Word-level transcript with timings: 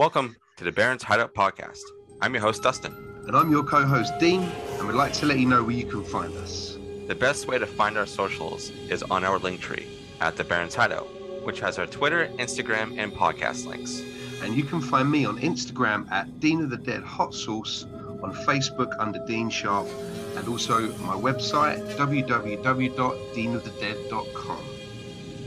Welcome 0.00 0.32
to 0.56 0.64
the 0.64 0.72
Barrens 0.72 1.02
Hideout 1.02 1.34
Podcast. 1.34 1.82
I'm 2.22 2.32
your 2.32 2.40
host, 2.40 2.62
Dustin. 2.62 2.94
And 3.26 3.36
I'm 3.36 3.50
your 3.50 3.62
co 3.62 3.84
host, 3.84 4.14
Dean, 4.18 4.44
and 4.78 4.88
we'd 4.88 4.94
like 4.94 5.12
to 5.12 5.26
let 5.26 5.38
you 5.38 5.44
know 5.44 5.62
where 5.62 5.76
you 5.76 5.84
can 5.84 6.02
find 6.02 6.34
us. 6.38 6.78
The 7.06 7.14
best 7.14 7.46
way 7.46 7.58
to 7.58 7.66
find 7.66 7.98
our 7.98 8.06
socials 8.06 8.70
is 8.88 9.02
on 9.02 9.24
our 9.24 9.38
link 9.38 9.60
tree 9.60 9.86
at 10.22 10.38
the 10.38 10.44
Barrens 10.44 10.74
Hideout, 10.74 11.06
which 11.44 11.60
has 11.60 11.78
our 11.78 11.84
Twitter, 11.84 12.30
Instagram, 12.38 12.98
and 12.98 13.12
podcast 13.12 13.66
links. 13.66 14.02
And 14.42 14.56
you 14.56 14.64
can 14.64 14.80
find 14.80 15.10
me 15.10 15.26
on 15.26 15.38
Instagram 15.40 16.10
at 16.10 16.40
Dean 16.40 16.62
of 16.62 16.70
the 16.70 16.78
Dead 16.78 17.02
Hot 17.02 17.34
Sauce, 17.34 17.84
on 18.22 18.32
Facebook 18.46 18.96
under 18.98 19.22
Dean 19.26 19.50
Sharp, 19.50 19.86
and 20.34 20.48
also 20.48 20.88
my 21.00 21.14
website 21.14 21.86
www.deanofthedead.com. 21.96 24.79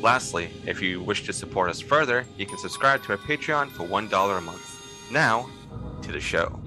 Lastly, 0.04 0.50
if 0.66 0.82
you 0.82 1.02
wish 1.02 1.24
to 1.28 1.32
support 1.32 1.70
us 1.70 1.80
further, 1.80 2.26
you 2.38 2.46
can 2.46 2.58
subscribe 2.58 3.02
to 3.04 3.14
our 3.14 3.18
Patreon 3.18 3.70
for 3.72 3.88
$1 3.88 4.38
a 4.38 4.42
month. 4.42 5.10
Now, 5.10 5.50
to 6.02 6.12
the 6.12 6.20
show. 6.20 6.60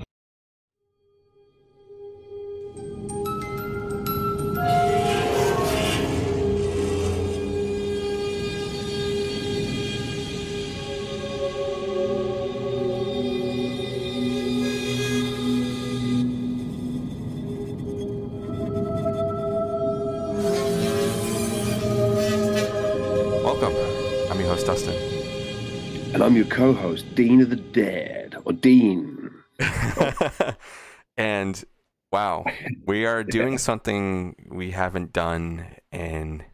I'm 26.36 26.42
your 26.42 26.54
co 26.54 26.74
host, 26.74 27.14
Dean 27.14 27.40
of 27.40 27.48
the 27.48 27.56
Dead, 27.56 28.36
or 28.44 28.52
Dean. 28.52 29.30
and 31.16 31.64
wow, 32.12 32.44
we 32.86 33.06
are 33.06 33.24
doing 33.24 33.56
something 33.56 34.36
we 34.50 34.72
haven't 34.72 35.14
done 35.14 35.64
in 35.90 36.44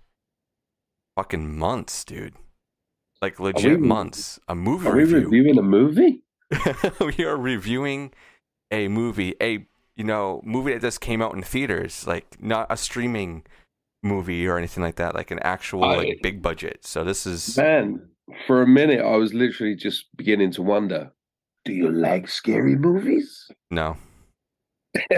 fucking 1.17 1.59
months, 1.59 2.05
dude. 2.05 2.35
Like 3.21 3.41
legit 3.41 3.81
we- 3.81 3.89
months. 3.89 4.39
A 4.47 4.55
movie 4.55 4.87
Are 4.87 4.95
we 4.95 5.03
reviewing 5.03 5.59
a 5.59 5.63
movie? 5.63 6.23
we 7.01 7.25
are 7.25 7.37
reviewing 7.37 8.13
a 8.71 8.87
movie, 8.87 9.35
a 9.43 9.67
you 9.97 10.05
know 10.05 10.43
movie 10.45 10.75
that 10.75 10.83
just 10.83 11.01
came 11.01 11.21
out 11.21 11.35
in 11.35 11.43
theaters, 11.43 12.07
like 12.07 12.41
not 12.41 12.69
a 12.71 12.77
streaming 12.77 13.43
movie 14.05 14.47
or 14.47 14.59
anything 14.59 14.85
like 14.85 14.95
that, 14.95 15.17
like 15.17 15.33
an 15.33 15.41
actual 15.41 15.83
I- 15.83 15.97
like 15.97 16.23
big 16.23 16.41
budget. 16.41 16.87
So 16.87 17.03
this 17.03 17.27
is 17.27 17.57
Man, 17.57 18.11
for 18.47 18.63
a 18.63 18.67
minute, 18.67 19.01
I 19.01 19.17
was 19.17 19.35
literally 19.35 19.75
just 19.75 20.07
beginning 20.17 20.53
to 20.53 20.63
wonder 20.63 21.13
do 21.65 21.73
you 21.73 21.91
like 21.91 22.29
scary 22.29 22.77
movies? 22.77 23.51
no. 23.71 23.97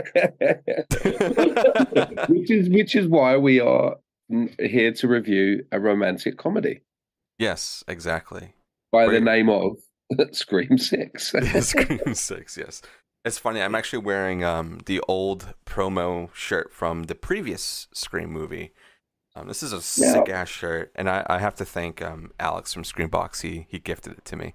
which 2.29 2.51
is 2.51 2.69
which 2.69 2.95
is 2.95 3.09
why 3.09 3.37
we 3.37 3.59
are 3.59 3.97
here 4.61 4.93
to 4.93 5.09
review 5.09 5.65
a 5.73 5.81
romantic 5.81 6.39
comedy 6.39 6.81
yes, 7.39 7.83
exactly. 7.89 8.55
by 8.93 9.07
the 9.09 9.21
name 9.21 9.49
of 9.49 9.79
Scream 10.33 10.79
Six. 10.79 11.33
Scream 11.61 12.15
Six, 12.15 12.57
yes. 12.57 12.83
It's 13.25 13.39
funny. 13.39 13.63
I'm 13.63 13.75
actually 13.75 14.01
wearing 14.01 14.45
um 14.45 14.81
the 14.87 15.01
old 15.09 15.55
promo 15.67 16.33
shirt 16.35 16.73
from 16.73 17.05
the 17.05 17.15
previous 17.15 17.89
Scream 17.93 18.31
movie. 18.31 18.73
Um, 19.37 19.49
this 19.49 19.63
is 19.63 19.73
a 19.73 19.83
sick 19.83 20.29
ass 20.29 20.49
shirt, 20.49 20.93
and 20.95 21.11
I, 21.11 21.27
I 21.29 21.39
have 21.39 21.57
to 21.57 21.65
thank 21.65 22.01
um 22.01 22.31
Alex 22.39 22.73
from 22.73 22.85
Screambox. 22.85 23.41
He 23.43 23.67
he 23.69 23.79
gifted 23.79 24.13
it 24.13 24.25
to 24.27 24.37
me. 24.37 24.55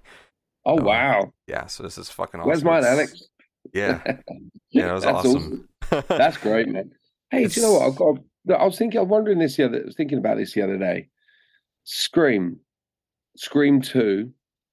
oh 0.64 0.76
wow! 0.76 1.32
Yeah, 1.46 1.66
so 1.66 1.82
this 1.82 1.98
is 1.98 2.08
fucking 2.08 2.40
awesome. 2.40 2.48
Where's 2.48 2.64
mine, 2.64 2.84
Alex? 2.84 3.28
Yeah, 3.74 4.00
yeah, 4.70 4.86
that 4.86 4.94
was 4.94 5.04
That's 5.04 5.26
awesome. 5.26 5.68
That's 6.08 6.36
great, 6.38 6.68
man. 6.68 6.92
Hey, 7.32 7.46
do 7.46 7.60
you 7.60 7.64
know 7.64 7.74
what? 7.74 7.82
I've 7.86 7.94
got. 7.94 8.60
I 8.60 8.64
was 8.64 8.76
thinking. 8.76 8.98
I 8.98 9.02
was 9.02 9.10
wondering 9.10 9.38
this 9.38 9.56
the 9.56 9.66
other. 9.66 9.82
I 9.82 9.84
was 9.84 9.94
thinking 9.94 10.18
about 10.18 10.36
this 10.36 10.52
the 10.52 10.62
other 10.62 10.76
day. 10.78 11.06
Scream, 11.84 12.58
Scream 13.36 13.80
Two, 13.80 14.32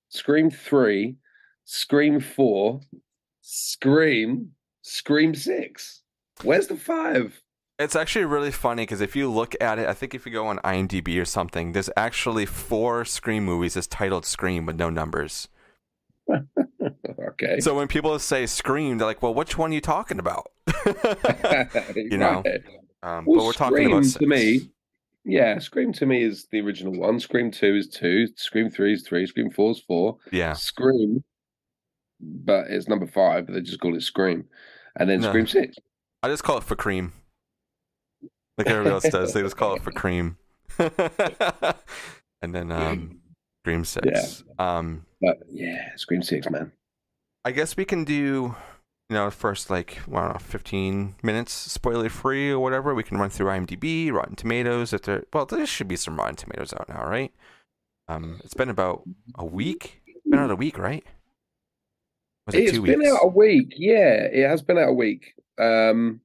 Scream 0.09 0.49
Three, 0.49 1.17
Scream 1.65 2.19
Four, 2.19 2.79
Scream, 3.41 4.53
Scream 4.81 5.35
Six. 5.35 6.01
Where's 6.41 6.65
the 6.65 6.77
five? 6.77 7.39
It's 7.79 7.95
actually 7.95 8.25
really 8.25 8.51
funny 8.51 8.83
because 8.83 9.01
if 9.01 9.15
you 9.15 9.29
look 9.31 9.55
at 9.61 9.77
it, 9.77 9.87
I 9.87 9.93
think 9.93 10.15
if 10.15 10.25
you 10.25 10.31
go 10.31 10.47
on 10.47 10.57
IMDb 10.59 11.21
or 11.21 11.25
something, 11.25 11.73
there's 11.73 11.91
actually 11.95 12.47
four 12.47 13.05
Scream 13.05 13.45
movies 13.45 13.75
that's 13.75 13.85
titled 13.85 14.25
Scream 14.25 14.65
with 14.65 14.77
no 14.77 14.89
numbers. 14.89 15.47
okay. 16.31 17.59
So 17.59 17.75
when 17.75 17.87
people 17.87 18.17
say 18.17 18.47
Scream, 18.47 18.97
they're 18.97 19.05
like, 19.07 19.21
"Well, 19.21 19.33
which 19.33 19.57
one 19.59 19.71
are 19.71 19.73
you 19.75 19.81
talking 19.81 20.17
about?" 20.17 20.51
you 21.95 22.17
know, 22.17 22.41
Right. 22.43 22.63
Um, 23.03 23.25
Well, 23.25 23.37
but 23.37 23.45
we're 23.45 23.53
talking 23.53 23.85
about 23.85 24.03
Scream 24.03 24.03
six. 24.05 24.19
to 24.19 24.27
me. 24.27 24.69
Yeah, 25.23 25.59
Scream 25.59 25.93
to 25.93 26.05
me 26.07 26.23
is 26.23 26.47
the 26.51 26.61
original 26.61 26.93
one. 26.97 27.19
Scream 27.19 27.51
Two 27.51 27.75
is 27.75 27.87
two. 27.87 28.27
Scream 28.37 28.71
Three 28.71 28.93
is 28.93 29.03
three. 29.07 29.27
Scream 29.27 29.51
Four 29.51 29.71
is 29.71 29.79
four. 29.79 30.17
Yeah, 30.31 30.53
Scream, 30.53 31.23
but 32.19 32.67
it's 32.69 32.87
number 32.87 33.05
five. 33.05 33.45
But 33.45 33.53
they 33.53 33.61
just 33.61 33.79
call 33.79 33.95
it 33.95 34.01
Scream, 34.01 34.45
and 34.95 35.07
then 35.07 35.21
No. 35.21 35.29
Scream 35.29 35.45
Six. 35.45 35.77
I 36.23 36.29
just 36.29 36.43
call 36.43 36.57
it 36.57 36.63
for 36.63 36.75
cream. 36.75 37.13
Like 38.57 38.67
everybody 38.67 38.93
else 38.93 39.09
does, 39.09 39.33
they 39.33 39.41
just 39.41 39.57
call 39.57 39.75
it 39.75 39.83
for 39.83 39.91
cream. 40.01 40.37
and 40.79 42.53
then 42.55 42.71
um, 42.71 43.19
Scream 43.63 43.83
Six. 43.85 44.43
Um, 44.59 45.05
But 45.21 45.37
yeah, 45.49 45.95
Scream 45.95 46.21
Six, 46.21 46.49
man. 46.49 46.71
I 47.45 47.51
guess 47.51 47.77
we 47.77 47.85
can 47.85 48.03
do, 48.03 48.55
you 49.09 49.13
know, 49.13 49.29
first 49.31 49.69
like 49.69 49.99
I 50.07 50.11
don't 50.21 50.33
know, 50.33 50.39
fifteen 50.39 51.15
minutes 51.23 51.53
spoiler 51.53 52.09
free 52.09 52.51
or 52.51 52.59
whatever. 52.59 52.93
We 52.93 53.03
can 53.03 53.17
run 53.17 53.29
through 53.29 53.47
IMDb, 53.47 54.11
Rotten 54.11 54.35
Tomatoes. 54.35 54.91
If 54.93 55.03
there, 55.03 55.23
well, 55.33 55.45
there 55.45 55.65
should 55.65 55.87
be 55.87 55.95
some 55.95 56.17
Rotten 56.17 56.35
Tomatoes 56.35 56.73
out 56.73 56.89
now, 56.89 57.05
right? 57.07 57.31
Um, 58.07 58.39
it's 58.43 58.53
been 58.53 58.69
about 58.69 59.03
a 59.35 59.45
week. 59.45 60.01
It's 60.07 60.25
been 60.29 60.39
out 60.39 60.51
a 60.51 60.55
week, 60.55 60.77
right? 60.77 61.03
Was 62.45 62.55
it 62.55 62.63
It's 62.63 62.71
two 62.71 62.81
been 62.81 62.99
weeks? 62.99 63.11
out 63.11 63.19
a 63.23 63.27
week. 63.27 63.73
Yeah, 63.77 64.23
it 64.31 64.47
has 64.47 64.61
been 64.61 64.77
out 64.77 64.89
a 64.89 64.93
week. 64.93 65.33
Um, 65.59 66.21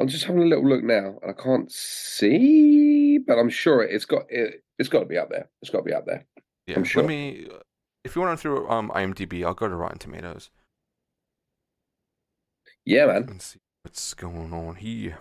I'm 0.00 0.08
just 0.08 0.24
having 0.24 0.42
a 0.42 0.46
little 0.46 0.68
look 0.68 0.82
now, 0.82 1.18
and 1.22 1.30
I 1.30 1.40
can't 1.40 1.70
see, 1.70 3.18
but 3.18 3.38
I'm 3.38 3.48
sure 3.50 3.82
it, 3.82 3.94
it's 3.94 4.04
got 4.04 4.22
it, 4.28 4.62
it's 4.78 4.88
got 4.88 5.00
to 5.00 5.06
be 5.06 5.18
out 5.18 5.30
there. 5.30 5.48
It's 5.62 5.70
got 5.70 5.78
to 5.78 5.84
be 5.84 5.94
out 5.94 6.06
there. 6.06 6.24
yeah. 6.66 6.76
I'm 6.76 6.84
sure. 6.84 7.02
Let 7.02 7.08
me. 7.08 7.46
If 8.02 8.14
you 8.16 8.22
want 8.22 8.38
to 8.38 8.48
run 8.50 8.58
through 8.58 8.68
um 8.70 8.90
IMDb, 8.94 9.44
I'll 9.46 9.54
go 9.54 9.68
to 9.68 9.74
Rotten 9.74 9.98
Tomatoes 9.98 10.50
Yeah, 12.84 13.06
man. 13.06 13.24
and 13.28 13.40
see 13.42 13.60
what's 13.82 14.14
going 14.14 14.52
on 14.52 14.74
here. 14.76 15.18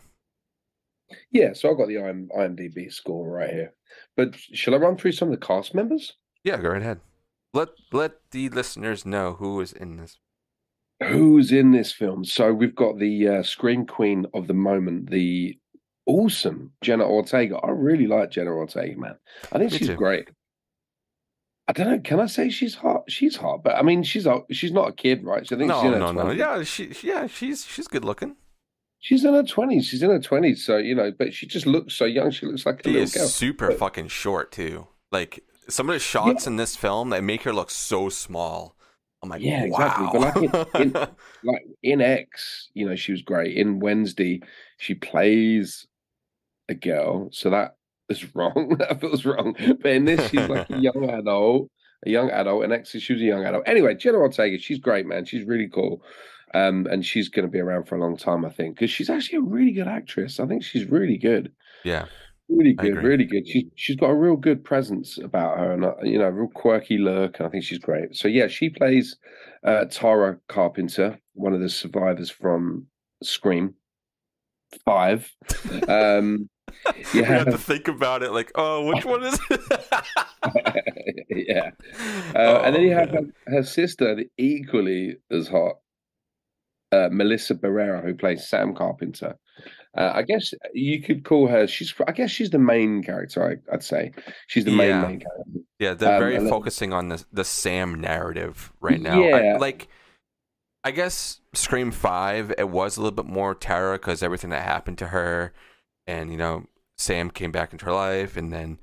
Yeah, 1.32 1.54
so 1.54 1.70
I've 1.70 1.78
got 1.78 1.88
the 1.88 1.98
IM, 1.98 2.30
IMDb 2.36 2.92
score 2.92 3.30
right 3.30 3.50
here. 3.52 3.74
But 4.18 4.36
shall 4.36 4.74
I 4.74 4.78
run 4.78 4.98
through 4.98 5.12
some 5.12 5.32
of 5.32 5.40
the 5.40 5.46
cast 5.46 5.76
members? 5.76 6.14
Yeah, 6.44 6.58
go 6.58 6.70
right 6.70 6.82
ahead. 6.82 7.00
Let 7.54 7.70
let 7.92 8.14
the 8.32 8.50
listeners 8.50 9.06
know 9.06 9.34
who 9.34 9.62
is 9.62 9.72
in 9.72 9.98
this. 9.98 10.18
Who's 11.08 11.52
in 11.52 11.72
this 11.72 11.92
film? 11.92 12.24
So 12.26 12.54
we've 12.54 12.76
got 12.76 12.98
the 13.00 13.28
uh, 13.28 13.44
scream 13.44 13.86
queen 13.86 14.26
of 14.34 14.48
the 14.48 14.54
moment, 14.54 15.10
the 15.10 15.58
awesome 16.06 16.72
Jenna 16.82 17.06
Ortega. 17.06 17.58
I 17.58 17.72
really 17.72 18.08
like 18.08 18.32
Jenna 18.32 18.52
Ortega, 18.52 19.00
man. 19.00 19.16
I 19.52 19.58
think 19.60 19.72
Me 19.72 19.78
she's 19.78 19.88
too. 19.88 19.96
great. 19.96 20.30
I 21.68 21.72
don't 21.74 21.88
know. 21.90 22.00
Can 22.00 22.20
I 22.20 22.26
say 22.26 22.50
she's 22.50 22.76
hot? 22.76 23.04
She's 23.10 23.38
hot, 23.38 23.64
but 23.64 23.76
I 23.78 23.82
mean, 23.84 24.04
she's 24.04 24.26
a, 24.26 24.42
she's 24.52 24.72
not 24.74 24.90
a 24.90 24.94
kid, 24.94 25.24
right? 25.24 25.48
So 25.48 25.56
I 25.56 25.60
think 25.60 25.70
No, 25.70 25.78
she's 25.82 25.88
in 25.88 25.94
her 25.94 26.00
no, 26.00 26.12
no. 26.12 26.32
Yeah, 26.32 26.64
she, 26.64 26.92
yeah, 27.04 27.28
she's 27.28 27.66
she's 27.66 27.88
good 27.88 28.04
looking. 28.04 28.36
She's 29.00 29.24
in 29.24 29.34
her 29.34 29.44
twenties. 29.44 29.86
She's 29.86 30.04
in 30.04 30.10
her 30.10 30.20
twenties. 30.20 30.66
So 30.66 30.78
you 30.78 30.94
know, 30.94 31.12
but 31.18 31.34
she 31.34 31.48
just 31.48 31.66
looks 31.66 31.94
so 31.96 32.04
young. 32.06 32.32
She 32.32 32.46
looks 32.46 32.66
like 32.66 32.82
a 32.82 32.84
She 32.84 32.92
little 32.94 33.20
girl. 33.22 33.28
super 33.30 33.68
But- 33.70 33.80
fucking 33.80 34.10
short 34.10 34.52
too. 34.52 34.88
Like 35.12 35.44
some 35.70 35.90
of 35.90 35.94
the 35.94 36.00
shots 36.00 36.48
in 36.48 36.58
this 36.58 36.76
film 36.76 37.10
that 37.12 37.24
make 37.24 37.44
her 37.44 37.54
look 37.54 37.72
so 37.72 38.10
small. 38.10 38.76
I'm 39.24 39.30
like, 39.30 39.42
Yeah, 39.42 39.64
exactly. 39.64 40.08
But 40.12 40.22
like 40.22 40.76
in- 40.76 40.82
in- 40.82 40.92
like 41.44 41.66
in 41.82 42.02
X, 42.02 42.70
you 42.74 42.88
know, 42.88 42.96
she 42.96 43.12
was 43.14 43.22
great. 43.22 43.56
In 43.58 43.80
Wednesday, 43.80 44.42
she 44.78 44.94
plays 44.94 45.88
a 46.70 46.76
girl, 46.76 47.30
so 47.32 47.50
that 47.50 47.78
is 48.10 48.36
wrong. 48.36 48.76
that 48.80 49.00
feels 49.02 49.26
wrong. 49.26 49.56
But 49.82 49.92
in 49.92 50.06
this, 50.06 50.30
she's 50.30 50.48
like 50.48 50.70
a 50.70 50.78
young 50.78 51.10
adult, 51.10 51.70
a 52.06 52.10
young 52.10 52.30
adult. 52.30 52.66
In 52.66 52.72
X, 52.72 52.90
she 52.92 53.14
was 53.14 53.22
a 53.22 53.26
young 53.26 53.46
adult. 53.46 53.64
Anyway, 53.66 53.96
Jenna 53.96 54.18
Ortega, 54.18 54.60
she's 54.60 54.80
great, 54.80 55.06
man. 55.06 55.26
She's 55.26 55.46
really 55.46 55.70
cool. 55.70 56.04
Um, 56.56 56.86
and 56.92 57.04
she's 57.04 57.30
going 57.30 57.46
to 57.48 57.52
be 57.52 57.60
around 57.60 57.86
for 57.86 57.96
a 57.96 58.00
long 58.00 58.16
time, 58.16 58.46
I 58.46 58.50
think, 58.50 58.76
because 58.76 58.92
she's 58.92 59.10
actually 59.10 59.40
a 59.40 59.42
really 59.42 59.72
good 59.72 59.88
actress. 59.88 60.40
I 60.40 60.46
think 60.46 60.64
she's 60.64 60.86
really 60.86 61.18
good, 61.18 61.52
yeah, 61.84 62.06
really 62.58 62.74
good, 62.74 62.96
really 63.04 63.26
good. 63.26 63.48
She's 63.48 63.66
she's 63.76 63.96
got 63.96 64.10
a 64.10 64.16
real 64.16 64.36
good 64.36 64.64
presence 64.64 65.18
about 65.18 65.58
her, 65.58 65.72
and 65.74 65.86
uh, 65.86 65.96
you 66.04 66.18
know, 66.18 66.26
a 66.26 66.32
real 66.32 66.50
quirky 66.54 66.98
look, 66.98 67.40
and 67.40 67.48
I 67.48 67.50
think 67.50 67.64
she's 67.64 67.80
great. 67.80 68.16
So 68.16 68.28
yeah, 68.28 68.48
she 68.48 68.70
plays 68.70 69.18
uh, 69.64 69.86
Tara 69.86 70.38
Carpenter, 70.48 71.20
one 71.34 71.54
of 71.54 71.62
the 71.62 71.70
survivors 71.70 72.30
from 72.30 72.88
Scream 73.22 73.76
Five. 74.86 75.32
Um, 75.88 76.50
you 76.96 77.04
we 77.22 77.24
have 77.24 77.46
to 77.46 77.58
think 77.58 77.88
about 77.88 78.24
it 78.24 78.32
like, 78.32 78.52
oh, 78.56 78.86
which 78.86 79.06
one 79.06 79.24
is 79.24 79.40
it? 79.50 79.62
yeah. 81.30 81.72
Uh, 82.36 82.40
oh, 82.40 82.62
and 82.64 82.76
then 82.76 82.82
you 82.82 82.92
have 82.92 83.12
her, 83.12 83.22
her, 83.46 83.64
sister, 83.64 84.24
equally 84.40 85.16
as 85.30 85.48
hot, 85.48 85.76
uh, 86.92 87.08
Melissa 87.12 87.54
Barrera, 87.54 88.04
who 88.04 88.16
plays 88.16 88.48
Sam 88.48 88.74
Carpenter. 88.74 89.36
Uh, 89.96 90.12
I 90.16 90.24
guess 90.24 90.54
you 90.74 91.02
could 91.02 91.24
call 91.24 91.48
her. 91.48 91.68
She's. 91.68 91.94
I 92.08 92.12
guess 92.12 92.32
she's 92.32 92.50
the 92.50 92.60
main 92.60 93.04
character. 93.04 93.62
I, 93.70 93.72
would 93.72 93.84
say 93.84 94.12
she's 94.48 94.66
the 94.66 94.72
main 94.72 94.90
yeah. 94.90 95.02
main 95.02 95.20
character. 95.20 95.52
Yeah, 95.80 95.94
they're 95.94 96.14
um, 96.14 96.20
very 96.20 96.50
focusing 96.50 96.90
then, 96.90 96.98
on 96.98 97.08
the 97.10 97.26
the 97.32 97.46
Sam 97.46 98.02
narrative 98.02 98.74
right 98.82 99.00
now. 99.00 99.22
Yeah, 99.22 99.36
I, 99.36 99.58
like 99.58 99.88
I 100.84 100.92
guess 100.92 101.42
Scream 101.54 101.92
Five. 101.92 102.54
It 102.58 102.70
was 102.70 102.98
a 102.98 103.02
little 103.02 103.16
bit 103.16 103.32
more 103.32 103.54
terror 103.54 103.98
because 103.98 104.24
everything 104.24 104.50
that 104.50 104.64
happened 104.64 104.98
to 104.98 105.08
her, 105.08 105.54
and 106.08 106.32
you 106.32 106.38
know 106.38 106.66
Sam 106.98 107.30
came 107.30 107.52
back 107.52 107.72
into 107.72 107.86
her 107.86 107.94
life, 107.94 108.36
and 108.36 108.52
then 108.52 108.80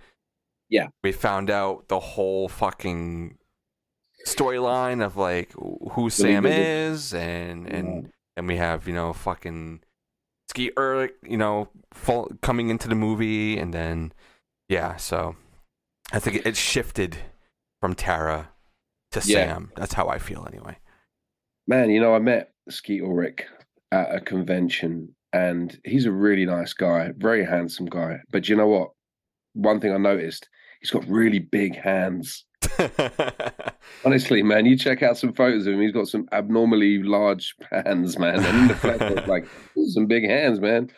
yeah, 0.68 0.88
we 1.02 1.10
found 1.10 1.50
out 1.50 1.88
the 1.88 1.98
whole 1.98 2.48
fucking 2.48 3.36
storyline 4.26 5.04
of 5.04 5.16
like 5.16 5.52
who 5.92 6.08
Sam 6.08 6.46
is, 6.46 7.12
and 7.12 7.66
and 7.66 8.12
and 8.36 8.46
we 8.46 8.56
have 8.56 8.86
you 8.86 8.94
know 8.94 9.12
fucking 9.12 9.80
Skeet 10.50 10.72
er, 10.76 10.94
Ulrich, 10.94 11.14
you 11.22 11.36
know, 11.36 11.68
full, 11.94 12.28
coming 12.42 12.70
into 12.70 12.88
the 12.88 12.96
movie, 12.96 13.56
and 13.56 13.72
then 13.72 14.12
yeah, 14.68 14.96
so 14.96 15.36
I 16.12 16.18
think 16.18 16.44
it 16.44 16.56
shifted 16.56 17.18
from 17.80 17.94
Tara 17.94 18.48
to 19.12 19.20
yeah. 19.20 19.46
Sam. 19.46 19.70
That's 19.76 19.94
how 19.94 20.08
I 20.08 20.18
feel 20.18 20.44
anyway. 20.50 20.76
Man, 21.68 21.90
you 21.90 22.00
know, 22.00 22.16
I 22.16 22.18
met 22.18 22.50
Skeet 22.68 23.00
Ulrich 23.00 23.46
at 23.92 24.12
a 24.12 24.20
convention, 24.20 25.14
and 25.32 25.78
he's 25.84 26.06
a 26.06 26.12
really 26.12 26.46
nice 26.46 26.72
guy, 26.72 27.12
very 27.16 27.44
handsome 27.44 27.86
guy. 27.86 28.18
But 28.32 28.48
you 28.48 28.56
know 28.56 28.66
what? 28.66 28.90
One 29.52 29.78
thing 29.78 29.92
I 29.92 29.98
noticed, 29.98 30.48
he's 30.80 30.90
got 30.90 31.08
really 31.08 31.38
big 31.38 31.76
hands. 31.76 32.44
Honestly, 34.04 34.42
man, 34.42 34.66
you 34.66 34.76
check 34.76 35.02
out 35.02 35.18
some 35.18 35.32
photos 35.32 35.66
of 35.66 35.74
him. 35.74 35.80
He's 35.80 35.92
got 35.92 36.08
some 36.08 36.28
abnormally 36.32 37.02
large 37.02 37.54
hands, 37.70 38.18
man, 38.18 38.44
and 38.44 39.26
like 39.28 39.46
some 39.88 40.06
big 40.06 40.24
hands, 40.24 40.60
man. 40.60 40.90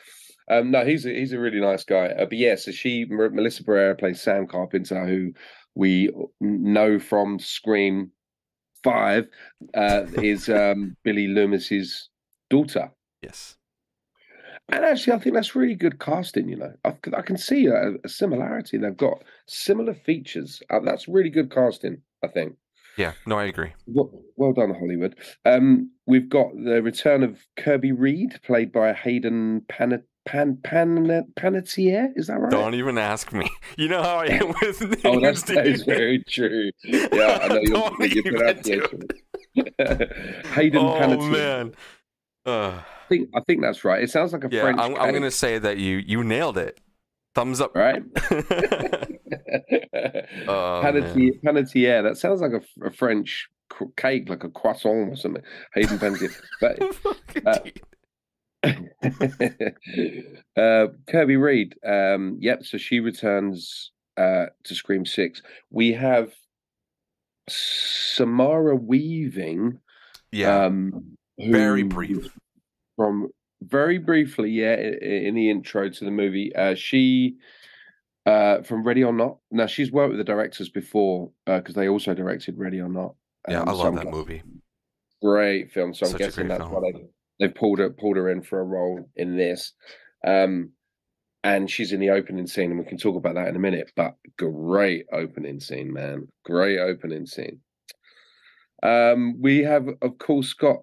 Um, 0.48 0.70
no, 0.70 0.84
he's 0.84 1.06
a, 1.06 1.10
he's 1.10 1.32
a 1.32 1.38
really 1.38 1.60
nice 1.60 1.84
guy. 1.84 2.06
Uh, 2.08 2.26
but 2.26 2.38
yeah, 2.38 2.56
so 2.56 2.72
she, 2.72 3.04
Melissa 3.06 3.64
Barrera, 3.64 3.98
plays 3.98 4.20
Sam 4.20 4.46
Carpenter, 4.46 5.06
who 5.06 5.32
we 5.74 6.10
know 6.40 6.98
from 6.98 7.38
Scream 7.38 8.10
Five, 8.82 9.28
uh, 9.74 10.04
is 10.14 10.48
um, 10.48 10.96
Billy 11.04 11.28
Loomis's 11.28 12.08
daughter. 12.50 12.90
Yes. 13.22 13.56
And 14.68 14.84
actually, 14.84 15.14
I 15.14 15.18
think 15.18 15.34
that's 15.34 15.54
really 15.54 15.74
good 15.74 15.98
casting. 15.98 16.48
You 16.48 16.56
know, 16.56 16.72
I, 16.84 16.94
I 17.16 17.22
can 17.22 17.36
see 17.36 17.66
a, 17.66 17.94
a, 18.04 18.08
similarity. 18.08 18.78
They've 18.78 18.96
got 18.96 19.22
similar 19.46 19.94
features. 19.94 20.62
Uh, 20.70 20.80
that's 20.80 21.08
really 21.08 21.30
good 21.30 21.50
casting. 21.50 22.02
I 22.22 22.28
think. 22.28 22.56
Yeah, 22.96 23.12
no, 23.26 23.38
I 23.38 23.44
agree. 23.44 23.72
Well, 23.86 24.10
well 24.36 24.52
done, 24.52 24.74
Hollywood. 24.74 25.16
Um, 25.44 25.90
we've 26.06 26.28
got 26.28 26.48
the 26.52 26.82
return 26.82 27.22
of 27.22 27.46
Kirby 27.56 27.92
Reed, 27.92 28.38
played 28.44 28.70
by 28.70 28.92
Hayden 28.92 29.62
Pan 29.68 30.02
Pan 30.24 30.58
Pan 30.62 31.24
Panettiere. 31.38 32.10
Is 32.16 32.26
that 32.26 32.38
right? 32.38 32.50
Don't 32.50 32.74
even 32.74 32.98
ask 32.98 33.32
me. 33.32 33.50
You 33.78 33.88
know 33.88 34.02
how 34.02 34.16
I 34.18 34.26
am 34.26 34.48
with 34.60 34.80
names. 34.82 35.00
oh, 35.04 35.18
that's, 35.18 35.42
that 35.44 35.66
is 35.66 35.82
very 35.84 36.22
true. 36.24 36.70
Yeah, 36.84 37.38
I 37.40 37.48
know 37.48 37.60
your, 37.62 38.06
your 38.06 38.22
pronunciation. 38.22 39.00
Hayden 39.54 40.84
oh, 40.84 40.92
Panettiere. 41.00 41.32
man. 41.32 41.74
Uh, 42.44 42.80
I 42.80 43.08
think 43.08 43.30
I 43.34 43.40
think 43.40 43.62
that's 43.62 43.84
right. 43.84 44.02
It 44.02 44.10
sounds 44.10 44.32
like 44.32 44.44
a 44.44 44.48
yeah, 44.50 44.62
French. 44.62 44.80
I'm, 44.80 44.96
I'm 44.96 45.10
going 45.10 45.22
to 45.22 45.30
say 45.30 45.58
that 45.58 45.78
you 45.78 45.98
you 45.98 46.24
nailed 46.24 46.58
it. 46.58 46.80
Thumbs 47.34 47.60
up. 47.60 47.74
Right. 47.74 48.02
oh, 50.48 50.82
panettiere, 50.84 51.40
panettiere. 51.42 52.02
That 52.02 52.16
sounds 52.16 52.40
like 52.40 52.52
a, 52.52 52.86
a, 52.86 52.90
French 52.90 53.48
cake, 53.96 54.28
like 54.28 54.44
a 54.44 54.50
croissant 54.50 55.10
or 55.10 55.16
something. 55.16 55.42
Hayden 55.74 55.98
panettiere. 55.98 56.34
But, 56.60 56.78
uh, 60.56 60.60
uh, 60.60 60.86
Kirby 61.08 61.36
Reed. 61.36 61.74
Um, 61.86 62.36
yep. 62.40 62.64
So 62.64 62.78
she 62.78 63.00
returns 63.00 63.92
uh, 64.16 64.46
to 64.64 64.74
Scream 64.74 65.06
Six. 65.06 65.42
We 65.70 65.92
have 65.92 66.32
Samara 67.48 68.76
Weaving. 68.76 69.78
Yeah. 70.30 70.64
Um, 70.64 71.16
very 71.38 71.82
brief. 71.82 72.28
From 72.96 73.28
very 73.62 73.98
briefly, 73.98 74.50
yeah, 74.50 74.74
in 74.74 75.34
the 75.34 75.50
intro 75.50 75.88
to 75.88 76.04
the 76.04 76.10
movie, 76.10 76.54
uh, 76.54 76.74
she 76.74 77.36
uh, 78.26 78.62
from 78.62 78.82
Ready 78.84 79.04
or 79.04 79.12
Not. 79.12 79.38
Now 79.50 79.66
she's 79.66 79.92
worked 79.92 80.10
with 80.10 80.18
the 80.18 80.24
directors 80.24 80.68
before 80.68 81.30
because 81.46 81.76
uh, 81.76 81.80
they 81.80 81.88
also 81.88 82.14
directed 82.14 82.58
Ready 82.58 82.80
or 82.80 82.88
Not. 82.88 83.14
Um, 83.48 83.54
yeah, 83.54 83.62
I 83.62 83.72
love 83.72 83.94
that 83.96 84.10
movie. 84.10 84.42
Great 85.22 85.72
film. 85.72 85.94
So 85.94 86.06
Such 86.06 86.14
I'm 86.14 86.18
guessing 86.18 86.48
that's 86.48 86.62
film. 86.62 86.72
why 86.72 86.92
they 86.92 87.04
they've 87.38 87.54
pulled 87.54 87.78
her 87.78 87.90
pulled 87.90 88.16
her 88.16 88.28
in 88.30 88.42
for 88.42 88.60
a 88.60 88.64
role 88.64 89.08
in 89.16 89.36
this. 89.36 89.72
Um, 90.26 90.70
and 91.44 91.68
she's 91.68 91.90
in 91.92 91.98
the 91.98 92.10
opening 92.10 92.46
scene, 92.46 92.70
and 92.70 92.78
we 92.78 92.86
can 92.86 92.98
talk 92.98 93.16
about 93.16 93.34
that 93.34 93.48
in 93.48 93.56
a 93.56 93.60
minute. 93.60 93.90
But 93.96 94.14
great 94.38 95.06
opening 95.12 95.58
scene, 95.58 95.92
man! 95.92 96.28
Great 96.44 96.78
opening 96.78 97.26
scene. 97.26 97.60
Um, 98.82 99.40
we 99.40 99.58
have, 99.58 99.88
of 100.02 100.18
course, 100.18 100.52
got 100.54 100.82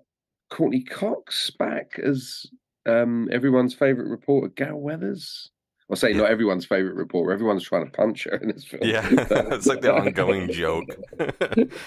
Courteney 0.50 0.84
Cox 0.84 1.50
back 1.52 2.00
as 2.04 2.46
um, 2.86 3.30
everyone's 3.32 3.74
favorite 3.74 4.08
reporter, 4.08 4.50
Gale 4.50 4.80
Weathers. 4.80 5.52
I'll 5.90 5.96
say 5.96 6.14
not 6.14 6.30
everyone's 6.30 6.66
favorite 6.66 6.96
reporter. 6.96 7.32
Everyone's 7.32 7.64
trying 7.64 7.86
to 7.86 7.92
punch 7.92 8.26
her 8.26 8.36
in 8.36 8.50
this 8.50 8.64
film. 8.64 8.84
Yeah, 8.84 9.08
it's 9.12 9.66
like 9.66 9.82
the 9.82 9.94
ongoing 9.94 10.52
joke. 10.52 10.86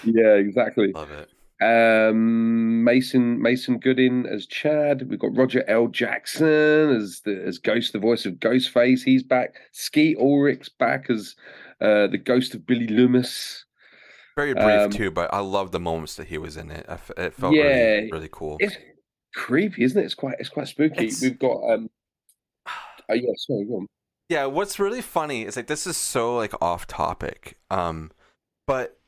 yeah, 0.05 0.35
exactly. 0.35 0.93
Love 0.93 1.11
it. 1.13 1.29
Um, 1.63 2.83
Mason 2.83 3.41
Mason 3.41 3.79
Gooding 3.79 4.27
as 4.27 4.47
Chad. 4.47 5.09
We've 5.09 5.21
got 5.21 5.37
Roger 5.37 5.63
L. 5.69 5.87
Jackson 5.87 6.91
as 6.91 7.21
the 7.21 7.41
as 7.47 7.59
Ghost, 7.59 7.93
the 7.93 8.01
voice 8.01 8.27
of 8.27 8.35
Ghostface. 8.35 9.05
He's 9.05 9.23
back. 9.23 9.55
Skeet 9.71 10.19
Ulrich's 10.19 10.69
back 10.69 11.09
as 11.09 11.37
uh, 11.81 12.09
the 12.09 12.19
ghost 12.19 12.55
of 12.55 12.67
Billy 12.67 12.89
Loomis. 12.89 13.65
Very 14.37 14.55
brief 14.55 14.67
um, 14.67 14.91
too, 14.91 15.11
but 15.11 15.33
I 15.33 15.41
love 15.41 15.73
the 15.73 15.81
moments 15.81 16.17
that 16.17 16.29
he 16.29 16.39
was 16.39 16.57
in 16.57 16.71
it. 16.71 16.87
It 17.17 17.35
felt 17.35 17.55
yeah, 17.55 17.63
really, 17.63 18.13
really 18.13 18.29
cool. 18.33 18.57
It's 18.61 18.77
creepy, 19.35 19.85
isn't 19.85 20.01
it? 20.01 20.05
It's 20.05 20.15
quite 20.15 20.37
it's 20.39 20.49
quite 20.49 20.69
spooky. 20.69 21.07
It's... 21.07 21.21
We've 21.21 21.39
got 21.39 21.71
um. 21.71 21.91
Oh 23.11 23.15
yeah, 23.15 23.33
sorry, 23.37 23.65
go 23.65 23.79
on. 23.79 23.87
Yeah, 24.29 24.47
what's 24.47 24.79
really 24.79 25.03
funny 25.03 25.43
is 25.43 25.57
like 25.57 25.67
this 25.67 25.87
is 25.87 25.97
so 25.97 26.37
like 26.37 26.55
off 26.63 26.87
topic, 26.87 27.59
um, 27.69 28.11
but 28.67 28.99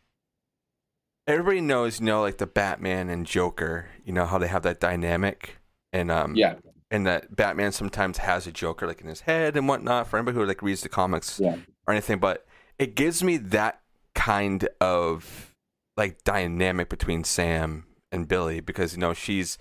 everybody 1.27 1.61
knows, 1.61 2.01
you 2.01 2.07
know, 2.07 2.21
like 2.21 2.39
the 2.39 2.47
Batman 2.47 3.09
and 3.09 3.25
Joker, 3.25 3.89
you 4.05 4.13
know 4.13 4.27
how 4.27 4.37
they 4.37 4.49
have 4.49 4.63
that 4.65 4.81
dynamic, 4.81 5.59
and 5.93 6.11
um, 6.11 6.35
yeah, 6.35 6.57
and 6.91 7.07
that 7.07 7.35
Batman 7.35 7.73
sometimes 7.73 8.19
has 8.19 8.47
a 8.47 8.53
Joker 8.53 8.87
like 8.87 9.01
in 9.01 9.07
his 9.07 9.23
head 9.23 9.57
and 9.57 9.69
whatnot. 9.69 10.09
For 10.09 10.19
anybody 10.19 10.37
who 10.37 10.45
like 10.45 10.61
reads 10.61 10.83
the 10.83 10.91
comics 10.91 11.41
yeah. 11.41 11.57
or 11.87 11.95
anything, 11.95 12.19
but 12.19 12.45
it 12.79 12.95
gives 12.95 13.23
me 13.23 13.37
that 13.39 13.81
kind 14.15 14.69
of 14.81 15.55
like 15.97 16.25
dynamic 16.25 16.89
between 16.89 17.25
Sam 17.25 17.87
and 18.11 18.29
Billy 18.29 18.61
because 18.61 18.95
you 18.95 19.01
know 19.01 19.13
she's 19.13 19.59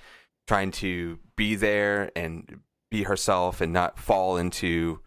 trying 0.48 0.72
to 0.72 1.20
be 1.36 1.56
there 1.56 2.12
and 2.16 2.62
be 2.92 3.04
herself 3.04 3.62
and 3.62 3.74
not 3.74 3.98
fall 3.98 4.38
into 4.38 5.00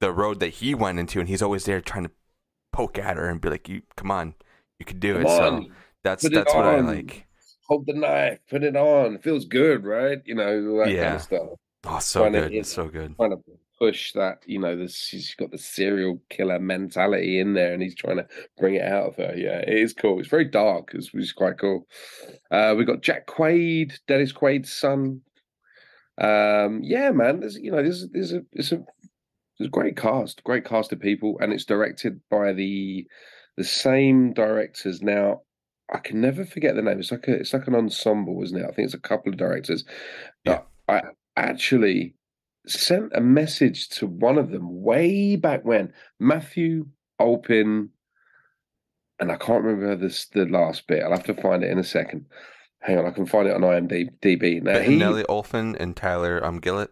the 0.00 0.12
road 0.12 0.40
that 0.40 0.48
he 0.48 0.74
went 0.74 0.98
into 0.98 1.20
and 1.20 1.28
he's 1.28 1.42
always 1.42 1.64
there 1.64 1.80
trying 1.80 2.04
to 2.04 2.10
poke 2.72 2.98
at 2.98 3.16
her 3.16 3.28
and 3.28 3.40
be 3.40 3.48
like 3.48 3.68
you 3.68 3.82
come 3.96 4.10
on 4.10 4.34
you 4.78 4.86
can 4.86 4.98
do 4.98 5.14
come 5.14 5.22
it 5.22 5.28
on, 5.28 5.62
so 5.64 5.70
that's 6.04 6.28
that's 6.28 6.54
what 6.54 6.64
on. 6.64 6.74
i 6.74 6.80
like. 6.80 7.26
Hold 7.68 7.86
the 7.86 7.94
knife 7.94 8.38
put 8.48 8.62
it 8.62 8.76
on. 8.76 9.16
It 9.16 9.24
feels 9.24 9.44
good 9.44 9.84
right? 9.84 10.18
You 10.24 10.34
know 10.36 10.78
that 10.78 10.90
yeah. 10.90 11.02
kind 11.02 11.14
of 11.16 11.22
stuff. 11.22 11.48
Oh 11.84 11.98
so 11.98 12.20
trying 12.20 12.32
good 12.32 12.52
to, 12.52 12.58
it's 12.58 12.72
so 12.72 12.88
good. 12.88 13.16
trying 13.16 13.30
to 13.30 13.38
push 13.78 14.12
that 14.12 14.42
you 14.46 14.58
know 14.58 14.76
this 14.76 15.08
he's 15.08 15.34
got 15.34 15.50
the 15.50 15.58
serial 15.58 16.20
killer 16.30 16.58
mentality 16.58 17.38
in 17.38 17.54
there 17.54 17.74
and 17.74 17.82
he's 17.82 17.94
trying 17.94 18.16
to 18.16 18.26
bring 18.58 18.74
it 18.74 18.82
out 18.82 19.08
of 19.08 19.16
her. 19.16 19.34
Yeah 19.36 19.58
it 19.58 19.78
is 19.78 19.92
cool. 19.92 20.18
It's 20.18 20.28
very 20.28 20.44
dark 20.46 20.92
it's, 20.94 21.12
which 21.12 21.24
is 21.24 21.32
quite 21.32 21.58
cool. 21.58 21.86
Uh 22.50 22.74
we 22.76 22.84
got 22.84 23.02
jack 23.02 23.26
quaid 23.26 23.98
dennis 24.08 24.32
quaid's 24.32 24.72
son. 24.72 25.20
Um 26.18 26.80
yeah 26.82 27.10
man 27.10 27.40
there's 27.40 27.56
you 27.56 27.70
know 27.70 27.82
there's 27.82 28.08
there's 28.10 28.32
a 28.32 28.42
it's 28.52 28.72
a 28.72 28.76
there's 29.58 29.68
a 29.68 29.70
great 29.70 29.96
cast 29.96 30.42
great 30.44 30.64
cast 30.64 30.92
of 30.92 31.00
people 31.00 31.36
and 31.40 31.52
it's 31.52 31.64
directed 31.64 32.20
by 32.30 32.52
the 32.52 33.06
the 33.56 33.64
same 33.64 34.32
directors. 34.32 35.02
Now 35.02 35.42
i 35.92 35.98
can 35.98 36.20
never 36.20 36.44
forget 36.44 36.74
the 36.74 36.82
name. 36.82 36.98
It's 36.98 37.12
like 37.12 37.28
a 37.28 37.34
it's 37.34 37.52
like 37.52 37.66
an 37.66 37.74
ensemble 37.74 38.42
isn't 38.42 38.58
it? 38.58 38.64
I 38.64 38.72
think 38.72 38.86
it's 38.86 38.94
a 38.94 38.98
couple 38.98 39.30
of 39.30 39.38
directors. 39.38 39.84
Yeah. 40.44 40.62
I 40.88 41.02
actually 41.36 42.15
sent 42.66 43.12
a 43.14 43.20
message 43.20 43.88
to 43.90 44.06
one 44.06 44.38
of 44.38 44.50
them 44.50 44.82
way 44.82 45.36
back 45.36 45.64
when 45.64 45.92
Matthew 46.18 46.86
Olpin, 47.20 47.90
and 49.18 49.32
I 49.32 49.36
can't 49.36 49.64
remember 49.64 49.96
this 49.96 50.26
the 50.26 50.46
last 50.46 50.86
bit. 50.86 51.02
I'll 51.02 51.12
have 51.12 51.24
to 51.24 51.34
find 51.34 51.62
it 51.62 51.70
in 51.70 51.78
a 51.78 51.84
second. 51.84 52.26
Hang 52.80 52.98
on, 52.98 53.06
I 53.06 53.10
can 53.10 53.26
find 53.26 53.48
it 53.48 53.54
on 53.54 53.62
IMDb. 53.62 54.62
Now, 54.62 54.78
he, 54.80 54.96
Nellie 54.96 55.24
Olphin 55.24 55.76
and 55.78 55.96
Tyler 55.96 56.44
um 56.44 56.60
Gillett. 56.60 56.88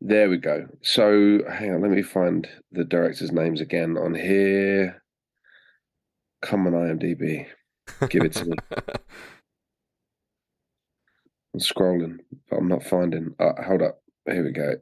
There 0.00 0.30
we 0.30 0.36
go. 0.36 0.66
So 0.82 1.40
hang 1.50 1.72
on, 1.72 1.80
let 1.80 1.90
me 1.90 2.02
find 2.02 2.48
the 2.70 2.84
directors' 2.84 3.32
names 3.32 3.60
again 3.60 3.98
on 3.98 4.14
here. 4.14 5.02
Come 6.42 6.66
on, 6.66 6.72
IMDb. 6.72 7.46
Give 8.08 8.22
it 8.24 8.32
to 8.34 8.44
me. 8.46 8.56
I'm 11.54 11.60
scrolling, 11.60 12.18
but 12.50 12.56
I'm 12.58 12.68
not 12.68 12.84
finding. 12.84 13.34
Uh, 13.38 13.62
hold 13.62 13.82
up. 13.82 14.00
Here 14.26 14.44
we 14.44 14.52
go. 14.52 14.74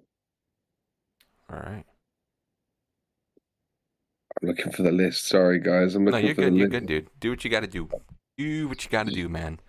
All 1.51 1.59
right. 1.61 1.85
I'm 4.43 4.49
looking 4.49 4.73
for 4.73 4.83
the 4.83 4.91
list. 4.93 5.27
Sorry, 5.27 5.61
guys. 5.61 5.95
I'm 5.95 6.05
No, 6.05 6.11
looking 6.11 6.27
you're 6.27 6.35
for 6.35 6.43
good. 6.43 6.53
the 6.53 6.57
You're 6.59 6.69
list. 6.69 6.81
good, 6.81 6.87
dude. 6.87 7.09
Do 7.21 7.31
what 7.31 7.45
you 7.45 7.51
got 7.51 7.61
to 7.61 7.67
do. 7.69 7.89
Do 8.37 8.69
what 8.69 8.85
you 8.85 8.91
got 8.91 9.07
to 9.07 9.13
do, 9.13 9.29
man. 9.29 9.61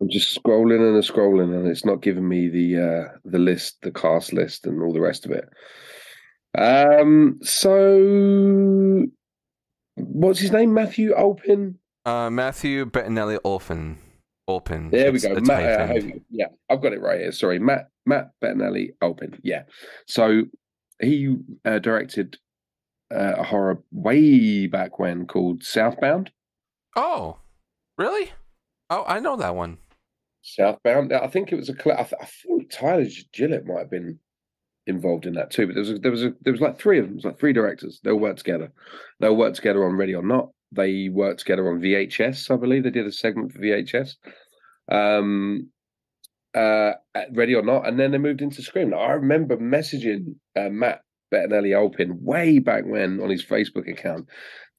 I'm 0.00 0.08
just 0.10 0.38
scrolling 0.40 0.80
and 0.80 1.02
scrolling, 1.02 1.54
and 1.56 1.66
it's 1.66 1.84
not 1.84 2.02
giving 2.02 2.28
me 2.28 2.48
the 2.48 2.76
uh, 2.82 3.16
the 3.24 3.38
list, 3.38 3.78
the 3.82 3.90
cast 3.92 4.32
list, 4.32 4.66
and 4.66 4.82
all 4.82 4.92
the 4.92 5.00
rest 5.00 5.24
of 5.26 5.32
it. 5.32 5.48
Um. 6.56 7.38
So, 7.42 9.06
what's 9.94 10.40
his 10.40 10.52
name? 10.52 10.74
Matthew 10.74 11.14
Alpin. 11.14 11.78
Uh, 12.04 12.30
Matthew 12.30 12.84
Bettinelli 12.84 13.38
Olfen. 13.44 13.96
Olpen. 14.60 14.90
There 14.90 15.12
we 15.12 15.20
go. 15.20 15.34
Matt, 15.40 15.90
uh, 15.90 16.10
yeah, 16.30 16.46
I've 16.68 16.82
got 16.82 16.92
it 16.92 17.00
right 17.00 17.20
here. 17.20 17.32
Sorry, 17.32 17.58
Matt 17.58 17.88
Matt 18.06 18.30
Bettinelli 18.42 18.94
Alpin. 19.02 19.38
Yeah. 19.42 19.62
So 20.06 20.44
he 21.00 21.36
uh, 21.64 21.78
directed 21.78 22.38
uh, 23.12 23.34
a 23.38 23.42
horror 23.42 23.82
way 23.90 24.66
back 24.66 24.98
when 24.98 25.26
called 25.26 25.62
Southbound. 25.62 26.30
Oh, 26.96 27.38
really? 27.98 28.32
Oh, 28.90 29.04
I 29.06 29.20
know 29.20 29.36
that 29.36 29.54
one. 29.54 29.78
Southbound. 30.42 31.12
I 31.12 31.28
think 31.28 31.52
it 31.52 31.56
was 31.56 31.68
a. 31.68 31.72
I, 31.72 32.02
th- 32.02 32.20
I 32.20 32.26
think 32.26 32.70
Tyler 32.70 33.04
Gillett 33.32 33.66
might 33.66 33.80
have 33.80 33.90
been 33.90 34.18
involved 34.86 35.26
in 35.26 35.34
that 35.34 35.50
too. 35.50 35.66
But 35.66 35.74
there 35.74 35.82
was 35.82 35.90
a, 35.90 35.98
there 35.98 36.10
was 36.10 36.24
a, 36.24 36.32
there 36.42 36.52
was 36.52 36.60
like 36.60 36.78
three 36.78 36.98
of 36.98 37.04
them. 37.04 37.12
It 37.12 37.16
was 37.16 37.24
like 37.24 37.38
three 37.38 37.52
directors. 37.52 38.00
They 38.02 38.10
all 38.10 38.18
worked 38.18 38.38
together. 38.38 38.72
They 39.20 39.28
all 39.28 39.36
worked 39.36 39.56
together 39.56 39.84
on 39.84 39.96
Ready 39.96 40.14
or 40.14 40.22
Not. 40.22 40.50
They 40.72 41.08
worked 41.08 41.40
together 41.40 41.68
on 41.70 41.80
VHS. 41.80 42.50
I 42.50 42.56
believe 42.56 42.82
they 42.82 42.90
did 42.90 43.06
a 43.06 43.12
segment 43.12 43.52
for 43.52 43.58
VHS. 43.58 44.14
Um, 44.92 45.70
uh, 46.54 46.92
Ready 47.32 47.54
or 47.54 47.62
Not, 47.62 47.86
and 47.86 47.98
then 47.98 48.10
they 48.10 48.18
moved 48.18 48.42
into 48.42 48.62
Scream. 48.62 48.90
Now, 48.90 48.98
I 48.98 49.12
remember 49.12 49.56
messaging 49.56 50.34
uh, 50.56 50.68
Matt 50.68 51.02
Bettinelli 51.32 51.74
Alpin 51.74 52.18
way 52.22 52.58
back 52.58 52.84
when 52.84 53.20
on 53.20 53.30
his 53.30 53.44
Facebook 53.44 53.90
account, 53.90 54.28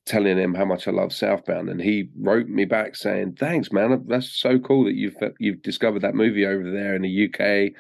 telling 0.05 0.37
him 0.37 0.53
how 0.53 0.65
much 0.65 0.87
I 0.87 0.91
love 0.91 1.13
Southbound, 1.13 1.69
and 1.69 1.81
he 1.81 2.09
wrote 2.19 2.47
me 2.47 2.65
back 2.65 2.95
saying, 2.95 3.37
"Thanks, 3.39 3.71
man. 3.71 4.05
That's 4.07 4.29
so 4.29 4.59
cool 4.59 4.85
that 4.85 4.95
you've 4.95 5.15
you've 5.39 5.61
discovered 5.61 6.01
that 6.01 6.15
movie 6.15 6.45
over 6.45 6.69
there 6.69 6.95
in 6.95 7.01
the 7.01 7.27
UK." 7.27 7.73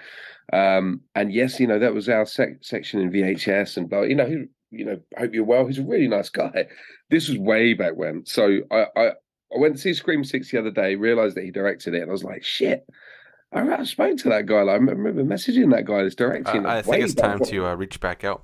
Um, 0.51 1.01
and 1.15 1.31
yes, 1.31 1.59
you 1.59 1.67
know 1.67 1.79
that 1.79 1.93
was 1.93 2.09
our 2.09 2.25
sec- 2.25 2.63
section 2.63 2.99
in 2.99 3.11
VHS, 3.11 3.77
and 3.77 3.89
blah. 3.89 4.01
You 4.01 4.15
know, 4.15 4.25
he, 4.25 4.45
you 4.71 4.85
know, 4.85 4.99
hope 5.17 5.33
you're 5.33 5.43
well. 5.43 5.67
He's 5.67 5.79
a 5.79 5.83
really 5.83 6.07
nice 6.07 6.29
guy. 6.29 6.65
This 7.09 7.29
was 7.29 7.37
way 7.37 7.73
back 7.73 7.95
when, 7.95 8.25
so 8.25 8.59
I 8.71 8.85
I, 8.95 9.11
I 9.55 9.59
went 9.59 9.75
to 9.75 9.81
see 9.81 9.93
Scream 9.93 10.23
Six 10.23 10.51
the 10.51 10.59
other 10.59 10.71
day, 10.71 10.95
realized 10.95 11.35
that 11.37 11.43
he 11.43 11.51
directed 11.51 11.93
it, 11.93 12.01
and 12.01 12.09
I 12.09 12.11
was 12.11 12.23
like, 12.23 12.43
shit. 12.43 12.85
I, 13.53 13.61
I 13.61 13.83
spoke 13.83 14.17
to 14.17 14.29
that 14.29 14.47
guy. 14.47 14.63
Like, 14.63 14.73
I 14.73 14.77
remember 14.77 15.23
messaging 15.23 15.71
that 15.71 15.85
guy 15.85 16.03
that's 16.03 16.15
directing. 16.15 16.65
Uh, 16.65 16.69
I 16.69 16.81
think 16.81 17.03
it's 17.03 17.13
time 17.13 17.39
to 17.39 17.67
uh, 17.67 17.75
reach 17.75 17.99
back 17.99 18.23
out. 18.23 18.43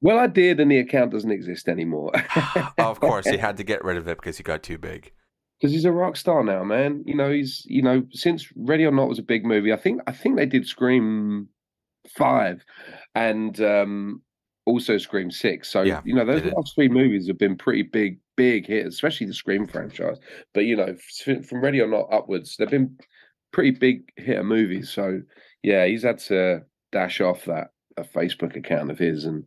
Well, 0.00 0.18
I 0.18 0.28
did, 0.28 0.60
and 0.60 0.70
the 0.70 0.78
account 0.78 1.10
doesn't 1.10 1.30
exist 1.30 1.68
anymore. 1.68 2.12
of 2.78 3.00
course, 3.00 3.26
he 3.26 3.36
had 3.38 3.56
to 3.56 3.64
get 3.64 3.84
rid 3.84 3.96
of 3.96 4.06
it 4.06 4.16
because 4.18 4.36
he 4.36 4.44
got 4.44 4.62
too 4.62 4.78
big. 4.78 5.12
because 5.60 5.72
he's 5.72 5.84
a 5.84 5.90
rock 5.92 6.16
star 6.16 6.44
now, 6.44 6.62
man. 6.62 7.02
You 7.04 7.16
know, 7.16 7.32
he's 7.32 7.64
you 7.66 7.82
know 7.82 8.04
since 8.12 8.46
Ready 8.56 8.84
or 8.84 8.92
Not 8.92 9.08
was 9.08 9.18
a 9.18 9.24
big 9.24 9.44
movie. 9.44 9.72
I 9.72 9.76
think 9.76 10.00
I 10.06 10.12
think 10.12 10.36
they 10.36 10.46
did 10.46 10.68
Scream 10.68 11.48
five, 12.16 12.64
and 13.16 13.60
um 13.60 14.22
also 14.66 14.98
Scream 14.98 15.32
six. 15.32 15.68
So 15.68 15.82
Yeah, 15.82 16.00
you 16.04 16.14
know 16.14 16.24
those 16.24 16.44
last 16.44 16.76
three 16.76 16.88
movies 16.88 17.26
have 17.26 17.38
been 17.38 17.56
pretty 17.56 17.82
big, 17.82 18.20
big 18.38 18.66
hits, 18.66 18.94
especially 18.94 19.26
the 19.26 19.34
Scream 19.34 19.66
franchise. 19.66 20.16
But 20.54 20.64
you 20.64 20.76
know, 20.76 20.96
from 21.42 21.60
Ready 21.60 21.82
or 21.82 21.88
Not 21.88 22.08
upwards, 22.10 22.56
they've 22.56 22.70
been 22.70 22.96
pretty 23.52 23.72
big 23.72 24.04
hitter 24.16 24.44
movies. 24.44 24.88
So 24.90 25.20
yeah, 25.62 25.84
he's 25.86 26.04
had 26.04 26.18
to 26.30 26.62
dash 26.92 27.20
off 27.20 27.44
that 27.44 27.72
a 27.98 28.04
Facebook 28.04 28.56
account 28.56 28.90
of 28.90 28.98
his 28.98 29.26
and. 29.26 29.44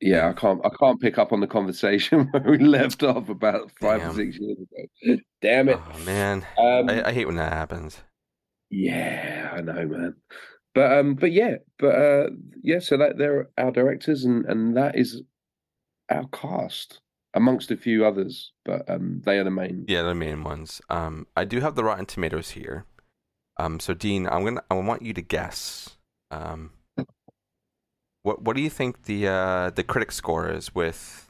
Yeah, 0.00 0.30
I 0.30 0.32
can't. 0.32 0.64
I 0.64 0.70
can't 0.80 0.98
pick 0.98 1.18
up 1.18 1.30
on 1.30 1.40
the 1.40 1.46
conversation 1.46 2.26
where 2.30 2.42
we 2.52 2.56
left 2.58 3.02
off 3.02 3.28
about 3.28 3.70
five 3.82 4.00
Damn. 4.00 4.10
or 4.12 4.14
six 4.14 4.38
years 4.40 4.56
ago. 4.58 5.18
Damn 5.42 5.68
it! 5.68 5.78
Oh 5.94 5.98
man, 6.06 6.46
Um, 6.56 6.88
I, 6.88 7.08
I 7.08 7.12
hate 7.12 7.26
when 7.26 7.36
that 7.36 7.52
happens. 7.52 8.00
yeah, 8.70 9.50
I 9.52 9.60
know, 9.60 9.86
man. 9.86 10.14
But 10.74 10.98
um, 10.98 11.14
but 11.16 11.32
yeah, 11.32 11.56
but 11.78 11.94
uh, 11.94 12.30
yeah. 12.62 12.78
So 12.78 12.96
that 12.96 13.18
they're 13.18 13.50
our 13.58 13.70
directors, 13.72 14.24
and 14.24 14.46
and 14.46 14.74
that 14.78 14.96
is 14.96 15.20
our 16.10 16.26
cast 16.28 17.00
amongst 17.34 17.70
a 17.70 17.76
few 17.76 18.04
others. 18.04 18.52
But 18.64 18.88
um, 18.88 19.22
they 19.24 19.38
are 19.38 19.44
the 19.44 19.50
main. 19.50 19.84
Yeah, 19.88 20.02
the 20.02 20.14
main 20.14 20.44
ones. 20.44 20.80
Um, 20.88 21.26
I 21.36 21.44
do 21.44 21.60
have 21.60 21.74
the 21.74 21.84
Rotten 21.84 22.06
Tomatoes 22.06 22.50
here. 22.50 22.86
Um, 23.58 23.78
so 23.80 23.94
Dean, 23.94 24.26
I'm 24.28 24.44
gonna, 24.44 24.62
I 24.70 24.74
want 24.74 25.02
you 25.02 25.12
to 25.14 25.22
guess. 25.22 25.96
Um, 26.30 26.70
what 28.22 28.42
what 28.42 28.56
do 28.56 28.62
you 28.62 28.70
think 28.70 29.04
the 29.04 29.28
uh 29.28 29.70
the 29.70 29.84
critic 29.84 30.10
score 30.10 30.50
is 30.50 30.74
with, 30.74 31.28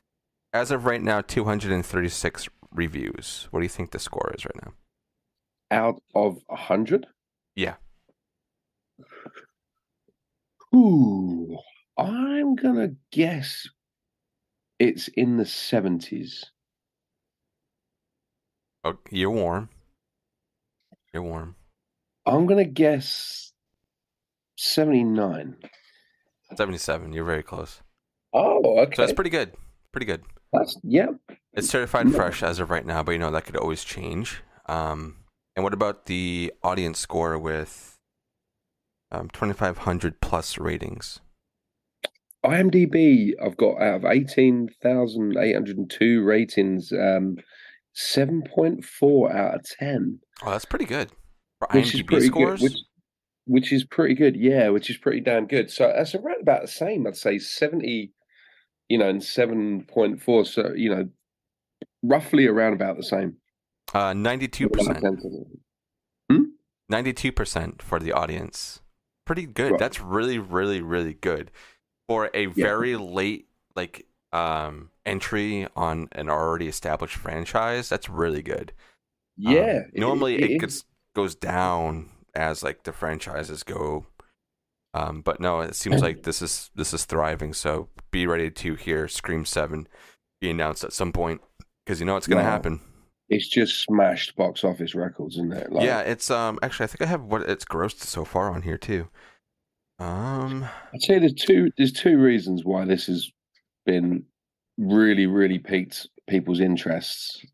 as 0.52 0.71
of 0.71 0.85
right 0.87 1.02
now, 1.02 1.21
236 1.21 2.49
reviews. 2.75 3.49
What 3.50 3.61
do 3.61 3.64
you 3.64 3.71
think 3.71 3.90
the 3.90 3.99
score 3.99 4.33
is 4.37 4.45
right 4.45 4.64
now? 4.64 4.73
Out 5.71 6.02
of 6.14 6.38
a 6.50 6.57
hundred. 6.57 7.07
Yeah. 7.57 7.75
Ooh, 10.75 11.57
I'm 11.97 12.57
gonna 12.57 12.90
guess 13.12 13.69
it's 14.84 15.08
in 15.08 15.36
the 15.38 15.46
seventies. 15.46 16.44
Oh, 18.84 18.98
you're 19.10 19.30
warm. 19.30 19.70
You're 21.12 21.22
warm. 21.22 21.56
I'm 22.26 22.46
gonna 22.46 22.64
guess 22.64 23.52
seventy 24.56 25.04
nine. 25.04 25.56
77. 26.56 27.12
You're 27.12 27.24
very 27.24 27.42
close. 27.42 27.80
Oh, 28.32 28.78
okay. 28.80 28.94
So 28.94 29.02
that's 29.02 29.12
pretty 29.14 29.30
good. 29.30 29.54
Pretty 29.90 30.04
good. 30.06 30.22
That's 30.52 30.78
yeah. 30.84 31.06
It's 31.54 31.68
certified 31.68 32.06
Mm. 32.06 32.14
fresh 32.14 32.42
as 32.44 32.60
of 32.60 32.70
right 32.70 32.84
now, 32.86 33.02
but 33.02 33.12
you 33.12 33.18
know 33.18 33.30
that 33.32 33.44
could 33.46 33.56
always 33.56 33.82
change. 33.82 34.42
Um, 34.66 35.16
and 35.56 35.64
what 35.64 35.72
about 35.74 36.06
the 36.06 36.52
audience 36.62 36.98
score 37.00 37.36
with 37.38 37.96
um, 39.10 39.30
2,500 39.30 40.20
plus 40.20 40.58
ratings? 40.58 41.20
IMDb, 42.44 43.30
I've 43.44 43.56
got 43.56 43.80
out 43.80 43.96
of 43.96 44.04
18,802 44.04 46.22
ratings, 46.22 46.92
um, 46.92 47.36
7.4 47.96 49.34
out 49.34 49.54
of 49.56 49.62
10, 49.78 50.18
Oh, 50.44 50.50
that's 50.50 50.64
pretty 50.64 50.84
good 50.84 51.10
for 51.58 51.68
which 51.72 51.94
is 51.94 52.02
pretty 52.02 52.26
scores. 52.26 52.60
good. 52.60 52.70
Which, 52.70 52.78
which 53.46 53.72
is 53.72 53.84
pretty 53.84 54.14
good, 54.14 54.36
yeah, 54.36 54.68
which 54.70 54.90
is 54.90 54.96
pretty 54.96 55.20
damn 55.20 55.46
good. 55.46 55.70
So 55.70 55.92
that's 55.94 56.14
around 56.14 56.42
about 56.42 56.62
the 56.62 56.68
same, 56.68 57.06
I'd 57.06 57.16
say 57.16 57.38
70, 57.38 58.12
you 58.88 58.98
know, 58.98 59.08
and 59.08 59.20
7.4. 59.20 60.46
So, 60.46 60.72
you 60.74 60.90
know, 60.90 61.08
roughly 62.02 62.46
around 62.46 62.72
about 62.74 62.96
the 62.96 63.02
same. 63.04 63.36
Uh, 63.92 64.12
92%. 64.12 65.46
92% 66.90 67.82
for 67.82 67.98
the 67.98 68.12
audience. 68.12 68.80
Pretty 69.24 69.46
good. 69.46 69.72
Right. 69.72 69.80
That's 69.80 70.00
really, 70.00 70.38
really, 70.38 70.82
really 70.82 71.14
good 71.14 71.50
for 72.08 72.30
a 72.34 72.46
very 72.46 72.96
late 72.96 73.49
like 73.76 74.06
um 74.32 74.90
entry 75.06 75.66
on 75.76 76.08
an 76.12 76.28
already 76.28 76.68
established 76.68 77.16
franchise. 77.16 77.88
That's 77.88 78.08
really 78.08 78.42
good. 78.42 78.73
Um, 79.46 79.54
Yeah. 79.54 79.80
it- 79.92 79.99
normally 79.99 80.37
it 80.37 80.42
it, 80.42 80.50
is. 80.52 80.61
gets 80.61 80.84
goes 81.14 81.34
down 81.34 82.11
as 82.34 82.62
like 82.62 82.82
the 82.84 82.92
franchises 82.92 83.62
go. 83.62 84.06
Um, 84.92 85.23
but 85.23 85.40
no, 85.40 85.61
it 85.61 85.75
seems 85.75 86.00
like 86.02 86.23
this 86.23 86.40
is 86.40 86.70
this 86.76 86.94
is 86.94 87.04
thriving. 87.04 87.52
So 87.52 87.88
be 88.12 88.26
ready 88.26 88.50
to 88.50 88.75
hear 88.76 89.08
Scream 89.08 89.44
Seven 89.44 89.88
be 90.40 90.50
announced 90.50 90.84
at 90.84 90.92
some 90.92 91.12
point 91.12 91.40
because 91.84 91.99
you 92.00 92.06
know 92.06 92.16
it's 92.16 92.26
going 92.28 92.44
to 92.44 92.49
happen. 92.50 92.80
It's 93.28 93.49
just 93.49 93.80
smashed 93.82 94.37
box 94.37 94.62
office 94.62 94.94
records, 94.94 95.34
isn't 95.37 95.52
it? 95.52 95.73
Like, 95.73 95.84
yeah, 95.84 96.00
it's 96.00 96.30
um 96.30 96.58
actually 96.62 96.84
I 96.84 96.87
think 96.88 97.02
I 97.02 97.06
have 97.06 97.23
what 97.23 97.42
it's 97.42 97.64
grossed 97.64 98.00
so 98.02 98.25
far 98.25 98.50
on 98.50 98.62
here 98.62 98.78
too. 98.78 99.08
Um, 99.98 100.64
I'd 100.92 101.02
say 101.02 101.18
there's 101.18 101.34
two 101.34 101.70
there's 101.76 101.92
two 101.92 102.18
reasons 102.18 102.64
why 102.64 102.84
this 102.84 103.06
has 103.06 103.30
been 103.86 104.24
really, 104.76 105.26
really 105.26 105.58
piqued 105.58 106.08
people's 106.28 106.60
interests, 106.60 107.44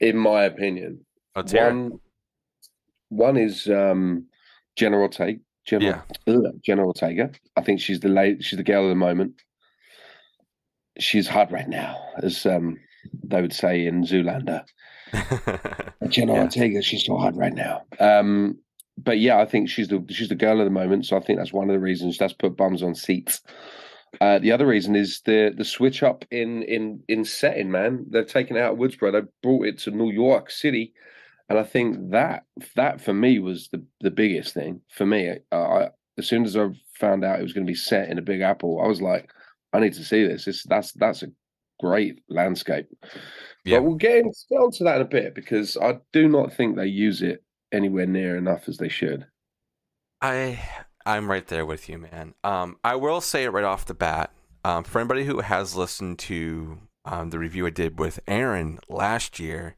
in 0.00 0.16
my 0.16 0.44
opinion. 0.44 1.04
it. 1.36 1.52
One 1.52 2.00
one 3.10 3.36
is 3.36 3.66
um 3.68 4.26
Jenna 4.76 4.98
Ortega 4.98 5.38
General 5.66 6.02
ugh, 6.26 6.44
Jenna 6.64 6.84
Ortega. 6.86 7.30
I 7.56 7.60
think 7.60 7.80
she's 7.80 8.00
the 8.00 8.08
late 8.08 8.42
she's 8.42 8.56
the 8.56 8.62
girl 8.64 8.84
of 8.84 8.88
the 8.88 8.94
moment. 8.94 9.34
She's 10.98 11.28
hot 11.28 11.52
right 11.52 11.68
now, 11.68 12.00
as 12.22 12.46
um 12.46 12.78
they 13.24 13.40
would 13.42 13.52
say 13.52 13.86
in 13.86 14.04
Zoolander. 14.04 14.64
General 16.08 16.38
Yeah. 16.38 16.42
Ortega, 16.44 16.82
she's 16.82 17.04
so 17.04 17.16
hot 17.16 17.36
right 17.36 17.54
now. 17.54 17.82
Um 17.98 18.58
but 19.02 19.18
yeah, 19.18 19.38
I 19.38 19.46
think 19.46 19.68
she's 19.68 19.88
the 19.88 20.04
she's 20.10 20.28
the 20.28 20.34
girl 20.34 20.60
of 20.60 20.64
the 20.64 20.70
moment. 20.70 21.06
So 21.06 21.16
I 21.16 21.20
think 21.20 21.38
that's 21.38 21.52
one 21.52 21.68
of 21.68 21.74
the 21.74 21.80
reasons 21.80 22.18
that's 22.18 22.32
put 22.32 22.56
bums 22.56 22.82
on 22.82 22.94
seats. 22.94 23.40
Uh, 24.20 24.38
the 24.38 24.52
other 24.52 24.66
reason 24.66 24.96
is 24.96 25.20
the 25.24 25.52
the 25.56 25.64
switch 25.64 26.02
up 26.02 26.24
in 26.30 26.62
in 26.64 27.02
in 27.08 27.24
setting. 27.24 27.70
Man, 27.70 28.06
they've 28.10 28.26
taken 28.26 28.56
it 28.56 28.60
out 28.60 28.72
of 28.72 28.78
Woodsboro. 28.78 29.12
They 29.12 29.28
brought 29.42 29.66
it 29.66 29.78
to 29.80 29.90
New 29.90 30.10
York 30.10 30.50
City, 30.50 30.92
and 31.48 31.58
I 31.58 31.62
think 31.62 32.10
that 32.10 32.44
that 32.76 33.00
for 33.00 33.14
me 33.14 33.38
was 33.38 33.68
the 33.68 33.84
the 34.00 34.10
biggest 34.10 34.54
thing 34.54 34.80
for 34.90 35.06
me. 35.06 35.36
Uh, 35.52 35.56
I, 35.56 35.88
as 36.18 36.26
soon 36.26 36.44
as 36.44 36.56
I 36.56 36.68
found 36.94 37.24
out 37.24 37.38
it 37.38 37.42
was 37.42 37.52
going 37.52 37.66
to 37.66 37.70
be 37.70 37.76
set 37.76 38.10
in 38.10 38.18
a 38.18 38.22
Big 38.22 38.40
Apple, 38.40 38.80
I 38.82 38.88
was 38.88 39.00
like, 39.00 39.30
I 39.72 39.80
need 39.80 39.94
to 39.94 40.04
see 40.04 40.26
this. 40.26 40.44
This 40.44 40.64
that's 40.64 40.92
that's 40.92 41.22
a 41.22 41.28
great 41.78 42.20
landscape. 42.28 42.86
Yeah. 43.64 43.78
But 43.78 43.84
we'll 43.84 43.94
get, 43.96 44.18
in, 44.18 44.32
get 44.50 44.56
onto 44.56 44.84
that 44.84 44.96
in 44.96 45.02
a 45.02 45.06
bit 45.06 45.34
because 45.34 45.76
I 45.76 45.98
do 46.12 46.28
not 46.28 46.52
think 46.52 46.76
they 46.76 46.86
use 46.86 47.22
it 47.22 47.42
anywhere 47.72 48.06
near 48.06 48.36
enough 48.36 48.68
as 48.68 48.78
they 48.78 48.88
should. 48.88 49.26
I 50.20 50.60
I'm 51.06 51.30
right 51.30 51.46
there 51.46 51.64
with 51.64 51.88
you, 51.88 51.98
man. 51.98 52.34
Um, 52.44 52.76
I 52.84 52.96
will 52.96 53.20
say 53.20 53.44
it 53.44 53.50
right 53.50 53.64
off 53.64 53.86
the 53.86 53.94
bat. 53.94 54.32
Um, 54.64 54.84
for 54.84 55.00
anybody 55.00 55.24
who 55.24 55.40
has 55.40 55.74
listened 55.74 56.18
to 56.20 56.78
um, 57.06 57.30
the 57.30 57.38
review 57.38 57.66
I 57.66 57.70
did 57.70 57.98
with 57.98 58.20
Aaron 58.28 58.78
last 58.88 59.38
year 59.38 59.76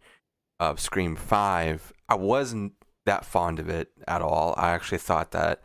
of 0.59 0.81
Scream 0.81 1.15
Five, 1.15 1.93
I 2.09 2.17
wasn't 2.17 2.73
that 3.07 3.25
fond 3.25 3.59
of 3.59 3.69
it 3.69 3.91
at 4.09 4.23
all. 4.23 4.55
I 4.57 4.71
actually 4.71 4.99
thought 4.99 5.31
that 5.31 5.63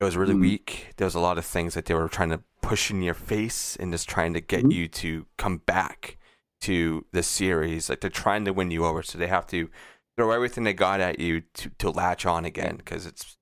it 0.00 0.04
was 0.04 0.16
really 0.16 0.34
mm. 0.34 0.40
weak. 0.40 0.94
There 0.96 1.04
was 1.04 1.16
a 1.16 1.20
lot 1.20 1.38
of 1.38 1.44
things 1.44 1.74
that 1.74 1.86
they 1.86 1.94
were 1.94 2.08
trying 2.08 2.30
to 2.30 2.42
push 2.62 2.90
in 2.90 3.02
your 3.02 3.14
face 3.14 3.76
and 3.76 3.92
just 3.92 4.08
trying 4.08 4.34
to 4.34 4.40
get 4.40 4.64
mm. 4.64 4.72
you 4.72 4.88
to 4.88 5.26
come 5.36 5.58
back 5.58 6.18
to 6.60 7.04
the 7.12 7.22
series. 7.22 7.88
Like 7.90 8.00
they're 8.00 8.10
trying 8.10 8.44
to 8.44 8.52
win 8.52 8.70
you 8.70 8.84
over, 8.84 9.02
so 9.02 9.18
they 9.18 9.26
have 9.26 9.46
to 9.48 9.70
throw 10.18 10.32
everything 10.32 10.64
they 10.64 10.74
got 10.74 11.00
at 11.00 11.20
you 11.20 11.42
to, 11.54 11.70
to 11.78 11.90
latch 11.90 12.26
on 12.26 12.44
again 12.44 12.76
because 12.76 13.06
it's 13.06 13.36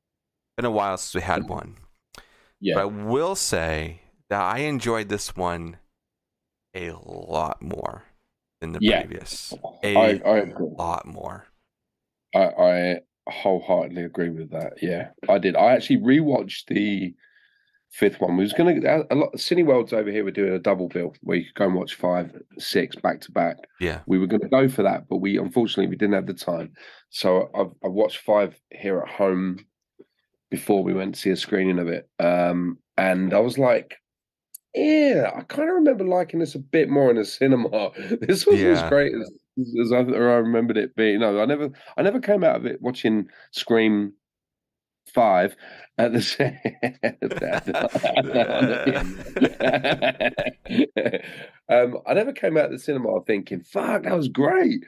been 0.56 0.66
a 0.66 0.71
while 0.71 0.97
since 0.99 1.14
we 1.14 1.23
had 1.23 1.49
one. 1.49 1.76
Yeah. 2.61 2.75
But 2.75 2.80
I 2.83 2.85
will 2.85 3.35
say 3.35 4.02
that 4.28 4.42
I 4.42 4.59
enjoyed 4.59 5.09
this 5.09 5.35
one 5.35 5.78
a 6.75 6.92
lot 6.92 7.62
more 7.62 8.04
than 8.61 8.73
the 8.73 8.80
yeah. 8.83 9.02
previous. 9.02 9.54
A 9.83 9.97
I, 9.97 10.38
I 10.38 10.52
lot 10.59 11.06
more. 11.06 11.47
I, 12.35 12.45
I 12.45 13.00
wholeheartedly 13.26 14.02
agree 14.02 14.28
with 14.28 14.50
that. 14.50 14.75
Yeah, 14.83 15.09
I 15.30 15.38
did. 15.38 15.56
I 15.56 15.73
actually 15.73 15.99
rewatched 15.99 16.66
the 16.68 17.14
fifth 17.96 18.20
one. 18.20 18.36
We 18.36 18.44
was 18.44 18.52
going 18.52 18.80
to 18.80 19.06
a 19.10 19.14
lot. 19.14 19.32
Cineworld's 19.36 19.92
over 19.92 20.10
here. 20.10 20.22
We're 20.22 20.30
doing 20.30 20.52
a 20.52 20.58
double 20.58 20.88
bill 20.88 21.14
where 21.22 21.38
you 21.38 21.46
could 21.46 21.54
go 21.54 21.64
and 21.64 21.74
watch 21.74 21.94
five, 21.94 22.30
six 22.58 22.94
back 22.96 23.22
to 23.22 23.32
back. 23.32 23.56
Yeah, 23.80 24.00
we 24.06 24.18
were 24.18 24.26
going 24.26 24.42
to 24.42 24.48
go 24.48 24.68
for 24.68 24.82
that, 24.82 25.08
but 25.08 25.16
we 25.16 25.38
unfortunately 25.38 25.88
we 25.88 25.96
didn't 25.96 26.14
have 26.14 26.26
the 26.26 26.34
time. 26.34 26.72
So 27.08 27.50
I've, 27.54 27.72
I've 27.84 27.92
watched 27.92 28.18
five 28.18 28.60
here 28.70 28.98
at 28.98 29.08
home 29.08 29.64
before 30.50 30.84
we 30.84 30.92
went 30.92 31.14
to 31.14 31.20
see 31.20 31.30
a 31.30 31.36
screening 31.36 31.78
of 31.78 31.88
it, 31.88 32.08
um, 32.20 32.78
and 32.96 33.32
I 33.32 33.40
was 33.40 33.58
like. 33.58 33.96
Yeah, 34.78 35.30
I 35.34 35.40
kind 35.40 35.70
of 35.70 35.76
remember 35.76 36.04
liking 36.04 36.38
this 36.38 36.54
a 36.54 36.58
bit 36.58 36.90
more 36.90 37.08
in 37.08 37.16
the 37.16 37.24
cinema. 37.24 37.92
This 38.20 38.46
wasn't 38.46 38.64
yeah. 38.64 38.82
as 38.84 38.90
great 38.90 39.10
as, 39.14 39.30
as 39.80 39.90
I, 39.90 40.00
I 40.00 40.00
remembered 40.00 40.76
it 40.76 40.94
being. 40.94 41.20
No, 41.20 41.40
I 41.40 41.46
never, 41.46 41.70
I 41.96 42.02
never 42.02 42.20
came 42.20 42.44
out 42.44 42.56
of 42.56 42.66
it 42.66 42.82
watching 42.82 43.26
Scream 43.52 44.12
five 45.12 45.56
at 45.98 46.12
the 46.12 46.22
same 46.22 46.58
um, 51.68 51.98
I 52.06 52.14
never 52.14 52.32
came 52.32 52.56
out 52.56 52.66
of 52.66 52.72
the 52.72 52.78
cinema 52.78 53.20
thinking, 53.26 53.60
fuck, 53.60 54.02
that 54.02 54.16
was 54.16 54.28
great. 54.28 54.84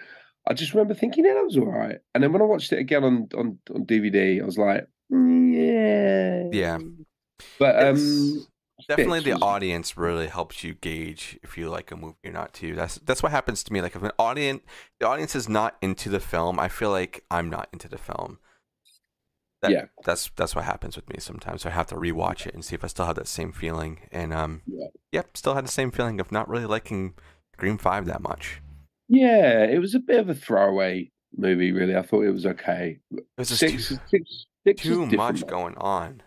I 0.47 0.55
just 0.55 0.73
remember 0.73 0.95
thinking, 0.95 1.25
yeah, 1.25 1.35
that 1.35 1.45
was 1.45 1.57
all 1.57 1.67
right. 1.67 1.99
And 2.15 2.25
then 2.25 2.33
when 2.33 2.43
I 2.43 2.47
watched 2.47 2.73
it 2.73 2.79
again 2.79 3.05
on 3.05 3.29
on, 3.37 3.59
on 3.75 3.85
DVD, 3.85 4.41
I 4.41 4.45
was 4.45 4.59
like, 4.59 4.87
mm, 5.13 6.53
yeah. 6.53 6.59
Yeah. 6.59 6.79
But 7.59 7.83
um 7.85 8.47
definitely 8.87 9.21
the 9.21 9.35
audience 9.35 9.97
really 9.97 10.27
helps 10.27 10.63
you 10.63 10.75
gauge 10.75 11.39
if 11.43 11.59
you 11.59 11.69
like 11.69 11.91
a 11.91 11.97
movie 11.97 12.17
or 12.25 12.33
not 12.33 12.55
too. 12.55 12.75
That's 12.75 12.97
that's 12.97 13.23
what 13.23 13.33
happens 13.33 13.63
to 13.65 13.73
me. 13.73 13.83
Like 13.83 13.97
if 13.97 14.03
an 14.03 14.13
audience 14.19 14.63
the 15.01 15.07
audience 15.07 15.35
is 15.35 15.49
not 15.49 15.77
into 15.83 16.09
the 16.09 16.21
film, 16.21 16.59
I 16.59 16.69
feel 16.69 16.91
like 16.91 17.25
I'm 17.31 17.51
not 17.51 17.69
into 17.73 17.89
the 17.89 17.99
film. 17.99 18.39
That, 19.61 19.73
yeah, 19.73 19.85
that's 20.05 20.31
that's 20.37 20.55
what 20.55 20.65
happens 20.65 20.95
with 20.95 21.09
me 21.09 21.17
sometimes. 21.19 21.63
So 21.63 21.69
I 21.69 21.73
have 21.73 21.89
to 21.89 21.97
rewatch 21.97 22.47
it 22.47 22.55
and 22.55 22.65
see 22.65 22.77
if 22.77 22.85
I 22.85 22.87
still 22.87 23.07
have 23.07 23.17
that 23.17 23.27
same 23.27 23.51
feeling. 23.51 24.01
And 24.13 24.33
um, 24.33 24.63
yeah. 24.67 24.87
yep, 25.11 25.37
still 25.37 25.55
had 25.55 25.65
the 25.65 25.71
same 25.71 25.91
feeling 25.91 26.21
of 26.21 26.31
not 26.31 26.49
really 26.49 26.67
liking 26.67 27.15
Scream 27.55 27.77
Five 27.77 28.07
that 28.07 28.23
much. 28.23 28.61
Yeah, 29.09 29.65
it 29.65 29.81
was 29.81 29.95
a 29.95 30.01
bit 30.01 30.21
of 30.21 30.29
a 30.29 30.35
throwaway 30.35 31.11
movie. 31.37 31.73
Really, 31.73 31.97
I 31.97 32.03
thought 32.03 32.25
it 32.25 32.31
was 32.31 32.47
okay. 32.47 33.01
It 33.11 33.25
was 33.37 33.49
six, 33.49 33.89
too, 33.89 33.99
six, 34.09 34.47
six 34.65 34.83
too 34.83 35.07
much 35.07 35.45
going 35.47 35.77
on. 35.79 36.23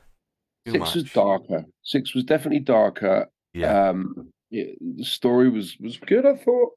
Too 0.65 0.73
six 0.73 0.79
much. 0.79 0.95
was 0.95 1.03
darker. 1.11 1.65
Six 1.83 2.13
was 2.13 2.25
definitely 2.25 2.59
darker. 2.59 3.27
Yeah. 3.53 3.89
Um, 3.89 4.31
yeah, 4.49 4.65
the 4.97 5.05
story 5.05 5.49
was 5.49 5.77
was 5.79 5.97
good. 5.97 6.25
I 6.25 6.35
thought 6.35 6.71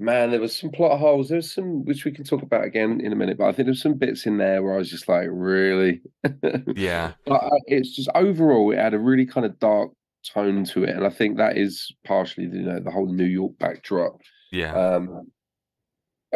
man, 0.00 0.30
there 0.30 0.40
was 0.40 0.58
some 0.58 0.70
plot 0.70 0.98
holes. 0.98 1.28
There's 1.28 1.52
some 1.52 1.84
which 1.84 2.04
we 2.04 2.10
can 2.10 2.24
talk 2.24 2.42
about 2.42 2.64
again 2.64 3.00
in 3.00 3.12
a 3.12 3.16
minute, 3.16 3.38
but 3.38 3.48
I 3.48 3.52
think 3.52 3.66
there's 3.66 3.82
some 3.82 3.94
bits 3.94 4.26
in 4.26 4.38
there 4.38 4.62
where 4.62 4.74
I 4.74 4.78
was 4.78 4.90
just 4.90 5.08
like, 5.08 5.28
really, 5.30 6.00
yeah. 6.74 7.12
but 7.26 7.44
uh, 7.44 7.60
it's 7.66 7.94
just 7.94 8.08
overall, 8.14 8.72
it 8.72 8.78
had 8.78 8.94
a 8.94 8.98
really 8.98 9.26
kind 9.26 9.44
of 9.44 9.58
dark 9.60 9.92
tone 10.26 10.64
to 10.64 10.84
it, 10.84 10.96
and 10.96 11.06
I 11.06 11.10
think 11.10 11.36
that 11.36 11.56
is 11.56 11.92
partially, 12.04 12.44
you 12.44 12.62
know, 12.62 12.80
the 12.80 12.90
whole 12.90 13.12
New 13.12 13.24
York 13.24 13.52
backdrop. 13.58 14.20
Yeah. 14.50 14.74
Um. 14.74 15.30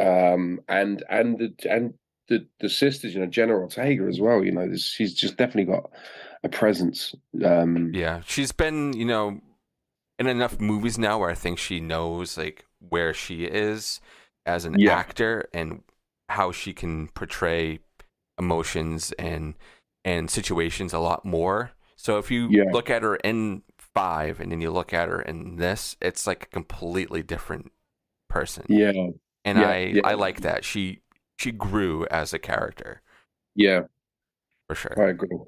Um. 0.00 0.60
And 0.68 1.02
and 1.08 1.38
the 1.38 1.54
and 1.68 1.94
the 2.28 2.46
the 2.60 2.68
sisters, 2.68 3.14
you 3.14 3.20
know, 3.20 3.26
Jenna 3.26 3.54
Ortega 3.54 4.04
as 4.04 4.20
well. 4.20 4.44
You 4.44 4.52
know, 4.52 4.76
she's 4.76 5.14
just 5.14 5.36
definitely 5.36 5.72
got 5.72 5.90
a 6.44 6.48
presence. 6.48 7.14
Um. 7.44 7.92
Yeah, 7.94 8.20
she's 8.26 8.52
been, 8.52 8.92
you 8.92 9.06
know. 9.06 9.40
In 10.18 10.26
enough 10.26 10.60
movies 10.60 10.96
now 10.96 11.18
where 11.18 11.30
I 11.30 11.34
think 11.34 11.58
she 11.58 11.80
knows 11.80 12.38
like 12.38 12.64
where 12.78 13.12
she 13.12 13.44
is 13.44 14.00
as 14.46 14.64
an 14.64 14.78
yeah. 14.78 14.92
actor 14.92 15.48
and 15.52 15.82
how 16.28 16.52
she 16.52 16.72
can 16.72 17.08
portray 17.08 17.80
emotions 18.38 19.12
and 19.18 19.54
and 20.04 20.30
situations 20.30 20.92
a 20.92 20.98
lot 20.98 21.24
more. 21.24 21.72
So 21.96 22.18
if 22.18 22.30
you 22.30 22.48
yeah. 22.50 22.64
look 22.70 22.90
at 22.90 23.02
her 23.02 23.16
in 23.16 23.62
five 23.78 24.40
and 24.40 24.52
then 24.52 24.60
you 24.60 24.70
look 24.70 24.92
at 24.92 25.08
her 25.08 25.22
in 25.22 25.56
this, 25.56 25.96
it's 26.00 26.26
like 26.26 26.44
a 26.44 26.46
completely 26.46 27.22
different 27.22 27.72
person. 28.28 28.66
Yeah. 28.68 28.92
And 29.44 29.58
yeah, 29.58 29.68
I 29.68 30.00
I 30.04 30.14
like 30.14 30.40
that. 30.40 30.64
She 30.64 31.00
she 31.38 31.52
grew 31.52 32.06
as 32.10 32.32
a 32.32 32.38
character. 32.38 33.02
Yeah. 33.54 33.82
For 34.68 34.74
sure. 34.74 34.94
I 34.98 35.10
agree. 35.10 35.38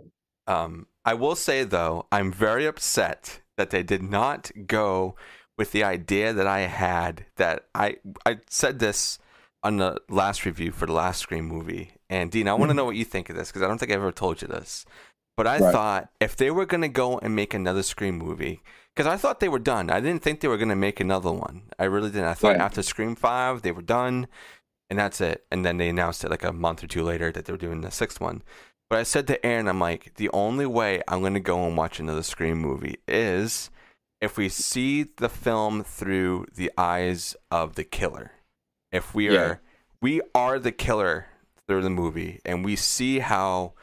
Um 0.46 0.86
I 1.04 1.14
will 1.14 1.36
say 1.36 1.64
though, 1.64 2.06
I'm 2.10 2.32
very 2.32 2.66
upset 2.66 3.42
that 3.56 3.70
they 3.70 3.82
did 3.82 4.02
not 4.02 4.50
go 4.66 5.14
with 5.58 5.72
the 5.72 5.84
idea 5.84 6.32
that 6.32 6.46
I 6.46 6.60
had 6.60 7.26
that 7.36 7.66
I 7.74 7.96
I 8.24 8.38
said 8.48 8.78
this 8.78 9.18
on 9.62 9.78
the 9.78 10.00
last 10.08 10.44
review 10.44 10.70
for 10.70 10.86
the 10.86 10.92
last 10.92 11.20
Scream 11.20 11.46
movie. 11.46 11.92
And 12.08 12.30
Dean, 12.30 12.46
I 12.46 12.52
want 12.52 12.64
to 12.64 12.66
mm-hmm. 12.68 12.76
know 12.76 12.84
what 12.84 12.96
you 12.96 13.04
think 13.04 13.30
of 13.30 13.36
this 13.36 13.48
because 13.48 13.62
I 13.62 13.68
don't 13.68 13.78
think 13.78 13.90
I 13.90 13.94
ever 13.94 14.12
told 14.12 14.42
you 14.42 14.48
this. 14.48 14.84
But 15.36 15.46
I 15.46 15.58
right. 15.58 15.72
thought 15.72 16.08
if 16.20 16.36
they 16.36 16.50
were 16.50 16.66
going 16.66 16.82
to 16.82 16.88
go 16.88 17.18
and 17.18 17.34
make 17.34 17.52
another 17.52 17.82
Scream 17.82 18.16
movie, 18.16 18.62
because 18.94 19.06
I 19.06 19.16
thought 19.16 19.40
they 19.40 19.48
were 19.48 19.58
done. 19.58 19.90
I 19.90 20.00
didn't 20.00 20.22
think 20.22 20.40
they 20.40 20.48
were 20.48 20.56
going 20.56 20.70
to 20.70 20.76
make 20.76 21.00
another 21.00 21.32
one. 21.32 21.64
I 21.78 21.84
really 21.84 22.10
didn't. 22.10 22.28
I 22.28 22.34
thought 22.34 22.52
right. 22.52 22.60
after 22.60 22.82
Scream 22.82 23.14
5, 23.14 23.60
they 23.60 23.72
were 23.72 23.82
done 23.82 24.28
and 24.88 24.98
that's 24.98 25.20
it. 25.20 25.44
And 25.50 25.64
then 25.64 25.78
they 25.78 25.88
announced 25.88 26.24
it 26.24 26.30
like 26.30 26.44
a 26.44 26.52
month 26.52 26.82
or 26.84 26.86
two 26.86 27.02
later 27.02 27.32
that 27.32 27.44
they 27.44 27.52
were 27.52 27.58
doing 27.58 27.80
the 27.80 27.90
sixth 27.90 28.20
one. 28.20 28.42
But 28.88 29.00
I 29.00 29.02
said 29.02 29.26
to 29.26 29.44
Aaron, 29.44 29.68
I'm 29.68 29.80
like, 29.80 30.14
the 30.14 30.30
only 30.32 30.66
way 30.66 31.02
I'm 31.08 31.20
going 31.20 31.34
to 31.34 31.40
go 31.40 31.66
and 31.66 31.76
watch 31.76 31.98
another 31.98 32.22
Scream 32.22 32.58
movie 32.58 32.98
is 33.08 33.70
if 34.20 34.36
we 34.36 34.48
see 34.48 35.06
the 35.16 35.28
film 35.28 35.82
through 35.82 36.46
the 36.54 36.70
eyes 36.78 37.36
of 37.50 37.74
the 37.74 37.84
killer, 37.84 38.32
if 38.92 39.14
we 39.14 39.30
yeah. 39.30 39.40
are 39.40 39.60
we 40.00 40.20
are 40.34 40.58
the 40.58 40.72
killer 40.72 41.26
through 41.66 41.82
the 41.82 41.90
movie, 41.90 42.40
and 42.44 42.64
we 42.64 42.76
see 42.76 43.18
how 43.18 43.74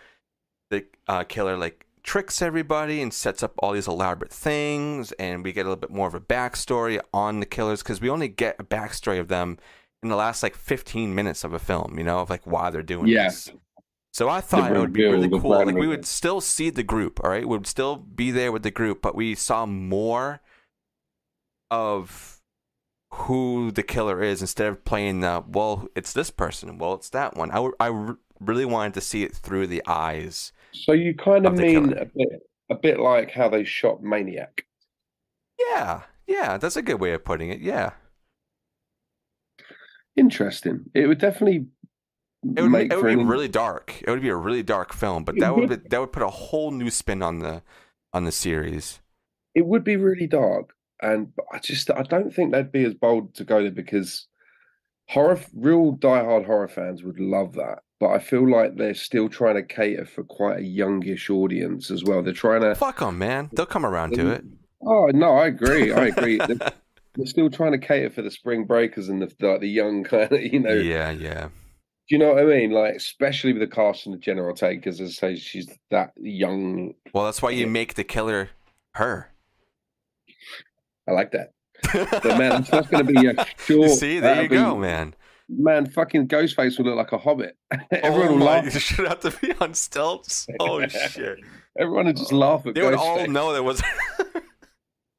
the 0.70 0.86
uh, 1.08 1.24
killer 1.24 1.58
like 1.58 1.86
tricks 2.02 2.42
everybody 2.42 3.02
and 3.02 3.14
sets 3.14 3.44
up 3.44 3.54
all 3.60 3.74
these 3.74 3.88
elaborate 3.88 4.32
things, 4.32 5.12
and 5.14 5.44
we 5.44 5.52
get 5.52 5.66
a 5.66 5.70
little 5.70 5.76
bit 5.76 5.92
more 5.92 6.08
of 6.08 6.16
a 6.16 6.22
backstory 6.22 7.00
on 7.14 7.40
the 7.42 7.46
killers 7.46 7.84
because 7.84 8.00
we 8.00 8.10
only 8.10 8.30
get 8.30 8.56
a 8.58 8.64
backstory 8.64 9.20
of 9.20 9.28
them 9.28 9.58
in 10.02 10.10
the 10.10 10.16
last 10.16 10.44
like 10.44 10.56
15 10.56 11.14
minutes 11.14 11.44
of 11.44 11.54
a 11.54 11.60
film, 11.60 11.98
you 11.98 12.04
know, 12.04 12.20
of 12.20 12.30
like 12.30 12.46
why 12.46 12.70
they're 12.70 12.84
doing 12.84 13.08
yeah. 13.08 13.26
this. 13.26 13.52
So 14.14 14.30
I 14.30 14.42
thought 14.42 14.72
it 14.72 14.80
would 14.80 14.94
be 14.94 15.06
really 15.06 15.28
cool. 15.28 15.50
Like 15.50 15.76
we 15.76 15.88
would 15.88 16.06
still 16.06 16.40
see 16.40 16.70
the 16.70 16.84
group, 16.84 17.20
all 17.24 17.32
right? 17.32 17.48
We 17.48 17.58
would 17.58 17.66
still 17.66 17.96
be 17.96 18.30
there 18.30 18.52
with 18.52 18.62
the 18.62 18.70
group, 18.70 19.02
but 19.02 19.16
we 19.16 19.34
saw 19.34 19.66
more 19.66 20.40
of 21.72 22.40
who 23.12 23.72
the 23.72 23.82
killer 23.82 24.22
is 24.22 24.42
instead 24.42 24.68
of 24.68 24.86
playing 24.86 25.22
the 25.22 25.44
well, 25.48 25.88
it's 25.96 26.14
this 26.14 26.30
person, 26.30 26.78
well, 26.78 26.94
it's 26.94 27.10
that 27.10 27.36
one. 27.36 27.50
I, 27.50 27.70
I 27.80 28.14
really 28.40 28.66
wanted 28.66 28.94
to 28.94 29.02
see 29.02 29.24
it 29.24 29.34
through 29.36 29.66
the 29.66 29.82
eyes. 29.88 30.52
So 30.74 30.92
you 30.92 31.16
kind 31.16 31.48
of, 31.48 31.54
of 31.54 31.60
mean 31.60 31.94
a 31.94 32.06
bit, 32.06 32.30
a 32.70 32.76
bit 32.76 33.00
like 33.00 33.32
how 33.32 33.50
they 33.50 33.64
shot 33.64 34.04
Maniac. 34.04 34.66
Yeah, 35.60 36.02
yeah, 36.28 36.58
that's 36.60 36.76
a 36.76 36.84
good 36.84 37.00
way 37.00 37.14
of 37.14 37.26
putting 37.26 37.50
it. 37.50 37.62
Yeah. 37.62 37.94
Interesting. 40.16 40.92
It 40.94 41.08
would 41.08 41.18
definitely 41.18 41.66
It 42.56 42.62
would, 42.62 42.72
make 42.72 42.92
it 42.92 43.02
would 43.02 43.18
be 43.18 43.24
really 43.24 43.48
dark. 43.48 44.02
It 44.06 44.10
would 44.10 44.22
be 44.22 44.30
a 44.30 44.36
really 44.36 44.64
dark 44.64 44.94
film, 44.94 45.24
but 45.24 45.40
that 45.40 45.56
would 45.56 45.70
would. 45.70 45.84
be, 45.84 45.90
that 45.90 46.00
would 46.00 46.12
put 46.12 46.24
a 46.24 46.30
whole 46.30 46.72
new 46.72 46.90
spin 46.90 47.22
on 47.22 47.40
the 47.40 47.62
on 48.14 48.26
the 48.26 48.32
series. 48.32 49.00
it 49.56 49.66
would 49.66 49.84
be 49.84 49.96
really 49.96 50.28
dark, 50.28 50.74
and 51.02 51.32
I 51.52 51.60
just 51.60 51.90
I 51.90 52.04
don't 52.04 52.34
think 52.34 52.52
they'd 52.52 52.72
be 52.72 52.84
as 52.84 52.94
bold 52.94 53.34
to 53.36 53.44
go 53.44 53.62
there 53.62 53.72
because 53.72 54.28
horror, 55.10 55.40
real 55.54 55.96
diehard 55.96 56.46
horror 56.46 56.68
fans 56.68 57.04
would 57.04 57.20
love 57.20 57.54
that. 57.54 57.80
But 58.00 58.10
I 58.10 58.20
feel 58.20 58.50
like 58.50 58.76
they're 58.76 58.94
still 58.94 59.30
trying 59.30 59.56
to 59.56 59.64
cater 59.64 60.06
for 60.06 60.24
quite 60.24 60.60
a 60.60 60.64
youngish 60.64 61.30
audience 61.30 61.90
as 61.90 62.04
well. 62.04 62.22
They're 62.22 62.34
trying 62.34 62.62
to. 62.62 62.76
Fuck 62.76 63.00
them, 63.00 63.18
man. 63.18 63.50
They'll 63.54 63.66
come 63.66 63.86
around 63.86 64.14
to 64.16 64.30
it. 64.32 64.44
Oh 64.86 65.08
no, 65.14 65.38
I 65.38 65.48
agree. 65.48 65.94
I 65.94 66.08
agree. 66.08 66.38
they're, 66.40 66.58
they're 67.16 67.26
still 67.26 67.50
trying 67.50 67.72
to 67.72 67.78
cater 67.78 68.10
for 68.10 68.22
the 68.22 68.30
spring 68.30 68.66
breakers 68.66 69.08
and 69.08 69.22
the 69.22 69.32
like 69.40 69.62
the 69.62 69.70
young 69.70 70.04
kind 70.04 70.30
of 70.30 70.42
you 70.42 70.60
know. 70.60 70.74
yeah, 70.74 71.10
yeah. 71.10 71.48
Do 72.10 72.16
you 72.16 72.20
know 72.20 72.34
what 72.34 72.44
I 72.44 72.46
mean? 72.46 72.72
Like 72.72 72.96
especially 72.96 73.54
with 73.54 73.62
the 73.62 73.74
cast 73.74 74.06
and 74.06 74.16
the 74.16 74.20
Jenna 74.20 74.42
Ortega, 74.42 74.76
because 74.76 75.00
as 75.00 75.10
I 75.10 75.14
say, 75.14 75.36
she's 75.38 75.70
that 75.90 76.12
young. 76.18 76.94
Well, 77.14 77.26
that's 77.26 77.42
why 77.42 77.52
you 77.52 77.66
make 77.68 77.94
the 77.94 78.04
killer 78.04 78.50
her. 78.96 79.32
I 81.08 81.12
like 81.12 81.32
that. 81.32 81.54
But 81.94 82.38
man, 82.38 82.66
not 82.72 82.90
going 82.90 83.08
to 83.08 83.14
be 83.14 83.28
a 83.28 83.34
short. 83.58 83.68
You 83.68 83.90
see, 83.90 84.20
there 84.20 84.38
uh, 84.38 84.42
you 84.42 84.50
be- 84.50 84.56
go, 84.56 84.78
man. 84.78 85.16
Man, 85.50 85.90
fucking 85.90 86.30
Ghostface 86.30 86.78
will 86.78 86.86
look 86.86 86.96
like 86.96 87.12
a 87.12 87.18
hobbit. 87.18 87.58
Oh 87.74 87.80
Everyone 87.92 88.28
oh 88.28 88.32
will 88.32 88.38
my, 88.40 88.46
laugh. 88.46 88.74
you 88.74 88.80
should 88.80 89.08
have 89.08 89.20
to 89.22 89.32
be 89.42 89.54
on 89.60 89.74
stilts. 89.74 90.48
Oh 90.60 90.86
shit! 90.88 91.40
Everyone 91.78 92.06
would 92.06 92.18
just 92.18 92.32
laugh 92.32 92.66
at 92.66 92.74
Ghostface. 92.74 92.76
They 92.76 92.84
would 92.84 92.96
all 92.96 93.28
know 93.28 93.54
there 93.54 93.64
was, 93.64 93.84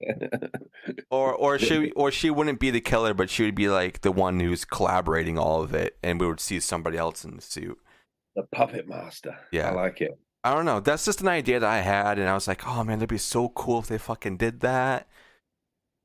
or 1.10 1.32
or 1.34 1.58
she 1.58 1.90
or 1.92 2.10
she 2.10 2.30
wouldn't 2.30 2.60
be 2.60 2.70
the 2.70 2.80
killer, 2.80 3.14
but 3.14 3.30
she 3.30 3.44
would 3.44 3.54
be 3.54 3.68
like 3.68 4.00
the 4.02 4.12
one 4.12 4.40
who's 4.40 4.64
collaborating 4.64 5.38
all 5.38 5.62
of 5.62 5.74
it, 5.74 5.96
and 6.02 6.20
we 6.20 6.26
would 6.26 6.40
see 6.40 6.60
somebody 6.60 6.96
else 6.98 7.24
in 7.24 7.36
the 7.36 7.42
suit. 7.42 7.78
the 8.36 8.42
puppet 8.42 8.88
master. 8.88 9.36
Yeah. 9.52 9.70
I 9.70 9.74
like 9.74 10.00
it. 10.00 10.18
I 10.42 10.52
don't 10.54 10.66
know. 10.66 10.80
That's 10.80 11.04
just 11.06 11.22
an 11.22 11.28
idea 11.28 11.60
that 11.60 11.70
I 11.70 11.80
had, 11.80 12.18
and 12.18 12.28
I 12.28 12.34
was 12.34 12.46
like, 12.48 12.66
oh 12.66 12.84
man, 12.84 12.98
that'd 12.98 13.08
be 13.08 13.16
so 13.18 13.48
cool 13.50 13.78
if 13.78 13.86
they 13.86 13.98
fucking 13.98 14.36
did 14.36 14.60
that. 14.60 15.08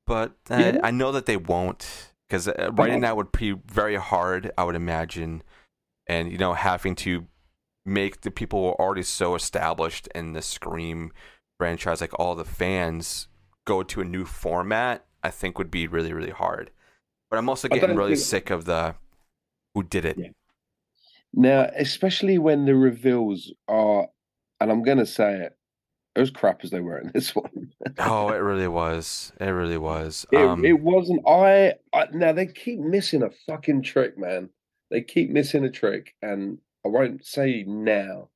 But 0.08 0.34
uh, 0.50 0.58
Yeah. 0.58 0.80
I 0.84 0.92
know 0.92 1.12
that 1.12 1.26
they 1.26 1.38
won't, 1.38 2.14
because 2.28 2.48
uh, 2.48 2.72
writing 2.74 3.02
that 3.02 3.18
would 3.18 3.32
be 3.32 3.52
very 3.52 3.96
hard, 3.96 4.52
I 4.58 4.64
would 4.64 4.76
imagine, 4.76 5.44
and 6.08 6.32
you 6.32 6.38
know, 6.38 6.54
having 6.54 6.96
to 6.98 7.28
make 7.86 8.22
the 8.22 8.32
people 8.32 8.62
who 8.62 8.68
are 8.70 8.82
already 8.82 9.04
so 9.04 9.36
established 9.36 10.08
in 10.16 10.34
the 10.34 10.42
Scream 10.42 11.12
franchise, 11.58 12.00
like 12.02 12.18
all 12.20 12.36
the 12.36 12.46
fans, 12.46 13.28
go 13.66 13.84
to 13.84 14.02
a 14.02 14.06
new 14.06 14.26
format. 14.26 15.06
I 15.24 15.30
think 15.30 15.58
would 15.58 15.72
be 15.72 15.88
really, 15.88 16.14
really 16.14 16.32
hard. 16.32 16.72
But 17.30 17.38
I'm 17.38 17.50
also 17.50 17.68
getting 17.68 17.96
really 17.96 18.16
think- 18.16 18.26
sick 18.26 18.50
of 18.50 18.66
the 18.66 18.96
who 19.74 19.84
did 19.84 20.06
it. 20.06 20.18
Yeah. 20.18 20.30
Now, 21.34 21.70
especially 21.76 22.40
when 22.40 22.66
the 22.66 22.76
reveals 22.76 23.54
are, 23.68 24.08
and 24.60 24.72
I'm 24.72 24.82
going 24.82 24.98
to 24.98 25.06
say 25.06 25.36
it, 25.42 25.56
as 26.16 26.32
crap 26.32 26.64
as 26.64 26.72
they 26.72 26.80
were 26.80 26.98
in 27.00 27.12
this 27.14 27.36
one. 27.36 27.72
oh, 28.00 28.30
it 28.30 28.38
really 28.38 28.68
was. 28.68 29.32
It 29.40 29.46
really 29.46 29.78
was. 29.78 30.26
It, 30.32 30.38
um, 30.38 30.66
it 30.66 30.80
wasn't. 30.80 31.22
I, 31.28 31.76
I 31.94 32.08
now 32.12 32.34
they 32.34 32.48
keep 32.48 32.80
missing 32.80 33.24
a 33.24 33.30
fucking 33.48 33.84
trick, 33.84 34.18
man. 34.18 34.50
They 34.92 35.02
keep 35.02 35.30
missing 35.30 35.64
a 35.66 35.72
trick, 35.72 36.16
and 36.22 36.58
I 36.86 36.90
won't 36.90 37.26
say 37.26 37.64
now, 37.68 38.30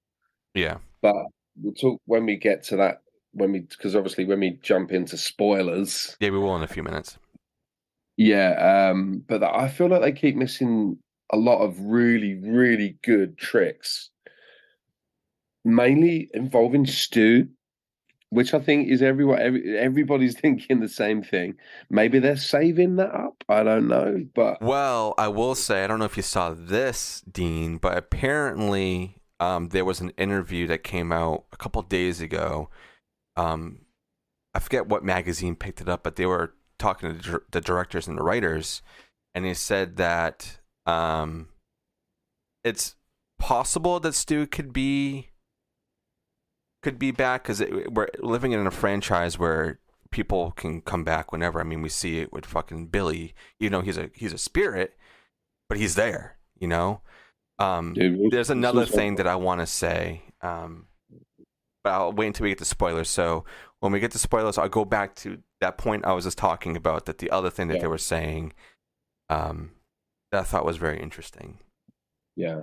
yeah. 0.54 0.78
but 1.02 1.16
we'll 1.60 1.74
talk 1.74 2.00
when 2.06 2.26
we 2.26 2.36
get 2.36 2.64
to 2.66 2.78
that. 2.78 3.02
When 3.34 3.52
we, 3.52 3.60
because 3.60 3.96
obviously 3.96 4.26
when 4.26 4.40
we 4.40 4.60
jump 4.62 4.92
into 4.92 5.18
spoilers, 5.18 6.16
Yeah, 6.20 6.30
we 6.30 6.38
will 6.40 6.56
in 6.56 6.64
a 6.64 6.68
few 6.68 6.84
minutes. 6.84 7.18
yeah. 8.18 8.90
Um, 8.92 9.24
but 9.28 9.44
I 9.44 9.68
feel 9.68 9.88
like 9.88 10.02
they 10.02 10.12
keep 10.12 10.36
missing 10.36 10.98
a 11.32 11.38
lot 11.38 11.60
of 11.64 11.80
really, 11.80 12.36
really 12.36 12.98
good 13.04 13.38
tricks, 13.38 14.10
mainly 15.66 16.30
involving 16.34 16.86
Stu, 16.86 17.48
which 18.30 18.54
I 18.54 18.60
think 18.60 18.90
is 18.90 19.02
everyone. 19.02 19.40
Every, 19.40 19.78
everybody's 19.78 20.40
thinking 20.40 20.80
the 20.80 20.90
same 20.90 21.24
thing. 21.24 21.56
Maybe 21.90 22.20
they're 22.20 22.38
saving 22.38 22.98
that 22.98 23.14
up. 23.14 23.44
I 23.50 23.64
don't 23.64 23.88
know, 23.88 24.24
but 24.36 24.62
Well, 24.62 25.14
I 25.18 25.28
will 25.28 25.56
say, 25.56 25.84
I 25.84 25.88
don't 25.88 26.00
know 26.00 26.06
if 26.06 26.18
you 26.18 26.24
saw 26.24 26.54
this, 26.56 27.22
Dean, 27.32 27.78
but 27.78 27.98
apparently 27.98 29.18
um, 29.40 29.70
there 29.70 29.86
was 29.86 30.02
an 30.02 30.12
interview 30.12 30.68
that 30.68 30.84
came 30.84 31.12
out 31.12 31.46
a 31.52 31.58
couple 31.58 31.82
days 31.82 32.22
ago. 32.22 32.70
Um, 33.36 33.86
I 34.54 34.60
forget 34.60 34.88
what 34.88 35.04
magazine 35.04 35.56
picked 35.56 35.82
it 35.82 35.90
up, 35.90 36.04
but 36.04 36.16
they 36.16 36.26
were 36.26 36.54
talking 36.78 37.20
to 37.20 37.42
the 37.52 37.62
directors 37.62 38.08
and 38.08 38.18
the 38.18 38.24
writers, 38.24 38.82
and 39.34 39.46
they 39.46 39.54
said 39.54 39.98
that 39.98 40.60
um, 40.86 41.50
it's 42.64 42.96
possible 43.40 44.00
that 44.00 44.14
Stu 44.14 44.46
could 44.48 44.72
be 44.74 45.30
could 46.82 47.00
be 47.00 47.12
back 47.12 47.44
because 47.44 47.62
we're 47.90 48.10
living 48.20 48.52
in 48.52 48.68
a 48.68 48.72
franchise 48.72 49.40
where 49.40 49.80
people 50.12 50.52
can 50.52 50.82
come 50.82 51.04
back 51.04 51.32
whenever. 51.32 51.60
I 51.60 51.64
mean, 51.64 51.82
we 51.82 51.90
see 51.90 52.20
it 52.20 52.32
with 52.32 52.46
fucking 52.46 52.88
Billy. 52.88 53.34
You 53.60 53.70
know, 53.70 53.82
he's 53.82 53.98
a 53.98 54.10
he's 54.14 54.34
a 54.34 54.38
spirit, 54.38 54.96
but 55.68 55.78
he's 55.78 55.96
there. 55.96 56.38
You 56.60 56.68
know. 56.68 57.02
Um, 57.60 57.94
dude, 57.94 58.32
there's 58.32 58.50
another 58.50 58.86
thing 58.86 59.16
that 59.16 59.28
I 59.28 59.36
want 59.36 59.62
to 59.62 59.68
say, 59.68 60.24
um, 60.42 60.88
but 61.84 61.92
I'll 61.92 62.12
wait 62.14 62.28
until 62.28 62.46
we 62.46 62.50
get 62.52 62.60
to 62.60 62.66
spoilers. 62.66 63.10
So 63.10 63.44
when 63.80 63.92
we 63.92 64.00
get 64.00 64.12
to 64.12 64.20
spoilers, 64.20 64.58
I'll 64.58 64.70
go 64.70 64.86
back 64.86 65.16
to 65.18 65.40
that 65.62 65.78
point 65.78 66.06
I 66.06 66.14
was 66.14 66.24
just 66.26 66.38
talking 66.38 66.76
about. 66.78 67.06
That 67.06 67.18
the 67.20 67.30
other 67.30 67.50
thing 67.50 67.68
that 67.68 67.76
Yeah. 67.76 67.82
they 67.82 67.88
were 67.88 67.98
saying, 67.98 68.54
um, 69.30 69.72
that 70.32 70.42
I 70.42 70.44
thought 70.44 70.66
was 70.66 70.78
very 70.78 71.00
interesting. 71.02 71.60
Yeah. 72.36 72.62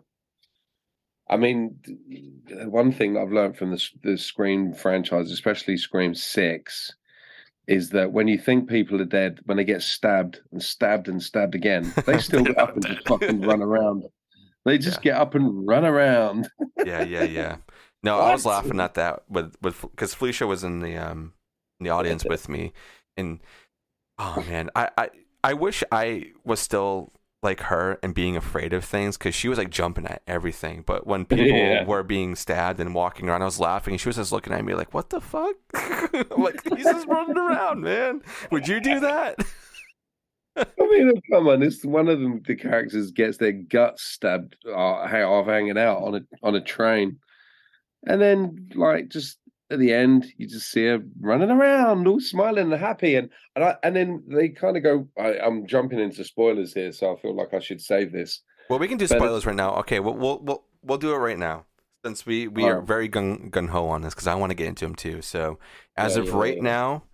I 1.29 1.37
mean, 1.37 1.77
one 2.67 2.91
thing 2.91 3.17
I've 3.17 3.31
learned 3.31 3.57
from 3.57 3.71
the 3.71 3.89
the 4.03 4.19
Scream 4.19 4.73
franchise, 4.73 5.31
especially 5.31 5.77
Scream 5.77 6.15
Six, 6.15 6.93
is 7.69 7.91
that 7.91 8.11
when 8.13 8.27
you 8.27 8.37
think 8.37 8.69
people 8.69 9.01
are 9.01 9.05
dead, 9.05 9.39
when 9.45 9.57
they 9.57 9.65
get 9.65 9.83
stabbed 9.83 10.41
and 10.51 10.61
stabbed 10.61 11.07
and 11.09 11.23
stabbed 11.23 11.55
again, 11.55 11.93
they 12.07 12.19
still 12.19 12.43
get 12.43 12.59
up 12.59 12.75
and 12.75 12.85
just 12.85 13.07
fucking 13.07 13.43
run 13.43 13.63
around. 13.63 14.05
They 14.65 14.77
just 14.77 14.99
Yeah. 15.05 15.13
get 15.13 15.21
up 15.21 15.35
and 15.37 15.69
run 15.69 15.85
around. 15.85 16.49
Yeah, 16.85 17.05
yeah, 17.05 17.23
yeah. 17.23 17.57
No, 18.03 18.19
I 18.19 18.33
was 18.33 18.47
laughing 18.47 18.81
at 18.81 18.95
that 18.95 19.23
with 19.29 19.57
with 19.61 19.83
because 19.83 20.15
Felicia 20.15 20.47
was 20.47 20.65
in 20.65 20.81
the 20.81 20.97
um 20.97 21.35
in 21.79 21.85
the 21.85 21.91
audience 21.91 22.25
with 22.25 22.49
me, 22.49 22.73
and 23.17 23.41
oh 24.19 24.43
man, 24.49 24.71
I 24.75 24.89
I 24.97 25.11
I 25.45 25.53
wish 25.55 25.85
I 25.93 26.33
was 26.45 26.61
still 26.61 27.13
like 27.43 27.61
her 27.61 27.99
and 28.03 28.15
being 28.15 28.37
afraid 28.37 28.75
of 28.75 28.85
things 28.85 29.17
because 29.17 29.35
she 29.35 29.49
was 29.49 29.57
like 29.57 29.71
jumping 29.71 30.07
at 30.07 30.23
everything. 30.27 30.83
But 30.87 31.07
when 31.07 31.25
people 31.27 31.47
Yeah. 31.57 31.85
were 31.85 32.03
being 32.03 32.37
stabbed 32.37 32.81
and 32.81 32.95
walking 32.95 33.29
around, 33.29 33.43
I 33.43 33.47
was 33.47 33.61
laughing, 33.61 33.95
and 33.95 34.01
she 34.01 34.09
was 34.09 34.17
just 34.17 34.33
looking 34.33 34.53
at 34.53 34.65
me 34.65 34.75
like, 34.75 34.95
"What 34.95 35.11
the 35.11 35.21
fuck?" 35.21 35.57
I'm 35.75 36.43
like 36.43 36.61
he's 36.75 36.85
just 36.85 37.07
running 37.07 37.37
around, 37.39 37.83
man. 37.83 38.23
Would 38.51 38.67
you 38.69 38.81
do 38.81 39.01
that? 39.01 39.37
I 40.57 40.67
mean, 40.79 41.13
come 41.31 41.49
on! 41.49 41.61
This 41.61 41.85
one 41.85 42.09
of 42.09 42.21
them, 42.21 42.43
the 42.47 42.57
characters 42.57 43.11
gets 43.13 43.39
their 43.39 43.53
guts 43.53 44.03
stabbed 44.03 44.57
uh, 44.67 44.71
off 44.73 45.47
hanging 45.47 45.79
out 45.79 45.99
on 46.03 46.15
a 46.17 46.21
on 46.43 46.55
a 46.57 46.61
train, 46.61 47.19
and 48.07 48.21
then 48.21 48.69
like 48.75 49.09
just 49.09 49.39
at 49.71 49.79
the 49.79 49.93
end, 49.93 50.27
you 50.37 50.49
just 50.49 50.71
see 50.71 50.87
her 50.87 51.01
running 51.21 51.51
around, 51.51 52.07
all 52.07 52.21
smiling 52.21 52.73
and 52.73 52.81
happy, 52.81 53.15
and 53.17 53.31
and 53.55 53.65
I, 53.65 53.77
and 53.83 53.95
then 53.95 54.25
they 54.29 54.49
kind 54.49 54.77
of 54.77 54.83
go. 54.83 55.09
I, 55.19 55.39
I'm 55.39 55.67
jumping 55.67 56.01
into 56.01 56.25
spoilers 56.25 56.75
here, 56.75 56.93
so 56.93 57.15
I 57.15 57.21
feel 57.21 57.37
like 57.37 57.55
I 57.55 57.61
should 57.61 57.81
save 57.81 58.13
this. 58.13 58.43
Well, 58.69 58.79
we 58.79 58.89
can 58.89 58.99
do 58.99 59.09
But 59.09 59.19
uh 59.19 59.19
spoilers 59.19 59.47
right 59.47 59.57
now. 59.57 59.75
Okay, 59.77 60.01
we'll 60.01 60.15
we'll 60.15 60.39
we'll, 60.41 60.65
we'll 60.83 60.99
do 60.99 61.13
it 61.15 61.19
right 61.19 61.39
now 61.39 61.67
since 62.05 62.25
we 62.27 62.49
we 62.49 62.69
are 62.69 62.81
very 62.81 63.09
gun 63.09 63.49
gun 63.51 63.69
ho 63.69 63.89
on 63.89 64.03
this 64.03 64.15
because 64.15 64.27
I 64.27 64.35
want 64.35 64.51
to 64.51 64.55
get 64.55 64.67
into 64.69 64.85
them 64.85 64.95
too. 64.95 65.23
So 65.23 65.59
as 65.97 66.17
Yeah, 66.17 66.23
of 66.23 66.27
yeah, 66.29 66.35
right 66.35 66.57
yeah. 66.57 66.63
now, 66.63 67.05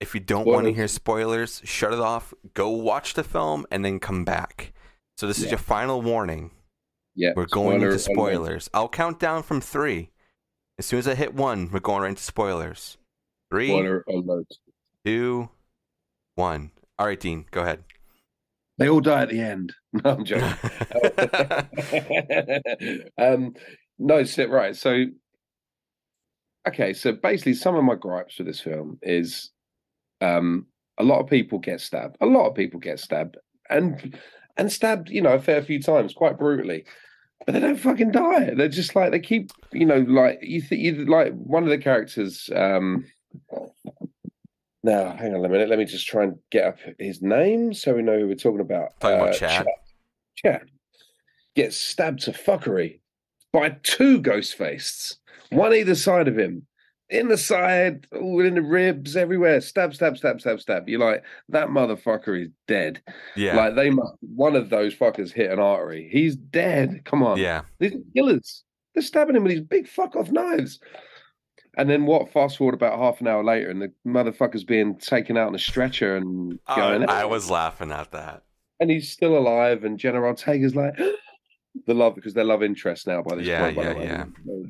if 0.00 0.14
you 0.14 0.20
don't 0.20 0.46
want 0.46 0.66
to 0.66 0.72
hear 0.72 0.88
spoilers, 0.88 1.62
shut 1.64 1.92
it 1.92 2.00
off. 2.00 2.34
Go 2.54 2.70
watch 2.70 3.14
the 3.14 3.24
film 3.24 3.66
and 3.70 3.84
then 3.84 4.00
come 4.00 4.24
back. 4.24 4.72
So 5.18 5.26
this 5.26 5.42
is 5.42 5.50
your 5.50 5.58
final 5.58 6.00
warning. 6.02 6.50
Yeah, 7.20 7.32
We're 7.36 7.44
going 7.44 7.80
spoiler 7.80 7.92
into 7.92 7.96
alert. 7.96 8.00
spoilers. 8.00 8.70
I'll 8.72 8.88
count 8.88 9.20
down 9.20 9.42
from 9.42 9.60
three. 9.60 10.10
As 10.78 10.86
soon 10.86 11.00
as 11.00 11.06
I 11.06 11.14
hit 11.14 11.34
one, 11.34 11.68
we're 11.70 11.80
going 11.80 12.00
right 12.00 12.08
into 12.08 12.22
spoilers. 12.22 12.96
Three, 13.50 13.68
Spoiler 13.68 14.04
alert. 14.08 14.46
two, 15.04 15.50
one. 16.34 16.70
All 16.98 17.06
right, 17.06 17.20
Dean, 17.20 17.44
go 17.50 17.60
ahead. 17.60 17.84
They 18.78 18.88
all 18.88 19.00
die 19.00 19.22
at 19.22 19.28
the 19.28 19.40
end. 19.40 19.74
No, 19.92 20.10
I'm 20.12 20.24
joking. 20.24 20.54
um, 23.18 23.54
no, 23.98 24.22
so, 24.24 24.46
right. 24.46 24.74
So, 24.76 25.04
okay. 26.68 26.92
So 26.94 27.12
basically, 27.12 27.54
some 27.54 27.74
of 27.74 27.82
my 27.84 27.96
gripes 27.96 28.38
with 28.38 28.46
this 28.46 28.60
film 28.60 28.98
is 29.02 29.50
um, 30.20 30.66
a 30.96 31.02
lot 31.04 31.18
of 31.20 31.28
people 31.28 31.58
get 31.58 31.80
stabbed. 31.80 32.16
A 32.20 32.26
lot 32.26 32.48
of 32.48 32.54
people 32.54 32.78
get 32.78 33.00
stabbed, 33.00 33.36
and 33.68 34.16
and 34.56 34.70
stabbed, 34.70 35.10
you 35.10 35.20
know, 35.22 35.32
a 35.34 35.40
fair 35.40 35.60
few 35.62 35.82
times, 35.82 36.14
quite 36.14 36.38
brutally. 36.38 36.84
But 37.46 37.52
they 37.52 37.60
don't 37.60 37.76
fucking 37.76 38.10
die. 38.12 38.52
They're 38.54 38.68
just 38.68 38.94
like 38.94 39.12
they 39.12 39.20
keep, 39.20 39.50
you 39.72 39.86
know, 39.86 39.98
like 40.00 40.38
you 40.42 40.60
think 40.60 40.82
you 40.82 41.06
like 41.06 41.32
one 41.32 41.62
of 41.62 41.68
the 41.70 41.78
characters. 41.78 42.50
Um, 42.54 43.06
now, 44.82 45.14
hang 45.16 45.34
on 45.34 45.44
a 45.44 45.48
minute. 45.48 45.68
Let 45.68 45.78
me 45.78 45.84
just 45.84 46.06
try 46.06 46.24
and 46.24 46.36
get 46.50 46.64
up 46.66 46.78
his 46.98 47.20
name 47.22 47.74
so 47.74 47.94
we 47.94 48.02
know 48.02 48.18
who 48.18 48.28
we're 48.28 48.34
talking 48.34 48.60
about. 48.60 48.98
Talking 49.00 49.28
Uh, 49.28 49.32
Chad? 49.32 49.66
Chad. 50.36 50.62
gets 51.54 51.76
stabbed 51.76 52.20
to 52.20 52.32
fuckery 52.32 53.00
by 53.52 53.76
two 53.82 54.20
ghost 54.20 54.54
faces, 54.54 55.18
one 55.50 55.74
either 55.74 55.94
side 55.94 56.28
of 56.28 56.38
him. 56.38 56.66
In 57.10 57.28
the 57.28 57.36
side, 57.36 58.06
all 58.12 58.40
in 58.44 58.54
the 58.54 58.62
ribs, 58.62 59.16
everywhere. 59.16 59.60
Stab, 59.60 59.94
stab, 59.94 60.16
stab, 60.16 60.40
stab, 60.40 60.60
stab. 60.60 60.88
You're 60.88 61.00
like, 61.00 61.24
that 61.48 61.68
motherfucker 61.68 62.40
is 62.40 62.48
dead. 62.68 63.02
Yeah. 63.36 63.56
Like 63.56 63.74
they 63.74 63.90
must 63.90 64.14
one 64.34 64.54
of 64.54 64.70
those 64.70 64.94
fuckers 64.94 65.32
hit 65.32 65.50
an 65.50 65.58
artery. 65.58 66.08
He's 66.12 66.36
dead. 66.36 67.02
Come 67.04 67.22
on. 67.24 67.38
yeah. 67.38 67.62
These 67.80 67.94
are 67.94 67.98
killers. 68.14 68.62
They're 68.94 69.02
stabbing 69.02 69.34
him 69.36 69.42
with 69.42 69.52
these 69.52 69.60
big 69.60 69.88
fuck 69.88 70.14
off 70.16 70.30
knives. 70.30 70.78
And 71.76 71.88
then 71.88 72.06
what? 72.06 72.32
Fast 72.32 72.58
forward 72.58 72.74
about 72.74 72.98
half 72.98 73.20
an 73.20 73.28
hour 73.28 73.44
later, 73.44 73.70
and 73.70 73.80
the 73.82 73.92
motherfucker's 74.06 74.64
being 74.64 74.96
taken 74.98 75.36
out 75.36 75.48
on 75.48 75.54
a 75.54 75.58
stretcher 75.58 76.16
and 76.16 76.58
Oh, 76.68 76.76
going. 76.76 77.08
I 77.08 77.24
was 77.24 77.48
laughing 77.50 77.90
at 77.92 78.10
that. 78.12 78.42
and 78.80 78.90
he's 78.90 79.10
still 79.10 79.36
alive. 79.38 79.84
And 79.84 79.98
Jenna 79.98 80.20
Ortega's 80.20 80.74
like 80.74 80.94
the 81.86 81.94
love 81.94 82.14
because 82.16 82.34
they're 82.34 82.44
love 82.44 82.62
interest 82.62 83.06
now 83.06 83.22
by 83.22 83.36
this 83.36 83.46
Yeah, 83.46 83.62
point. 83.64 83.76
by 83.76 83.82
yeah, 83.84 83.92
the 83.92 83.98
way. 83.98 84.04
yeah. 84.06 84.24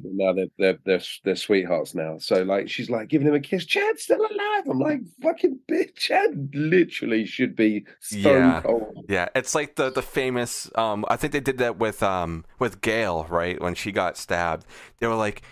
Now 0.05 0.33
they're, 0.33 0.47
they're 0.59 0.79
they're 0.85 1.01
they're 1.25 1.37
sweethearts 1.37 1.95
now. 1.95 2.19
So 2.19 2.43
like 2.43 2.69
she's 2.69 2.91
like 2.91 3.09
giving 3.09 3.27
him 3.27 3.35
a 3.35 3.41
kiss. 3.41 3.65
Chad's 3.65 4.03
still 4.03 4.21
alive. 4.21 4.65
I'm 4.69 4.79
like 4.79 5.01
fucking 5.23 5.61
bitch. 5.71 5.95
Chad 5.97 6.51
literally 6.55 7.25
should 7.25 7.57
be 7.57 7.87
stone 8.01 8.21
Yeah. 8.23 8.61
cold. 8.61 9.05
Yeah, 9.09 9.29
it's 9.35 9.55
like 9.55 9.77
the 9.77 9.91
the 9.91 10.03
famous. 10.03 10.71
Um, 10.77 11.05
I 11.09 11.17
think 11.17 11.33
they 11.33 11.41
did 11.41 11.59
that 11.59 11.79
with 11.79 12.03
um 12.03 12.45
with 12.59 12.81
Gale, 12.83 13.27
right? 13.31 13.61
When 13.61 13.75
she 13.75 13.93
got 13.93 14.17
stabbed, 14.19 14.67
they 14.99 15.07
were 15.07 15.15
like, 15.15 15.43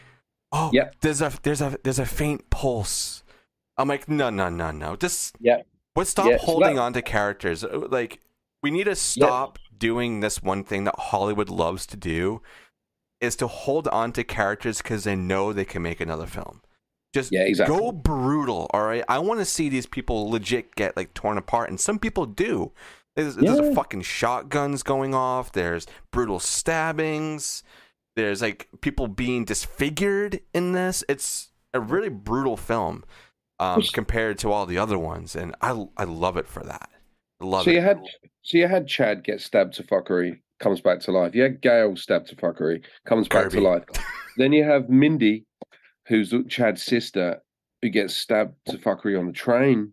"Oh, 0.52 0.70
Yep. 0.72 0.96
there's 1.00 1.22
a 1.22 1.32
there's 1.42 1.62
a 1.62 1.78
there's 1.82 1.98
a 1.98 2.06
faint 2.06 2.50
pulse." 2.50 3.22
I'm 3.78 3.88
like, 3.88 4.08
"No, 4.08 4.28
no, 4.28 4.48
no, 4.50 4.70
no. 4.70 4.96
Just 4.96 5.36
Yep. 5.40 5.66
But 5.94 6.06
stop 6.06 6.26
Yeah, 6.30 6.38
holding 6.38 6.78
on 6.78 6.92
to 6.92 7.02
characters. 7.02 7.64
Uh, 7.64 7.86
Like 7.90 8.20
we 8.62 8.70
need 8.70 8.84
to 8.84 8.94
stop 8.94 9.58
doing 9.78 10.20
this 10.20 10.42
one 10.42 10.64
thing 10.64 10.84
that 10.84 10.98
Hollywood 10.98 11.48
loves 11.48 11.86
to 11.86 11.96
do, 11.96 12.42
is 13.20 13.36
to 13.36 13.46
hold 13.46 13.88
on 13.88 14.12
to 14.12 14.24
characters 14.24 14.78
because 14.78 15.04
they 15.04 15.16
know 15.16 15.52
they 15.52 15.64
can 15.64 15.82
make 15.82 16.00
another 16.00 16.26
film. 16.26 16.62
Just 17.14 17.32
Yeah, 17.32 17.42
exactly. 17.42 17.76
go 17.76 17.92
brutal, 17.92 18.68
all 18.72 18.84
right. 18.84 19.04
I 19.08 19.18
want 19.18 19.40
to 19.40 19.44
see 19.44 19.68
these 19.68 19.86
people 19.86 20.30
legit 20.30 20.74
get 20.74 20.96
like 20.96 21.14
torn 21.14 21.38
apart, 21.38 21.70
and 21.70 21.80
some 21.80 21.98
people 21.98 22.26
do. 22.26 22.72
There's, 23.16 23.34
there's 23.34 23.74
fucking 23.74 24.02
shotguns 24.02 24.84
going 24.84 25.12
off. 25.12 25.50
There's 25.50 25.88
brutal 26.12 26.38
stabbings. 26.38 27.64
There's 28.14 28.40
like 28.40 28.68
people 28.80 29.08
being 29.08 29.44
disfigured 29.44 30.40
in 30.54 30.72
this. 30.72 31.02
It's 31.08 31.48
a 31.74 31.80
really 31.80 32.10
brutal 32.10 32.56
film 32.56 33.04
um, 33.58 33.82
compared 33.92 34.38
to 34.38 34.52
all 34.52 34.66
the 34.66 34.78
other 34.78 34.98
ones, 34.98 35.34
and 35.34 35.54
I 35.60 35.86
I 35.96 36.04
love 36.04 36.36
it 36.36 36.46
for 36.46 36.62
that. 36.62 36.90
I 37.40 37.44
love 37.44 37.62
it. 37.62 37.64
So 37.64 37.70
it. 37.70 37.74
you 37.74 37.80
had 37.80 38.00
so 38.48 38.56
you 38.56 38.66
had 38.66 38.88
Chad 38.88 39.24
get 39.24 39.42
stabbed 39.42 39.74
to 39.74 39.82
fuckery, 39.82 40.40
comes 40.58 40.80
back 40.80 41.00
to 41.00 41.12
life. 41.12 41.34
You 41.34 41.42
had 41.42 41.60
Gale 41.60 41.96
stabbed 41.96 42.28
to 42.28 42.36
fuckery, 42.36 42.82
comes 43.04 43.28
back 43.28 43.50
to 43.50 43.60
life. 43.60 43.84
then 44.38 44.54
you 44.54 44.64
have 44.64 44.88
Mindy, 44.88 45.44
who's 46.06 46.32
Chad's 46.48 46.82
sister, 46.82 47.42
who 47.82 47.90
gets 47.90 48.16
stabbed 48.16 48.54
to 48.70 48.78
fuckery 48.78 49.18
on 49.18 49.26
the 49.26 49.34
train. 49.34 49.92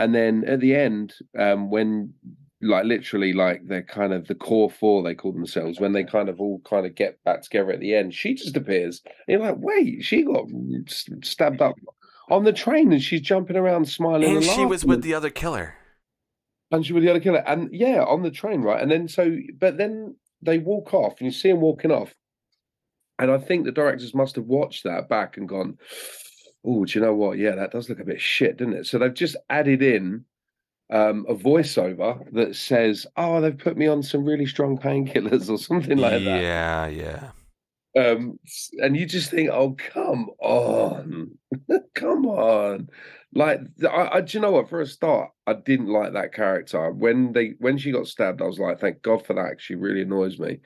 And 0.00 0.12
then 0.12 0.42
at 0.48 0.58
the 0.58 0.74
end, 0.74 1.14
um, 1.38 1.70
when 1.70 2.12
like 2.60 2.86
literally 2.86 3.32
like 3.32 3.60
they're 3.64 3.84
kind 3.84 4.12
of 4.12 4.26
the 4.26 4.34
core 4.34 4.68
four 4.68 5.04
they 5.04 5.14
call 5.14 5.30
themselves, 5.30 5.78
when 5.78 5.92
they 5.92 6.02
kind 6.02 6.28
of 6.28 6.40
all 6.40 6.60
kind 6.68 6.86
of 6.86 6.96
get 6.96 7.22
back 7.22 7.42
together 7.42 7.70
at 7.70 7.78
the 7.78 7.94
end, 7.94 8.14
she 8.14 8.34
just 8.34 8.56
appears. 8.56 9.00
And 9.28 9.38
you're 9.38 9.48
like, 9.48 9.58
wait, 9.60 10.02
she 10.02 10.24
got 10.24 10.46
stabbed 11.22 11.62
up 11.62 11.76
on 12.32 12.42
the 12.42 12.52
train 12.52 12.92
and 12.92 13.00
she's 13.00 13.20
jumping 13.20 13.56
around 13.56 13.88
smiling 13.88 14.24
and, 14.24 14.36
and 14.38 14.44
she 14.44 14.66
was 14.66 14.84
with 14.84 15.02
the 15.02 15.14
other 15.14 15.30
killer. 15.30 15.76
And 16.70 16.86
she 16.86 16.92
was 16.92 17.02
the 17.02 17.10
other 17.10 17.20
killer. 17.20 17.42
And 17.46 17.68
yeah, 17.72 18.02
on 18.04 18.22
the 18.22 18.30
train, 18.30 18.62
right? 18.62 18.80
And 18.80 18.90
then 18.90 19.08
so, 19.08 19.36
but 19.58 19.76
then 19.76 20.16
they 20.42 20.58
walk 20.58 20.94
off 20.94 21.14
and 21.18 21.26
you 21.26 21.32
see 21.32 21.50
them 21.50 21.60
walking 21.60 21.90
off. 21.90 22.14
And 23.18 23.30
I 23.30 23.38
think 23.38 23.64
the 23.64 23.72
directors 23.72 24.14
must 24.14 24.36
have 24.36 24.46
watched 24.46 24.84
that 24.84 25.08
back 25.08 25.36
and 25.36 25.48
gone, 25.48 25.78
oh, 26.64 26.84
do 26.84 26.98
you 26.98 27.04
know 27.04 27.14
what? 27.14 27.38
Yeah, 27.38 27.54
that 27.56 27.72
does 27.72 27.88
look 27.88 28.00
a 28.00 28.04
bit 28.04 28.20
shit, 28.20 28.56
doesn't 28.56 28.74
it? 28.74 28.86
So 28.86 28.98
they've 28.98 29.12
just 29.12 29.36
added 29.50 29.82
in 29.82 30.24
um, 30.90 31.26
a 31.28 31.34
voiceover 31.34 32.24
that 32.32 32.56
says, 32.56 33.06
oh, 33.16 33.40
they've 33.40 33.56
put 33.56 33.76
me 33.76 33.86
on 33.86 34.02
some 34.02 34.24
really 34.24 34.46
strong 34.46 34.78
painkillers 34.78 35.50
or 35.50 35.58
something 35.58 35.98
like 35.98 36.24
that. 36.24 36.42
yeah, 36.42 36.86
yeah. 36.86 37.30
Um, 37.98 38.38
and 38.78 38.96
you 38.96 39.04
just 39.06 39.30
think, 39.30 39.50
oh, 39.50 39.72
come 39.72 40.30
on, 40.40 41.32
come 41.94 42.26
on. 42.26 42.88
Like, 43.34 43.60
I, 43.88 44.08
I, 44.14 44.20
do 44.20 44.36
you 44.38 44.42
know 44.42 44.50
what? 44.52 44.68
For 44.68 44.80
a 44.80 44.86
start, 44.86 45.30
I 45.46 45.54
didn't 45.54 45.88
like 45.88 46.12
that 46.12 46.34
character. 46.34 46.90
When 46.90 47.32
they, 47.32 47.54
when 47.58 47.78
she 47.78 47.92
got 47.92 48.06
stabbed, 48.08 48.42
I 48.42 48.46
was 48.46 48.58
like, 48.58 48.80
thank 48.80 49.02
God 49.02 49.24
for 49.24 49.34
that. 49.34 49.60
She 49.60 49.74
really 49.76 50.02
annoys 50.02 50.38
me. 50.38 50.60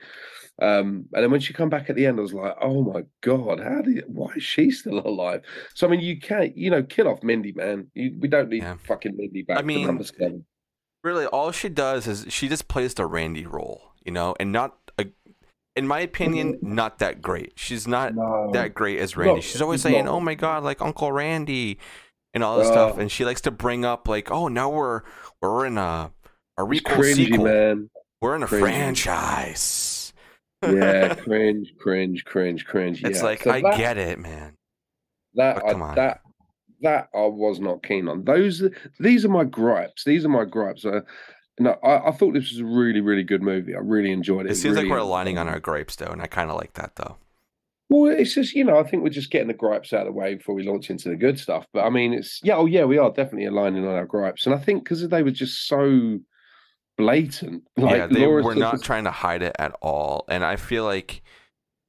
Um, 0.61 1.05
and 1.13 1.23
then 1.23 1.31
when 1.31 1.41
she 1.41 1.53
come 1.53 1.69
back 1.69 1.89
at 1.89 1.95
the 1.95 2.05
end, 2.05 2.17
I 2.17 2.21
was 2.21 2.33
like, 2.33 2.55
oh 2.61 2.81
my 2.83 3.01
God, 3.21 3.59
how 3.59 3.81
did, 3.81 4.03
why 4.07 4.33
is 4.35 4.43
she 4.43 4.71
still 4.71 4.99
alive? 4.99 5.41
So 5.73 5.87
I 5.87 5.89
mean, 5.91 5.99
you 5.99 6.19
can't, 6.19 6.55
you 6.57 6.69
know, 6.71 6.81
kill 6.83 7.07
off 7.07 7.23
Mindy, 7.23 7.51
man. 7.51 7.87
You, 7.93 8.15
we 8.19 8.27
don't 8.27 8.49
need 8.49 8.63
Yeah. 8.63 8.77
fucking 8.87 9.15
Mindy 9.15 9.43
back 9.43 9.59
I 9.59 9.61
mean, 9.63 9.85
number 9.85 10.03
seven. 10.03 10.45
Really, 11.03 11.25
all 11.27 11.51
she 11.51 11.69
does 11.69 12.07
is 12.07 12.25
she 12.29 12.47
just 12.47 12.67
plays 12.67 12.95
the 12.95 13.05
Randy 13.05 13.45
role, 13.45 13.91
you 14.03 14.11
know, 14.11 14.35
and 14.39 14.51
not 14.51 14.75
a, 14.97 15.05
in 15.75 15.87
my 15.87 15.99
opinion, 15.99 16.57
not 16.61 16.99
that 16.99 17.21
great. 17.21 17.53
She's 17.55 17.87
not 17.87 18.15
No. 18.15 18.49
that 18.53 18.73
great 18.73 18.99
as 18.99 19.17
Randy. 19.17 19.35
No, 19.35 19.41
She's 19.41 19.61
always 19.61 19.81
saying. 19.81 20.07
"Oh 20.07 20.19
my 20.19 20.35
god, 20.35 20.63
like 20.63 20.81
Uncle 20.81 21.11
Randy," 21.11 21.79
and 22.33 22.43
all 22.43 22.57
this 22.57 22.67
stuff, 22.67 22.93
Oh. 22.97 22.99
and 23.01 23.11
she 23.11 23.25
likes 23.25 23.41
to 23.41 23.51
bring 23.51 23.83
up 23.85 24.07
like, 24.07 24.31
"Oh, 24.31 24.47
now 24.47 24.69
we're 24.69 25.01
we're 25.41 25.65
in 25.65 25.77
a 25.77 26.11
a 26.57 26.63
It's 26.65 26.81
requel 26.83 26.95
cringy, 26.95 27.15
sequel. 27.15 27.43
man. 27.45 27.89
We're 28.21 28.35
in 28.35 28.43
a 28.43 28.47
Cringy. 28.47 28.59
franchise." 28.59 30.13
Yeah, 30.63 31.13
cringe, 31.23 31.73
cringe, 31.77 32.25
cringe, 32.25 32.65
cringe. 32.65 33.03
it's 33.03 33.19
yeah. 33.19 33.23
like 33.25 33.43
So 33.43 33.51
I 33.51 33.61
that- 33.61 33.77
get 33.77 33.97
it, 33.97 34.19
man. 34.19 34.55
That 35.35 35.55
But 35.55 35.71
come 35.71 35.83
I, 35.83 35.89
on. 35.89 35.95
that 35.95 36.21
that 36.81 37.09
I 37.13 37.25
was 37.25 37.59
not 37.59 37.83
keen 37.83 38.07
on. 38.07 38.23
Those 38.23 38.63
these 38.99 39.25
are 39.25 39.29
my 39.29 39.43
gripes. 39.43 40.03
These 40.05 40.23
are 40.25 40.29
my 40.29 40.45
gripes. 40.45 40.85
Uh, 40.85 41.01
no, 41.59 41.77
I, 41.83 42.09
I 42.09 42.11
thought 42.11 42.33
this 42.33 42.51
was 42.51 42.59
a 42.59 42.65
really 42.65 43.01
really 43.01 43.23
good 43.23 43.41
movie. 43.41 43.75
I 43.75 43.79
really 43.79 44.11
enjoyed 44.11 44.45
it. 44.45 44.51
It 44.51 44.55
seems 44.55 44.75
really 44.75 44.87
like 44.87 44.91
we're 44.91 45.03
aligning 45.03 45.37
on 45.37 45.47
our 45.47 45.59
gripes 45.59 45.95
though, 45.95 46.11
and 46.11 46.21
I 46.21 46.27
kind 46.27 46.49
of 46.49 46.57
like 46.57 46.73
that 46.73 46.95
though. 46.95 47.17
Well, 47.89 48.11
it's 48.11 48.33
just 48.33 48.55
you 48.55 48.63
know 48.63 48.79
I 48.79 48.83
think 48.83 49.03
we're 49.03 49.09
just 49.09 49.31
getting 49.31 49.47
the 49.47 49.53
gripes 49.53 49.93
out 49.93 50.01
of 50.01 50.07
the 50.07 50.11
way 50.19 50.35
before 50.35 50.55
we 50.55 50.67
launch 50.67 50.89
into 50.89 51.09
the 51.09 51.15
good 51.15 51.39
stuff. 51.39 51.65
But 51.73 51.85
I 51.85 51.89
mean, 51.89 52.13
it's 52.13 52.39
yeah, 52.43 52.55
oh 52.55 52.65
yeah, 52.65 52.85
we 52.85 52.97
are 52.97 53.09
definitely 53.09 53.45
aligning 53.45 53.87
on 53.87 53.95
our 53.95 54.05
gripes, 54.05 54.45
and 54.45 54.55
I 54.55 54.57
think 54.57 54.83
because 54.83 55.07
they 55.07 55.23
were 55.23 55.31
just 55.31 55.67
so 55.67 56.19
blatant. 56.97 57.63
Like 57.77 57.97
yeah, 57.97 58.07
they 58.07 58.25
Laura 58.25 58.43
were 58.43 58.55
not 58.55 58.81
trying 58.81 59.03
to 59.03 59.11
hide 59.11 59.41
it 59.41 59.55
at 59.59 59.73
all, 59.81 60.25
and 60.27 60.43
I 60.43 60.55
feel 60.55 60.83
like 60.83 61.21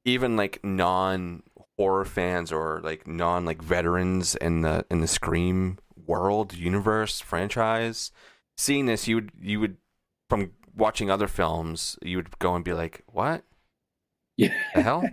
even 0.05 0.37
like 0.37 0.63
non 0.63 1.43
horror 1.77 2.05
fans 2.05 2.51
or 2.51 2.81
like 2.83 3.07
non 3.07 3.45
like 3.45 3.61
veterans 3.61 4.35
in 4.35 4.61
the 4.61 4.85
in 4.89 5.01
the 5.01 5.07
Scream 5.07 5.77
world 6.05 6.53
universe 6.53 7.19
franchise, 7.19 8.11
seeing 8.57 8.85
this, 8.85 9.07
you 9.07 9.15
would 9.15 9.31
you 9.39 9.59
would 9.59 9.77
from 10.29 10.51
watching 10.75 11.09
other 11.09 11.27
films, 11.27 11.97
you 12.01 12.17
would 12.17 12.37
go 12.39 12.55
and 12.55 12.65
be 12.65 12.73
like, 12.73 13.03
"What 13.07 13.43
Yeah. 14.35 14.53
the 14.75 14.81
hell?" 14.81 15.03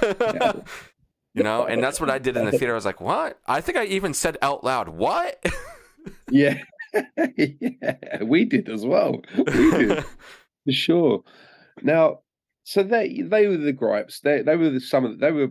you 1.34 1.42
know, 1.42 1.64
and 1.66 1.82
that's 1.82 2.00
what 2.00 2.10
I 2.10 2.18
did 2.18 2.36
in 2.36 2.44
the 2.44 2.50
theater. 2.52 2.72
I 2.72 2.74
was 2.74 2.84
like, 2.84 3.00
"What?" 3.00 3.38
I 3.46 3.60
think 3.60 3.78
I 3.78 3.84
even 3.84 4.14
said 4.14 4.36
out 4.42 4.64
loud, 4.64 4.88
"What?" 4.88 5.42
Yeah. 6.30 6.62
yeah, 7.36 8.22
we 8.22 8.44
did 8.46 8.70
as 8.70 8.84
well. 8.86 9.20
We 9.36 9.44
did. 9.72 10.04
for 10.64 10.72
sure. 10.72 11.22
Now, 11.82 12.20
so 12.64 12.82
they 12.82 13.20
they 13.22 13.46
were 13.46 13.58
the 13.58 13.72
gripes. 13.72 14.20
They 14.20 14.40
they 14.42 14.56
were 14.56 14.70
the, 14.70 14.80
some 14.80 15.04
of 15.04 15.10
the, 15.12 15.16
they 15.18 15.32
were 15.32 15.48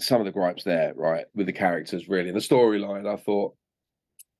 some 0.00 0.20
of 0.20 0.24
the 0.26 0.32
gripes 0.32 0.64
there, 0.64 0.94
right, 0.96 1.26
with 1.34 1.46
the 1.46 1.52
characters 1.52 2.08
really. 2.08 2.28
And 2.28 2.36
the 2.36 2.40
storyline, 2.40 3.06
I 3.06 3.16
thought, 3.16 3.54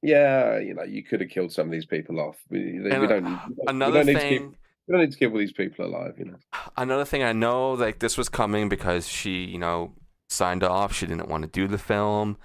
yeah, 0.04 0.58
you 0.58 0.74
know, 0.74 0.82
you 0.84 1.02
could 1.02 1.20
have 1.20 1.30
killed 1.30 1.50
some 1.52 1.66
of 1.66 1.72
these 1.72 1.86
people 1.86 2.20
off. 2.20 2.36
We, 2.50 2.80
we 2.80 2.90
don't. 2.90 3.10
uh, 3.10 3.20
need- 3.20 3.38
we 3.56 3.64
Another 3.68 3.98
don't 4.04 4.06
need 4.06 4.12
to 4.14 4.20
keep- 4.20 4.40
thing. 4.40 4.56
we 4.86 4.92
don't 4.92 5.00
need 5.00 5.12
to 5.12 5.18
kill 5.18 5.32
all 5.32 5.38
these 5.38 5.52
people 5.52 5.84
alive. 5.86 6.14
You 6.18 6.26
know. 6.26 6.36
another 6.76 7.04
thing 7.04 7.22
I 7.22 7.32
know 7.32 7.72
like 7.72 7.98
this 8.00 8.16
was 8.18 8.28
coming 8.28 8.68
because 8.68 9.08
she, 9.08 9.44
you 9.44 9.58
know, 9.58 9.94
signed 10.28 10.62
off. 10.62 10.94
She 10.94 11.06
didn't 11.06 11.28
want 11.28 11.42
to 11.44 11.48
do 11.48 11.66
the 11.66 11.78
film. 11.78 12.36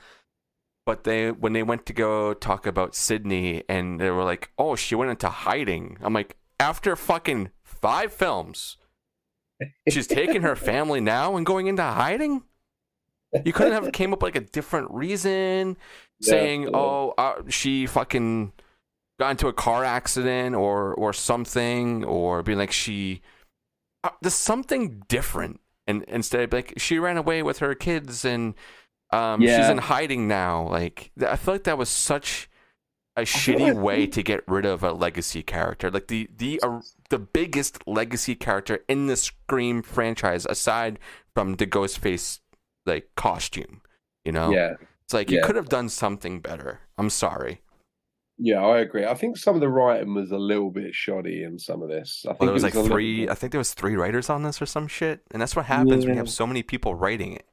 But 0.85 1.03
they 1.03 1.31
when 1.31 1.53
they 1.53 1.61
went 1.63 1.85
to 1.87 1.93
go 1.93 2.33
talk 2.33 2.65
about 2.65 2.95
Sydney 2.95 3.63
and 3.69 3.99
they 3.99 4.09
were 4.09 4.23
like, 4.23 4.51
"Oh, 4.57 4.75
she 4.75 4.95
went 4.95 5.11
into 5.11 5.29
hiding." 5.29 5.97
I'm 6.01 6.13
like, 6.13 6.37
"After 6.59 6.95
fucking 6.95 7.51
5 7.63 8.11
films, 8.11 8.77
she's 9.87 10.07
taking 10.07 10.41
her 10.41 10.55
family 10.71 10.99
now 11.01 11.35
and 11.37 11.45
going 11.45 11.67
into 11.67 11.83
hiding?" 11.83 12.43
You 13.45 13.53
couldn't 13.53 13.73
have 13.73 13.91
came 13.91 14.13
up 14.13 14.23
like 14.23 14.35
a 14.35 14.39
different 14.41 14.89
reason 14.89 15.77
Yeah, 16.21 16.29
saying, 16.31 16.63
yeah. 16.63 16.69
"Oh, 16.73 17.13
uh, 17.17 17.43
she 17.47 17.85
fucking 17.85 18.53
got 19.19 19.31
into 19.31 19.47
a 19.47 19.53
car 19.53 19.83
accident 19.83 20.55
or 20.55 20.93
or 20.95 21.13
something," 21.13 22.03
or 22.03 22.43
being 22.43 22.57
like 22.57 22.71
she 22.71 23.21
uh, 24.03 24.09
there's 24.21 24.33
something 24.33 25.03
different, 25.07 25.59
and 25.87 26.03
instead 26.03 26.41
of 26.41 26.53
like 26.53 26.73
she 26.77 26.99
ran 26.99 27.17
away 27.17 27.43
with 27.43 27.59
her 27.59 27.75
kids 27.75 28.23
and 28.25 28.55
um, 29.11 29.41
she's 29.41 29.69
in 29.69 29.77
hiding 29.77 30.27
now. 30.27 30.67
Like 30.67 31.11
I 31.25 31.35
feel 31.35 31.55
like 31.55 31.63
that 31.65 31.77
was 31.77 31.89
such 31.89 32.49
a 33.15 33.23
shitty 33.23 33.73
way 33.73 34.07
to 34.07 34.23
get 34.23 34.47
rid 34.47 34.65
of 34.65 34.83
a 34.83 34.93
legacy 34.93 35.43
character. 35.43 35.91
Like 35.91 36.07
the 36.07 36.29
the 36.35 36.59
uh, 36.63 36.81
the 37.09 37.19
biggest 37.19 37.85
legacy 37.87 38.35
character 38.35 38.79
in 38.87 39.07
the 39.07 39.17
Scream 39.17 39.81
franchise, 39.81 40.45
aside 40.45 40.99
from 41.33 41.55
the 41.55 41.67
Ghostface 41.67 42.39
like 42.85 43.09
costume. 43.15 43.81
You 44.23 44.31
know, 44.31 44.51
Yeah, 44.51 44.75
it's 45.09 45.13
like 45.15 45.31
you 45.31 45.41
could 45.41 45.55
have 45.55 45.69
done 45.69 45.89
something 45.89 46.39
better. 46.39 46.81
I'm 46.99 47.09
sorry. 47.09 47.61
yeah, 48.37 48.61
I 48.63 48.77
agree. 48.81 49.05
I 49.05 49.15
think 49.15 49.37
some 49.37 49.55
of 49.55 49.61
the 49.61 49.67
writing 49.67 50.13
was 50.13 50.31
a 50.31 50.37
little 50.37 50.69
bit 50.69 50.93
shoddy 50.93 51.41
in 51.41 51.57
some 51.57 51.81
of 51.81 51.89
this. 51.89 52.25
I 52.27 52.29
think 52.33 52.41
Well, 52.41 52.47
there 52.47 52.53
was 52.53 52.63
it 52.63 52.67
like 52.67 52.73
a 52.75 52.77
little 52.81 52.95
three. 52.95 53.27
I 53.27 53.33
think 53.33 53.51
there 53.51 53.57
was 53.59 53.73
three 53.73 53.95
writers 53.95 54.29
on 54.29 54.43
this 54.43 54.61
or 54.61 54.67
some 54.67 54.87
shit, 54.87 55.21
and 55.31 55.41
that's 55.41 55.55
what 55.55 55.65
happens 55.65 56.05
when 56.05 56.13
you 56.13 56.19
have 56.19 56.29
so 56.29 56.45
many 56.45 56.61
people 56.61 56.93
writing 56.93 57.33
it. 57.33 57.47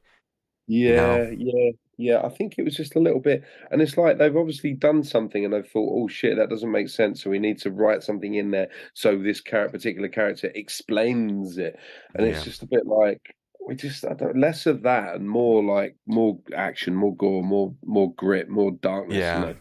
Yeah, 0.67 1.31
yeah, 1.35 1.71
yeah. 1.97 2.21
I 2.23 2.29
think 2.29 2.55
it 2.59 2.63
was 2.63 2.75
just 2.75 2.95
a 2.95 2.99
little 2.99 3.21
bit, 3.21 3.43
and 3.71 3.81
it's 3.81 3.97
like 3.97 4.19
they've 4.19 4.35
obviously 4.37 4.73
done 4.73 5.03
something, 5.03 5.43
and 5.43 5.51
they've 5.53 5.65
thought, 5.67 5.91
"Oh 6.03 6.07
shit, 6.07 6.37
that 6.37 6.49
doesn't 6.51 6.71
make 6.71 6.89
sense." 6.89 7.23
So 7.23 7.31
we 7.31 7.39
need 7.39 7.57
to 7.59 7.71
write 7.71 8.03
something 8.03 8.35
in 8.35 8.51
there 8.51 8.67
so 8.93 9.17
this 9.17 9.41
character, 9.41 9.77
particular 9.79 10.09
character, 10.09 10.51
explains 10.53 11.57
it, 11.57 11.75
and 12.13 12.27
Yeah. 12.27 12.33
it's 12.33 12.43
just 12.43 12.61
a 12.61 12.67
bit 12.67 12.85
like 12.85 13.33
we 13.67 13.75
just 13.75 14.05
less 14.35 14.65
of 14.65 14.83
that 14.83 15.15
and 15.15 15.29
more 15.29 15.63
like 15.63 15.97
more 16.07 16.39
action, 16.55 16.95
more 16.95 17.15
gore, 17.15 17.43
more 17.43 17.75
more 17.85 18.13
grit, 18.13 18.49
more 18.49 18.71
darkness. 18.71 19.17
Yeah. 19.17 19.39
You 19.39 19.45
know? 19.47 19.55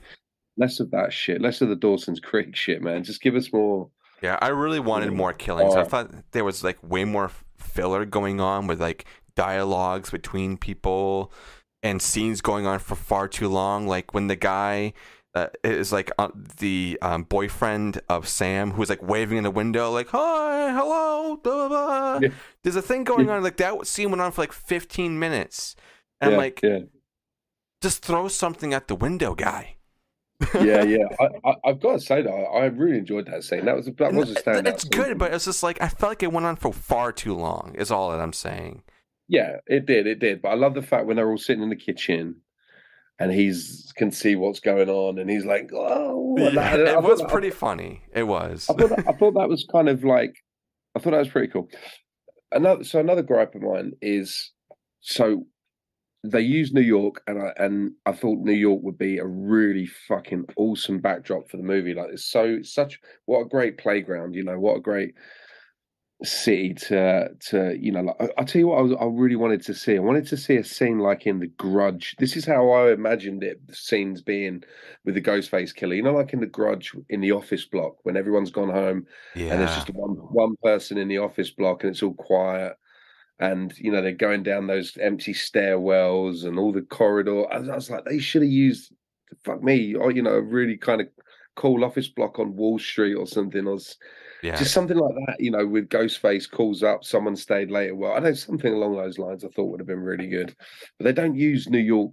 Less 0.56 0.80
of 0.80 0.90
that 0.92 1.12
shit. 1.12 1.42
Less 1.42 1.60
of 1.60 1.68
the 1.68 1.76
Dawson's 1.76 2.20
Creek 2.20 2.56
shit, 2.56 2.80
man. 2.80 3.04
Just 3.04 3.20
give 3.20 3.34
us 3.34 3.52
more. 3.52 3.90
Yeah, 4.22 4.38
I 4.40 4.48
really 4.48 4.80
wanted 4.80 5.12
more 5.12 5.34
killings. 5.34 5.74
I 5.74 5.84
thought 5.84 6.10
there 6.32 6.44
was 6.44 6.64
like 6.64 6.78
way 6.82 7.04
more 7.04 7.30
filler 7.58 8.06
going 8.06 8.40
on 8.40 8.66
with 8.66 8.80
like 8.80 9.04
dialogues 9.34 10.10
between 10.10 10.56
people 10.56 11.30
and 11.82 12.00
scenes 12.00 12.40
going 12.40 12.66
on 12.66 12.78
for 12.78 12.94
far 12.94 13.28
too 13.28 13.48
long. 13.48 13.86
Like 13.86 14.14
when 14.14 14.28
the 14.28 14.36
guy 14.36 14.94
uh, 15.36 15.48
is 15.62 15.92
like 15.92 16.10
uh, 16.18 16.28
the 16.58 16.98
um, 17.02 17.24
boyfriend 17.24 18.00
of 18.08 18.26
Sam, 18.26 18.70
who's 18.70 18.88
like 18.88 19.02
waving 19.02 19.36
in 19.36 19.44
the 19.44 19.50
window, 19.50 19.90
like 19.90 20.08
"Hi, 20.08 20.72
hello." 20.72 21.36
Blah, 21.36 21.68
blah, 21.68 21.68
blah. 21.68 22.18
Yeah. 22.22 22.28
There's 22.62 22.76
a 22.76 22.80
thing 22.80 23.04
going 23.04 23.28
on 23.28 23.42
like 23.42 23.58
that 23.58 23.86
scene 23.86 24.10
went 24.10 24.22
on 24.22 24.32
for 24.32 24.40
like 24.40 24.52
15 24.52 25.18
minutes, 25.18 25.76
and 26.22 26.32
yeah, 26.32 26.36
like, 26.38 26.60
yeah, 26.62 26.78
just 27.82 28.02
throw 28.02 28.28
something 28.28 28.72
at 28.72 28.88
the 28.88 28.94
window, 28.94 29.34
guy. 29.34 29.76
yeah, 30.54 30.82
yeah. 30.84 31.04
I, 31.44 31.54
I've 31.66 31.80
got 31.80 31.92
to 31.92 32.00
say 32.00 32.22
that 32.22 32.30
I, 32.30 32.60
I 32.60 32.64
really 32.66 32.96
enjoyed 32.96 33.26
that 33.26 33.44
scene. 33.44 33.66
That 33.66 33.76
was 33.76 33.88
a, 33.88 33.92
that 33.92 34.14
was 34.14 34.30
a 34.30 34.36
N- 34.38 34.42
standout. 34.42 34.68
It's 34.68 34.82
scene. 34.84 34.90
good, 34.90 35.18
but 35.18 35.34
it's 35.34 35.44
just 35.44 35.62
like 35.62 35.82
I 35.82 35.88
felt 35.88 36.12
like 36.12 36.22
it 36.22 36.32
went 36.32 36.46
on 36.46 36.56
for 36.56 36.72
far 36.72 37.12
too 37.12 37.34
long. 37.34 37.74
Is 37.76 37.90
all 37.90 38.10
that 38.10 38.20
I'm 38.20 38.32
saying. 38.32 38.84
Yeah, 39.28 39.56
it 39.66 39.84
did, 39.84 40.06
it 40.06 40.18
did. 40.18 40.40
But 40.40 40.48
I 40.50 40.54
love 40.54 40.72
the 40.72 40.82
fact 40.82 41.04
when 41.04 41.16
they're 41.16 41.28
all 41.28 41.36
sitting 41.36 41.62
in 41.62 41.68
the 41.68 41.76
kitchen 41.76 42.36
and 43.18 43.32
he's 43.32 43.92
can 43.96 44.10
see 44.12 44.36
what's 44.36 44.60
going 44.60 44.88
on 44.90 45.18
and 45.18 45.30
he's 45.30 45.44
like, 45.44 45.70
oh, 45.72 46.36
I- 46.38 46.56
I 46.58 46.74
it 46.96 47.02
was 47.02 47.20
that- 47.20 47.28
pretty 47.30 47.50
funny. 47.50 48.02
It 48.14 48.24
was. 48.24 48.66
I 48.70 48.74
thought 48.74 48.90
that, 48.90 49.04
I 49.08 49.12
thought 49.12 49.34
that 49.34 49.48
was 49.48 49.66
kind 49.70 49.88
of 49.88 50.04
like 50.04 50.34
I 50.94 50.98
thought 50.98 51.12
that 51.12 51.18
was 51.18 51.28
pretty 51.28 51.48
cool. 51.52 51.68
Another 52.52 52.84
so 52.84 53.00
another 53.00 53.22
gripe 53.22 53.54
of 53.54 53.62
mine 53.62 53.92
is 54.00 54.52
so 55.00 55.44
they 56.24 56.40
use 56.40 56.72
New 56.72 56.80
York 56.80 57.22
and 57.26 57.40
I 57.40 57.52
and 57.56 57.92
I 58.04 58.12
thought 58.12 58.38
New 58.38 58.52
York 58.52 58.80
would 58.82 58.98
be 58.98 59.18
a 59.18 59.26
really 59.26 59.86
fucking 60.08 60.46
awesome 60.56 60.98
backdrop 61.00 61.48
for 61.48 61.56
the 61.56 61.62
movie. 61.62 61.94
Like 61.94 62.08
it's 62.12 62.24
so 62.24 62.62
such 62.62 62.98
what 63.26 63.40
a 63.40 63.48
great 63.48 63.78
playground, 63.78 64.34
you 64.34 64.42
know, 64.44 64.58
what 64.58 64.76
a 64.76 64.80
great 64.80 65.14
city 66.22 66.72
to 66.72 67.28
to 67.38 67.76
you 67.78 67.92
know 67.92 68.00
like 68.00 68.16
I, 68.18 68.28
I'll 68.38 68.46
tell 68.46 68.58
you 68.58 68.68
what 68.68 68.78
I, 68.78 68.82
was, 68.82 68.92
I 68.98 69.04
really 69.04 69.36
wanted 69.36 69.62
to 69.62 69.74
see. 69.74 69.96
I 69.96 70.00
wanted 70.00 70.26
to 70.28 70.36
see 70.36 70.56
a 70.56 70.64
scene 70.64 70.98
like 70.98 71.26
in 71.26 71.40
the 71.40 71.46
grudge. 71.46 72.16
This 72.18 72.36
is 72.36 72.46
how 72.46 72.70
I 72.70 72.92
imagined 72.92 73.42
it 73.42 73.66
the 73.66 73.74
scenes 73.74 74.22
being 74.22 74.62
with 75.04 75.14
the 75.14 75.20
Ghostface 75.20 75.74
killer. 75.74 75.94
You 75.94 76.02
know, 76.02 76.14
like 76.14 76.32
in 76.32 76.40
the 76.40 76.46
grudge 76.46 76.92
in 77.10 77.20
the 77.20 77.32
office 77.32 77.66
block 77.66 77.96
when 78.04 78.16
everyone's 78.16 78.50
gone 78.50 78.70
home 78.70 79.06
yeah. 79.34 79.52
and 79.52 79.60
there's 79.60 79.74
just 79.74 79.90
one 79.90 80.12
one 80.12 80.56
person 80.62 80.96
in 80.96 81.08
the 81.08 81.18
office 81.18 81.50
block 81.50 81.84
and 81.84 81.90
it's 81.90 82.02
all 82.02 82.14
quiet 82.14 82.76
and 83.38 83.76
you 83.76 83.92
know 83.92 84.00
they're 84.00 84.12
going 84.12 84.42
down 84.42 84.66
those 84.66 84.96
empty 84.98 85.34
stairwells 85.34 86.46
and 86.46 86.58
all 86.58 86.72
the 86.72 86.80
corridor 86.80 87.44
I 87.52 87.58
was, 87.58 87.68
I 87.68 87.74
was 87.74 87.90
like 87.90 88.04
they 88.06 88.18
should 88.18 88.40
have 88.42 88.50
used 88.50 88.92
fuck 89.44 89.62
me 89.62 89.94
or 89.94 90.10
you 90.10 90.22
know 90.22 90.32
a 90.32 90.40
really 90.40 90.78
kind 90.78 91.02
of 91.02 91.08
cool 91.54 91.84
office 91.84 92.08
block 92.08 92.38
on 92.38 92.56
Wall 92.56 92.78
Street 92.78 93.14
or 93.14 93.26
something 93.26 93.66
or 93.66 93.78
yeah. 94.46 94.56
just 94.56 94.72
something 94.72 94.96
like 94.96 95.14
that 95.26 95.36
you 95.40 95.50
know 95.50 95.66
with 95.66 95.88
Ghostface 95.88 96.50
calls 96.50 96.82
up 96.82 97.04
someone 97.04 97.36
stayed 97.36 97.70
later 97.70 97.94
well 97.94 98.12
I 98.12 98.20
know 98.20 98.32
something 98.34 98.72
along 98.72 98.96
those 98.96 99.18
lines 99.18 99.44
I 99.44 99.48
thought 99.48 99.70
would 99.70 99.80
have 99.80 99.86
been 99.86 100.00
really 100.00 100.28
good 100.28 100.54
but 100.98 101.04
they 101.04 101.12
don't 101.12 101.34
use 101.36 101.68
New 101.68 101.78
York 101.78 102.12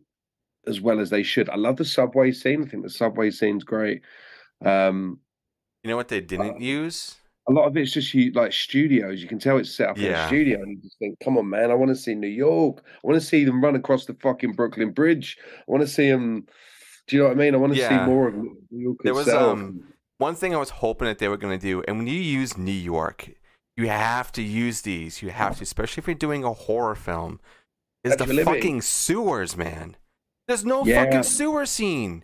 as 0.67 0.81
well 0.81 0.99
as 0.99 1.09
they 1.09 1.23
should 1.23 1.49
I 1.49 1.55
love 1.55 1.77
the 1.77 1.85
subway 1.85 2.31
scene 2.31 2.63
I 2.63 2.67
think 2.67 2.83
the 2.83 2.89
subway 2.89 3.29
scene's 3.31 3.63
great 3.63 4.01
um 4.65 5.19
you 5.83 5.89
know 5.89 5.97
what 5.97 6.07
they 6.07 6.21
didn't 6.21 6.61
use? 6.61 7.15
a 7.49 7.51
lot 7.51 7.67
of 7.67 7.75
it's 7.75 7.91
just 7.91 8.13
you 8.13 8.31
like 8.31 8.53
studios. 8.53 9.21
You 9.21 9.27
can 9.27 9.37
tell 9.37 9.57
it's 9.57 9.75
set 9.75 9.89
up 9.89 9.97
in 9.97 10.05
a 10.13 10.27
studio, 10.27 10.61
and 10.61 10.71
you 10.71 10.77
just 10.81 10.97
think, 10.97 11.19
"Come 11.19 11.37
on, 11.37 11.49
man! 11.49 11.71
I 11.71 11.73
want 11.73 11.89
to 11.89 11.95
see 11.95 12.15
New 12.15 12.29
York. 12.29 12.81
I 12.85 12.99
want 13.05 13.19
to 13.19 13.27
see 13.27 13.43
them 13.43 13.61
run 13.61 13.75
across 13.75 14.05
the 14.05 14.13
fucking 14.13 14.53
Brooklyn 14.53 14.91
Bridge. 14.91 15.37
I 15.41 15.63
want 15.67 15.81
to 15.81 15.87
see 15.89 16.09
them." 16.09 16.45
Do 17.07 17.17
you 17.17 17.21
know 17.21 17.27
what 17.27 17.35
I 17.35 17.39
mean? 17.41 17.53
I 17.53 17.57
want 17.57 17.73
to 17.73 17.79
Yeah. 17.79 17.89
see 17.89 18.09
more 18.09 18.29
of 18.29 18.35
New 18.35 18.55
York 18.71 18.97
There 19.03 19.13
was, 19.13 19.27
itself. 19.27 19.59
um, 19.59 19.92
One 20.23 20.35
thing 20.35 20.55
I 20.55 20.57
was 20.57 20.69
hoping 20.69 21.05
that 21.09 21.19
they 21.19 21.27
were 21.27 21.35
going 21.35 21.59
to 21.59 21.61
do, 21.61 21.83
and 21.85 21.97
when 21.97 22.07
you 22.07 22.13
use 22.39 22.57
New 22.57 22.71
York, 22.71 23.31
you 23.75 23.89
have 23.89 24.31
to 24.31 24.41
use 24.41 24.83
these. 24.83 25.21
You 25.21 25.31
have 25.31 25.57
to, 25.57 25.63
especially 25.63 25.99
if 25.99 26.07
you're 26.07 26.15
doing 26.15 26.45
a 26.45 26.53
horror 26.53 26.95
film, 26.95 27.41
is 28.05 28.15
the 28.15 28.23
Statue 28.23 28.45
fucking 28.45 28.81
sewers, 28.83 29.57
man. 29.57 29.97
There's 30.47 30.63
no 30.63 30.85
Yeah. 30.85 31.03
fucking 31.03 31.23
sewer 31.23 31.65
scene. 31.65 32.23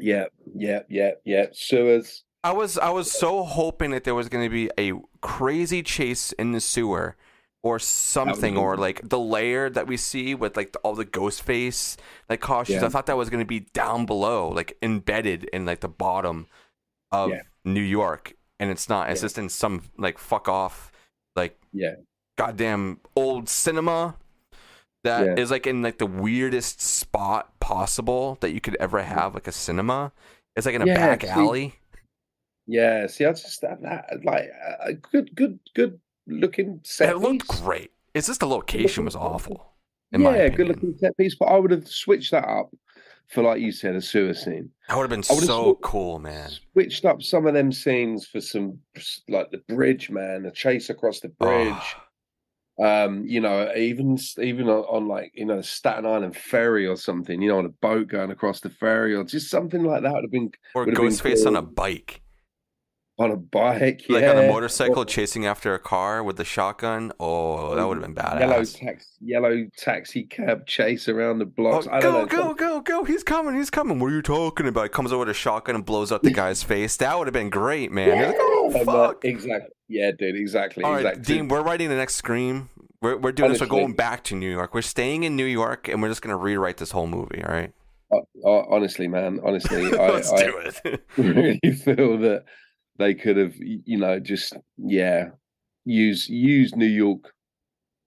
yeah, 0.00 0.28
yeah, 0.54 0.80
yeah, 0.88 1.10
yeah. 1.26 1.46
Sewers. 1.52 2.24
I 2.42 2.52
was 2.52 2.78
I 2.78 2.88
was 2.88 3.12
so 3.12 3.44
hoping 3.44 3.90
that 3.90 4.04
there 4.04 4.14
was 4.14 4.30
going 4.30 4.46
to 4.46 4.54
be 4.60 4.70
a 4.78 4.94
crazy 5.20 5.82
chase 5.82 6.32
in 6.32 6.52
the 6.52 6.60
sewer 6.60 7.16
or 7.62 7.78
something 7.78 8.56
or 8.56 8.78
like 8.78 9.06
the 9.06 9.18
layer 9.18 9.68
that 9.68 9.86
we 9.86 9.98
see 9.98 10.34
with 10.34 10.56
like 10.56 10.72
the, 10.72 10.78
all 10.78 10.94
the 10.94 11.04
ghost 11.04 11.42
face 11.42 11.98
like 12.30 12.40
costumes. 12.40 12.80
Yeah. 12.80 12.86
I 12.86 12.88
thought 12.88 13.06
that 13.06 13.18
was 13.18 13.28
going 13.28 13.44
to 13.44 13.52
be 13.56 13.60
down 13.74 14.06
below, 14.06 14.48
like 14.48 14.78
embedded 14.80 15.44
in 15.52 15.66
like 15.66 15.80
the 15.80 15.88
bottom 16.06 16.46
of 17.12 17.30
Yeah. 17.30 17.42
New 17.64 17.82
York, 17.82 18.34
and 18.58 18.70
it's 18.70 18.88
not. 18.88 19.10
It's 19.10 19.20
Yeah. 19.20 19.24
just 19.26 19.38
in 19.38 19.48
some 19.48 19.82
like 19.96 20.18
fuck 20.18 20.48
off 20.48 20.92
like 21.36 21.58
Yeah, 21.72 21.96
goddamn 22.36 23.00
old 23.16 23.48
cinema 23.48 24.16
that 25.04 25.38
is 25.38 25.50
Yeah. 25.50 25.54
like 25.54 25.66
in 25.66 25.82
like 25.82 25.98
the 25.98 26.06
weirdest 26.06 26.80
spot 26.80 27.58
possible 27.60 28.36
that 28.40 28.50
you 28.52 28.60
could 28.60 28.76
ever 28.76 28.98
mm-hmm. 29.00 29.14
have 29.14 29.34
like 29.34 29.46
a 29.46 29.52
cinema. 29.52 30.12
It's 30.56 30.66
like 30.66 30.74
in 30.74 30.82
a 30.82 30.86
back 30.86 31.22
see, 31.22 31.28
alley. 31.28 31.74
yeah. 32.66 33.06
See, 33.06 33.24
I 33.24 33.30
just 33.32 33.60
that, 33.60 33.80
that 33.82 34.24
like 34.24 34.50
a 34.80 34.94
good, 34.94 35.34
good, 35.36 35.60
good 35.74 36.00
looking 36.26 36.80
set. 36.82 37.10
It 37.10 37.18
looked 37.18 37.46
great. 37.46 37.92
It's 38.14 38.26
just 38.26 38.40
the 38.40 38.46
location 38.46 39.04
was 39.04 39.14
awful. 39.14 39.74
Yeah, 40.10 40.48
good 40.48 40.68
looking 40.68 40.96
set 40.98 41.16
piece. 41.16 41.36
But 41.36 41.46
I 41.46 41.58
would 41.58 41.70
have 41.70 41.86
switched 41.86 42.32
that 42.32 42.48
up 42.48 42.70
for, 43.28 43.42
like 43.42 43.60
you 43.60 43.72
said, 43.72 43.94
a 43.94 44.00
sewer 44.00 44.34
scene. 44.34 44.70
That 44.88 44.96
would 44.96 45.02
have 45.04 45.10
been 45.10 45.22
so 45.22 45.74
sw- 45.74 45.82
cool, 45.82 46.18
man. 46.18 46.50
Switched 46.72 47.04
up 47.04 47.22
some 47.22 47.46
of 47.46 47.54
them 47.54 47.72
scenes 47.72 48.26
for 48.26 48.40
some 48.40 48.78
like 49.28 49.50
the 49.50 49.62
bridge, 49.68 50.10
man, 50.10 50.42
the 50.44 50.50
chase 50.50 50.90
across 50.90 51.20
the 51.20 51.28
bridge. 51.28 51.74
Oh, 51.74 52.04
Um, 52.80 53.24
you 53.26 53.40
know, 53.40 53.72
even 53.76 54.16
even 54.40 54.68
on, 54.68 54.84
on 54.84 55.08
like 55.08 55.32
you 55.34 55.44
know 55.44 55.60
Staten 55.60 56.06
Island 56.06 56.36
ferry 56.36 56.86
or 56.86 56.96
something. 56.96 57.42
You 57.42 57.48
know, 57.48 57.58
on 57.58 57.66
a 57.66 57.70
boat 57.70 58.06
going 58.08 58.30
across 58.30 58.60
the 58.60 58.70
ferry 58.70 59.14
or 59.14 59.24
just 59.24 59.50
something 59.50 59.82
like 59.82 60.02
that 60.02 60.12
would 60.12 60.24
have 60.24 60.30
been 60.30 60.50
or 60.74 60.86
Ghostface 60.86 61.44
on 61.46 61.56
a 61.56 61.62
bike, 61.62 62.22
on 63.18 63.32
a 63.32 63.36
bike, 63.36 64.08
yeah. 64.08 64.14
like 64.20 64.24
on 64.24 64.44
a 64.44 64.48
motorcycle 64.48 65.02
or 65.02 65.04
chasing 65.04 65.44
after 65.44 65.74
a 65.74 65.78
car 65.78 66.22
with 66.22 66.36
the 66.36 66.44
shotgun. 66.44 67.12
Oh, 67.18 67.74
that 67.74 67.86
would 67.86 67.98
have 68.00 68.06
been 68.06 68.14
badass. 68.14 68.40
Yellow 68.40 68.64
taxi, 68.64 69.08
yellow 69.20 69.66
taxi 69.76 70.22
cab 70.24 70.66
chase 70.66 71.08
around 71.08 71.38
the 71.40 71.44
Oh, 71.46 71.52
blocks. 71.56 71.86
I 71.88 72.00
go, 72.00 72.12
know, 72.20 72.26
go, 72.26 72.54
go, 72.54 72.80
go! 72.80 73.04
He's 73.04 73.24
coming! 73.24 73.56
He's 73.56 73.70
coming! 73.70 73.98
What 73.98 74.12
are 74.12 74.14
you 74.14 74.22
talking 74.22 74.68
about? 74.68 74.84
He 74.84 74.88
comes 74.90 75.12
over 75.12 75.20
with 75.20 75.30
a 75.30 75.34
shotgun 75.34 75.74
and 75.74 75.84
blows 75.84 76.12
up 76.12 76.22
the 76.22 76.30
guy's 76.42 76.62
face. 76.62 76.96
That 76.96 77.18
would 77.18 77.26
have 77.26 77.34
been 77.34 77.50
great, 77.50 77.90
man. 77.90 78.16
You're 78.16 78.26
like, 78.28 78.36
oh 78.38 78.84
fuck! 78.84 79.24
exactly. 79.24 79.70
Yeah, 79.88 80.12
dude. 80.16 80.36
Exactly. 80.36 80.84
All 80.84 80.92
right, 80.92 81.06
exactly. 81.06 81.34
Dean, 81.36 81.48
we're 81.48 81.62
writing 81.62 81.88
the 81.88 81.96
next 81.96 82.14
Scream. 82.16 82.68
We're, 83.00 83.16
we're 83.16 83.32
doing 83.32 83.50
this. 83.52 83.60
We're 83.60 83.66
going 83.68 83.94
back 83.94 84.24
to 84.24 84.34
New 84.36 84.50
York. 84.50 84.74
We're 84.74 84.82
staying 84.82 85.24
in 85.24 85.34
New 85.34 85.44
York, 85.44 85.88
and 85.88 86.02
we're 86.02 86.08
just 86.08 86.22
gonna 86.22 86.36
rewrite 86.36 86.76
this 86.76 86.90
whole 86.92 87.06
movie. 87.06 87.42
All 87.42 87.52
right, 87.52 87.72
Uh, 88.12 88.18
uh, 88.44 88.64
honestly, 88.70 89.08
man. 89.08 89.40
Honestly, 89.42 89.86
I, 89.98 90.10
let's 90.10 90.32
I 90.32 90.44
do 90.44 90.58
it. 90.58 91.02
really 91.16 91.60
feel 91.76 92.18
that 92.18 92.44
they 92.98 93.14
could 93.14 93.36
have, 93.36 93.54
you 93.58 93.96
know, 93.96 94.18
just 94.20 94.54
yeah, 94.76 95.30
use 95.84 96.28
use 96.28 96.74
New 96.76 96.86
York 96.86 97.32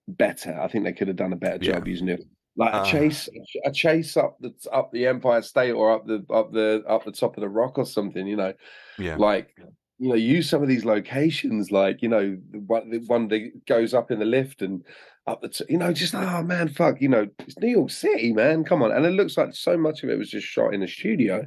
better. 0.08 0.58
I 0.60 0.68
think 0.68 0.84
they 0.84 0.92
could 0.92 1.08
have 1.08 1.16
done 1.16 1.32
a 1.32 1.36
better 1.36 1.62
Yeah. 1.64 1.72
job 1.74 1.88
using 1.88 2.08
it. 2.08 2.24
Like 2.56 2.74
a 2.74 2.78
Uh. 2.78 2.84
chase, 2.84 3.28
a 3.64 3.72
chase 3.72 4.16
up 4.16 4.38
the 4.40 4.54
up 4.70 4.92
the 4.92 5.06
Empire 5.06 5.40
State 5.42 5.72
or 5.72 5.90
up 5.90 6.06
the 6.06 6.24
up 6.30 6.52
the 6.52 6.84
up 6.86 7.04
the 7.04 7.12
top 7.12 7.36
of 7.36 7.40
the 7.40 7.48
rock 7.48 7.78
or 7.78 7.86
something. 7.86 8.26
You 8.26 8.36
know, 8.36 8.52
yeah, 8.98 9.16
like 9.16 9.56
you 9.98 10.08
know, 10.10 10.14
use 10.14 10.50
some 10.50 10.62
of 10.62 10.68
these 10.68 10.84
locations, 10.84 11.70
like 11.70 12.02
you 12.02 12.08
know, 12.08 12.32
one, 12.66 12.90
the 12.90 12.98
one 13.06 13.28
that 13.28 13.64
goes 13.66 13.94
up 13.94 14.10
in 14.10 14.18
the 14.18 14.26
lift 14.26 14.60
and 14.60 14.84
up 15.26 15.40
the, 15.40 15.48
t- 15.48 15.64
you 15.68 15.78
know, 15.78 15.92
just 15.92 16.14
oh 16.14 16.42
man, 16.42 16.68
fuck, 16.68 17.00
you 17.00 17.08
know, 17.08 17.28
it's 17.40 17.58
New 17.58 17.68
York 17.68 17.90
City, 17.90 18.32
man, 18.32 18.64
come 18.64 18.82
on, 18.82 18.90
and 18.92 19.06
it 19.06 19.10
looks 19.10 19.36
like 19.36 19.54
so 19.54 19.76
much 19.76 20.02
of 20.02 20.10
it 20.10 20.18
was 20.18 20.30
just 20.30 20.46
shot 20.46 20.74
in 20.74 20.82
a 20.82 20.88
studio, 20.88 21.46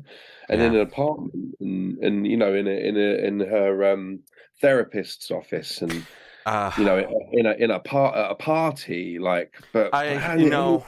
and 0.49 0.61
Yeah. 0.61 0.67
in 0.67 0.75
an 0.75 0.81
apartment, 0.81 1.55
and 1.59 1.97
and 1.99 2.27
you 2.27 2.37
know, 2.37 2.53
in 2.53 2.67
a 2.67 2.71
in 2.71 2.95
a 2.97 3.25
in 3.27 3.39
her 3.41 3.91
um 3.91 4.19
therapist's 4.61 5.29
office, 5.31 5.81
and 5.81 6.05
Uh, 6.45 6.71
you 6.77 6.85
know, 6.85 6.97
in 7.33 7.45
a 7.45 7.51
in 7.53 7.71
a 7.71 7.79
part 7.79 8.13
a 8.15 8.35
party, 8.35 9.19
like, 9.19 9.53
but 9.73 9.93
I 9.93 10.15
man, 10.15 10.39
you 10.39 10.49
know 10.49 10.85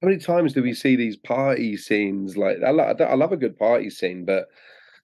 how 0.00 0.08
many 0.08 0.18
times 0.18 0.52
do 0.52 0.62
we 0.62 0.74
see 0.74 0.96
these 0.96 1.16
party 1.16 1.76
scenes? 1.76 2.36
Like, 2.36 2.58
I, 2.66 2.70
lo- 2.70 2.92
I 2.98 3.14
love 3.14 3.30
a 3.32 3.36
good 3.36 3.56
party 3.56 3.88
scene, 3.88 4.24
but 4.24 4.46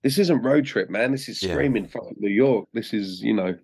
this 0.02 0.18
isn't 0.18 0.42
road 0.42 0.66
trip, 0.66 0.90
man. 0.90 1.12
This 1.12 1.28
is 1.28 1.40
Yeah. 1.42 1.52
screaming 1.54 1.86
fucking 1.86 2.16
New 2.18 2.30
York. 2.30 2.68
This 2.74 2.92
is, 2.92 3.20
you 3.22 3.32
know, 3.32 3.56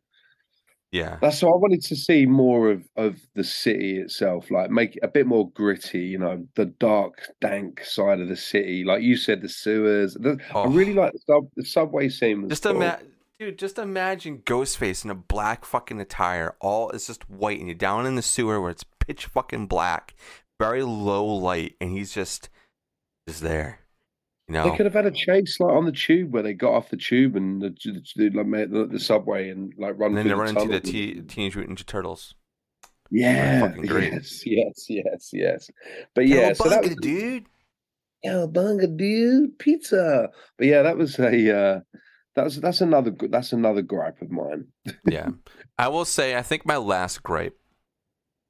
yeah 0.94 1.18
that's 1.20 1.38
so 1.38 1.48
I 1.48 1.56
wanted 1.56 1.82
to 1.82 1.96
see 1.96 2.24
more 2.24 2.70
of 2.70 2.80
of 2.96 3.20
the 3.34 3.42
city 3.44 3.98
itself, 3.98 4.50
like 4.50 4.70
make 4.70 4.96
it 4.96 5.00
a 5.02 5.08
bit 5.08 5.26
more 5.26 5.50
gritty, 5.50 6.04
you 6.12 6.18
know, 6.18 6.46
the 6.54 6.66
dark, 6.66 7.14
dank 7.40 7.82
side 7.84 8.20
of 8.20 8.28
the 8.28 8.36
city. 8.36 8.84
Like 8.84 9.02
you 9.02 9.16
said, 9.16 9.42
the 9.42 9.48
sewers. 9.48 10.14
The, 10.14 10.38
I 10.50 10.62
Oh. 10.64 10.68
really 10.70 10.94
like 10.94 11.12
the, 11.12 11.18
sub, 11.26 11.44
the 11.56 11.64
subway 11.64 12.08
scene. 12.08 12.48
Just 12.48 12.62
cool. 12.62 12.76
ima- 12.76 13.00
dude, 13.40 13.58
just 13.58 13.78
imagine 13.78 14.38
Ghostface 14.46 15.04
in 15.04 15.10
a 15.10 15.14
black 15.14 15.64
fucking 15.64 16.00
attire. 16.00 16.54
All 16.60 16.90
it's 16.90 17.08
just 17.08 17.28
white, 17.28 17.58
and 17.58 17.68
you're 17.68 17.74
down 17.88 18.06
in 18.06 18.14
the 18.14 18.22
sewer 18.22 18.60
where 18.60 18.70
it's 18.70 18.84
pitch 19.06 19.26
fucking 19.26 19.66
black, 19.66 20.14
very 20.60 20.82
low 20.84 21.24
light, 21.26 21.74
and 21.80 21.90
he's 21.90 22.14
just 22.14 22.48
just 23.28 23.42
there. 23.42 23.80
You 24.48 24.62
They 24.62 24.76
could 24.76 24.84
have 24.84 24.94
had 24.94 25.06
a 25.06 25.10
chase 25.10 25.58
like 25.58 25.72
on 25.72 25.86
the 25.86 25.92
tube 25.92 26.32
where 26.32 26.42
they 26.42 26.52
got 26.52 26.74
off 26.74 26.90
the 26.90 26.98
tube 26.98 27.34
and 27.34 27.62
the, 27.62 27.70
the, 27.82 28.02
the, 28.16 28.30
like, 28.30 28.70
the, 28.70 28.86
the 28.86 29.00
subway 29.00 29.48
and 29.48 29.72
like 29.78 29.98
run. 29.98 30.10
and 30.10 30.18
then 30.18 30.28
they 30.28 30.34
run 30.34 30.48
into 30.48 30.68
the. 30.68 30.80
T- 30.80 31.22
Teenage 31.22 31.56
Mutant 31.56 31.78
Ninja 31.78 31.86
Turtles. 31.86 32.34
Yeah, 33.10 33.72
yes, 33.82 34.42
yes, 34.46 34.86
yes, 34.88 35.30
yes. 35.32 35.70
But 36.14 36.26
yeah, 36.26 36.52
so 36.52 36.68
that 36.68 36.82
was 36.82 36.96
dude. 36.96 37.46
Bunga 38.24 38.96
dude, 38.96 39.58
pizza. 39.58 40.30
But 40.58 40.66
yeah, 40.66 40.82
that 40.82 40.96
was 40.96 41.18
a 41.18 41.56
uh, 41.56 41.80
that's 42.34 42.56
that's 42.56 42.80
another 42.80 43.14
that's 43.30 43.52
another 43.52 43.82
gripe 43.82 44.20
of 44.20 44.30
mine. 44.30 44.66
yeah, 45.06 45.28
I 45.78 45.88
will 45.88 46.04
say 46.04 46.36
I 46.36 46.42
think 46.42 46.66
my 46.66 46.76
last 46.76 47.22
gripe, 47.22 47.56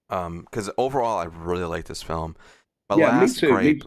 um, 0.08 0.42
because 0.42 0.70
overall 0.78 1.18
I 1.18 1.24
really 1.24 1.64
like 1.64 1.84
this 1.84 2.02
film. 2.02 2.36
My 2.90 2.96
yeah, 2.96 3.20
last 3.20 3.38
too, 3.38 3.48
gripe 3.48 3.82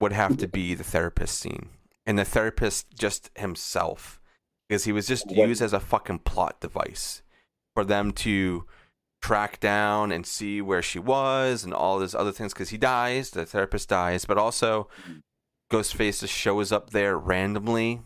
would 0.00 0.12
have 0.12 0.36
to 0.38 0.48
be 0.58 0.74
the 0.74 0.84
therapist 0.84 1.38
scene 1.38 1.70
and 2.04 2.18
the 2.18 2.24
therapist 2.24 2.86
just 2.98 3.30
himself 3.36 4.20
because 4.68 4.84
he 4.84 4.92
was 4.92 5.06
just 5.06 5.26
What- 5.26 5.48
used 5.48 5.62
as 5.62 5.72
a 5.72 5.80
fucking 5.80 6.20
plot 6.20 6.60
device 6.60 7.22
for 7.74 7.84
them 7.84 8.12
to 8.12 8.66
track 9.22 9.60
down 9.60 10.10
and 10.10 10.26
see 10.26 10.60
where 10.60 10.82
she 10.82 10.98
was 10.98 11.62
and 11.64 11.72
all 11.72 11.98
these 11.98 12.14
other 12.14 12.32
things 12.32 12.52
because 12.52 12.70
he 12.70 12.76
dies 12.76 13.30
the 13.30 13.46
therapist 13.46 13.88
dies 13.88 14.24
but 14.24 14.36
also 14.36 14.88
ghostface 15.70 16.20
just 16.20 16.34
shows 16.34 16.72
up 16.72 16.90
there 16.90 17.16
randomly 17.16 18.02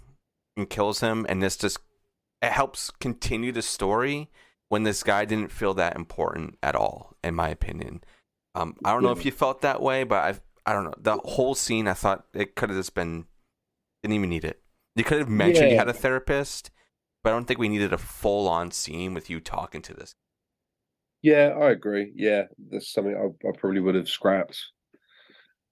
and 0.59 0.69
kills 0.69 1.01
him 1.01 1.25
and 1.29 1.43
this 1.43 1.57
just 1.57 1.79
it 2.43 2.53
helps 2.53 2.91
continue 3.01 3.51
the 3.51 3.63
story 3.63 4.29
when 4.69 4.83
this 4.83 5.03
guy 5.03 5.25
didn't 5.25 5.51
feel 5.51 5.73
that 5.73 5.97
important 5.97 6.59
at 6.63 6.77
all 6.77 7.15
in 7.25 7.35
my 7.35 7.49
opinion 7.49 8.03
um, 8.57 8.75
i 8.85 8.93
don't 8.93 9.03
know 9.03 9.11
Yeah. 9.11 9.19
if 9.21 9.25
you 9.25 9.33
felt 9.33 9.61
that 9.63 9.81
way 9.81 10.05
but 10.05 10.25
i 10.37 10.41
I 10.69 10.73
don't 10.73 10.83
know. 10.83 10.95
The 10.99 11.17
whole 11.19 11.55
scene, 11.55 11.87
I 11.87 11.93
thought 11.95 12.25
it 12.35 12.57
could 12.57 12.71
have 12.71 12.79
just 12.79 12.93
been, 12.93 13.27
didn't 14.03 14.17
even 14.17 14.29
need 14.31 14.45
it. 14.45 14.61
You 14.97 15.05
could 15.05 15.21
have 15.21 15.29
mentioned 15.29 15.71
you 15.71 15.77
had 15.77 15.89
a 15.89 15.93
therapist, 15.93 16.73
but 17.23 17.31
I 17.31 17.35
don't 17.35 17.45
think 17.45 17.61
we 17.61 17.69
needed 17.69 17.93
a 17.93 17.99
full 17.99 18.49
on 18.49 18.73
scene 18.73 19.15
with 19.15 19.31
you 19.31 19.39
talking 19.39 19.81
to 19.83 19.95
this. 19.95 20.17
Yeah, 21.23 21.55
I 21.57 21.71
agree. 21.71 22.11
Yeah, 22.17 22.47
that's 22.73 22.93
something 22.93 23.15
I, 23.15 23.49
I 23.49 23.51
probably 23.57 23.79
would 23.81 23.95
have 23.95 24.09
scrapped. 24.09 24.61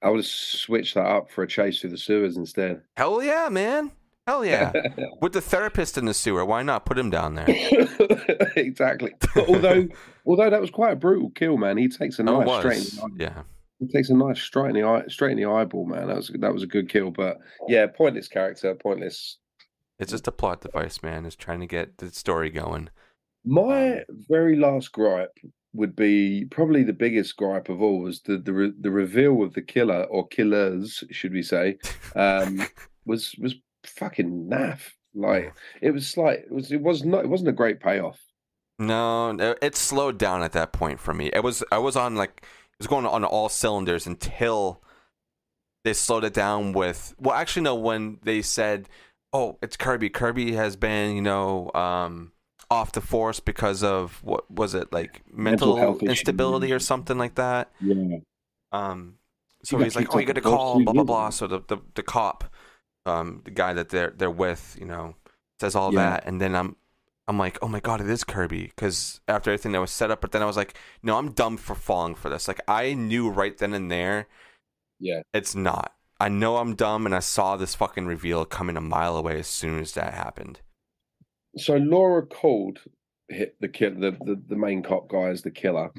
I 0.00 0.10
would 0.10 0.18
have 0.18 0.26
switched 0.26 0.94
that 0.94 1.06
up 1.06 1.28
for 1.28 1.42
a 1.42 1.48
chase 1.48 1.80
through 1.80 1.90
the 1.90 1.98
sewers 1.98 2.36
instead. 2.36 2.82
Hell 2.96 3.20
yeah, 3.20 3.48
man. 3.50 3.90
Hell 4.26 4.44
yeah. 4.44 4.72
With 5.20 5.32
the 5.34 5.40
therapist 5.40 5.98
in 5.98 6.06
the 6.06 6.14
sewer, 6.14 6.44
why 6.44 6.62
not 6.62 6.86
put 6.86 6.98
him 6.98 7.10
down 7.10 7.34
there? 7.34 7.46
exactly. 8.56 9.12
But 9.34 9.48
although 9.48 9.86
although 10.26 10.50
that 10.50 10.60
was 10.60 10.70
quite 10.70 10.92
a 10.92 10.96
brutal 10.96 11.30
kill, 11.30 11.56
man, 11.56 11.76
he 11.76 11.88
takes 11.88 12.18
a 12.18 12.22
Oh, 12.28 12.40
nice 12.40 12.58
straight. 12.60 13.02
In 13.04 13.18
the, 13.18 13.26
eye- 13.26 13.30
Yeah. 13.36 13.42
he 13.80 13.88
takes 13.88 14.08
a 14.10 14.14
nice 14.14 14.40
straight 14.40 14.70
in 14.70 14.80
the 14.80 14.86
eye, 14.86 15.02
straight 15.08 15.32
in 15.32 15.36
the 15.42 15.50
eyeball, 15.50 15.86
man. 15.86 16.06
That 16.08 16.16
was 16.16 16.30
that 16.40 16.52
was 16.54 16.62
a 16.62 16.66
good 16.66 16.88
kill. 16.88 17.10
But 17.10 17.36
yeah, 17.68 17.86
pointless 17.86 18.28
character, 18.28 18.74
pointless 18.74 19.38
It's 19.98 20.12
just 20.12 20.26
a 20.28 20.32
plot 20.32 20.62
device, 20.62 21.02
man. 21.02 21.26
It's 21.26 21.36
trying 21.36 21.60
to 21.60 21.66
get 21.66 21.98
the 21.98 22.10
story 22.10 22.50
going. 22.50 22.88
My 23.44 23.98
Um, 23.98 24.04
very 24.30 24.56
last 24.56 24.90
gripe 24.92 25.36
would 25.74 25.94
be 25.94 26.46
probably 26.50 26.82
the 26.82 26.92
biggest 26.94 27.36
gripe 27.36 27.68
of 27.68 27.82
all 27.82 28.00
was 28.00 28.22
the 28.22 28.38
the, 28.38 28.52
re- 28.54 28.72
the 28.80 28.90
reveal 28.90 29.42
of 29.42 29.52
the 29.52 29.60
killer 29.60 30.04
or 30.04 30.26
killers, 30.28 31.04
should 31.10 31.32
we 31.34 31.42
say, 31.42 31.76
um, 32.16 32.62
was 33.04 33.34
was 33.38 33.54
fucking 33.86 34.48
naff. 34.50 34.92
Like 35.14 35.54
it 35.80 35.92
was 35.92 36.16
like 36.16 36.40
it 36.40 36.52
was 36.52 36.72
it 36.72 36.80
was 36.80 37.04
not 37.04 37.24
it 37.24 37.28
wasn't 37.28 37.50
a 37.50 37.52
great 37.52 37.80
payoff. 37.80 38.20
No, 38.78 39.30
it 39.62 39.76
slowed 39.76 40.18
down 40.18 40.42
at 40.42 40.52
that 40.52 40.72
point 40.72 40.98
for 40.98 41.14
me. 41.14 41.30
It 41.32 41.44
was 41.44 41.62
I 41.70 41.78
was 41.78 41.96
on 41.96 42.16
like 42.16 42.40
it 42.42 42.78
was 42.78 42.88
going 42.88 43.06
on 43.06 43.24
all 43.24 43.48
cylinders 43.48 44.06
until 44.06 44.82
they 45.84 45.92
slowed 45.92 46.24
it 46.24 46.34
down 46.34 46.72
with 46.72 47.14
well 47.18 47.36
actually 47.36 47.62
no 47.62 47.74
when 47.74 48.18
they 48.22 48.42
said 48.42 48.88
oh 49.32 49.58
it's 49.62 49.76
Kirby. 49.76 50.10
Kirby 50.10 50.54
has 50.54 50.76
been 50.76 51.14
you 51.14 51.22
know 51.22 51.70
um 51.74 52.32
off 52.70 52.92
the 52.92 53.00
force 53.00 53.38
because 53.38 53.84
of 53.84 54.20
what 54.24 54.50
was 54.50 54.74
it 54.74 54.92
like 54.92 55.22
Mental 55.32 55.76
mental, 55.76 55.98
instability 56.08 56.72
or 56.72 56.80
something 56.80 57.18
like 57.18 57.36
that. 57.36 57.70
Yeah, 57.80 58.18
um 58.72 59.18
so 59.62 59.78
He 59.78 59.84
he's 59.84 59.94
like 59.94 60.12
oh 60.14 60.18
you 60.18 60.26
got 60.26 60.34
to 60.34 60.40
call 60.40 60.82
blah 60.82 60.92
blah 60.92 61.04
blah. 61.04 61.30
so 61.30 61.46
the, 61.46 61.60
the 61.68 61.78
the 61.94 62.02
cop 62.02 62.44
um 63.06 63.42
the 63.44 63.50
guy 63.50 63.72
that 63.72 63.90
they're 63.90 64.12
they're 64.16 64.30
with 64.30 64.76
you 64.78 64.86
know 64.86 65.14
says 65.60 65.74
all 65.74 65.92
Yeah. 65.92 66.00
that 66.10 66.26
and 66.26 66.40
then 66.40 66.54
I'm 66.54 66.76
I'm 67.26 67.38
like, 67.38 67.58
oh 67.62 67.68
my 67.68 67.80
god, 67.80 68.00
it 68.02 68.10
is 68.10 68.22
Kirby. 68.22 68.64
Because 68.66 69.20
after 69.28 69.50
everything 69.50 69.72
that 69.72 69.80
was 69.80 69.90
set 69.90 70.10
up, 70.10 70.20
but 70.20 70.32
then 70.32 70.42
I 70.42 70.46
was 70.46 70.56
like, 70.58 70.76
no, 71.02 71.16
I'm 71.16 71.32
dumb 71.32 71.56
for 71.56 71.74
falling 71.74 72.14
for 72.14 72.28
this. 72.28 72.48
Like 72.48 72.60
I 72.68 72.92
knew 72.94 73.30
right 73.30 73.56
then 73.56 73.72
and 73.72 73.90
there, 73.90 74.26
yeah. 74.98 75.22
it's 75.32 75.54
not. 75.54 75.94
I 76.20 76.28
know 76.28 76.56
I'm 76.58 76.74
dumb, 76.76 77.06
and 77.06 77.14
I 77.14 77.18
saw 77.20 77.56
this 77.56 77.74
fucking 77.74 78.06
reveal 78.06 78.44
coming 78.44 78.76
a 78.76 78.80
mile 78.80 79.16
away 79.16 79.38
as 79.40 79.46
soon 79.48 79.80
as 79.80 79.92
that 79.92 80.14
happened. 80.14 80.60
So 81.56 81.76
Laura 81.76 82.26
called 82.26 82.80
hit 83.28 83.56
the 83.60 83.68
kill 83.68 83.94
the, 83.94 84.12
the 84.12 84.42
the 84.48 84.56
main 84.56 84.82
cop 84.82 85.08
guy 85.08 85.28
as 85.28 85.42
the 85.42 85.50
killer 85.50 85.90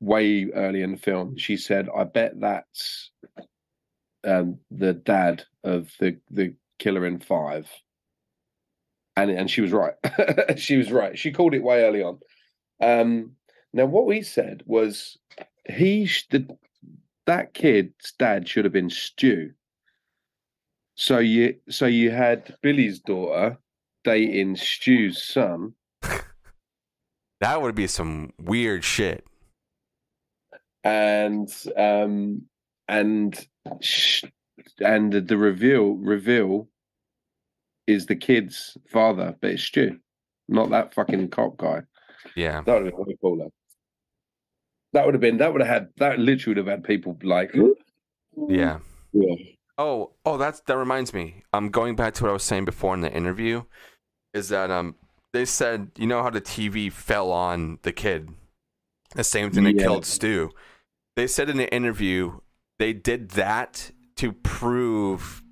way 0.00 0.50
early 0.54 0.82
in 0.82 0.92
the 0.92 0.98
film. 0.98 1.36
She 1.36 1.56
said, 1.56 1.88
"I 1.94 2.04
bet 2.04 2.40
that's 2.40 3.10
um, 4.24 4.58
the 4.70 4.92
dad 4.92 5.44
of 5.64 5.92
the 6.00 6.18
the 6.30 6.54
killer 6.78 7.06
in 7.06 7.20
five. 7.20 7.68
And 9.16 9.30
and 9.30 9.50
she 9.50 9.60
was 9.60 9.72
right. 9.72 9.94
she 10.56 10.76
was 10.76 10.90
right. 10.90 11.18
She 11.18 11.32
called 11.32 11.54
it 11.54 11.62
way 11.62 11.82
early 11.84 12.02
on. 12.02 12.18
Um, 12.80 13.32
now 13.72 13.84
what 13.86 14.06
we 14.06 14.22
said 14.22 14.62
was 14.66 15.18
he 15.68 16.06
sh- 16.06 16.26
the, 16.30 16.48
that 17.26 17.52
kid's 17.54 18.12
dad 18.18 18.48
should 18.48 18.64
have 18.64 18.72
been 18.72 18.90
Stu. 18.90 19.50
So 20.94 21.18
you 21.18 21.56
so 21.68 21.86
you 21.86 22.10
had 22.10 22.56
Billy's 22.62 23.00
daughter 23.00 23.58
dating 24.04 24.56
Stu's 24.56 25.22
son. 25.22 25.74
That 27.40 27.62
would 27.62 27.74
be 27.74 27.86
some 27.86 28.34
weird 28.38 28.84
shit. 28.84 29.24
and 30.84 31.48
um 31.76 32.42
and 32.88 33.48
and 34.80 35.12
the 35.12 35.36
reveal 35.36 35.94
reveal 35.94 36.68
is 37.86 38.06
the 38.06 38.16
kid's 38.16 38.76
father, 38.90 39.36
but 39.40 39.50
it's 39.52 39.62
Stu, 39.64 39.98
not 40.48 40.70
that 40.70 40.94
fucking 40.94 41.28
cop 41.30 41.56
guy. 41.56 41.82
Yeah. 42.36 42.60
That 42.62 42.74
would 42.82 42.86
have 42.86 42.94
been 42.96 43.04
way 43.06 43.16
cooler. 43.20 43.46
That 44.92 45.04
would 45.04 45.14
have 45.14 45.20
been 45.20 45.38
that 45.38 45.52
would 45.52 45.62
have 45.62 45.68
had 45.68 45.88
that 45.98 46.18
literally 46.18 46.60
would 46.60 46.68
have 46.68 46.78
had 46.78 46.84
people 46.84 47.18
like 47.22 47.54
Yeah. 48.48 48.78
yeah 49.12 49.34
Oh, 49.78 50.12
oh, 50.26 50.36
that's 50.36 50.60
that 50.66 50.76
reminds 50.76 51.14
me. 51.14 51.42
I'm 51.54 51.70
going 51.70 51.96
back 51.96 52.12
to 52.14 52.24
what 52.24 52.30
I 52.30 52.34
was 52.34 52.42
saying 52.42 52.66
before 52.66 52.92
in 52.92 53.00
the 53.00 53.10
interview. 53.12 53.62
Is 54.34 54.50
that 54.50 54.70
um 54.70 54.96
they 55.32 55.44
said 55.44 55.90
you 55.96 56.06
know 56.06 56.22
how 56.22 56.30
the 56.30 56.40
TV 56.40 56.92
fell 56.92 57.32
on 57.32 57.78
the 57.82 57.92
kid, 57.92 58.28
the 59.14 59.24
same 59.24 59.50
thing 59.50 59.64
that 59.64 59.76
Yeah. 59.76 59.82
killed 59.84 60.04
Stu. 60.04 60.50
They 61.16 61.26
said 61.26 61.48
in 61.48 61.56
the 61.56 61.72
interview 61.74 62.40
they 62.80 62.92
did 62.92 63.30
that 63.30 63.92
to 64.16 64.32
prove 64.32 65.42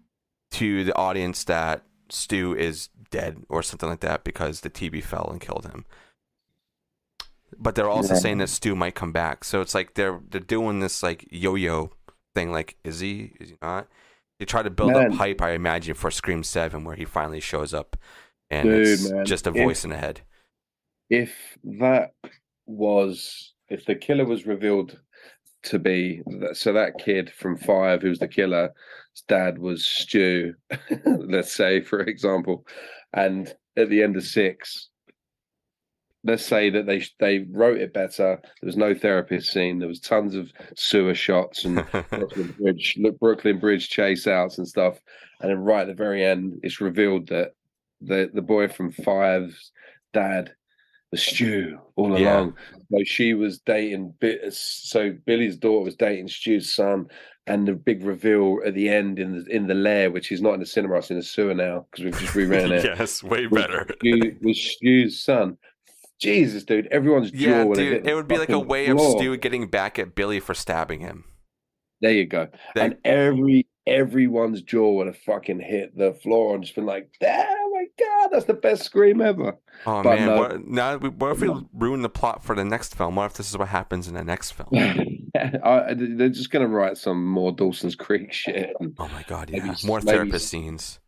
to 0.51 0.83
the 0.83 0.97
audience 0.97 1.45
that 1.45 1.85
Stu 2.11 2.55
is 2.57 2.89
dead 3.11 3.45
or 3.49 3.63
something 3.63 3.89
like 3.89 4.01
that 4.01 4.25
because 4.25 4.61
the 4.63 4.71
TV 4.71 5.03
fell 5.03 5.29
and 5.31 5.41
killed 5.41 5.67
him. 5.67 5.85
But 7.59 7.75
they're 7.75 7.89
also 7.89 8.15
Yeah. 8.15 8.21
saying 8.21 8.39
that 8.39 8.49
Stu 8.49 8.75
might 8.75 8.95
come 8.95 9.13
back. 9.13 9.45
So 9.45 9.61
it's 9.61 9.75
like 9.75 9.95
they're 9.95 10.21
they're 10.29 10.41
doing 10.41 10.81
this 10.81 11.03
like 11.03 11.27
yo-yo 11.31 11.93
thing. 12.35 12.51
Like, 12.53 12.77
is 12.85 13.01
he? 13.01 13.33
Is 13.41 13.51
he 13.51 13.57
not? 13.63 13.89
They 14.39 14.45
try 14.45 14.63
to 14.63 14.71
build 14.71 14.93
Man. 14.93 15.13
up 15.13 15.19
hype, 15.19 15.43
I 15.43 15.53
imagine, 15.53 15.95
for 15.95 16.11
Scream 16.11 16.43
Seven, 16.43 16.85
where 16.85 16.95
he 16.97 17.05
finally 17.05 17.41
shows 17.41 17.75
up 17.75 17.97
and 18.51 18.69
Dude, 18.69 18.87
it's 18.89 19.11
man, 19.11 19.25
just 19.27 19.47
a 19.47 19.51
if- 19.51 19.57
voice 19.57 19.85
in 19.85 19.91
the 19.91 19.97
head. 19.99 20.21
if 21.11 21.59
that 21.65 22.15
was 22.67 23.55
if 23.69 23.85
the 23.87 23.95
killer 23.95 24.25
was 24.27 24.47
revealed 24.47 25.01
to 25.65 25.79
be 25.79 26.23
so 26.53 26.73
that 26.73 26.99
kid 26.99 27.31
from 27.31 27.57
five 27.57 28.01
who's 28.01 28.21
the 28.21 28.29
killer 28.29 28.71
his 29.13 29.23
dad 29.23 29.59
was 29.59 29.85
stu 29.85 30.55
let's 31.05 31.53
say 31.53 31.81
for 31.81 32.01
example. 32.01 32.67
And 33.13 33.53
at 33.77 33.89
the 33.89 34.03
end 34.03 34.17
of 34.17 34.25
six 34.25 34.89
let's 36.25 36.45
say 36.45 36.71
that 36.71 36.87
they 36.87 37.03
they 37.21 37.47
wrote 37.51 37.79
it 37.79 37.93
better. 37.93 38.39
There 38.43 38.67
was 38.67 38.77
no 38.77 38.95
therapist 38.95 39.53
scene. 39.53 39.79
There 39.79 39.89
was 39.89 40.01
tons 40.01 40.35
of 40.35 40.51
sewer 40.77 41.15
shots 41.15 41.65
and 41.65 41.77
Brooklyn 42.11 42.55
Bridge, 42.59 42.99
Brooklyn 43.21 43.59
Bridge 43.59 43.89
chase 43.89 44.27
outs 44.27 44.59
and 44.59 44.67
stuff, 44.67 44.99
and 45.41 45.51
then 45.51 45.59
right 45.59 45.83
at 45.83 45.87
the 45.87 45.95
very 45.95 46.25
end, 46.25 46.61
it's 46.63 46.81
revealed 46.81 47.29
that 47.29 47.53
the 48.01 48.31
the 48.33 48.43
boy 48.43 48.69
from 48.69 48.93
Five's 48.93 49.73
dad 50.13 50.55
was 51.11 51.23
Stu 51.23 51.79
all 51.97 52.19
Yeah. 52.19 52.39
along. 52.41 52.55
So 52.91 52.99
she 53.05 53.35
was 53.35 53.59
dating. 53.61 54.15
So 54.51 55.15
Billy's 55.27 55.57
daughter 55.57 55.85
was 55.85 55.97
dating 55.97 56.29
Stu's 56.29 56.75
son, 56.75 57.07
and 57.47 57.67
the 57.67 57.73
big 57.75 58.05
reveal 58.05 58.59
at 58.65 58.75
the 58.75 58.89
end 58.89 59.19
in 59.19 59.39
the 59.45 59.51
in 59.55 59.67
the 59.67 59.75
lair, 59.75 60.11
which 60.11 60.31
is 60.33 60.43
not 60.43 60.55
in 60.55 60.61
the 60.61 60.67
cinema, 60.67 60.97
it's 60.97 61.11
in 61.11 61.17
the 61.17 61.23
sewer 61.23 61.55
now 61.55 61.87
because 61.91 62.05
we've 62.05 62.19
just 62.21 62.35
reran 62.35 62.71
it. 62.71 62.85
yes, 62.99 63.23
way 63.23 63.47
better. 63.47 63.87
Was 64.43 64.61
Stu's 64.61 65.23
son. 65.23 65.57
Jesus, 66.21 66.65
dude, 66.65 66.89
everyone's 66.89 67.31
jaw 67.31 67.39
Yeah, 67.49 67.63
would 67.65 67.79
have 67.79 67.87
hit 67.87 68.03
dude, 68.03 68.11
it 68.11 68.15
would 68.17 68.27
be 68.27 68.39
like 68.39 68.49
a 68.51 68.59
way 68.59 68.89
of 68.89 68.99
floor. 68.99 69.19
Stu 69.21 69.37
getting 69.37 69.69
back 69.69 70.01
at 70.01 70.17
Billy 70.17 70.41
for 70.41 70.53
stabbing 70.53 70.99
him. 71.01 71.25
There 72.01 72.11
you 72.13 72.27
go. 72.27 72.49
They- 72.75 72.81
and 72.83 72.97
every 73.05 73.67
everyone's 73.87 74.63
jaw 74.63 74.93
would 74.95 75.07
have 75.07 75.17
fucking 75.19 75.61
hit 75.61 75.97
the 75.97 76.13
floor 76.15 76.55
and 76.55 76.63
just 76.65 76.75
been 76.75 76.87
like, 76.87 77.09
"Oh 77.23 77.58
that's 78.33 78.45
the 78.47 78.55
best 78.55 78.83
scream 78.85 79.21
ever." 79.21 79.57
Oh 79.87 80.03
But 80.03 80.19
man, 80.19 80.27
no. 80.27 80.39
what, 80.39 80.67
now 80.67 80.97
we- 80.97 81.09
what 81.09 81.33
if 81.33 81.41
we 81.41 81.51
ruin 81.73 82.03
the 82.03 82.09
plot 82.09 82.43
for 82.45 82.55
the 82.55 82.65
next 82.65 82.95
film? 82.97 83.17
What 83.17 83.27
if 83.27 83.35
this 83.35 83.49
is 83.51 83.57
what 83.59 83.69
happens 83.69 84.09
in 84.09 84.15
the 84.15 84.25
next 84.25 84.53
film? 84.53 84.69
I, 85.37 85.95
they're 85.95 86.29
just 86.31 86.51
gonna 86.51 86.69
write 86.69 86.99
some 86.99 87.25
more 87.27 87.53
Dawson's 87.53 87.95
Creek 87.95 88.33
shit. 88.33 88.73
Oh 88.81 89.09
my 89.09 89.25
god, 89.29 89.51
Maybe 89.51 89.67
yeah, 89.67 89.73
s- 89.73 89.85
more 89.85 90.01
therapist 90.01 90.45
s- 90.47 90.51
scenes. 90.51 90.99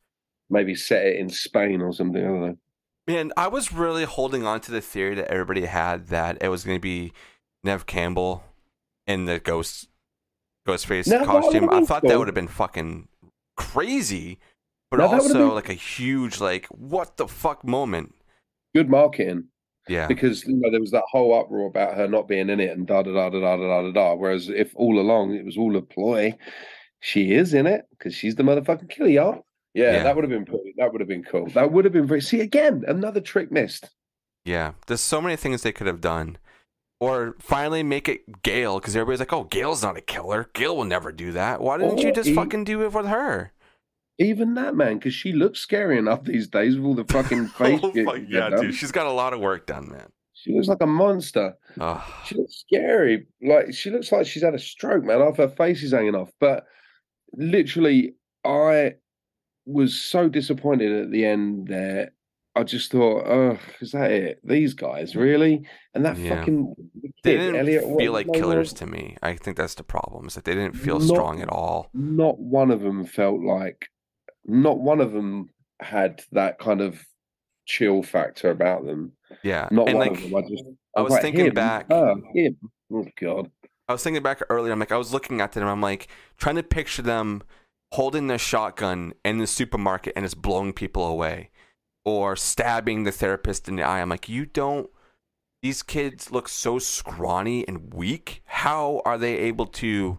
Maybe 0.49 0.75
set 0.75 1.05
it 1.07 1.17
in 1.17 1.29
Spain 1.31 1.81
or 1.81 1.93
something. 1.93 2.23
I 2.23 2.27
don't 2.27 2.41
know. 2.47 2.57
Man, 3.07 3.33
I 3.37 3.49
was 3.49 3.73
really 3.73 4.05
holding 4.05 4.45
on 4.47 4.61
to 4.63 4.71
the 4.71 4.81
theory 4.81 5.15
that 5.17 5.29
everybody 5.29 5.65
had 5.65 6.09
that 6.09 6.39
it 6.41 6.49
was 6.49 6.65
going 6.65 6.77
to 6.77 6.83
be 6.83 7.13
Nev 7.65 7.87
Campbell 7.87 8.45
in 9.07 9.25
the 9.25 9.39
ghost 9.41 9.89
Ghostface 10.69 11.09
No, 11.09 11.25
costume. 11.25 11.69
I 11.71 11.85
thought 11.85 12.03
that 12.03 12.19
would 12.19 12.29
have 12.29 12.35
been 12.35 12.47
fucking 12.49 13.09
crazy, 13.57 14.39
but 14.91 14.99
No, 14.99 15.07
also 15.07 15.55
like 15.55 15.69
a 15.69 15.75
huge 15.75 16.41
like 16.41 16.67
what 16.67 17.17
the 17.17 17.29
fuck 17.29 17.65
moment. 17.65 18.15
Good 18.75 18.89
marketing 18.89 19.45
Yeah, 19.89 20.07
because 20.07 20.45
you 20.47 20.57
know 20.57 20.71
there 20.71 20.81
was 20.81 20.91
that 20.93 21.05
whole 21.11 21.35
uproar 21.39 21.67
about 21.67 21.95
her 21.97 22.07
not 22.09 22.29
being 22.29 22.51
in 22.51 22.61
it 22.61 22.71
and 22.77 22.87
da 22.87 23.03
da 23.03 23.13
da 23.13 23.31
da 23.31 23.41
da 23.41 23.57
da 23.57 23.83
da 23.83 23.91
da. 23.93 24.15
Whereas 24.15 24.49
if 24.49 24.73
all 24.77 24.99
along 25.01 25.35
it 25.35 25.45
was 25.45 25.57
all 25.57 25.77
a 25.77 25.83
ploy, 25.83 26.37
she 27.01 27.33
is 27.33 27.55
in 27.55 27.67
it 27.67 27.87
because 27.91 28.15
she's 28.15 28.35
the 28.37 28.43
motherfucking 28.43 28.91
killer, 28.91 29.09
y'all. 29.09 29.47
Yeah, 29.75 29.93
Yeah. 29.93 30.03
that 30.03 30.15
would 30.17 30.25
have 30.25 30.31
been 30.31 30.45
pretty. 30.45 30.75
That 30.79 30.93
would 30.93 31.01
have 31.01 31.09
been 31.09 31.25
cool. 31.25 31.47
That 31.51 31.73
would 31.73 31.85
have 31.85 31.93
been 31.95 32.07
very. 32.07 32.21
See 32.21 32.41
again, 32.41 32.85
another 32.89 33.21
trick 33.21 33.51
missed. 33.53 33.91
yeah. 34.45 34.73
There's 34.87 35.01
so 35.01 35.21
many 35.21 35.37
things 35.37 35.63
they 35.63 35.73
could 35.73 35.87
have 35.87 36.01
done. 36.01 36.39
Or 37.03 37.35
finally 37.39 37.83
make 37.83 38.09
it 38.11 38.43
Gale, 38.43 38.79
because 38.79 38.95
everybody's 38.95 39.21
like, 39.21 39.33
"Oh, 39.33 39.45
Gale's 39.45 39.83
not 39.83 39.97
a 39.97 40.03
killer. 40.03 40.51
Gale 40.53 40.77
will 40.77 40.85
never 40.85 41.11
do 41.13 41.33
that." 41.33 41.63
Why 41.63 41.79
didn't 41.79 41.99
you 41.99 42.13
just 42.13 42.29
e- 42.29 42.35
fucking 42.35 42.65
do 42.65 42.83
it 42.83 42.93
with 42.93 43.07
her? 43.07 43.53
Even 44.21 44.55
that 44.55 44.77
man, 44.77 44.99
because 44.99 45.15
she 45.15 45.33
looks 45.33 45.59
scary 45.61 45.97
enough 45.99 46.23
these 46.25 46.47
days 46.47 46.77
with 46.77 46.85
all 46.85 46.95
the 46.95 47.05
fucking 47.05 47.47
oh, 47.59 47.65
face. 47.65 47.81
Oh 47.83 47.93
my- 48.05 48.25
yeah, 48.29 48.51
dude, 48.51 48.75
she's 48.75 48.93
got 48.93 49.07
a 49.07 49.13
lot 49.13 49.33
of 49.33 49.41
work 49.41 49.67
done, 49.67 49.89
man. 49.91 50.09
She 50.35 50.55
looks 50.55 50.69
like 50.69 50.81
a 50.81 50.87
monster. 50.87 51.55
Ugh. 51.79 52.01
She 52.27 52.35
looks 52.37 52.65
scary. 52.67 53.27
Like 53.43 53.75
she 53.75 53.91
looks 53.91 54.11
like 54.13 54.27
she's 54.27 54.43
had 54.43 54.55
a 54.55 54.59
stroke, 54.59 55.05
man. 55.05 55.21
Half 55.21 55.37
her 55.39 55.49
face 55.49 55.83
is 55.83 55.93
hanging 55.93 56.15
off. 56.15 56.31
But 56.41 56.65
literally, 57.35 58.15
I 58.45 58.95
was 59.67 60.01
so 60.01 60.29
disappointed 60.29 60.93
at 61.05 61.11
the 61.11 61.25
end 61.27 61.69
there. 61.69 62.13
I 62.57 62.65
just 62.65 62.91
thought, 62.91 63.27
oh, 63.27 63.59
is 63.81 63.93
that 63.93 64.11
it? 64.11 64.41
These 64.43 64.75
guys, 64.75 65.15
really? 65.15 65.67
And 65.95 66.05
that 66.05 66.17
Yeah. 66.19 66.37
fucking 66.39 66.75
They 67.23 67.37
didn't 67.37 67.57
Elliot, 67.57 67.85
feel 67.99 68.13
like 68.13 68.27
killers 68.33 68.73
to 68.75 68.87
me. 68.87 69.17
I 69.23 69.35
think 69.35 69.57
that's 69.57 69.75
the 69.77 69.85
problem. 69.85 70.27
Is 70.27 70.35
that 70.35 70.45
they 70.45 70.55
didn't 70.55 70.75
feel 70.77 70.99
Not- 70.99 71.09
strong 71.09 71.41
at 71.43 71.49
all. 71.49 71.91
Not 71.95 72.39
one 72.41 72.71
of 72.71 72.81
them 72.81 73.05
felt 73.05 73.41
like. 73.41 73.89
Not 74.47 74.81
one 74.81 75.01
of 75.01 75.13
them 75.13 75.51
had 75.81 76.23
that 76.33 76.59
kind 76.59 76.81
of 76.81 77.05
chill 77.67 78.03
factor 78.03 78.51
about 78.51 78.85
them. 78.87 79.13
Yeah, 79.43 79.69
Not 79.71 79.89
and 79.89 79.99
one 79.99 80.09
like 80.09 80.17
of 80.19 80.31
them. 80.31 80.37
I 80.37 80.49
just. 80.49 80.65
I 80.97 81.03
was 81.03 81.13
like, 81.13 81.23
thinking 81.23 81.47
him, 81.47 81.55
back- 81.55 81.91
her, 81.91 82.15
him. 82.35 82.57
Oh 82.93 83.07
God. 83.21 83.51
I 83.89 83.93
was 83.93 84.03
thinking 84.03 84.23
back 84.23 84.43
earlier. 84.51 84.73
I'm 84.73 84.79
like, 84.79 84.93
I 84.93 84.97
was 84.97 85.13
looking 85.13 85.41
at 85.41 85.53
them. 85.53 85.67
I'm 85.67 85.81
like 85.81 86.09
trying 86.37 86.57
to 86.57 86.63
picture 86.63 87.03
them 87.03 87.43
holding 87.93 88.29
their 88.29 88.39
shotgun 88.39 89.13
in 89.25 89.39
the 89.39 89.47
supermarket 89.47 90.13
and 90.15 90.25
it's 90.25 90.35
blowing 90.35 90.73
people 90.73 91.05
away, 91.07 91.51
or 92.05 92.37
stabbing 92.37 93.05
the 93.05 93.13
therapist 93.13 93.69
in 93.69 93.77
the 93.77 93.83
eye. 93.83 94.01
I'm 94.01 94.09
like, 94.09 94.29
you 94.29 94.47
don't. 94.47 94.89
These 95.63 95.83
kids 95.83 96.31
look 96.33 96.49
so 96.49 96.79
scrawny 96.79 97.67
and 97.69 97.93
weak. 97.93 98.43
How 98.47 99.03
are 99.05 99.19
they 99.19 99.37
able 99.37 99.67
to 99.67 100.19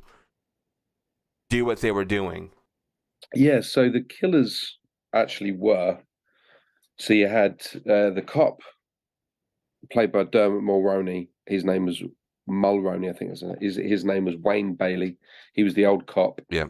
do 1.49 1.65
what 1.65 1.81
they 1.81 1.91
were 1.91 2.05
doing? 2.05 2.51
Yeah, 3.33 3.61
so 3.61 3.89
the 3.89 4.01
killers 4.01 4.77
actually 5.13 5.51
were. 5.51 5.97
So 6.97 7.13
you 7.13 7.27
had 7.27 7.65
uh, 7.89 8.11
the 8.11 8.23
cop, 8.25 8.61
played 9.91 10.11
by 10.11 10.23
Dermot 10.23 10.63
Mulroney. 10.63 11.29
His 11.47 11.63
name 11.65 11.85
was 11.85 12.03
Mulroney, 12.49 13.09
I 13.09 13.13
think. 13.13 13.31
His 13.61 13.75
his 13.75 14.05
name 14.05 14.25
was 14.25 14.35
Wayne 14.37 14.75
Bailey. 14.75 15.17
He 15.53 15.63
was 15.63 15.73
the 15.73 15.85
old 15.85 16.07
cop. 16.07 16.41
Yeah. 16.49 16.65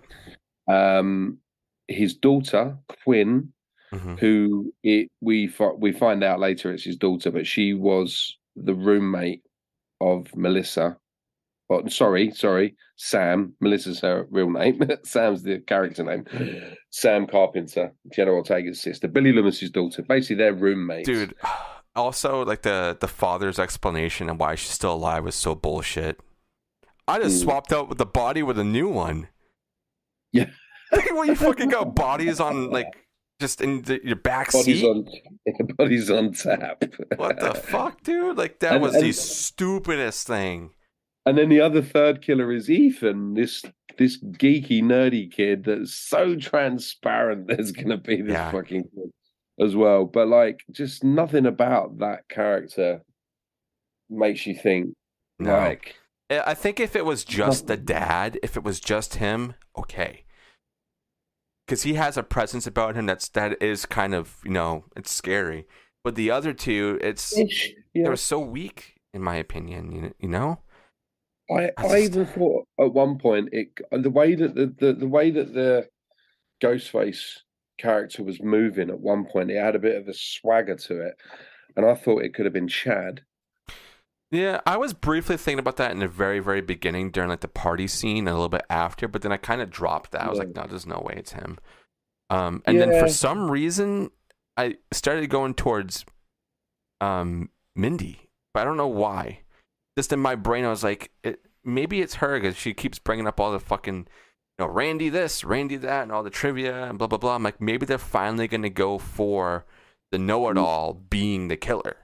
Um, 0.67 1.39
his 1.87 2.13
daughter 2.13 2.77
Quinn, 3.03 3.51
Mhm. 3.91 4.19
who 4.19 4.73
it 4.83 5.09
we 5.19 5.53
we 5.79 5.91
find 5.91 6.23
out 6.23 6.39
later 6.39 6.71
it's 6.71 6.83
his 6.83 6.95
daughter, 6.95 7.31
but 7.31 7.45
she 7.47 7.73
was 7.73 8.37
the 8.55 8.75
roommate 8.75 9.43
of 9.99 10.33
Melissa. 10.35 10.97
Oh, 11.71 11.87
sorry, 11.87 12.31
sorry, 12.31 12.75
Sam. 12.97 13.53
Melissa's 13.61 14.01
her 14.01 14.27
real 14.29 14.49
name. 14.49 14.81
Sam's 15.03 15.41
the 15.43 15.59
character 15.59 16.03
name. 16.03 16.25
Sam 16.91 17.27
Carpenter, 17.27 17.93
Jenna 18.13 18.31
Ortega's 18.31 18.81
sister, 18.81 19.07
Billy 19.07 19.31
Loomis's 19.31 19.71
daughter. 19.71 20.01
Basically, 20.01 20.35
they're 20.35 20.53
roommates. 20.53 21.07
dude. 21.07 21.33
Also, 21.93 22.45
like 22.45 22.61
the 22.61 22.95
the 23.01 23.07
father's 23.09 23.59
explanation 23.59 24.29
and 24.29 24.39
why 24.39 24.55
she's 24.55 24.69
still 24.71 24.93
alive 24.93 25.25
was 25.25 25.35
so 25.35 25.55
bullshit. 25.55 26.21
I 27.05 27.19
just 27.19 27.41
Mm. 27.41 27.43
swapped 27.43 27.73
out 27.73 27.89
with 27.89 27.97
the 27.97 28.05
body 28.05 28.41
with 28.43 28.57
a 28.57 28.63
new 28.63 28.87
one. 28.87 29.27
Yeah. 30.31 30.51
well, 31.11 31.25
you 31.25 31.35
fucking 31.35 31.67
got 31.67 31.93
bodies 31.93 32.39
on 32.39 32.69
like 32.69 32.87
just 33.41 33.59
in 33.59 33.81
the, 33.81 33.99
your 34.05 34.15
back 34.15 34.53
body's 34.53 34.79
seat. 34.79 34.85
on, 34.85 35.05
body's 35.77 36.09
on 36.09 36.31
tap. 36.31 36.81
What 37.17 37.41
the 37.41 37.55
fuck, 37.55 38.01
dude? 38.03 38.37
Like 38.37 38.59
that 38.59 38.75
And- 38.75 38.81
was 38.81 38.93
the 38.93 38.99
and- 39.07 39.15
stupidest 39.15 40.27
thing. 40.27 40.71
And 41.25 41.37
then 41.37 41.49
the 41.49 41.61
other 41.61 41.81
third 41.81 42.21
killer 42.21 42.51
is 42.51 42.69
Ethan, 42.69 43.35
this 43.35 43.63
this 43.97 44.17
geeky 44.23 44.81
nerdy 44.81 45.31
kid 45.31 45.65
that's 45.65 45.93
so 45.93 46.35
transparent. 46.35 47.47
There's 47.47 47.71
gonna 47.71 47.97
be 47.97 48.21
this 48.21 48.33
Yeah. 48.33 48.51
fucking 48.51 48.83
kid 48.83 49.11
as 49.59 49.75
well, 49.75 50.05
but 50.05 50.27
like 50.27 50.61
just 50.71 51.03
nothing 51.03 51.45
about 51.45 51.99
that 51.99 52.27
character 52.29 53.01
makes 54.09 54.45
you 54.47 54.55
think 54.55 54.93
No. 55.39 55.51
like 55.57 55.95
I 56.29 56.53
think 56.53 56.79
if 56.79 56.95
it 56.95 57.05
was 57.05 57.25
just 57.25 57.67
the 57.67 57.75
dad, 57.77 58.39
if 58.41 58.55
it 58.55 58.63
was 58.63 58.79
just 58.79 59.15
him, 59.15 59.53
okay. 59.77 60.23
Because 61.67 61.83
he 61.83 61.95
has 61.95 62.15
a 62.17 62.23
presence 62.23 62.65
about 62.65 62.95
him 62.95 63.05
that's 63.05 63.27
that 63.29 63.61
is 63.61 63.85
kind 63.85 64.15
of 64.15 64.37
you 64.43 64.51
know 64.51 64.85
it's 64.95 65.11
scary. 65.11 65.67
But 66.03 66.15
the 66.15 66.31
other 66.31 66.53
two, 66.53 66.97
it's 67.01 67.37
Yeah. 67.93 68.07
were 68.09 68.15
so 68.15 68.39
weak 68.39 68.95
in 69.13 69.21
my 69.21 69.35
opinion. 69.35 69.91
You 69.91 70.15
you 70.19 70.29
know? 70.29 70.61
I, 71.51 71.71
I 71.77 71.99
even 71.99 72.25
thought 72.25 72.65
at 72.79 72.93
one 72.93 73.17
point 73.17 73.49
it 73.51 73.69
the 73.91 74.09
way 74.09 74.35
that 74.35 74.55
the, 74.55 74.73
the 74.77 74.93
the 74.93 75.07
way 75.07 75.31
that 75.31 75.53
the 75.53 75.87
Ghostface 76.63 77.39
character 77.77 78.23
was 78.23 78.41
moving 78.41 78.89
at 78.89 78.99
one 78.99 79.25
point, 79.25 79.51
it 79.51 79.59
had 79.59 79.75
a 79.75 79.79
bit 79.79 79.95
of 79.95 80.07
a 80.07 80.13
swagger 80.13 80.75
to 80.75 81.07
it, 81.07 81.15
and 81.75 81.85
I 81.85 81.95
thought 81.95 82.23
it 82.23 82.33
could 82.33 82.45
have 82.45 82.53
been 82.53 82.67
Chad. 82.67 83.21
Yeah, 84.29 84.61
I 84.65 84.77
was 84.77 84.93
briefly 84.93 85.35
thinking 85.35 85.59
about 85.59 85.75
that 85.75 85.91
in 85.91 85.99
the 85.99 86.07
very, 86.07 86.39
very 86.39 86.61
beginning 86.61 87.11
during 87.11 87.29
like 87.29 87.41
the 87.41 87.49
party 87.49 87.87
scene 87.87 88.19
and 88.19 88.29
a 88.29 88.33
little 88.33 88.47
bit 88.47 88.65
after, 88.69 89.09
but 89.09 89.23
then 89.23 89.33
I 89.33 89.37
kind 89.37 89.61
of 89.61 89.69
dropped 89.69 90.11
that. 90.11 90.21
I 90.21 90.29
was 90.29 90.39
like, 90.39 90.55
no, 90.55 90.65
there's 90.69 90.85
no 90.85 91.03
way 91.05 91.15
it's 91.17 91.33
him. 91.33 91.57
Um, 92.29 92.63
and 92.65 92.79
then 92.79 92.97
for 92.97 93.09
some 93.09 93.51
reason, 93.51 94.09
I 94.55 94.77
started 94.93 95.29
going 95.29 95.53
towards 95.53 96.05
um, 97.01 97.49
Mindy, 97.75 98.29
but 98.53 98.61
I 98.61 98.63
don't 98.63 98.77
know 98.77 98.87
why. 98.87 99.41
Just 100.01 100.11
in 100.11 100.19
my 100.19 100.33
brain, 100.33 100.65
I 100.65 100.69
was 100.69 100.83
like, 100.83 101.11
it, 101.23 101.41
maybe 101.63 102.01
it's 102.01 102.15
her 102.15 102.39
because 102.39 102.57
she 102.57 102.73
keeps 102.73 102.97
bringing 102.97 103.27
up 103.27 103.39
all 103.39 103.51
the 103.51 103.59
fucking, 103.59 104.07
you 104.57 104.65
know, 104.65 104.65
Randy 104.65 105.09
this, 105.09 105.43
Randy 105.43 105.75
that, 105.77 106.01
and 106.01 106.11
all 106.11 106.23
the 106.23 106.31
trivia 106.31 106.85
and 106.85 106.97
blah 106.97 107.05
blah 107.05 107.19
blah. 107.19 107.35
I'm 107.35 107.43
like, 107.43 107.61
maybe 107.61 107.85
they're 107.85 107.99
finally 107.99 108.47
gonna 108.47 108.71
go 108.71 108.97
for 108.97 109.63
the 110.11 110.17
know-it-all 110.17 110.95
being 110.95 111.49
the 111.49 111.55
killer, 111.55 111.97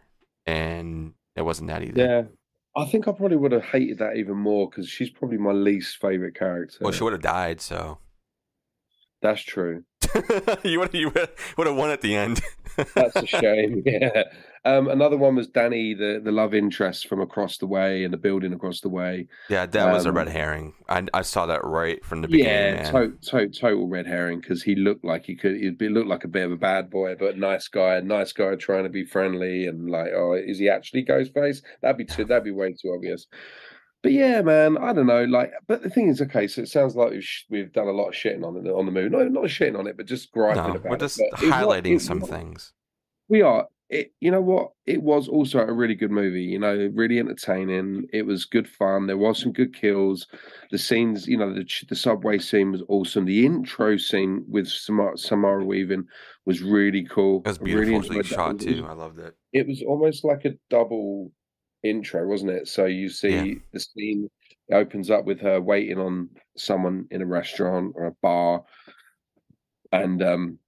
and 0.46 1.14
it 1.36 1.42
wasn't 1.42 1.70
that 1.70 1.82
either. 1.82 2.06
Yeah. 2.06 2.24
I 2.80 2.86
think 2.86 3.08
I 3.08 3.14
probably 3.14 3.38
would 3.38 3.52
have 3.54 3.64
hated 3.64 3.98
that 3.98 4.18
even 4.18 4.38
more 4.38 4.70
because 4.70 4.88
she's 4.88 5.10
probably 5.10 5.40
my 5.40 5.52
least 5.52 5.98
favorite 5.98 6.36
character. 6.36 6.78
Well, 6.80 6.92
she 6.92 7.04
would 7.04 7.14
have 7.14 7.24
died, 7.24 7.60
so 7.62 7.98
That's 9.24 9.42
true. 9.42 9.86
you 10.64 10.80
would 10.82 10.94
you 10.94 11.12
would 11.58 11.66
have 11.66 11.76
won 11.76 11.90
at 11.90 12.02
the 12.02 12.16
end. 12.16 12.42
That's 12.94 13.16
a 13.16 13.26
shame. 13.26 13.82
yeah. 13.88 14.24
Um, 14.68 14.88
another 14.90 15.18
one 15.18 15.36
was 15.36 15.48
Danny, 15.48 15.94
the, 15.94 16.20
the 16.24 16.32
love 16.32 16.54
interest 16.54 17.08
from 17.08 17.22
across 17.22 17.58
the 17.58 17.68
way 17.68 18.04
and 18.04 18.12
the 18.14 18.18
building 18.18 18.52
across 18.54 18.82
the 18.82 18.90
way. 18.90 19.28
yeah, 19.50 19.66
that 19.66 19.94
was 19.94 20.06
a 20.06 20.10
Um, 20.10 20.18
red 20.18 20.28
herring. 20.30 20.74
I 20.90 21.06
I 21.14 21.22
saw 21.22 21.46
that 21.46 21.64
right 21.64 22.04
from 22.04 22.22
the 22.22 22.28
beginning. 22.28 22.76
Yeah, 22.84 22.92
to, 22.92 23.14
to, 23.30 23.48
total 23.50 23.88
red 23.88 24.06
herring 24.08 24.42
because 24.42 24.62
he 24.64 24.76
looked 24.76 25.06
like 25.06 25.26
he 25.26 25.36
could. 25.36 25.56
He 25.58 25.72
looked 25.90 26.08
like 26.10 26.24
a 26.26 26.28
bit 26.28 26.46
of 26.46 26.52
a 26.52 26.58
bad 26.58 26.90
boy, 26.90 27.16
but 27.18 27.38
nice 27.38 27.68
guy. 27.68 28.00
Nice 28.02 28.34
guy 28.34 28.56
trying 28.56 28.84
to 28.84 28.90
be 28.90 29.06
friendly 29.06 29.68
and 29.68 29.90
like, 29.90 30.12
oh, 30.16 30.34
is 30.34 30.60
he 30.60 30.70
actually 30.70 31.06
Ghostface? 31.06 31.62
That'd 31.82 31.98
be 31.98 32.06
too. 32.06 32.26
That'd 32.26 32.44
be 32.44 32.52
way 32.52 32.74
too 32.74 32.92
obvious. 32.94 33.26
But 34.04 34.12
yeah, 34.12 34.42
man, 34.42 34.78
I 34.78 34.94
don't 34.94 35.08
know. 35.08 35.24
Like, 35.26 35.52
but 35.68 35.82
the 35.82 35.90
thing 35.90 36.08
is, 36.10 36.22
okay, 36.22 36.48
so 36.48 36.62
it 36.62 36.68
sounds 36.70 36.96
like 36.96 37.12
we've 37.12 37.24
sh- 37.24 37.46
we've 37.50 37.74
done 37.74 37.88
a 37.88 37.92
lot 37.92 38.10
of 38.10 38.14
shitting 38.14 38.46
on 38.46 38.54
the 38.64 38.70
on 38.72 38.86
the 38.86 38.92
movie. 38.92 39.10
No, 39.10 39.28
not 39.28 39.46
shitting 39.46 39.78
on 39.78 39.88
it, 39.88 39.98
but 39.98 40.06
just 40.06 40.32
griping 40.32 40.64
no, 40.64 40.76
about 40.76 40.90
we're 40.92 40.98
just 40.98 41.20
not- 41.20 41.40
highlighting 41.42 41.96
it's 41.96 42.06
some 42.06 42.22
things. 42.22 42.74
we 43.28 43.42
are. 43.42 43.68
It, 43.90 44.12
you 44.20 44.32
know 44.32 44.42
what? 44.42 44.72
It 44.86 45.02
was 45.02 45.30
also 45.30 45.60
a 45.60 45.72
really 45.72 45.96
good 45.96 46.12
movie. 46.12 46.44
You 46.44 46.60
know, 46.60 46.92
really 46.94 47.20
entertaining. 47.20 48.06
It 48.12 48.24
was 48.24 48.44
good 48.44 48.68
fun. 48.68 49.08
There 49.08 49.18
was 49.18 49.42
some 49.42 49.54
good 49.54 49.74
kills. 49.74 50.28
The 50.72 50.78
scenes, 50.78 51.26
you 51.26 51.38
know, 51.38 51.54
the 51.54 51.66
the 51.88 51.96
subway 51.96 52.38
scene 52.38 52.72
was 52.74 52.84
awesome. 52.90 53.24
The 53.24 53.46
intro 53.46 53.96
scene 53.96 54.44
with 54.50 54.68
Samara, 54.68 55.18
Samara 55.18 55.64
Weaving 55.64 56.06
was 56.46 56.62
really 56.62 57.06
cool. 57.10 57.44
It 57.46 57.48
was 57.48 57.62
really 57.62 57.86
beautifully 57.92 58.18
that. 58.18 58.26
shot 58.26 58.60
too. 58.60 58.86
I 58.88 58.92
loved 58.94 59.20
it. 59.20 59.36
It 59.54 59.66
was 59.68 59.82
almost 59.84 60.26
like 60.26 60.44
a 60.44 60.56
double 60.70 61.32
intro, 61.84 62.28
wasn't 62.28 62.52
it? 62.52 62.68
So 62.68 62.86
you 62.88 63.08
see 63.08 63.30
Yeah. 63.30 63.54
the 63.72 63.80
scene 63.80 64.30
opens 64.70 65.10
up 65.10 65.24
with 65.24 65.40
her 65.40 65.62
waiting 65.62 65.98
on 65.98 66.30
someone 66.58 67.08
in 67.10 67.22
a 67.22 67.26
restaurant 67.26 67.94
or 67.96 68.08
a 68.08 68.16
bar, 68.22 68.66
and 69.94 70.22
um, 70.22 70.60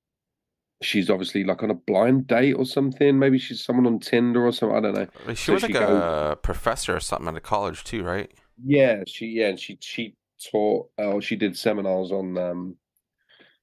she's 0.81 1.09
obviously 1.09 1.43
like 1.43 1.61
on 1.63 1.69
a 1.71 1.75
blind 1.75 2.27
date 2.27 2.53
or 2.53 2.65
something. 2.65 3.17
Maybe 3.19 3.37
she's 3.37 3.63
someone 3.63 3.85
on 3.87 3.99
Tinder 3.99 4.45
or 4.45 4.51
something. 4.51 4.77
I 4.77 4.81
don't 4.81 4.93
know. 4.95 5.33
She 5.33 5.45
So 5.45 5.53
was 5.53 5.61
she 5.63 5.73
like 5.73 5.81
goes- 5.85 6.01
a 6.01 6.37
professor 6.41 6.95
or 6.95 6.99
something 6.99 7.27
at 7.27 7.35
a 7.35 7.41
college 7.41 7.83
too, 7.83 8.03
right? 8.03 8.31
Yeah, 8.63 9.03
she 9.07 9.27
yeah, 9.27 9.47
and 9.49 9.59
she 9.59 9.77
she 9.81 10.15
taught 10.51 10.89
or 10.97 11.21
she 11.21 11.35
did 11.35 11.57
seminars 11.57 12.11
on 12.11 12.37
um 12.37 12.75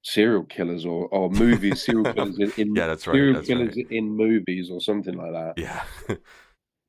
serial 0.03 0.45
killers 0.45 0.87
or 0.87 1.09
or 1.09 1.31
movies, 1.31 1.85
serial 1.85 2.05
killers 2.15 2.39
in, 2.39 2.53
in 2.57 2.75
Yeah, 2.75 2.87
that's 2.87 3.07
right. 3.07 3.15
serial 3.15 3.35
That's 3.35 3.47
killers 3.47 3.77
right. 3.77 3.87
in 3.91 4.11
movies 4.17 4.71
or 4.71 4.81
something 4.81 5.15
like 5.17 5.33
that. 5.33 5.55
Yeah. 5.59 5.83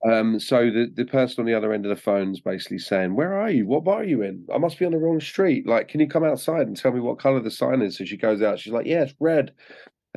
Um, 0.08 0.40
so 0.40 0.70
the, 0.70 0.92
the 0.96 1.06
person 1.06 1.42
on 1.42 1.48
the 1.48 1.56
other 1.56 1.74
end 1.74 1.84
of 1.84 1.90
the 1.90 2.00
phone 2.02 2.32
is 2.32 2.40
basically 2.40 2.78
saying, 2.78 3.16
Where 3.16 3.34
are 3.34 3.50
you? 3.50 3.66
What 3.66 3.84
bar 3.84 4.02
are 4.02 4.04
you 4.04 4.22
in? 4.22 4.46
I 4.54 4.60
must 4.60 4.78
be 4.78 4.86
on 4.86 4.92
the 4.92 5.00
wrong 5.00 5.20
street. 5.20 5.66
Like, 5.68 5.88
can 5.88 6.00
you 6.00 6.08
come 6.08 6.24
outside 6.24 6.68
and 6.68 6.78
tell 6.78 6.92
me 6.92 7.00
what 7.00 7.18
color 7.18 7.40
the 7.42 7.50
sign 7.50 7.82
is? 7.82 7.98
So 7.98 8.06
she 8.06 8.16
goes 8.16 8.44
out, 8.44 8.60
she's 8.60 8.72
like, 8.74 8.86
Yeah, 8.86 9.02
it's 9.02 9.16
red. 9.20 9.54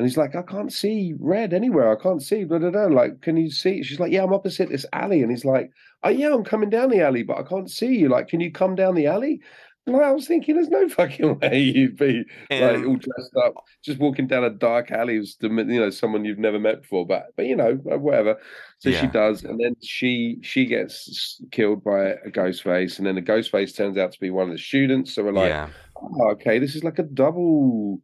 And 0.01 0.09
he's 0.09 0.16
like, 0.16 0.34
I 0.34 0.40
can't 0.40 0.72
see 0.72 1.12
red 1.20 1.53
anywhere. 1.53 1.92
I 1.92 2.03
can't 2.03 2.22
see. 2.22 2.44
Blah, 2.44 2.59
blah, 2.59 2.70
blah. 2.70 2.86
Like, 2.86 3.20
can 3.20 3.36
you 3.36 3.51
see? 3.51 3.82
She's 3.82 4.01
like, 4.01 4.11
Yeah, 4.11 4.22
I'm 4.22 4.32
opposite 4.32 4.70
this 4.70 4.86
alley. 4.94 5.20
And 5.20 5.30
he's 5.30 5.44
like, 5.44 5.70
Oh, 6.03 6.09
yeah, 6.09 6.32
I'm 6.32 6.42
coming 6.42 6.70
down 6.70 6.88
the 6.88 7.03
alley, 7.03 7.22
but 7.22 7.36
I 7.36 7.42
can't 7.42 7.70
see 7.70 7.98
you. 7.98 8.09
Like, 8.09 8.28
can 8.28 8.40
you 8.40 8.51
come 8.51 8.74
down 8.74 8.94
the 8.94 9.07
alley? 9.07 9.42
And 9.86 9.94
I 9.94 10.11
was 10.12 10.26
thinking, 10.26 10.55
There's 10.55 10.70
no 10.70 10.88
fucking 10.96 11.38
way 11.40 11.59
you'd 11.59 11.98
be 11.98 12.24
like 12.51 12.82
all 12.82 12.96
dressed 12.96 13.36
up, 13.44 13.57
just 13.84 13.98
walking 13.98 14.26
down 14.26 14.42
a 14.42 14.48
dark 14.48 14.90
alley 14.90 15.18
with 15.18 15.36
you 15.42 15.51
know 15.51 15.90
someone 15.90 16.24
you've 16.24 16.38
never 16.38 16.59
met 16.59 16.80
before. 16.80 17.07
But 17.07 17.34
but 17.36 17.44
you 17.44 17.55
know 17.55 17.78
uh, 17.92 17.98
whatever. 17.98 18.38
So 18.78 18.92
she 18.92 19.07
does, 19.07 19.44
and 19.44 19.61
then 19.61 19.76
she 19.82 20.38
she 20.40 20.64
gets 20.64 21.42
killed 21.51 21.84
by 21.84 22.14
a 22.24 22.30
ghost 22.30 22.62
face, 22.62 22.96
and 22.96 23.07
then 23.07 23.16
the 23.16 23.20
ghost 23.20 23.51
face 23.51 23.74
turns 23.74 23.98
out 23.98 24.12
to 24.12 24.20
be 24.20 24.30
one 24.30 24.46
of 24.46 24.53
the 24.53 24.62
students. 24.62 25.12
So 25.12 25.24
we're 25.24 25.32
like, 25.32 25.51
yeah. 25.51 25.68
oh, 26.01 26.30
okay, 26.30 26.59
this 26.59 26.74
is 26.74 26.84
like 26.84 26.98
a 26.98 27.03
double 27.03 28.01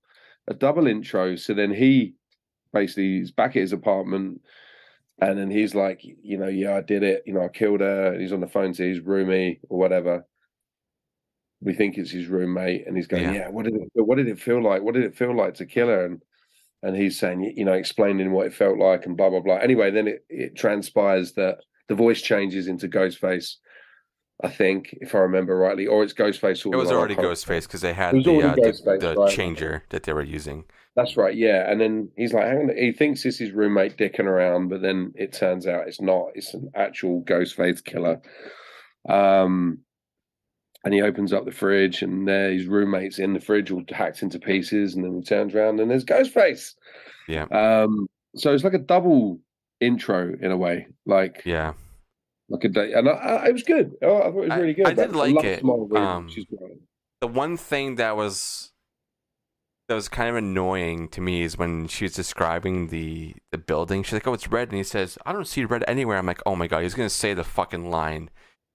a 0.48 0.54
double 0.54 0.86
intro. 0.86 1.36
So 1.36 1.54
then 1.54 1.72
he 1.72 2.14
basically 2.72 3.18
is 3.18 3.32
back 3.32 3.50
at 3.56 3.62
his 3.62 3.72
apartment. 3.72 4.40
And 5.20 5.38
then 5.38 5.50
he's 5.50 5.74
like, 5.74 6.02
you 6.02 6.36
know, 6.36 6.48
yeah, 6.48 6.76
I 6.76 6.82
did 6.82 7.02
it. 7.02 7.22
You 7.26 7.34
know, 7.34 7.42
I 7.44 7.48
killed 7.48 7.80
her. 7.80 8.12
And 8.12 8.20
he's 8.20 8.32
on 8.32 8.40
the 8.40 8.46
phone 8.48 8.72
to 8.74 8.82
his 8.88 9.00
roomie 9.00 9.60
or 9.68 9.78
whatever. 9.78 10.26
We 11.62 11.72
think 11.72 11.96
it's 11.96 12.10
his 12.10 12.26
roommate, 12.26 12.86
and 12.86 12.96
he's 12.96 13.06
going, 13.06 13.22
Yeah. 13.22 13.32
"Yeah, 13.32 13.48
what 13.48 13.64
did 13.64 13.74
it? 13.74 13.88
What 13.94 14.16
did 14.16 14.28
it 14.28 14.38
feel 14.38 14.62
like? 14.62 14.82
What 14.82 14.94
did 14.94 15.04
it 15.04 15.16
feel 15.16 15.34
like 15.34 15.54
to 15.54 15.64
kill 15.64 15.88
her?" 15.88 16.04
And 16.04 16.22
and 16.82 16.94
he's 16.94 17.18
saying, 17.18 17.54
you 17.56 17.64
know, 17.64 17.72
explaining 17.72 18.30
what 18.32 18.46
it 18.46 18.52
felt 18.52 18.76
like, 18.78 19.06
and 19.06 19.16
blah 19.16 19.30
blah 19.30 19.40
blah. 19.40 19.56
Anyway, 19.56 19.90
then 19.90 20.06
it 20.06 20.24
it 20.28 20.54
transpires 20.54 21.32
that 21.32 21.58
the 21.88 21.94
voice 21.94 22.20
changes 22.20 22.68
into 22.68 22.88
Ghostface. 22.88 23.56
I 24.42 24.48
think, 24.48 24.96
if 25.00 25.14
I 25.14 25.18
remember 25.18 25.56
rightly, 25.56 25.86
or 25.86 26.02
it's 26.02 26.12
Ghostface. 26.12 26.66
all 26.66 26.72
It 26.72 26.76
was 26.76 26.90
already 26.90 27.14
Ghostface 27.14 27.62
because 27.62 27.80
they 27.80 27.94
had 27.94 28.14
the, 28.14 28.42
uh, 28.42 28.54
the, 28.54 28.60
Ghostface, 28.60 29.00
the 29.00 29.14
right. 29.14 29.34
changer 29.34 29.84
that 29.88 30.02
they 30.02 30.12
were 30.12 30.22
using. 30.22 30.64
That's 30.94 31.16
right, 31.16 31.34
yeah. 31.34 31.70
And 31.70 31.80
then 31.80 32.10
he's 32.16 32.32
like, 32.32 32.46
hang 32.46 32.70
on, 32.70 32.76
he 32.76 32.92
thinks 32.92 33.24
it's 33.24 33.38
his 33.38 33.52
roommate 33.52 33.96
dicking 33.96 34.24
around, 34.24 34.68
but 34.68 34.82
then 34.82 35.12
it 35.14 35.32
turns 35.32 35.66
out 35.66 35.88
it's 35.88 36.00
not. 36.00 36.28
It's 36.34 36.54
an 36.54 36.70
actual 36.74 37.22
Ghostface 37.22 37.84
killer. 37.84 38.20
Um, 39.08 39.78
and 40.84 40.94
he 40.94 41.02
opens 41.02 41.32
up 41.32 41.44
the 41.44 41.50
fridge, 41.50 42.02
and 42.02 42.28
there 42.28 42.52
his 42.52 42.66
roommate's 42.66 43.18
in 43.18 43.32
the 43.32 43.40
fridge, 43.40 43.70
all 43.70 43.82
hacked 43.90 44.22
into 44.22 44.38
pieces. 44.38 44.94
And 44.94 45.04
then 45.04 45.14
he 45.16 45.22
turns 45.22 45.54
around, 45.54 45.80
and 45.80 45.90
there's 45.90 46.04
Ghostface. 46.04 46.74
Yeah. 47.28 47.44
Um, 47.44 48.06
so 48.34 48.54
it's 48.54 48.64
like 48.64 48.74
a 48.74 48.78
double 48.78 49.40
intro 49.80 50.34
in 50.40 50.50
a 50.50 50.56
way, 50.56 50.86
like 51.04 51.42
Yeah. 51.44 51.72
Like 52.48 52.64
a 52.64 52.68
day. 52.68 52.92
And 52.92 53.08
I, 53.08 53.12
I, 53.12 53.48
it 53.48 53.52
was 53.52 53.62
good. 53.62 53.92
Oh, 54.02 54.18
I 54.18 54.20
thought 54.20 54.28
it 54.28 54.48
was 54.48 54.58
really 54.58 54.74
good. 54.74 54.86
I 54.86 54.92
did 54.92 55.14
like 55.14 55.44
it. 55.44 55.64
Um. 55.64 56.30
The 57.20 57.28
one 57.28 57.56
thing 57.56 57.96
that 57.96 58.16
was 58.16 58.72
that 59.88 59.94
was 59.94 60.08
kind 60.08 60.28
of 60.28 60.36
annoying 60.36 61.08
to 61.08 61.20
me 61.20 61.42
is 61.42 61.56
when 61.56 61.86
she 61.86 62.04
was 62.04 62.12
describing 62.12 62.88
the 62.88 63.34
the 63.52 63.58
building. 63.58 64.02
She's 64.02 64.14
like, 64.14 64.26
"Oh, 64.26 64.34
it's 64.34 64.48
red," 64.48 64.68
and 64.68 64.76
he 64.76 64.84
says, 64.84 65.16
"I 65.24 65.32
don't 65.32 65.46
see 65.46 65.64
red 65.64 65.84
anywhere." 65.86 66.18
I'm 66.18 66.26
like, 66.26 66.42
"Oh 66.44 66.56
my 66.56 66.66
god, 66.66 66.82
he's 66.82 66.94
gonna 66.94 67.08
say 67.08 67.34
the 67.34 67.44
fucking 67.44 67.88
line 67.90 68.30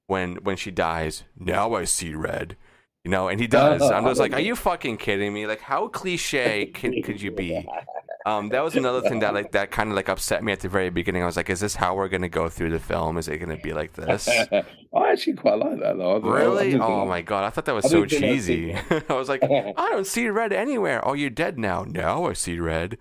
when 0.07 0.37
when 0.37 0.57
she 0.57 0.71
dies. 0.71 1.23
Now 1.37 1.73
I 1.75 1.83
see 1.83 2.13
red." 2.13 2.57
You 3.03 3.09
know, 3.09 3.29
and 3.29 3.39
he 3.39 3.47
does. 3.47 3.81
I'm 3.81 4.05
just 4.05 4.19
like, 4.19 4.33
"Are 4.33 4.39
you 4.39 4.55
fucking 4.55 4.97
kidding 4.97 5.33
me? 5.33 5.47
Like, 5.47 5.61
how 5.61 5.87
cliche 5.87 6.67
can, 6.67 7.01
could 7.01 7.19
you 7.19 7.31
be?" 7.31 7.67
Um, 8.25 8.49
that 8.49 8.63
was 8.63 8.75
another 8.75 9.01
thing 9.01 9.19
that 9.19 9.33
like 9.39 9.51
that 9.53 9.71
kind 9.71 9.89
of 9.89 9.95
like 9.95 10.07
upset 10.09 10.43
me 10.43 10.51
at 10.51 10.59
the 10.59 10.69
very 10.69 10.91
beginning. 10.91 11.23
I 11.23 11.25
was 11.25 11.35
like, 11.35 11.49
"Is 11.49 11.59
this 11.59 11.75
how 11.75 11.95
we're 11.95 12.09
gonna 12.09 12.29
go 12.29 12.47
through 12.47 12.69
the 12.69 12.79
film? 12.79 13.17
Is 13.17 13.27
it 13.27 13.39
gonna 13.39 13.57
be 13.57 13.73
like 13.73 13.93
this?" 13.93 14.27
I 14.93 15.11
actually 15.11 15.33
quite 15.33 15.57
like 15.57 15.79
that 15.79 15.97
though. 15.97 16.17
I 16.17 16.19
don't 16.19 16.23
know. 16.25 16.29
I 16.29 16.39
Really? 16.39 16.79
Oh 16.79 17.05
my 17.05 17.21
god, 17.21 17.43
I 17.43 17.49
thought 17.49 17.65
that 17.65 17.73
was 17.75 17.89
so 17.89 18.05
cheesy. 18.05 18.75
I 19.09 19.13
was 19.13 19.29
like, 19.29 19.43
I 19.43 19.89
don't 19.89 20.05
see 20.05 20.29
red 20.29 20.53
anywhere. 20.53 21.05
Oh, 21.07 21.13
you're 21.13 21.29
dead 21.31 21.57
now. 21.57 21.83
No, 21.87 22.27
I 22.27 22.33
see 22.33 22.59
red. 22.59 22.97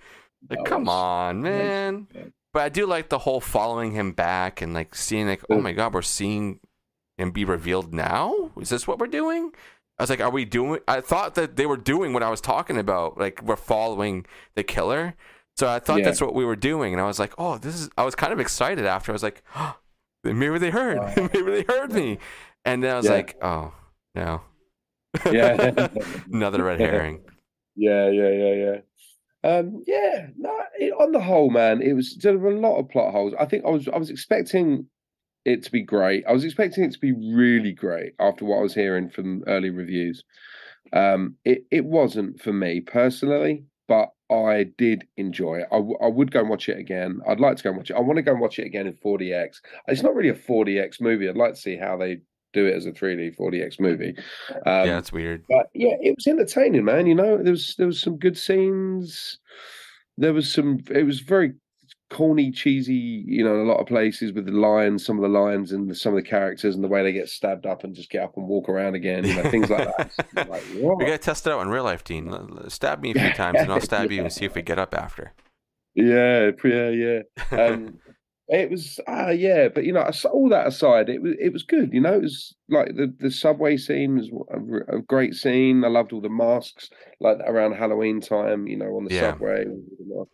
Like, 0.49 0.65
come 0.65 0.89
on, 0.89 1.43
man. 1.43 2.07
But 2.53 2.63
I 2.63 2.69
do 2.69 2.87
like 2.87 3.11
the 3.11 3.19
whole 3.19 3.41
following 3.41 3.93
him 3.93 4.13
back 4.13 4.63
and 4.63 4.73
like 4.73 4.95
seeing 4.95 5.29
like, 5.29 5.45
oh 5.51 5.61
my 5.61 5.73
god, 5.73 5.93
we're 5.93 6.03
seeing 6.03 6.61
him 7.19 7.31
be 7.31 7.45
revealed 7.45 7.93
now. 7.93 8.51
Is 8.59 8.71
this 8.71 8.89
what 8.89 8.99
we're 8.99 9.07
doing? 9.07 9.53
I 10.01 10.03
was 10.03 10.11
like, 10.11 10.21
are 10.21 10.31
we 10.31 10.45
doing? 10.47 10.81
I 10.89 11.01
thought 11.03 11.35
that 11.35 11.57
they 11.57 11.67
were 11.67 11.77
doing 11.77 12.13
what 12.15 12.23
I 12.23 12.31
was 12.31 12.41
talking 12.41 12.79
about. 12.79 13.19
Like, 13.19 13.43
we're 13.43 13.57
following 13.57 14.25
the 14.55 14.63
killer. 14.63 15.15
So 15.59 15.69
I 15.69 15.79
thought 15.79 15.99
Yeah. 15.99 16.07
that's 16.07 16.23
what 16.23 16.35
we 16.35 16.45
were 16.45 16.57
doing, 16.57 16.95
and 16.95 17.03
I 17.03 17.07
was 17.07 17.19
like, 17.19 17.35
oh, 17.37 17.59
this 17.59 17.75
is. 17.75 17.91
I 17.99 18.05
was 18.05 18.15
kind 18.15 18.33
of 18.33 18.41
excited 18.41 18.87
after. 18.87 19.13
I 19.13 19.15
was 19.15 19.23
like, 19.23 19.43
oh, 19.55 19.77
maybe 20.25 20.59
they 20.59 20.71
heard. 20.71 20.99
Maybe 21.17 21.43
they 21.43 21.65
heard 21.69 21.93
me. 21.93 22.19
And 22.65 22.83
then 22.83 22.95
I 22.95 22.97
was 22.97 23.07
Yeah. 23.07 23.13
like, 23.13 23.37
oh 23.43 23.73
no. 24.15 24.41
Yeah. 25.31 25.89
Another 26.33 26.65
red 26.65 26.81
herring. 26.81 27.21
Yeah, 27.77 28.09
yeah, 28.11 28.29
yeah, 28.31 28.55
yeah. 28.65 28.77
Um, 29.43 29.83
yeah, 29.87 30.27
no, 30.37 30.55
it, 30.79 30.93
on 30.93 31.13
the 31.13 31.21
whole, 31.21 31.51
man, 31.51 31.81
it 31.83 31.95
was 31.95 32.17
there 32.23 32.37
were 32.39 32.51
a 32.53 32.59
lot 32.61 32.79
of 32.79 32.89
plot 32.91 33.13
holes. 33.13 33.33
I 33.39 33.45
think 33.47 33.65
I 33.65 33.71
was 33.71 33.89
I 33.89 33.97
was 33.99 34.11
expecting 34.11 34.87
it 35.45 35.63
to 35.65 35.71
be 35.73 35.83
great. 35.83 36.25
I 36.29 36.33
was 36.33 36.45
expecting 36.45 36.85
it 36.85 36.93
to 36.93 36.99
be 36.99 37.13
really 37.13 37.73
great 37.73 38.13
after 38.19 38.45
what 38.45 38.59
I 38.59 38.63
was 38.63 38.75
hearing 38.75 39.09
from 39.09 39.43
early 39.47 39.71
reviews. 39.71 40.25
Um, 40.93 41.37
it 41.45 41.65
it 41.71 41.85
wasn't 41.85 42.41
for 42.41 42.53
me 42.53 42.81
personally, 42.81 43.65
but 43.89 44.11
I 44.31 44.67
did 44.79 45.05
enjoy 45.17 45.57
it. 45.61 45.67
I, 45.73 45.77
w- 45.77 45.99
I 46.01 46.07
would 46.07 46.31
go 46.31 46.41
and 46.41 46.49
watch 46.49 46.69
it 46.69 46.79
again. 46.79 47.21
I'd 47.29 47.41
like 47.41 47.57
to 47.57 47.63
go 47.65 47.71
and 47.71 47.79
watch 47.79 47.91
it. 47.91 47.97
I 47.97 48.01
want 48.01 48.17
to 48.17 48.23
go 48.23 48.33
and 48.33 48.41
watch 48.41 48.59
it 48.59 48.67
again 48.67 48.87
in 48.87 48.93
4DX. 48.95 49.57
It's 49.89 50.03
not 50.03 50.15
really 50.15 50.29
a 50.29 50.35
4DX 50.35 51.01
movie. 51.01 51.29
I'd 51.29 51.37
like 51.37 51.55
to 51.55 51.61
see 51.61 51.77
how 51.77 51.97
they 51.97 52.21
do 52.53 52.67
it 52.67 52.75
as 52.75 52.87
a 52.87 52.93
3D 52.93 53.37
4DX 53.37 53.81
movie. 53.81 54.15
Um, 54.67 54.87
yeah, 54.87 54.99
it's 54.99 55.13
weird. 55.13 55.45
but 55.49 55.67
yeah, 55.75 55.95
it 56.01 56.15
was 56.17 56.27
entertaining, 56.27 56.85
man. 56.85 57.07
You 57.07 57.15
know, 57.15 57.43
there 57.43 57.53
was 57.53 57.75
there 57.77 57.87
was 57.87 58.01
some 58.01 58.17
good 58.19 58.37
scenes. 58.39 59.39
There 60.19 60.33
was 60.33 60.53
some. 60.53 60.81
It 60.91 61.05
was 61.05 61.21
very 61.21 61.55
corny, 62.11 62.51
cheesy. 62.51 63.25
You 63.27 63.45
know, 63.45 63.55
in 63.55 63.61
a 63.61 63.71
lot 63.71 63.81
of 63.81 63.87
places 63.87 64.33
with 64.33 64.47
the 64.47 64.53
lions, 64.53 65.05
some 65.05 65.17
of 65.17 65.23
the 65.23 65.29
lions 65.29 65.73
and 65.73 65.89
the, 65.91 65.95
some 65.95 66.13
of 66.17 66.23
the 66.23 66.29
characters, 66.29 66.75
and 66.75 66.85
the 66.85 66.89
way 66.89 67.03
they 67.03 67.13
get 67.13 67.29
stabbed 67.29 67.67
up 67.67 67.85
and 67.85 67.95
just 67.95 68.11
get 68.11 68.23
up 68.23 68.37
and 68.37 68.47
walk 68.47 68.69
around 68.69 68.95
again. 68.95 69.25
You 69.25 69.37
know, 69.37 69.51
things 69.51 69.71
like 69.71 69.89
that. 69.97 70.49
Like, 70.49 70.63
We 70.75 71.05
gotta 71.05 71.19
test 71.19 71.47
it 71.47 71.53
out 71.53 71.63
in 71.63 71.69
real 71.69 71.85
life, 71.85 72.05
Dean. 72.05 72.33
Stab 72.69 73.01
me 73.01 73.13
a 73.13 73.15
few 73.15 73.33
times, 73.35 73.61
and 73.61 73.73
I'll 73.73 73.81
stab 73.81 74.11
you 74.13 74.23
and 74.23 74.33
see 74.33 74.45
if 74.45 74.55
we 74.55 74.63
get 74.63 74.79
up 74.79 74.95
after. 74.95 75.33
Yeah, 75.95 76.51
yeah, 76.65 76.89
yeah. 76.91 77.21
Um, 77.51 77.99
it 78.53 78.69
was, 78.69 78.99
uh, 79.07 79.29
yeah, 79.29 79.69
but 79.69 79.85
you 79.85 79.93
know, 79.93 80.11
all 80.33 80.49
that 80.49 80.67
aside, 80.67 81.09
it 81.09 81.23
was 81.23 81.35
it 81.39 81.53
was 81.53 81.63
good. 81.63 81.93
You 81.93 82.01
know, 82.01 82.15
it 82.15 82.23
was 82.23 82.53
like 82.69 82.89
the 82.97 83.15
the 83.21 83.31
subway 83.31 83.77
scene 83.77 84.17
was 84.17 84.29
a, 84.51 84.97
a 84.97 85.03
great 85.03 85.35
scene. 85.35 85.85
I 85.85 85.89
loved 85.89 86.13
all 86.13 86.21
the 86.21 86.29
masks, 86.29 86.91
like 87.21 87.39
around 87.47 87.75
Halloween 87.75 88.21
time. 88.21 88.67
You 88.67 88.77
know, 88.79 88.97
on 88.97 89.05
the 89.05 89.15
Yeah. 89.15 89.21
subway. 89.33 89.67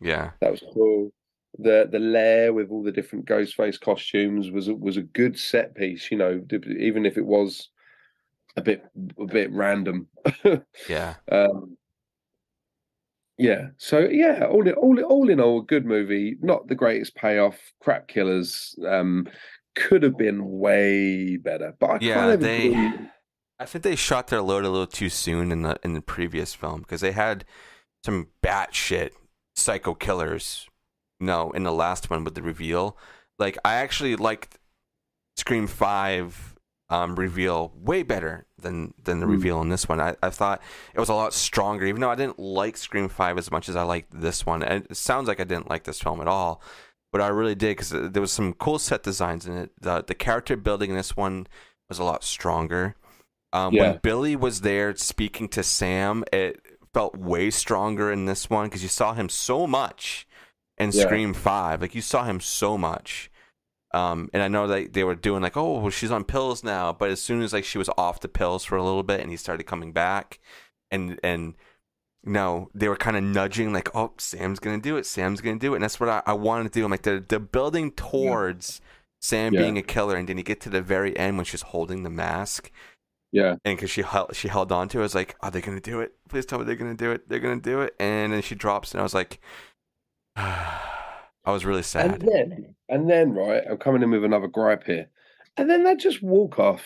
Yeah. 0.01 0.31
That 0.41 0.51
was 0.53 0.64
cool. 0.72 1.11
The 1.59 1.89
the 1.91 1.99
lair 1.99 2.53
with 2.53 2.71
all 2.71 2.83
the 2.83 2.93
different 2.93 3.27
Ghostface 3.27 3.81
costumes 3.81 4.51
was 4.51 4.69
a, 4.69 4.75
was 4.75 4.97
a 4.97 5.03
good 5.03 5.39
set 5.39 5.75
piece. 5.75 6.11
You 6.11 6.19
know, 6.19 6.43
even 6.79 7.07
if 7.07 7.17
it 7.17 7.25
was 7.27 7.71
a 8.57 8.63
bit 8.63 8.85
a 9.19 9.25
bit 9.27 9.51
random. 9.53 10.09
Yeah. 10.89 11.15
um, 11.31 11.77
yeah. 13.39 13.69
So 13.77 14.01
yeah, 14.01 14.47
all 14.51 14.67
in 14.67 14.75
all, 14.75 15.01
all 15.05 15.31
in 15.31 15.41
all, 15.41 15.61
a 15.61 15.65
good 15.65 15.85
movie. 15.85 16.37
Not 16.41 16.69
the 16.69 16.75
greatest 16.75 17.15
payoff. 17.15 17.59
Crap 17.81 18.09
killers. 18.09 18.75
Um, 18.87 19.29
could 19.75 20.03
have 20.03 20.17
been 20.17 20.59
way 20.59 21.37
better, 21.37 21.75
but 21.79 21.87
I 21.91 21.99
Yeah, 22.01 22.15
kind 22.15 22.33
of 22.33 22.41
they- 22.41 22.69
agree. 22.69 22.91
I 23.59 23.65
think 23.65 23.85
they 23.85 23.97
shot 23.97 24.27
their 24.29 24.43
load 24.43 24.65
a 24.65 24.69
little 24.71 24.87
too 24.87 25.09
soon 25.09 25.51
in 25.51 25.63
the 25.63 25.79
in 25.83 25.95
the 25.95 26.03
previous 26.03 26.55
film 26.55 26.81
because 26.81 27.01
they 27.01 27.13
had 27.13 27.45
some 28.05 28.29
batshit 28.43 29.11
psycho 29.55 29.95
killers. 29.95 30.69
No, 31.21 31.51
in 31.53 31.62
the 31.62 31.73
last 31.73 32.11
one 32.11 32.25
with 32.25 32.35
the 32.35 32.43
reveal, 32.43 32.97
like 33.39 33.57
I 33.64 33.75
actually 33.75 34.17
liked 34.17 34.59
Scream 35.37 35.67
Five 35.67 36.55
um, 36.89 37.17
reveal 37.17 37.73
way 37.77 38.03
better 38.03 38.47
than 38.59 38.95
than 39.03 39.21
the 39.21 39.27
Mm. 39.27 39.31
reveal 39.31 39.61
in 39.62 39.69
this 39.71 39.89
one. 39.89 40.01
I, 40.01 40.14
I 40.23 40.31
thought 40.31 40.62
it 40.95 41.01
was 41.01 41.09
a 41.09 41.14
lot 41.14 41.35
stronger, 41.35 41.85
even 41.87 42.01
though 42.01 42.11
I 42.11 42.14
didn't 42.14 42.39
like 42.39 42.77
Scream 42.77 43.09
Five 43.09 43.39
as 43.39 43.51
much 43.51 43.69
as 43.69 43.77
I 43.77 43.83
liked 43.83 44.09
this 44.21 44.47
one. 44.47 44.62
And 44.62 44.85
it 44.91 44.97
sounds 44.97 45.27
like 45.29 45.41
I 45.41 45.45
didn't 45.45 45.69
like 45.71 45.85
this 45.85 46.01
film 46.01 46.21
at 46.21 46.29
all, 46.29 46.62
but 47.12 47.21
I 47.21 47.29
really 47.29 47.55
did 47.55 47.77
because 47.77 47.91
there 47.91 48.21
was 48.23 48.33
some 48.33 48.53
cool 48.53 48.79
set 48.79 49.03
designs 49.03 49.47
in 49.47 49.57
it. 49.57 49.71
The 49.81 50.05
the 50.07 50.14
character 50.14 50.57
building 50.57 50.91
in 50.91 50.97
this 50.97 51.17
one 51.17 51.47
was 51.89 51.99
a 51.99 52.05
lot 52.05 52.23
stronger. 52.25 52.95
Um, 53.53 53.75
Yeah. 53.75 53.91
When 53.93 54.01
Billy 54.03 54.37
was 54.37 54.61
there 54.61 54.95
speaking 54.97 55.49
to 55.51 55.62
Sam, 55.62 56.25
it 56.33 56.61
felt 56.95 57.17
way 57.17 57.51
stronger 57.51 58.11
in 58.12 58.27
this 58.27 58.49
one 58.49 58.67
because 58.69 58.83
you 58.83 58.89
saw 58.89 59.12
him 59.12 59.29
so 59.29 59.67
much 59.67 60.27
in 60.79 60.91
Yeah. 60.93 61.05
Scream 61.05 61.35
Five. 61.35 61.81
Like 61.83 61.95
you 61.95 62.03
saw 62.03 62.24
him 62.24 62.41
so 62.41 62.77
much. 62.79 63.31
Um, 63.95 64.29
and 64.35 64.43
I 64.43 64.49
know 64.49 64.66
that 64.66 64.93
they 64.93 65.05
were 65.05 65.14
doing 65.14 65.43
like, 65.43 65.57
oh, 65.57 65.81
well, 65.81 65.91
she's 65.91 66.11
on 66.11 66.24
pills 66.24 66.62
now. 66.64 66.93
But 66.93 67.11
as 67.11 67.22
soon 67.22 67.41
as 67.43 67.53
like 67.53 67.64
she 67.64 67.79
was 67.79 67.89
off 67.97 68.20
the 68.20 68.29
pills 68.29 68.64
for 68.64 68.77
a 68.77 68.83
little 68.85 69.03
bit, 69.03 69.20
and 69.20 69.31
he 69.31 69.37
started 69.37 69.64
coming 69.64 69.93
back, 69.93 70.39
and 70.91 71.18
and 71.22 71.55
no, 72.24 72.70
they 72.74 72.89
were 72.89 72.97
kind 72.97 73.16
of 73.16 73.22
nudging 73.22 73.72
like, 73.72 73.95
oh, 73.95 74.12
Sam's 74.18 74.59
gonna 74.59 74.81
do 74.81 74.97
it. 74.97 75.07
Sam's 75.07 75.41
gonna 75.41 75.59
do 75.59 75.72
it, 75.72 75.77
and 75.77 75.83
that's 75.85 76.01
what 76.01 76.09
I, 76.09 76.22
I 76.27 76.33
wanted 76.35 76.64
to 76.72 76.81
do. 76.81 76.85
I'm 76.85 76.91
like, 76.91 77.03
they're 77.03 77.20
they're 77.20 77.39
building 77.39 77.93
towards 77.93 78.81
Sam 79.20 79.55
Yeah. 79.55 79.61
being 79.62 79.79
a 79.79 79.83
killer, 79.83 80.16
and 80.16 80.29
then 80.29 80.37
you 80.37 80.45
get 80.45 80.61
to 80.62 80.70
the 80.70 80.83
very 80.83 81.16
end 81.16 81.37
when 81.37 81.45
she's 81.47 81.62
holding 81.62 82.03
the 82.03 82.11
mask, 82.11 82.70
Yeah, 83.33 83.57
and 83.64 83.77
because 83.77 83.91
she 83.91 84.03
held 84.03 84.35
she 84.37 84.49
held 84.49 84.72
on 84.72 84.89
to, 84.91 84.99
it, 84.99 85.03
I 85.03 85.05
was 85.05 85.14
like, 85.14 85.37
are 85.41 85.51
they 85.51 85.61
gonna 85.61 85.81
do 85.81 86.01
it? 86.01 86.14
Please 86.29 86.45
tell 86.47 86.59
me 86.59 86.64
they're 86.64 86.74
gonna 86.77 86.95
do 86.97 87.12
it. 87.12 87.29
They're 87.29 87.39
gonna 87.41 87.61
do 87.61 87.81
it, 87.83 87.95
and 88.01 88.33
then 88.33 88.43
she 88.43 88.55
drops, 88.57 88.93
and 88.93 89.01
I 89.01 89.05
was 89.05 89.14
like, 89.14 89.41
I 90.37 91.53
was 91.53 91.64
really 91.64 91.82
sad. 91.82 92.12
and 92.12 92.22
then 92.22 92.74
and 92.89 93.11
then 93.11 93.32
right, 93.32 93.62
I'm 93.70 93.78
coming 93.78 94.03
in 94.03 94.11
with 94.11 94.24
another 94.24 94.49
gripe 94.49 94.84
here, 94.84 95.09
and 95.57 95.68
then 95.70 95.84
they 95.84 95.97
just 95.97 96.22
walk 96.22 96.59
off. 96.59 96.82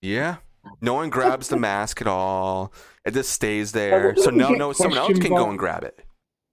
Yeah. 0.00 0.36
No 0.80 0.94
one 0.94 1.10
grabs 1.10 1.48
the 1.48 1.56
mask 1.56 2.00
at 2.00 2.06
all. 2.06 2.72
It 3.04 3.14
just 3.14 3.30
stays 3.32 3.72
there. 3.78 4.14
So 4.16 4.30
no, 4.30 4.50
no, 4.50 4.72
someone 4.72 4.98
else 4.98 5.18
can 5.18 5.30
go 5.34 5.50
and 5.50 5.58
grab 5.58 5.82
it. 5.82 5.98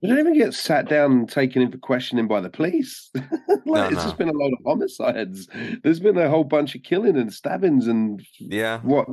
They 0.02 0.08
don't 0.08 0.18
even 0.20 0.34
get 0.38 0.54
sat 0.54 0.88
down 0.88 1.12
and 1.12 1.30
taken 1.30 1.62
in 1.62 1.72
for 1.72 1.78
questioning 1.78 2.28
by 2.28 2.40
the 2.40 2.50
police. 2.50 3.12
like, 3.16 3.66
No, 3.66 3.84
it's 3.84 3.96
no. 3.98 4.02
just 4.04 4.18
been 4.18 4.30
a 4.30 4.34
lot 4.34 4.48
of 4.54 4.60
homicides. 4.66 5.48
There's 5.84 6.00
been 6.00 6.18
a 6.18 6.30
whole 6.30 6.46
bunch 6.46 6.74
of 6.74 6.84
killing 6.84 7.18
and 7.18 7.32
stabbings 7.34 7.86
and 7.88 8.22
Yeah, 8.40 8.80
what 8.80 9.08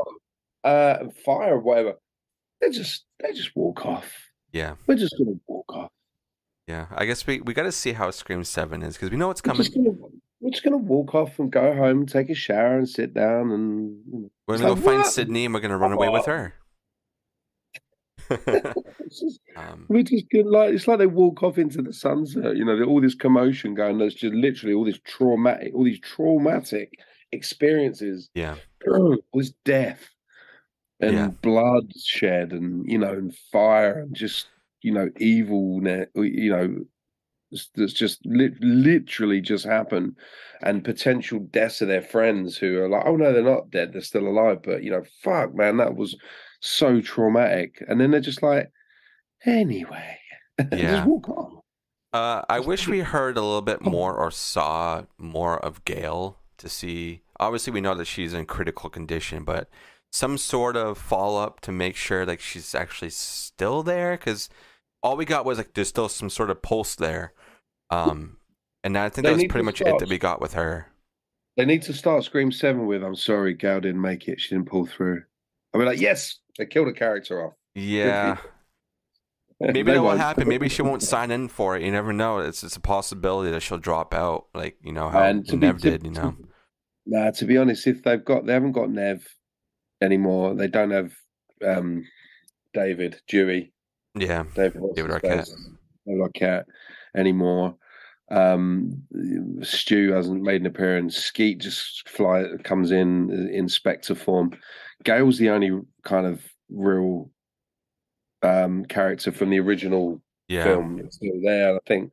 uh 0.64 0.98
fire 1.24 1.54
or 1.56 1.60
whatever. 1.60 1.94
They 2.60 2.70
just 2.70 3.04
they 3.20 3.32
just 3.32 3.54
walk 3.56 3.84
off. 3.84 4.10
yeah, 4.52 4.76
We're 4.86 4.94
just 4.94 5.14
gonna 5.18 5.36
walk 5.48 5.74
off. 5.74 5.90
Yeah. 6.66 6.86
I 6.90 7.04
guess 7.04 7.26
we, 7.26 7.40
we 7.40 7.54
got 7.54 7.62
to 7.64 7.72
see 7.72 7.92
how 7.92 8.10
Scream 8.10 8.42
Seven 8.44 8.82
is 8.82 8.94
because 8.96 9.10
we 9.10 9.16
know 9.16 9.30
it's 9.30 9.42
We're 9.42 9.52
coming. 9.52 9.62
just 9.62 9.74
gonna 9.74 9.90
we're 10.40 10.50
just 10.50 10.64
gonna 10.64 10.76
walk 10.76 11.14
off 11.14 11.38
and 11.38 11.50
go 11.50 11.74
home, 11.74 12.06
take 12.06 12.28
a 12.30 12.34
shower, 12.34 12.76
and 12.78 12.88
sit 12.88 13.14
down 13.14 13.50
and. 13.52 13.96
you 14.12 14.18
know, 14.20 14.30
We're 14.48 14.58
gonna 14.58 14.68
go 14.70 14.74
like, 14.74 14.84
find 14.84 14.98
what? 14.98 15.06
Sidney 15.06 15.44
and 15.44 15.54
we're 15.54 15.60
gonna 15.60 15.78
run 15.78 15.92
away 15.92 16.08
with 16.08 16.26
her. 16.26 16.54
Just- 19.08 19.40
um, 19.56 19.86
we 19.88 20.02
just 20.02 20.28
get 20.30 20.46
like 20.46 20.74
it's 20.74 20.88
like 20.88 20.98
they 20.98 21.06
walk 21.06 21.42
off 21.42 21.58
into 21.58 21.80
the 21.82 21.92
sunset. 21.92 22.56
You 22.56 22.64
know, 22.64 22.82
all 22.84 23.00
this 23.00 23.14
commotion 23.14 23.74
going. 23.74 23.98
There's 23.98 24.14
just 24.14 24.34
literally 24.34 24.74
all 24.74 24.84
this 24.84 24.98
traumatic, 25.04 25.72
all 25.74 25.84
these 25.84 26.00
traumatic 26.00 26.90
experiences. 27.32 28.28
yeah, 28.34 28.56
all 28.88 29.16
this 29.34 29.52
death 29.64 30.08
and 31.00 31.14
Yeah. 31.14 31.28
blood 31.42 31.92
shed, 31.96 32.52
and 32.52 32.84
you 32.90 32.98
know, 32.98 33.12
and 33.12 33.34
fire, 33.52 34.00
and 34.00 34.14
just 34.14 34.46
you 34.82 34.92
know, 34.92 35.08
evil. 35.18 35.80
You 36.14 36.50
know, 36.50 36.66
that's- 37.50 37.92
just 37.92 38.24
lit 38.26 38.52
literally 38.60 39.40
just 39.40 39.64
happened, 39.64 40.16
and 40.62 40.84
potential 40.84 41.38
deaths 41.50 41.80
of 41.80 41.88
their 41.88 42.02
friends 42.02 42.56
who 42.56 42.78
are 42.80 42.88
like, 42.88 43.04
oh 43.06 43.16
no, 43.16 43.32
they're 43.32 43.42
not 43.42 43.70
dead, 43.70 43.92
they're 43.92 44.00
still 44.02 44.26
alive. 44.26 44.58
But 44.62 44.82
you 44.82 44.90
know, 44.90 45.02
fuck, 45.22 45.54
man, 45.54 45.76
that 45.78 45.94
was 45.96 46.16
so 46.60 47.00
traumatic. 47.00 47.82
And 47.88 48.00
then 48.00 48.10
they're 48.10 48.20
just 48.20 48.42
like, 48.42 48.70
anyway, 49.44 50.18
Yeah. 50.72 50.96
just 50.96 51.06
walk 51.06 51.28
on. 51.28 51.60
uh, 52.12 52.42
I 52.48 52.60
wish 52.60 52.88
we 52.88 53.00
heard 53.00 53.36
a 53.36 53.42
little 53.42 53.62
bit 53.62 53.82
more 53.82 54.14
or 54.16 54.30
saw 54.30 55.04
more 55.18 55.58
of 55.58 55.84
Gale 55.84 56.38
to 56.58 56.68
see. 56.68 57.22
Obviously, 57.38 57.72
we 57.72 57.80
know 57.82 57.94
that 57.94 58.06
she's 58.06 58.32
in 58.32 58.46
critical 58.46 58.88
condition, 58.88 59.44
but 59.44 59.68
some 60.16 60.38
sort 60.38 60.76
of 60.76 60.96
follow 60.98 61.42
up 61.42 61.60
to 61.60 61.70
make 61.72 61.96
sure 61.96 62.24
like 62.26 62.40
she's 62.40 62.74
actually 62.74 63.10
still 63.10 63.82
there 63.82 64.16
because 64.16 64.48
all 65.02 65.16
we 65.16 65.24
got 65.24 65.44
was 65.44 65.58
like 65.58 65.74
there's 65.74 65.88
still 65.88 66.08
some 66.08 66.30
sort 66.30 66.50
of 66.50 66.62
pulse 66.62 66.94
there 66.96 67.32
um 67.90 68.36
and 68.82 68.96
i 68.96 69.08
think 69.08 69.24
They 69.26 69.30
that 69.32 69.36
was 69.42 69.44
pretty 69.50 69.64
much 69.64 69.80
it 69.80 69.86
start- 69.86 70.00
that 70.00 70.08
we 70.08 70.18
got 70.18 70.40
with 70.40 70.54
her 70.54 70.86
They 71.56 71.64
need 71.64 71.82
to 71.82 71.92
start 71.92 72.24
Scream 72.24 72.50
Seven 72.52 72.86
with. 72.86 73.02
I'm 73.02 73.14
sorry, 73.16 73.54
Gal 73.54 73.80
didn't 73.80 74.00
make 74.02 74.28
it. 74.28 74.40
She 74.40 74.54
didn't 74.54 74.68
pull 74.68 74.84
through. 74.86 75.22
I 75.72 75.78
mean, 75.78 75.86
like, 75.86 76.00
yes, 76.00 76.38
they 76.58 76.66
killed 76.66 76.88
a 76.88 76.92
character 76.92 77.44
off. 77.46 77.54
yeah 77.74 78.36
maybe 79.60 79.82
that 79.84 79.96
will 80.00 80.04
won't. 80.08 80.20
happen 80.20 80.46
maybe 80.48 80.68
she 80.68 80.82
won't 80.82 81.02
sign 81.14 81.30
in 81.30 81.48
for 81.48 81.76
it 81.76 81.82
you 81.82 81.90
never 81.90 82.12
know 82.12 82.38
it's 82.40 82.62
it's 82.62 82.76
a 82.76 82.80
possibility 82.80 83.50
that 83.50 83.60
she'll 83.62 83.78
drop 83.78 84.12
out 84.12 84.46
like 84.54 84.76
you 84.82 84.92
know 84.92 85.08
how 85.08 85.22
And 85.22 85.46
to 85.48 85.52
be- 85.56 85.66
nev 85.66 85.80
to- 85.80 85.90
did 85.90 86.04
you 86.04 86.10
know 86.12 86.36
Nah, 87.08 87.30
to 87.30 87.44
be 87.44 87.56
honest, 87.56 87.86
if 87.86 88.02
they've 88.02 88.24
got, 88.24 88.46
they 88.46 88.52
haven't 88.52 88.72
got 88.72 88.90
Nev 88.90 89.24
anymore. 90.00 90.54
They 90.54 90.68
don't 90.68 90.90
have 90.90 91.12
um 91.66 92.04
David 92.72 93.20
Dewey, 93.28 93.72
yeah 94.14 94.44
David, 94.54 94.82
David 94.94 95.10
Arquette. 95.10 95.48
David 96.06 96.22
Arquette 96.22 96.64
anymore. 97.16 97.76
Um, 98.28 99.02
Stu 99.62 100.12
hasn't 100.12 100.42
made 100.42 100.60
an 100.60 100.66
appearance. 100.66 101.16
Skeet 101.16 101.60
just 101.60 102.08
fly 102.08 102.44
comes 102.64 102.90
in 102.90 103.30
uh, 103.30 103.56
inspector 103.56 104.14
form. 104.14 104.52
Gale's 105.04 105.38
the 105.38 105.50
only 105.50 105.80
kind 106.02 106.26
of 106.26 106.42
real 106.68 107.30
um 108.42 108.84
character 108.84 109.32
from 109.32 109.50
the 109.50 109.60
original 109.60 110.20
yeah 110.48 110.64
film 110.64 111.08
still 111.10 111.40
there. 111.42 111.76
I 111.76 111.78
think 111.86 112.12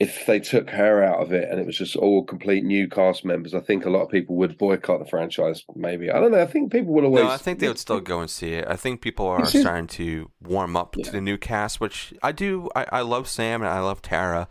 if 0.00 0.26
they 0.26 0.38
took 0.38 0.70
her 0.70 1.02
out 1.02 1.20
of 1.20 1.32
it 1.32 1.48
and 1.50 1.58
it 1.58 1.66
was 1.66 1.76
just 1.76 1.96
all 1.96 2.22
complete 2.24 2.62
new 2.64 2.88
cast 2.88 3.24
members, 3.24 3.52
I 3.52 3.60
think 3.60 3.84
a 3.84 3.90
lot 3.90 4.02
of 4.02 4.10
people 4.10 4.36
would 4.36 4.56
boycott 4.56 5.00
the 5.00 5.04
franchise. 5.10 5.64
Maybe 5.74 6.10
I 6.10 6.20
don't 6.20 6.30
know. 6.30 6.40
I 6.40 6.46
think 6.46 6.70
people 6.70 6.94
would 6.94 7.04
always. 7.04 7.24
no, 7.24 7.30
I 7.30 7.36
think 7.36 7.58
they 7.58 7.68
would 7.68 7.78
still 7.80 8.00
go 8.00 8.20
and 8.20 8.30
see 8.30 8.52
it. 8.52 8.66
I 8.68 8.76
think 8.76 9.00
people 9.00 9.26
are 9.26 9.44
starting 9.44 9.88
to 9.88 10.30
warm 10.40 10.76
up 10.76 10.96
Yeah. 10.96 11.04
to 11.06 11.10
the 11.10 11.20
new 11.20 11.36
cast, 11.36 11.80
which 11.80 12.14
I 12.22 12.30
do. 12.32 12.68
I, 12.76 12.86
I 12.92 13.00
love 13.00 13.28
Sam 13.28 13.60
and 13.62 13.70
I 13.70 13.80
love 13.80 14.00
Tara. 14.02 14.48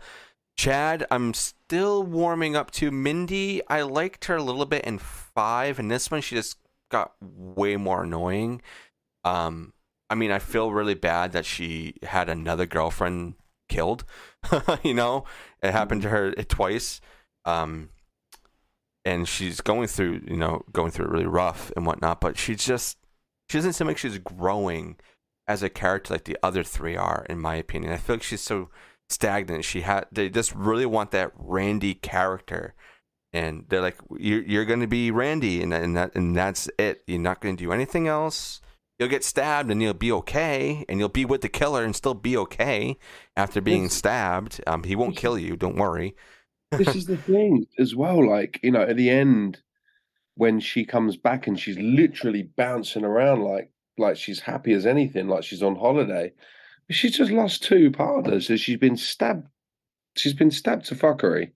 Chad, 0.56 1.06
I'm 1.10 1.32
still 1.34 2.02
warming 2.02 2.56
up 2.56 2.70
to. 2.72 2.90
Mindy, 2.90 3.62
I 3.68 3.82
liked 3.82 4.24
her 4.26 4.36
a 4.36 4.42
little 4.42 4.66
bit 4.66 4.84
in 4.84 4.98
five, 4.98 5.78
and 5.78 5.90
this 5.90 6.10
one 6.10 6.20
she 6.20 6.34
just 6.34 6.58
got 6.90 7.12
way 7.20 7.76
more 7.76 8.02
annoying. 8.02 8.60
Um, 9.24 9.72
I 10.10 10.14
mean, 10.14 10.30
I 10.30 10.40
feel 10.40 10.72
really 10.72 10.94
bad 10.94 11.32
that 11.32 11.44
she 11.46 11.94
had 12.02 12.28
another 12.28 12.66
girlfriend 12.66 13.34
killed. 13.68 14.04
you 14.82 14.94
know, 14.94 15.24
it 15.62 15.72
happened 15.72 16.02
to 16.02 16.08
her 16.08 16.32
twice. 16.32 17.00
Um, 17.44 17.90
and 19.04 19.26
she's 19.26 19.60
going 19.60 19.86
through, 19.88 20.22
you 20.26 20.36
know, 20.36 20.62
going 20.72 20.90
through 20.90 21.06
it 21.06 21.10
really 21.10 21.26
rough 21.26 21.72
and 21.76 21.86
whatnot. 21.86 22.20
But 22.20 22.36
she's 22.36 22.64
just, 22.64 22.98
she 23.48 23.58
doesn't 23.58 23.72
seem 23.72 23.86
like 23.86 23.98
she's 23.98 24.18
growing 24.18 24.96
as 25.46 25.62
a 25.62 25.70
character 25.70 26.12
like 26.12 26.24
the 26.24 26.36
other 26.42 26.62
three 26.62 26.96
are, 26.96 27.24
in 27.28 27.40
my 27.40 27.54
opinion. 27.56 27.92
I 27.92 27.96
feel 27.96 28.16
like 28.16 28.22
she's 28.22 28.42
so 28.42 28.68
stagnant. 29.08 29.64
She 29.64 29.80
had, 29.80 30.06
they 30.12 30.28
just 30.28 30.54
really 30.54 30.86
want 30.86 31.10
that 31.12 31.32
Randy 31.34 31.94
character, 31.94 32.74
and 33.32 33.64
they're 33.68 33.80
like, 33.80 33.96
you're 34.18 34.42
you're 34.42 34.64
going 34.64 34.80
to 34.80 34.86
be 34.86 35.10
Randy, 35.10 35.62
and 35.62 35.72
and 35.72 35.96
that 35.96 36.14
and 36.14 36.36
that's 36.36 36.68
it. 36.78 37.02
You're 37.06 37.18
not 37.18 37.40
going 37.40 37.56
to 37.56 37.64
do 37.64 37.72
anything 37.72 38.06
else. 38.06 38.60
You'll 38.98 39.08
get 39.08 39.24
stabbed 39.24 39.70
and 39.70 39.80
you'll 39.82 39.94
be 39.94 40.12
okay, 40.12 40.84
and 40.88 40.98
you'll 40.98 41.08
be 41.08 41.24
with 41.24 41.40
the 41.40 41.48
killer 41.48 41.84
and 41.84 41.94
still 41.94 42.14
be 42.14 42.36
okay 42.36 42.96
after 43.36 43.60
being 43.60 43.84
Yes. 43.84 43.94
stabbed. 43.94 44.60
Um, 44.66 44.82
he 44.84 44.96
won't 44.96 45.16
kill 45.16 45.38
you. 45.38 45.56
Don't 45.56 45.76
worry. 45.76 46.14
this 46.72 46.94
is 46.94 47.06
the 47.06 47.16
thing 47.32 47.66
as 47.78 47.94
well. 47.94 48.26
Like, 48.28 48.60
you 48.62 48.70
know, 48.70 48.82
at 48.82 48.96
the 48.96 49.10
end, 49.10 49.62
when 50.34 50.60
she 50.60 50.84
comes 50.84 51.16
back 51.16 51.46
and 51.46 51.58
she's 51.58 51.78
literally 51.78 52.42
bouncing 52.56 53.04
around 53.04 53.42
like 53.42 53.70
like 53.96 54.16
she's 54.16 54.38
happy 54.40 54.72
as 54.72 54.86
anything, 54.86 55.26
like 55.28 55.42
she's 55.44 55.62
on 55.62 55.74
holiday. 55.76 56.32
She's 56.90 57.16
just 57.16 57.30
lost 57.32 57.62
two 57.64 57.90
partners. 57.90 58.46
So 58.46 58.56
she's 58.56 58.78
been 58.78 58.96
stabbed. 58.96 59.46
She's 60.16 60.34
been 60.34 60.50
stabbed 60.50 60.86
to 60.86 60.94
fuckery. 60.94 61.50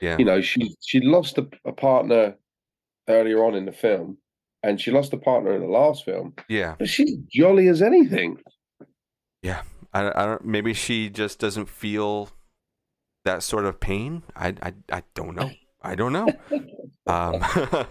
Yeah. 0.00 0.16
You 0.18 0.24
know, 0.24 0.40
she 0.40 0.74
she 0.80 1.00
lost 1.00 1.38
a, 1.38 1.46
a 1.64 1.72
partner 1.72 2.36
earlier 3.08 3.44
on 3.44 3.54
in 3.54 3.64
the 3.66 3.72
film, 3.72 4.18
and 4.66 4.80
she 4.80 4.90
lost 4.90 5.12
a 5.12 5.16
partner 5.16 5.52
in 5.52 5.60
the 5.62 5.68
last 5.68 6.04
film. 6.04 6.34
Yeah. 6.48 6.74
But 6.78 6.88
she's 6.88 7.16
jolly 7.32 7.68
as 7.68 7.82
anything. 7.82 8.38
I, 9.96 10.12
I 10.14 10.26
don't. 10.26 10.44
Maybe 10.44 10.74
she 10.74 11.08
just 11.08 11.38
doesn't 11.38 11.68
feel 11.68 12.28
that 13.24 13.42
sort 13.42 13.64
of 13.64 13.80
pain. 13.80 14.22
I 14.34 14.54
I, 14.62 14.74
I 14.92 15.02
don't 15.14 15.34
know. 15.34 15.50
I 15.82 15.94
don't 15.94 16.12
know. 16.12 16.28
Um, 17.08 17.38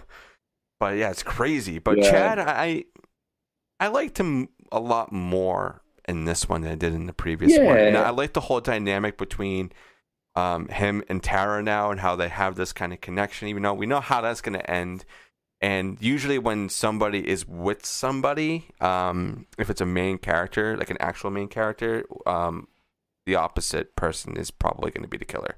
but 0.78 0.98
yeah, 0.98 1.08
it's 1.08 1.22
crazy. 1.22 1.78
But 1.78 1.96
Yeah. 1.96 2.10
Chad, 2.10 2.38
I 2.38 2.84
I 3.80 3.86
liked 3.88 4.20
him 4.20 4.50
a 4.70 4.78
lot 4.78 5.10
more 5.10 5.80
in 6.06 6.26
this 6.26 6.50
one 6.50 6.60
than 6.60 6.72
I 6.72 6.74
did 6.74 6.92
in 6.92 7.06
the 7.06 7.14
previous 7.14 7.56
one. 7.58 7.78
And 7.78 7.94
Yeah. 7.94 8.02
I 8.02 8.10
like 8.10 8.34
the 8.34 8.42
whole 8.42 8.60
dynamic 8.60 9.16
between 9.16 9.72
um, 10.34 10.68
him 10.68 11.02
and 11.08 11.22
Tara 11.22 11.62
now 11.62 11.90
and 11.90 12.00
how 12.00 12.14
they 12.14 12.28
have 12.28 12.56
this 12.56 12.74
kind 12.74 12.92
of 12.92 13.00
connection, 13.00 13.48
even 13.48 13.62
though 13.62 13.72
we 13.72 13.86
know 13.86 14.00
how 14.00 14.20
that's 14.20 14.42
going 14.42 14.58
to 14.58 14.70
end. 14.70 15.06
And 15.66 15.96
usually, 16.00 16.38
when 16.38 16.68
somebody 16.68 17.28
is 17.28 17.44
with 17.44 17.84
somebody, 17.84 18.66
um, 18.80 19.46
if 19.58 19.68
it's 19.68 19.80
a 19.80 19.86
main 19.86 20.16
character, 20.18 20.76
like 20.76 20.90
an 20.90 20.96
actual 21.00 21.30
main 21.30 21.48
character, 21.48 22.04
um, 22.24 22.68
the 23.26 23.34
opposite 23.34 23.96
person 23.96 24.36
is 24.36 24.52
probably 24.52 24.92
going 24.92 25.02
to 25.02 25.08
be 25.08 25.16
the 25.16 25.24
killer. 25.24 25.56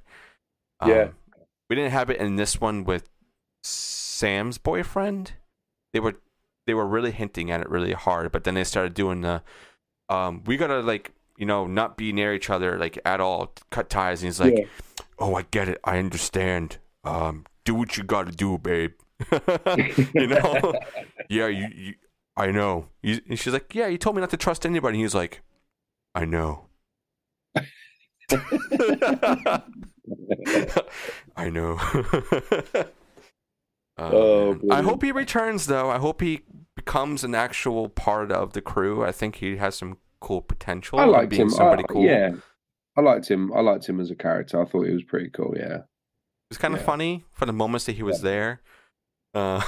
Um, 0.81 0.91
Yeah. 0.91 1.09
we 1.69 1.77
didn't 1.77 1.91
have 1.93 2.09
it 2.09 2.19
in 2.21 2.37
this 2.37 2.59
one 2.59 2.85
with 2.85 3.11
Sam's 3.63 4.57
boyfriend. 4.57 5.33
They 5.93 6.01
were 6.01 6.15
they 6.67 6.73
were 6.73 6.87
really 6.87 7.11
hinting 7.11 7.51
at 7.51 7.61
it 7.61 7.69
really 7.69 7.93
hard, 7.93 8.33
but 8.33 8.45
then 8.45 8.55
they 8.55 8.65
started 8.65 8.95
doing 8.95 9.21
the 9.21 9.43
um, 10.09 10.43
we 10.47 10.57
gotta 10.57 10.81
like 10.81 11.13
you 11.37 11.45
know 11.45 11.67
not 11.67 11.99
be 11.99 12.15
near 12.15 12.33
each 12.33 12.49
other 12.49 12.79
like 12.79 12.99
at 13.05 13.21
all, 13.21 13.53
cut 13.71 13.91
ties. 13.91 14.23
And 14.23 14.29
he's 14.29 14.41
like, 14.41 14.57
Yeah. 14.57 14.65
"Oh, 15.19 15.35
I 15.35 15.43
get 15.51 15.69
it, 15.69 15.81
I 15.85 15.99
understand. 15.99 16.79
Um, 17.05 17.45
do 17.65 17.75
what 17.75 17.99
you 17.99 18.05
gotta 18.05 18.33
do, 18.33 18.57
babe." 18.57 18.95
you 20.15 20.27
know? 20.27 20.75
yeah, 21.29 21.49
you, 21.49 21.69
you 21.75 21.95
I 22.37 22.51
know. 22.53 22.87
You, 23.03 23.21
she's 23.35 23.53
like, 23.53 23.75
"Yeah, 23.75 23.89
you 23.89 23.99
told 23.99 24.15
me 24.17 24.21
not 24.21 24.31
to 24.31 24.37
trust 24.37 24.65
anybody." 24.65 24.99
And 24.99 25.03
he's 25.05 25.15
like, 25.15 25.43
"I 26.15 26.25
know." 26.25 26.67
I 31.37 31.51
know. 31.51 31.79
Um, 33.99 34.15
oh. 34.15 34.61
I 34.71 34.83
hope 34.83 35.03
he 35.03 35.11
returns 35.11 35.67
though. 35.67 35.91
I 35.91 35.99
hope 35.99 36.21
he 36.21 36.43
becomes 36.77 37.25
an 37.25 37.35
actual 37.35 37.89
part 37.89 38.31
of 38.31 38.53
the 38.53 38.61
crew. 38.61 39.05
I 39.05 39.11
think 39.11 39.37
he 39.37 39.57
has 39.57 39.75
some 39.75 39.99
cool 40.21 40.41
potential. 40.41 41.01
I 41.01 41.05
liked 41.05 41.31
being 41.31 41.43
him. 41.43 41.51
Somebody 41.51 41.83
I- 41.83 41.93
cool. 41.93 42.05
Yeah, 42.05 42.35
I 42.97 43.01
liked 43.01 43.29
him. 43.29 43.53
I 43.53 43.61
liked 43.61 43.89
him 43.89 43.99
as 43.99 44.13
a 44.13 44.15
character. 44.15 44.63
I 44.63 44.67
thought 44.67 44.87
he 44.87 44.93
was 44.93 45.03
pretty 45.03 45.31
cool. 45.31 45.53
Yeah, 45.57 45.79
It 45.79 46.51
was 46.51 46.59
kind 46.59 46.75
of 46.75 46.83
funny 46.83 47.25
for 47.33 47.45
the 47.45 47.53
moments 47.53 47.87
that 47.87 47.97
he 47.97 48.05
was 48.05 48.23
there. 48.23 48.61
Uh, 49.35 49.63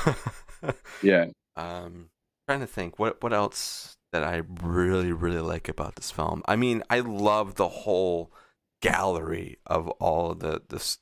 yeah. 1.03 1.27
um, 1.57 2.11
trying 2.49 2.61
to 2.61 2.67
think 2.67 2.99
what 2.99 3.23
what 3.23 3.33
else 3.33 3.97
that 4.13 4.25
I 4.25 4.43
really 4.63 5.13
really 5.13 5.41
like 5.41 5.69
about 5.69 5.97
this 5.97 6.11
film. 6.11 6.43
I 6.47 6.57
mean, 6.57 6.83
I 6.91 7.01
love 7.01 7.55
the 7.55 7.69
whole 7.69 8.33
gallery 8.83 9.59
of 9.67 9.89
all 9.89 10.35
the 10.35 10.63
the 10.69 10.97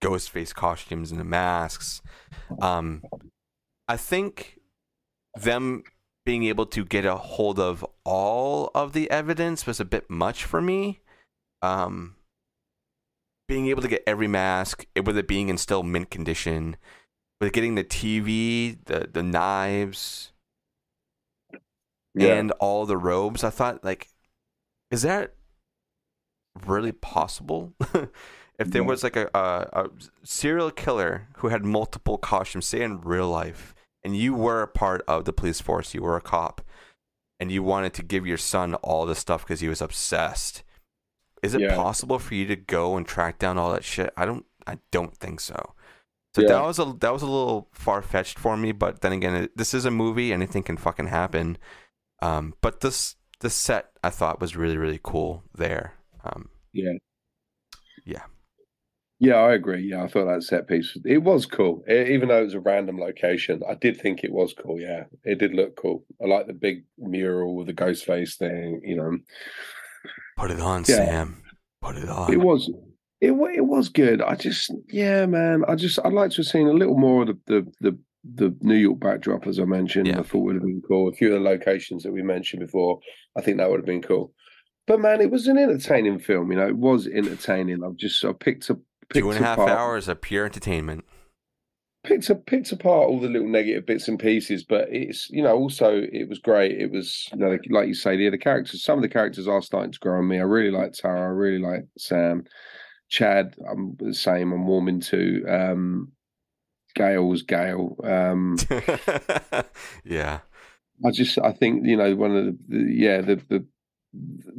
ghost 0.00 0.30
face 0.30 0.52
costumes 0.52 1.10
and 1.10 1.20
the 1.20 1.24
masks. 1.24 2.02
Um, 2.60 3.02
I 3.88 3.96
think 3.96 4.58
them 5.34 5.82
being 6.24 6.44
able 6.44 6.66
to 6.66 6.84
get 6.84 7.04
a 7.04 7.16
hold 7.16 7.58
of 7.58 7.84
all 8.04 8.70
of 8.74 8.92
the 8.92 9.10
evidence 9.10 9.66
was 9.66 9.80
a 9.80 9.84
bit 9.84 10.08
much 10.08 10.44
for 10.44 10.60
me. 10.60 11.00
Um, 11.62 12.16
being 13.48 13.66
able 13.68 13.82
to 13.82 13.88
get 13.88 14.02
every 14.06 14.28
mask, 14.28 14.86
it- 14.94 15.04
with 15.04 15.16
it 15.18 15.26
being 15.28 15.48
in 15.48 15.58
still 15.58 15.82
mint 15.82 16.10
condition, 16.10 16.76
with 17.42 17.52
getting 17.52 17.74
the 17.74 17.82
TV, 17.82 18.78
the 18.84 19.08
the 19.12 19.22
knives, 19.22 20.30
Yeah. 22.14 22.34
and 22.34 22.52
all 22.52 22.86
the 22.86 22.96
robes, 22.96 23.42
I 23.42 23.50
thought 23.50 23.82
like, 23.84 24.08
is 24.92 25.02
that 25.02 25.34
really 26.64 26.92
possible? 26.92 27.72
if 28.60 28.70
there 28.70 28.84
was 28.84 29.02
like 29.02 29.16
a, 29.16 29.28
a 29.34 29.82
a 29.84 29.90
serial 30.22 30.70
killer 30.70 31.26
who 31.38 31.48
had 31.48 31.64
multiple 31.64 32.16
costumes, 32.16 32.66
say 32.66 32.80
in 32.82 33.00
real 33.00 33.28
life, 33.28 33.74
and 34.04 34.16
you 34.16 34.34
were 34.34 34.62
a 34.62 34.68
part 34.68 35.02
of 35.08 35.24
the 35.24 35.32
police 35.32 35.60
force, 35.60 35.94
you 35.94 36.02
were 36.02 36.16
a 36.16 36.20
cop, 36.20 36.60
and 37.40 37.50
you 37.50 37.64
wanted 37.64 37.92
to 37.94 38.04
give 38.04 38.24
your 38.24 38.38
son 38.38 38.76
all 38.76 39.04
this 39.04 39.18
stuff 39.18 39.42
because 39.44 39.58
he 39.58 39.68
was 39.68 39.82
obsessed. 39.82 40.62
Is 41.42 41.54
it 41.54 41.60
Yeah. 41.62 41.74
possible 41.74 42.20
for 42.20 42.36
you 42.36 42.46
to 42.46 42.54
go 42.54 42.96
and 42.96 43.04
track 43.04 43.40
down 43.40 43.58
all 43.58 43.72
that 43.72 43.82
shit? 43.82 44.12
I 44.16 44.26
don't. 44.26 44.46
I 44.64 44.78
don't 44.92 45.16
think 45.16 45.40
so. 45.40 45.74
So 46.34 46.42
Yeah. 46.42 46.48
that 46.48 46.62
was 46.62 46.78
a 46.78 46.96
that 47.00 47.12
was 47.12 47.22
a 47.22 47.26
little 47.26 47.68
far 47.72 48.00
fetched 48.02 48.38
for 48.38 48.56
me. 48.56 48.72
But 48.72 49.00
then 49.02 49.12
again, 49.12 49.34
it, 49.34 49.56
this 49.56 49.74
is 49.74 49.84
a 49.84 49.90
movie. 49.90 50.32
Anything 50.32 50.62
can 50.62 50.76
fucking 50.76 51.08
happen. 51.08 51.58
Um, 52.20 52.54
but 52.60 52.80
this 52.80 53.16
this 53.40 53.54
set 53.54 53.90
I 54.02 54.10
thought 54.10 54.40
was 54.40 54.56
really 54.56 54.76
really 54.78 55.00
cool 55.02 55.44
there. 55.54 55.94
Um, 56.24 56.48
Yeah. 56.72 56.92
Yeah. 58.06 58.22
Yeah, 59.18 59.36
I 59.36 59.52
agree. 59.54 59.88
Yeah, 59.88 60.02
I 60.02 60.08
thought 60.08 60.24
that 60.24 60.42
set 60.42 60.66
piece 60.66 60.96
it 61.04 61.18
was 61.22 61.46
cool, 61.46 61.84
E- 61.88 62.12
even 62.12 62.28
though 62.28 62.40
it 62.40 62.44
was 62.46 62.54
a 62.54 62.60
random 62.60 62.98
location. 62.98 63.62
I 63.68 63.74
did 63.74 64.00
think 64.00 64.24
it 64.24 64.32
was 64.32 64.52
cool. 64.52 64.80
Yeah, 64.80 65.04
it 65.22 65.38
did 65.38 65.54
look 65.54 65.76
cool. 65.76 66.04
I 66.20 66.26
like 66.26 66.48
the 66.48 66.54
big 66.54 66.84
mural 66.98 67.54
with 67.54 67.68
the 67.68 67.72
ghost 67.72 68.04
face 68.04 68.36
thing. 68.36 68.80
You 68.84 68.96
know, 68.96 69.18
put 70.36 70.50
it 70.50 70.58
on, 70.60 70.80
Yeah. 70.88 70.96
Sam. 70.96 71.42
Put 71.80 71.96
it 71.98 72.08
on. 72.08 72.32
it 72.32 72.40
was 72.40 72.68
it 73.22 73.30
it 73.54 73.66
was 73.66 73.88
good. 73.88 74.20
I 74.20 74.34
just 74.34 74.72
yeah, 74.88 75.26
man. 75.26 75.64
I 75.68 75.76
just 75.76 75.98
I'd 76.04 76.12
like 76.12 76.32
to 76.32 76.38
have 76.38 76.46
seen 76.46 76.66
a 76.66 76.72
little 76.72 76.98
more 76.98 77.22
of 77.22 77.28
the 77.28 77.38
the 77.46 77.72
the, 77.80 77.98
the 78.34 78.56
New 78.60 78.74
York 78.74 78.98
backdrop, 78.98 79.46
as 79.46 79.60
I 79.60 79.64
mentioned. 79.64 80.08
Yeah. 80.08 80.18
I 80.18 80.22
thought 80.24 80.42
would 80.42 80.56
have 80.56 80.64
been 80.64 80.82
cool. 80.86 81.08
A 81.08 81.12
few 81.12 81.34
of 81.34 81.42
the 81.42 81.48
locations 81.48 82.02
that 82.02 82.12
we 82.12 82.22
mentioned 82.22 82.60
before, 82.60 82.98
I 83.36 83.40
think 83.40 83.58
that 83.58 83.70
would 83.70 83.78
have 83.78 83.86
been 83.86 84.02
cool. 84.02 84.32
But 84.88 84.98
man, 84.98 85.20
it 85.20 85.30
was 85.30 85.46
an 85.46 85.56
entertaining 85.56 86.18
film. 86.18 86.50
You 86.50 86.58
know, 86.58 86.66
it 86.66 86.76
was 86.76 87.06
entertaining. 87.06 87.84
I've 87.84 87.96
just 87.96 88.24
I 88.24 88.32
picked 88.32 88.68
up 88.70 88.78
Two 89.14 89.30
and 89.30 89.38
a 89.38 89.46
half 89.46 89.58
apart, 89.58 89.70
hours 89.70 90.08
of 90.08 90.20
pure 90.20 90.44
entertainment. 90.44 91.04
picked 92.02 92.28
up 92.28 92.44
picked 92.46 92.72
apart 92.72 93.08
all 93.08 93.20
the 93.20 93.28
little 93.28 93.48
negative 93.48 93.86
bits 93.86 94.08
and 94.08 94.18
pieces. 94.18 94.64
But 94.64 94.88
it's 94.90 95.30
you 95.30 95.44
know 95.44 95.54
also 95.56 96.02
it 96.12 96.28
was 96.28 96.40
great. 96.40 96.72
It 96.72 96.90
was 96.90 97.28
you 97.32 97.38
know 97.38 97.56
like 97.70 97.86
you 97.86 97.94
say 97.94 98.16
the 98.16 98.26
other 98.26 98.36
characters. 98.36 98.82
Some 98.82 98.98
of 98.98 99.02
the 99.02 99.08
characters 99.08 99.46
are 99.46 99.62
starting 99.62 99.92
to 99.92 99.98
grow 100.00 100.18
on 100.18 100.26
me. 100.26 100.38
I 100.38 100.42
really 100.42 100.72
like 100.76 100.94
Tara. 100.94 101.20
I 101.20 101.26
really 101.26 101.60
like 101.60 101.84
Sam. 101.98 102.42
Chad, 103.12 103.54
I'm 103.70 103.94
the 103.98 104.14
same. 104.14 104.52
I'm 104.52 104.66
warming 104.66 105.00
to. 105.00 105.44
Um, 105.46 106.12
Gale's 106.94 107.42
Gail. 107.42 107.94
Um, 108.02 108.56
yeah. 110.04 110.40
I 111.04 111.10
just 111.10 111.38
I 111.38 111.52
think 111.52 111.84
you 111.86 111.96
know 111.96 112.14
one 112.16 112.34
of 112.34 112.44
the, 112.46 112.58
the 112.68 112.92
yeah 112.92 113.20
the 113.20 113.36
the 113.50 113.66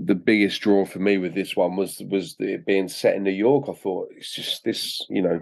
the 0.05 0.13
biggest 0.15 0.61
draw 0.61 0.85
for 0.85 0.99
me 0.99 1.17
with 1.17 1.33
this 1.33 1.55
one 1.55 1.75
was 1.75 1.99
was 2.11 2.35
it 2.39 2.63
being 2.65 2.89
set 2.89 3.15
in 3.15 3.23
New 3.23 3.31
York. 3.31 3.65
I 3.69 3.73
thought 3.73 4.09
it's 4.15 4.31
just 4.33 4.63
this 4.63 5.03
you 5.09 5.23
know 5.23 5.39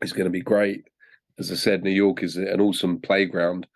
it's 0.00 0.12
going 0.12 0.24
to 0.24 0.30
be 0.30 0.40
great. 0.40 0.84
As 1.38 1.52
I 1.52 1.56
said, 1.56 1.82
New 1.84 1.90
York 1.90 2.22
is 2.22 2.36
an 2.36 2.60
awesome 2.60 3.00
playground, 3.00 3.66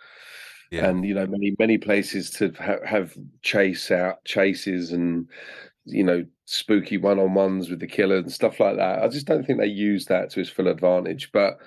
Yeah. 0.70 0.86
and 0.86 1.04
you 1.04 1.12
know 1.14 1.26
many 1.26 1.54
many 1.58 1.76
places 1.76 2.30
to 2.32 2.52
ha- 2.58 2.86
have 2.86 3.14
chase 3.42 3.90
out 3.90 4.24
chases 4.24 4.92
and 4.92 5.28
you 5.84 6.04
know 6.04 6.24
spooky 6.46 6.96
one 6.96 7.18
on 7.18 7.34
ones 7.34 7.68
with 7.68 7.80
the 7.80 7.86
killer 7.86 8.16
and 8.16 8.32
stuff 8.32 8.58
like 8.58 8.76
that. 8.76 9.02
I 9.02 9.08
just 9.08 9.26
don't 9.26 9.44
think 9.46 9.58
they 9.58 9.66
use 9.66 10.06
that 10.06 10.30
to 10.30 10.40
its 10.40 10.50
full 10.50 10.68
advantage, 10.68 11.30
but. 11.32 11.58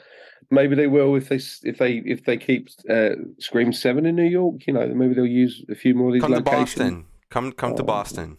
Maybe 0.51 0.73
they 0.73 0.87
will 0.87 1.15
if 1.15 1.29
they 1.29 1.35
if 1.35 1.77
they 1.77 1.97
if 2.05 2.25
they 2.25 2.35
keep 2.35 2.69
uh, 2.89 3.09
Scream 3.37 3.71
Seven 3.71 4.07
in 4.07 4.15
New 4.15 4.23
York. 4.23 4.65
You 4.65 4.73
know, 4.73 4.87
maybe 4.87 5.13
they'll 5.13 5.27
use 5.27 5.63
a 5.69 5.75
few 5.75 5.93
more 5.93 6.07
of 6.07 6.13
these 6.13 6.23
Come 6.23 6.31
to 6.31 6.37
locations. 6.37 6.65
Boston. 6.75 7.05
Come 7.29 7.51
come 7.51 7.75
to 7.75 7.83
Oh, 7.83 7.85
Boston. 7.85 8.37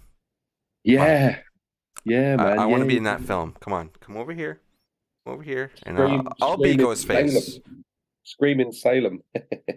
Yeah, 0.83 1.39
yeah, 2.05 2.35
I, 2.37 2.43
man. 2.43 2.59
I 2.59 2.67
want 2.67 2.81
to 2.83 2.87
be 2.87 2.97
in 2.97 3.05
that 3.05 3.21
film. 3.21 3.55
Come 3.61 3.75
on, 3.75 3.91
come 4.01 4.17
over 4.17 4.33
here. 4.33 4.61
Come 5.25 5.35
over 5.35 5.43
here, 5.45 5.71
and 5.85 5.97
Scream- 5.97 6.29
I'll, 6.41 6.51
I'll 6.51 6.57
be 6.57 6.75
Ghostface. 6.77 7.61
Scream 8.25 8.59
in 8.59 8.73
Salem. 8.73 9.23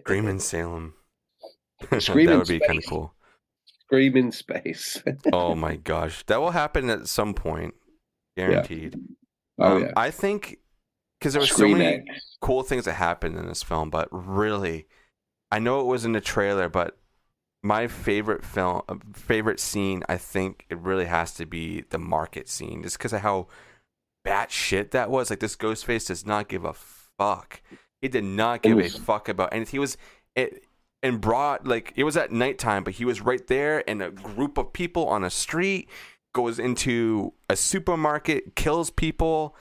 Scream 0.00 0.26
in 0.26 0.40
Salem. 0.40 0.94
that 1.90 2.08
would 2.16 2.48
be 2.48 2.58
kind 2.58 2.78
of 2.78 2.86
cool. 2.88 3.14
Scream 3.86 4.16
in 4.16 4.32
space. 4.32 5.02
Oh 5.32 5.54
my 5.54 5.76
gosh, 5.76 6.24
that 6.26 6.40
will 6.40 6.50
happen 6.52 6.88
at 6.90 7.08
some 7.08 7.34
point, 7.34 7.74
guaranteed. 8.36 8.96
oh 9.58 9.76
Um, 9.76 9.82
yeah. 9.84 9.92
I 9.96 10.10
think 10.10 10.58
because 11.18 11.32
there 11.34 11.40
were 11.42 11.46
so 11.46 11.68
many 11.68 11.84
X. 12.08 12.36
cool 12.40 12.62
things 12.62 12.84
that 12.86 12.94
happened 12.94 13.36
in 13.38 13.46
this 13.46 13.62
film, 13.62 13.88
but 13.90 14.08
really, 14.10 14.86
I 15.50 15.58
know 15.58 15.80
it 15.80 15.86
was 15.86 16.04
in 16.04 16.12
the 16.12 16.20
trailer, 16.20 16.68
but 16.68 16.98
my 17.62 17.86
favorite 17.86 18.44
film, 18.44 18.82
uh, 18.88 18.96
favorite 19.14 19.58
scene, 19.60 20.02
I 20.08 20.18
think 20.18 20.66
it 20.68 20.78
really 20.78 21.06
has 21.06 21.32
to 21.36 21.46
be 21.46 21.84
the 21.90 21.98
market 21.98 22.48
scene, 22.48 22.82
just 22.82 22.98
because 22.98 23.12
of 23.14 23.20
how 23.22 23.46
bad 24.24 24.50
shit 24.50 24.90
that 24.90 25.08
was. 25.10 25.30
Like 25.30 25.40
this 25.40 25.56
Ghostface 25.56 26.08
does 26.08 26.26
not 26.26 26.48
give 26.48 26.64
a 26.64 26.74
fuck. 26.74 27.62
He 28.02 28.08
did 28.08 28.24
not 28.24 28.60
give 28.62 28.76
was- 28.76 28.94
a 28.96 29.00
fuck 29.00 29.28
about 29.30 29.52
anything. 29.54 29.72
He 29.72 29.78
was 29.78 29.96
it 30.36 30.62
and 31.04 31.20
brought 31.20 31.66
like 31.66 31.92
it 31.94 32.02
was 32.02 32.16
at 32.16 32.32
nighttime, 32.32 32.82
but 32.82 32.94
he 32.94 33.04
was 33.04 33.20
right 33.20 33.46
there, 33.46 33.88
and 33.88 34.02
a 34.02 34.10
group 34.10 34.56
of 34.58 34.72
people 34.72 35.06
on 35.06 35.22
a 35.22 35.30
street 35.30 35.88
goes 36.34 36.58
into 36.58 37.34
a 37.48 37.54
supermarket, 37.54 38.56
kills 38.56 38.90
people, 38.90 39.54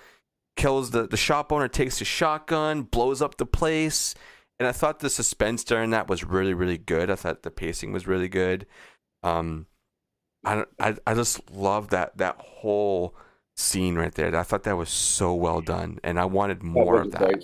kills 0.55 0.91
the 0.91 1.05
the 1.05 1.17
shop 1.17 1.51
owner, 1.51 1.67
takes 1.67 1.99
a 2.01 2.05
shotgun, 2.05 2.83
blows 2.83 3.21
up 3.21 3.37
the 3.37 3.45
place. 3.45 4.15
And 4.57 4.67
I 4.67 4.71
thought 4.71 4.99
the 4.99 5.09
suspense 5.09 5.63
during 5.63 5.89
that 5.89 6.07
was 6.07 6.23
really, 6.23 6.53
really 6.53 6.77
good. 6.77 7.09
I 7.09 7.15
thought 7.15 7.43
the 7.43 7.51
pacing 7.51 7.91
was 7.91 8.07
really 8.07 8.29
good. 8.29 8.65
Um, 9.23 9.65
I, 10.45 10.63
I, 10.79 10.95
I 11.05 11.13
just 11.13 11.51
love 11.51 11.89
that 11.89 12.17
that 12.17 12.37
whole 12.39 13.15
scene 13.57 13.95
right 13.95 14.13
there. 14.13 14.33
I 14.33 14.43
thought 14.43 14.63
that 14.63 14.77
was 14.77 14.89
so 14.89 15.33
well 15.33 15.59
done, 15.59 15.99
and 16.03 16.17
I 16.17 16.25
wanted 16.25 16.59
That 16.59 16.65
more 16.65 16.93
was 17.03 17.07
of 17.07 17.11
that. 17.13 17.43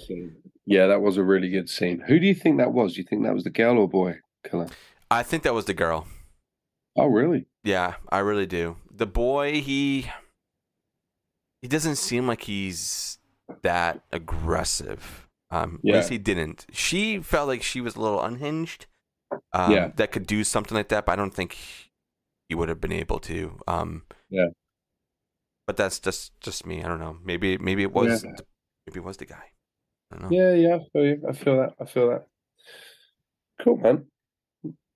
Yeah, 0.70 0.86
that 0.86 1.02
was 1.02 1.18
a 1.18 1.24
really 1.24 1.50
good 1.50 1.68
scene. 1.68 2.04
Who 2.08 2.20
do 2.20 2.28
you 2.28 2.36
think 2.36 2.58
that 2.60 2.72
was? 2.74 2.94
Do 2.94 3.02
you 3.02 3.08
think 3.10 3.24
that 3.24 3.34
was 3.34 3.44
the 3.44 3.50
girl 3.50 3.80
or 3.80 3.90
boy 3.90 4.20
killer? 4.48 4.68
I 5.10 5.24
think 5.24 5.42
that 5.42 5.56
was 5.56 5.66
the 5.66 5.74
girl. 5.74 6.06
Oh, 6.96 7.08
really? 7.08 7.48
Yeah, 7.64 7.96
I 8.10 8.20
really 8.20 8.46
do. 8.46 8.78
The 8.96 9.08
boy, 9.08 9.62
he 9.62 10.12
he 11.64 11.68
doesn't 11.68 11.96
seem 11.96 12.28
like 12.28 12.44
he's 12.44 13.18
that 13.64 14.02
aggressive. 14.12 15.28
Um, 15.50 15.80
At 15.88 15.96
least 15.96 16.10
he 16.10 16.20
didn't. 16.20 16.68
She 16.72 17.20
felt 17.20 17.48
like 17.48 17.64
she 17.64 17.82
was 17.82 17.96
a 17.96 18.02
little 18.02 18.22
unhinged. 18.22 18.86
Um, 19.54 19.72
Yeah. 19.72 19.88
that 19.96 20.12
could 20.12 20.28
do 20.28 20.44
something 20.44 20.76
like 20.76 20.90
that, 20.90 21.08
but 21.08 21.14
I 21.14 21.16
don't 21.16 21.34
think 21.34 21.58
he 22.48 22.54
would 22.54 22.70
have 22.70 22.80
been 22.80 22.92
able 22.92 23.20
to. 23.22 23.60
Um, 23.68 24.04
Yeah. 24.30 24.50
But 25.66 25.78
that's 25.78 26.00
just 26.00 26.40
just 26.42 26.66
me. 26.68 26.84
I 26.84 26.88
don't 26.88 27.00
know. 27.00 27.18
Maybe 27.24 27.58
maybe 27.58 27.82
it 27.82 27.92
was 27.92 28.24
Yeah. 28.24 28.32
maybe 28.86 29.00
it 29.00 29.04
was 29.04 29.18
the 29.18 29.26
guy. 29.26 29.52
I 30.12 30.18
don't 30.18 30.32
know. 30.32 30.38
Yeah, 30.38 30.54
yeah. 30.54 30.76
I 30.76 30.80
feel 30.92 31.06
you. 31.06 31.22
I 31.28 31.34
feel 31.34 31.58
that. 31.58 31.74
I 31.80 31.86
feel 31.86 32.10
that. 32.10 32.28
Cool, 33.64 33.78
man. 33.78 34.06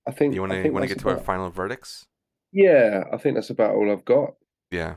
I 0.06 0.10
think 0.10 0.34
You 0.34 0.40
want 0.40 0.52
to 0.52 0.70
want 0.70 0.82
to 0.82 0.88
get 0.88 0.98
to 1.00 1.08
our 1.10 1.18
final 1.18 1.50
verdicts? 1.50 2.06
Yeah, 2.52 3.04
I 3.12 3.16
think 3.16 3.34
that's 3.34 3.50
about 3.50 3.74
all 3.74 3.90
I've 3.90 4.04
got. 4.04 4.34
Yeah. 4.70 4.96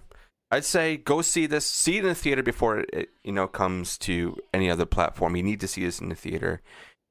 I'd 0.49 0.65
say 0.65 0.97
go 0.97 1.21
see 1.21 1.45
this. 1.45 1.65
See 1.65 1.97
it 1.97 2.03
in 2.03 2.09
the 2.09 2.15
theater 2.15 2.43
before 2.43 2.79
it, 2.93 3.09
you 3.23 3.31
know 3.33 3.47
comes 3.47 3.97
to 3.99 4.37
any 4.53 4.69
other 4.69 4.85
platform. 4.85 5.35
You 5.35 5.43
need 5.43 5.59
to 5.61 5.67
see 5.67 5.83
this 5.83 5.99
in 5.99 6.09
the 6.09 6.15
theater. 6.15 6.61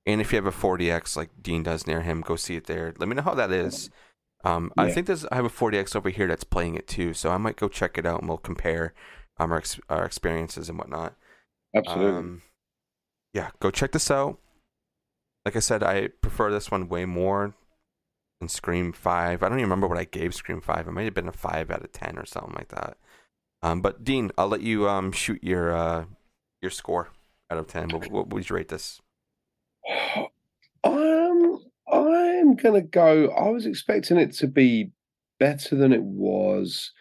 And 0.06 0.20
if 0.20 0.32
you 0.32 0.36
have 0.36 0.46
a 0.46 0.52
4DX 0.52 1.16
like 1.16 1.30
Dean 1.42 1.64
does 1.64 1.86
near 1.86 2.00
him, 2.00 2.20
go 2.20 2.36
see 2.36 2.56
it 2.56 2.66
there. 2.66 2.94
Let 2.96 3.08
me 3.08 3.16
know 3.16 3.22
how 3.22 3.34
that 3.34 3.50
is. 3.50 3.90
Um, 4.44 4.72
I 4.78 4.92
think 4.92 5.08
there's 5.08 5.26
I 5.26 5.34
have 5.34 5.44
a 5.44 5.50
4DX 5.50 5.96
over 5.96 6.08
here 6.08 6.28
that's 6.28 6.44
playing 6.44 6.76
it 6.76 6.86
too, 6.86 7.12
so 7.12 7.30
I 7.30 7.36
might 7.36 7.56
go 7.56 7.68
check 7.68 7.98
it 7.98 8.06
out 8.06 8.20
and 8.20 8.28
we'll 8.28 8.38
compare 8.38 8.94
um, 9.38 9.50
our 9.50 9.58
ex- 9.58 9.80
our 9.88 10.04
experiences 10.04 10.68
and 10.68 10.78
whatnot. 10.78 11.14
Absolutely. 11.74 12.18
Um, 12.18 12.42
yeah, 13.36 13.50
go 13.60 13.70
check 13.70 13.92
this 13.92 14.10
out. 14.10 14.38
Like 15.44 15.56
I 15.56 15.60
said, 15.60 15.82
I 15.82 16.08
prefer 16.22 16.50
this 16.50 16.70
one 16.70 16.88
way 16.88 17.04
more 17.04 17.54
than 18.40 18.48
Scream 18.48 18.94
Five. 18.94 19.42
I 19.42 19.48
don't 19.50 19.58
even 19.58 19.68
remember 19.68 19.86
what 19.86 19.98
I 19.98 20.04
gave 20.04 20.34
Scream 20.34 20.62
Five. 20.62 20.88
It 20.88 20.92
might 20.92 21.04
have 21.04 21.12
been 21.12 21.28
a 21.28 21.32
five 21.32 21.70
out 21.70 21.84
of 21.84 21.92
ten 21.92 22.18
or 22.18 22.24
something 22.24 22.54
like 22.54 22.68
that. 22.68 22.96
Um, 23.62 23.82
but 23.82 24.02
Dean, 24.02 24.30
I'll 24.38 24.48
let 24.48 24.62
you 24.62 24.88
um 24.88 25.12
shoot 25.12 25.44
your 25.44 25.76
uh 25.76 26.06
your 26.62 26.70
score 26.70 27.10
out 27.50 27.58
of 27.58 27.66
ten. 27.66 27.90
What, 27.90 28.10
what 28.10 28.28
would 28.30 28.48
you 28.48 28.56
rate 28.56 28.68
this? 28.68 29.00
Um, 30.84 31.58
I'm 31.92 32.54
gonna 32.54 32.80
go. 32.80 33.28
I 33.30 33.50
was 33.50 33.66
expecting 33.66 34.18
it 34.18 34.32
to 34.34 34.46
be 34.46 34.92
better 35.40 35.74
than 35.74 35.92
it 35.92 36.02
was, 36.02 36.92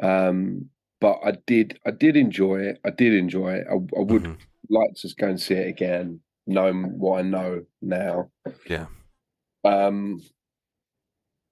um, 0.00 0.70
but 1.00 1.18
I 1.24 1.32
did. 1.46 1.80
I 1.84 1.90
did 1.90 2.16
enjoy 2.16 2.60
it. 2.60 2.80
I 2.84 2.90
did 2.90 3.12
enjoy 3.12 3.54
it. 3.54 3.66
I, 3.68 3.74
I 3.74 4.02
would 4.02 4.22
Mhm. 4.22 4.36
Like 4.70 4.94
to 4.96 5.08
go 5.18 5.28
and 5.28 5.40
see 5.40 5.54
it 5.54 5.68
again, 5.68 6.20
knowing 6.46 6.98
what 6.98 7.18
I 7.20 7.22
know 7.22 7.64
now. 7.82 8.30
Yeah. 8.68 8.86
Um, 9.64 10.22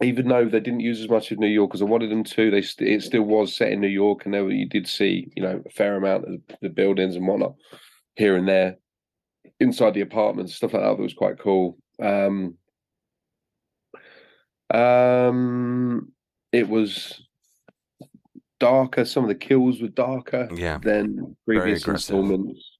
even 0.03 0.29
though 0.29 0.45
they 0.45 0.61
didn't 0.61 0.81
use 0.81 1.01
as 1.01 1.09
much 1.09 1.31
of 1.33 1.39
New 1.39 1.47
York 1.49 1.71
as 1.75 1.81
I 1.83 1.87
wanted 1.87 2.11
them 2.11 2.25
to, 2.25 2.51
they 2.51 2.62
st- 2.62 2.91
it 2.91 3.03
still 3.03 3.23
was 3.23 3.55
set 3.55 3.73
in 3.73 3.81
New 3.81 3.89
York, 3.89 4.25
and 4.25 4.35
there 4.35 4.49
you 4.51 4.69
did 4.69 4.87
see, 4.87 5.31
you 5.35 5.43
know, 5.43 5.62
a 5.64 5.71
fair 5.71 5.97
amount 5.97 6.25
of 6.25 6.41
the 6.61 6.69
buildings 6.69 7.17
and 7.17 7.27
whatnot 7.27 7.55
here 8.17 8.37
and 8.37 8.47
there 8.47 8.77
inside 9.61 9.95
the 9.95 10.03
apartments, 10.03 10.55
stuff 10.55 10.75
like 10.75 10.83
that. 10.83 10.97
That 10.97 11.03
was 11.03 11.14
quite 11.14 11.39
cool. 11.39 11.79
Um, 12.01 12.57
um, 14.73 16.12
it 16.53 16.69
was 16.69 17.23
darker. 18.61 19.05
Some 19.05 19.25
of 19.25 19.29
the 19.29 19.35
kills 19.35 19.81
were 19.81 19.89
darker 19.89 20.49
Yeah. 20.55 20.79
than 20.79 21.37
previous 21.47 21.87
installments. 21.87 22.76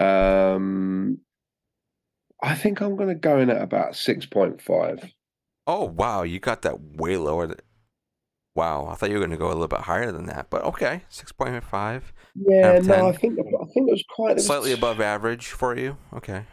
Um, 0.00 1.18
I 2.42 2.54
think 2.54 2.80
I'm 2.80 2.96
going 2.96 3.08
to 3.08 3.14
go 3.14 3.38
in 3.38 3.50
at 3.50 3.60
about 3.60 3.96
six 3.96 4.26
point 4.26 4.60
five. 4.60 5.04
Oh 5.66 5.84
wow, 5.84 6.22
you 6.22 6.40
got 6.40 6.62
that 6.62 6.80
way 6.80 7.16
lower. 7.16 7.46
Than... 7.46 7.58
Wow, 8.54 8.86
I 8.86 8.94
thought 8.94 9.10
you 9.10 9.16
were 9.16 9.22
gonna 9.22 9.36
go 9.36 9.46
a 9.46 9.54
little 9.54 9.68
bit 9.68 9.80
higher 9.80 10.10
than 10.10 10.26
that, 10.26 10.50
but 10.50 10.62
okay, 10.64 11.04
six 11.08 11.30
point 11.32 11.62
five, 11.62 12.12
Yeah, 12.34 12.80
no, 12.80 13.08
I 13.08 13.12
think 13.12 13.38
I 13.38 13.64
think 13.72 13.88
it 13.88 13.92
was 13.92 14.04
quite 14.14 14.40
slightly 14.40 14.72
above 14.72 15.00
average 15.00 15.46
for 15.46 15.76
you. 15.78 15.96
Okay. 16.12 16.44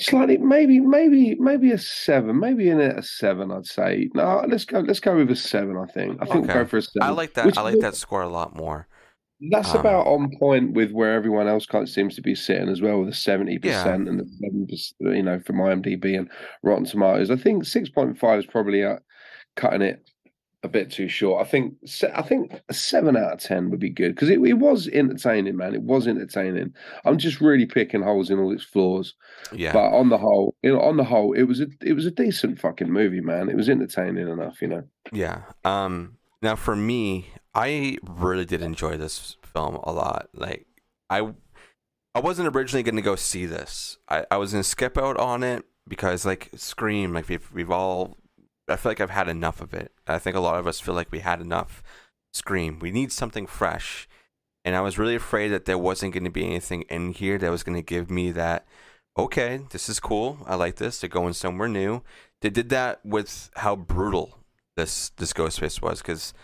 Slightly, 0.00 0.38
maybe, 0.38 0.80
maybe, 0.80 1.36
maybe 1.36 1.70
a 1.70 1.78
seven, 1.78 2.40
maybe 2.40 2.68
in 2.68 2.80
at 2.80 2.98
a 2.98 3.02
seven. 3.02 3.52
I'd 3.52 3.66
say. 3.66 4.10
No, 4.12 4.44
let's 4.48 4.64
go. 4.64 4.80
Let's 4.80 4.98
go 4.98 5.16
with 5.16 5.30
a 5.30 5.36
seven. 5.36 5.76
I 5.76 5.86
think. 5.92 6.16
I 6.20 6.24
think 6.24 6.30
Okay. 6.30 6.46
we'll 6.46 6.64
go 6.64 6.64
for 6.66 6.78
a 6.78 6.82
seven. 6.82 7.08
I 7.08 7.10
like 7.10 7.34
that. 7.34 7.46
Which 7.46 7.56
I 7.56 7.62
like 7.62 7.78
that 7.78 7.94
score 7.94 8.22
a 8.22 8.28
lot 8.28 8.56
more. 8.56 8.88
That's 9.50 9.74
Um, 9.74 9.80
about 9.80 10.06
on 10.06 10.30
point 10.38 10.72
with 10.72 10.92
where 10.92 11.14
everyone 11.14 11.48
else 11.48 11.66
kind 11.66 11.82
of 11.82 11.88
seems 11.88 12.14
to 12.16 12.22
be 12.22 12.34
sitting 12.34 12.68
as 12.68 12.80
well, 12.80 13.00
with 13.00 13.10
the 13.10 13.14
seventy 13.14 13.58
percent 13.58 14.08
and 14.08 14.20
the 14.20 14.26
seven 14.40 14.66
percent. 14.66 15.16
You 15.16 15.22
know, 15.22 15.40
from 15.40 15.56
IMDb 15.56 16.16
and 16.18 16.30
Rotten 16.62 16.84
Tomatoes. 16.84 17.30
I 17.30 17.36
think 17.36 17.64
six 17.64 17.88
point 17.88 18.18
five 18.18 18.38
is 18.38 18.46
probably 18.46 18.84
uh, 18.84 18.98
cutting 19.56 19.82
it 19.82 20.02
a 20.62 20.68
bit 20.68 20.90
too 20.90 21.08
short. 21.08 21.46
I 21.46 21.50
think. 21.50 21.74
I 22.14 22.22
think 22.22 22.58
a 22.70 22.74
seven 22.74 23.18
out 23.18 23.34
of 23.34 23.38
ten 23.38 23.70
would 23.70 23.80
be 23.80 23.90
good 23.90 24.14
because 24.14 24.30
it, 24.30 24.40
it 24.40 24.54
was 24.54 24.88
entertaining, 24.88 25.56
man. 25.58 25.74
It 25.74 25.82
was 25.82 26.08
entertaining. 26.08 26.72
I'm 27.04 27.18
just 27.18 27.40
really 27.42 27.66
picking 27.66 28.00
holes 28.02 28.30
in 28.30 28.38
all 28.38 28.50
its 28.50 28.64
flaws. 28.64 29.14
Yeah. 29.52 29.74
But 29.74 29.92
on 29.92 30.08
the 30.08 30.16
whole, 30.16 30.54
you 30.62 30.72
know, 30.72 30.80
on 30.80 30.96
the 30.96 31.04
whole, 31.04 31.34
it 31.34 31.42
was 31.42 31.60
a 31.60 31.66
it 31.82 31.92
was 31.92 32.06
a 32.06 32.10
decent 32.10 32.58
fucking 32.58 32.90
movie, 32.90 33.20
man. 33.20 33.50
It 33.50 33.56
was 33.56 33.68
entertaining 33.68 34.26
enough, 34.26 34.62
you 34.62 34.68
know. 34.68 34.84
Yeah. 35.12 35.42
Um 35.66 36.16
now 36.40 36.56
for 36.56 36.74
me, 36.76 37.28
I 37.54 37.98
really 38.02 38.44
did 38.44 38.62
enjoy 38.62 38.96
this 38.96 39.36
film 39.42 39.76
a 39.76 39.92
lot. 39.92 40.28
Like 40.34 40.66
I 41.10 41.32
I 42.14 42.20
wasn't 42.20 42.54
originally 42.54 42.82
to 42.96 43.02
go 43.02 43.16
see 43.16 43.46
this. 43.46 43.98
I 44.08 44.26
I 44.30 44.36
was 44.36 44.52
to 44.52 44.62
skip 44.62 44.98
out 44.98 45.16
on 45.16 45.42
it 45.42 45.64
because 45.86 46.24
like 46.24 46.50
Scream, 46.56 47.12
like 47.12 47.28
we've 47.28 47.50
we've 47.52 47.70
all 47.70 48.16
I 48.68 48.76
feel 48.76 48.90
like 48.90 49.00
I've 49.00 49.10
had 49.10 49.28
enough 49.28 49.60
of 49.60 49.74
it. 49.74 49.92
I 50.06 50.18
think 50.18 50.36
a 50.36 50.40
lot 50.40 50.58
of 50.58 50.66
us 50.66 50.80
feel 50.80 50.94
like 50.94 51.12
we 51.12 51.20
had 51.20 51.40
enough 51.40 51.82
Scream. 52.32 52.78
We 52.78 52.90
need 52.90 53.12
something 53.12 53.46
fresh. 53.46 54.08
And 54.64 54.74
I 54.74 54.80
was 54.80 54.98
really 54.98 55.14
afraid 55.14 55.48
that 55.48 55.66
there 55.66 55.76
wasn't 55.76 56.14
to 56.24 56.30
be 56.30 56.46
anything 56.46 56.82
in 56.82 57.12
here 57.12 57.36
that 57.36 57.50
was 57.50 57.64
to 57.76 57.82
give 57.82 58.10
me 58.10 58.30
that 58.32 58.66
okay, 59.16 59.60
this 59.70 59.88
is 59.88 60.00
cool. 60.00 60.38
I 60.46 60.56
like 60.56 60.76
this. 60.76 60.98
They're 60.98 61.08
going 61.08 61.34
somewhere 61.34 61.68
new. 61.68 62.02
They 62.40 62.50
did 62.50 62.68
that 62.70 63.04
with 63.04 63.50
how 63.56 63.76
brutal 63.76 64.38
this 64.76 65.10
this 65.10 65.32
Ghostface 65.32 65.80
was 65.80 66.02
because 66.02 66.34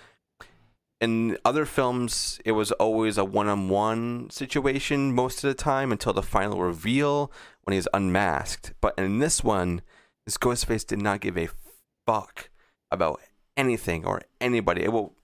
in 1.01 1.39
other 1.45 1.65
films 1.65 2.41
it 2.45 2.53
was 2.53 2.73
always 2.73 3.17
a 3.17 3.25
one-on-one 3.25 4.29
situation 4.31 5.15
most 5.15 5.43
of 5.43 5.49
the 5.49 5.55
time 5.55 5.93
until 5.93 6.13
the 6.13 6.23
final 6.23 6.61
reveal 6.61 7.33
when 7.65 7.75
he's 7.75 7.89
unmasked. 7.95 8.73
But 8.81 8.95
in 8.99 9.19
this 9.19 9.43
one, 9.43 9.83
this 10.27 10.37
Ghostface 10.37 10.87
did 10.87 11.01
not 11.01 11.21
give 11.21 11.39
a 11.39 11.49
fuck 12.07 12.51
about 12.91 13.21
anything 13.57 14.05
or 14.05 14.23
anybody. 14.41 14.83
It 14.83 14.93
will 14.93 15.15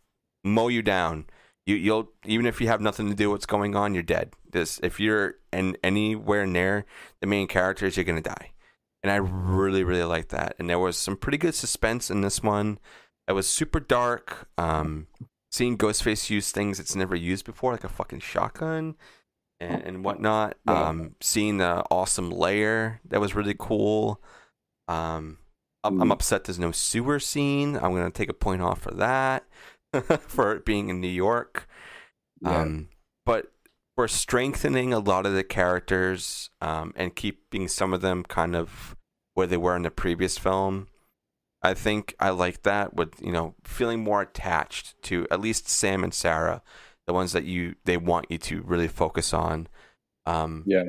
mow 0.45 0.69
you 0.69 0.83
down. 0.83 1.27
You 1.67 1.75
you'll 1.77 2.11
even 2.25 2.47
if 2.47 2.61
you 2.61 2.69
have 2.69 2.81
nothing 2.81 3.09
to 3.11 3.15
do 3.15 3.29
with 3.29 3.37
what's 3.37 3.47
going 3.47 3.77
on, 3.77 3.93
you're 3.93 4.03
dead. 4.03 4.33
This 4.51 4.81
if 4.83 4.99
you're 4.99 5.35
in 5.53 5.77
anywhere 5.83 6.47
near 6.47 6.87
the 7.21 7.27
main 7.27 7.49
characters, 7.49 7.97
you're 7.97 8.05
gonna 8.05 8.23
die. 8.23 8.53
And 9.03 9.13
I 9.13 9.17
really, 9.17 9.85
really 9.85 10.05
like 10.05 10.29
that. 10.29 10.57
And 10.59 10.71
there 10.71 10.79
was 10.79 10.97
some 10.97 11.17
pretty 11.17 11.39
good 11.39 11.55
suspense 11.55 12.11
in 12.11 12.23
this 12.23 12.43
one. 12.43 12.79
It 13.29 13.33
was 13.33 13.47
super 13.47 13.79
dark. 13.79 14.49
Um, 14.57 15.09
seeing 15.57 15.79
Ghostface 15.79 16.29
use 16.31 16.53
things 16.53 16.79
it's 16.79 16.95
never 16.95 17.17
used 17.17 17.45
before, 17.47 17.73
like 17.73 17.85
a 17.85 17.89
fucking 17.89 18.21
shotgun 18.21 18.95
and, 19.59 19.83
and 19.83 20.05
whatnot. 20.05 20.57
Yeah. 20.67 20.89
Um, 20.89 21.15
seeing 21.21 21.57
the 21.59 21.85
awesome 21.91 22.31
layer 22.31 23.01
that 23.09 23.21
was 23.21 23.35
really 23.35 23.57
cool. 23.59 24.21
Um, 24.89 25.39
I'm, 25.83 26.01
I'm 26.03 26.09
Mm. 26.09 26.13
upset 26.13 26.45
there's 26.45 26.59
no 26.59 26.73
sewer 26.73 27.19
scene. 27.21 27.77
I'm 27.77 27.95
gonna 27.95 28.11
take 28.11 28.29
a 28.29 28.35
point 28.35 28.61
off 28.63 28.81
for 28.83 28.93
that 28.93 29.45
for 30.29 30.53
it 30.53 30.65
being 30.65 30.89
in 30.89 31.01
New 31.01 31.09
York. 31.09 31.69
Yeah. 32.43 32.61
Um, 32.61 32.89
but 33.25 33.53
we're 33.97 34.09
strengthening 34.09 34.93
a 34.93 34.99
lot 34.99 35.25
of 35.27 35.33
the 35.33 35.43
characters 35.45 36.51
um, 36.61 36.93
and 36.97 37.17
keeping 37.17 37.67
some 37.67 37.95
of 37.95 38.03
them 38.03 38.25
kind 38.25 38.55
of 38.55 38.95
where 39.35 39.47
they 39.47 39.57
were 39.57 39.75
in 39.77 39.83
the 39.83 39.91
previous 39.91 40.37
film. 40.39 40.89
I 41.63 41.75
think 41.75 42.15
I 42.21 42.31
like 42.31 42.63
that 42.63 42.95
with 42.95 43.21
you 43.21 43.33
know 43.33 43.55
feeling 43.65 44.03
more 44.05 44.23
attached 44.23 45.01
to 45.05 45.27
at 45.31 45.41
least 45.41 45.69
Sam 45.69 46.05
and 46.05 46.13
Tara, 46.13 46.63
the 47.07 47.13
ones 47.13 47.33
that 47.33 47.45
you 47.45 47.75
they 47.85 47.97
want 47.97 48.27
you 48.31 48.39
to 48.39 48.63
really 48.63 48.89
focus 48.89 49.33
on. 49.33 49.69
Um, 50.27 50.65
Yeah. 50.67 50.85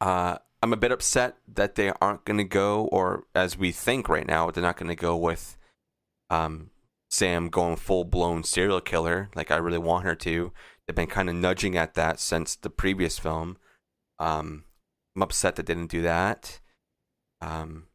uh, 0.00 0.38
I'm 0.62 0.72
a 0.72 0.76
bit 0.76 0.92
upset 0.92 1.36
that 1.48 1.74
they 1.74 1.92
aren't 2.00 2.24
going 2.24 2.36
to 2.38 2.44
go, 2.44 2.84
or 2.86 3.24
as 3.34 3.56
we 3.56 3.72
think 3.72 4.08
right 4.08 4.26
now, 4.26 4.50
they're 4.50 4.62
not 4.62 4.76
going 4.76 4.90
to 4.90 4.96
go 4.96 5.16
with 5.16 5.56
um, 6.28 6.70
Sam 7.10 7.48
going 7.48 7.76
full 7.76 8.04
blown 8.04 8.44
serial 8.44 8.80
killer 8.80 9.30
like 9.34 9.50
I 9.50 9.56
really 9.56 9.78
want 9.78 10.04
her 10.04 10.14
to. 10.16 10.52
They've 10.86 10.94
been 10.94 11.06
kind 11.06 11.28
of 11.28 11.34
nudging 11.36 11.76
at 11.76 11.94
that 11.94 12.20
since 12.20 12.56
the 12.56 12.70
previous 12.70 13.18
film. 13.18 13.56
Um, 14.18 14.64
I'm 15.16 15.22
upset 15.22 15.56
that 15.56 15.66
they 15.66 15.74
didn't 15.74 15.90
do 15.90 16.02
that. 16.02 16.60
Um, 17.40 17.86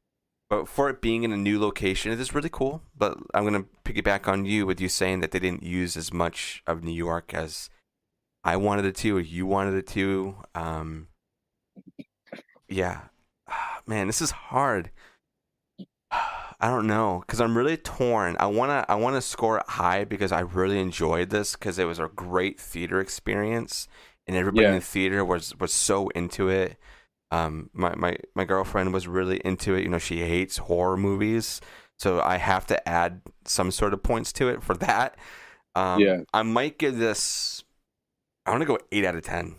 but 0.49 0.67
for 0.67 0.89
it 0.89 1.01
being 1.01 1.23
in 1.23 1.31
a 1.31 1.37
new 1.37 1.59
location, 1.59 2.11
it 2.11 2.19
is 2.19 2.35
really 2.35 2.49
cool. 2.49 2.83
But 2.95 3.17
I'm 3.33 3.45
going 3.45 3.63
to 3.63 3.69
piggyback 3.83 4.27
on 4.27 4.45
you 4.45 4.65
with 4.65 4.79
you 4.79 4.89
saying 4.89 5.21
that 5.21 5.31
they 5.31 5.39
didn't 5.39 5.63
use 5.63 5.97
as 5.97 6.13
much 6.13 6.61
of 6.67 6.83
New 6.83 6.93
York 6.93 7.33
as 7.33 7.69
I 8.43 8.57
wanted 8.57 8.85
it 8.85 8.95
to, 8.97 9.17
or 9.17 9.21
you 9.21 9.45
wanted 9.45 9.73
it 9.73 9.87
to. 9.87 10.35
Um, 10.53 11.07
yeah, 12.69 13.01
man, 13.87 14.07
this 14.07 14.21
is 14.21 14.31
hard. 14.31 14.91
I 16.57 16.69
don't 16.69 16.87
know 16.87 17.21
because 17.25 17.41
I'm 17.41 17.57
really 17.57 17.75
torn. 17.75 18.37
I 18.39 18.45
wanna 18.45 18.85
I 18.87 18.95
wanna 18.95 19.21
score 19.21 19.57
it 19.57 19.67
high 19.67 20.05
because 20.05 20.31
I 20.31 20.39
really 20.39 20.79
enjoyed 20.79 21.29
this 21.29 21.53
because 21.53 21.77
it 21.77 21.83
was 21.83 21.99
a 21.99 22.07
great 22.07 22.59
theater 22.59 23.01
experience 23.01 23.89
and 24.25 24.37
everybody 24.37 24.65
in 24.65 24.75
the 24.75 24.81
theater 24.81 25.23
was 25.25 25.53
was 25.59 25.73
so 25.73 26.07
into 26.09 26.49
it. 26.49 26.77
Um, 27.31 27.69
my 27.73 27.95
my 27.95 28.17
my 28.35 28.45
girlfriend 28.45 28.93
was 28.93 29.07
really 29.07 29.37
into 29.43 29.73
it. 29.75 29.83
You 29.83 29.89
know, 29.89 29.97
she 29.99 30.19
hates 30.21 30.57
horror 30.57 30.97
movies, 30.97 31.59
so 31.99 32.21
I 32.21 32.37
have 32.37 32.65
to 32.67 32.87
add 32.89 33.21
some 33.45 33.71
sort 33.71 33.93
of 33.93 34.03
points 34.03 34.31
to 34.33 34.47
it 34.49 34.63
for 34.63 34.75
that. 34.75 35.17
Um, 35.75 35.99
Yeah. 36.01 36.21
I 36.33 36.43
might 36.43 36.77
give 36.77 36.97
this. 36.97 37.63
I 38.45 38.51
want 38.51 38.61
to 38.61 38.67
go 38.67 38.79
eight 38.91 39.05
out 39.05 39.15
of 39.15 39.23
ten. 39.23 39.55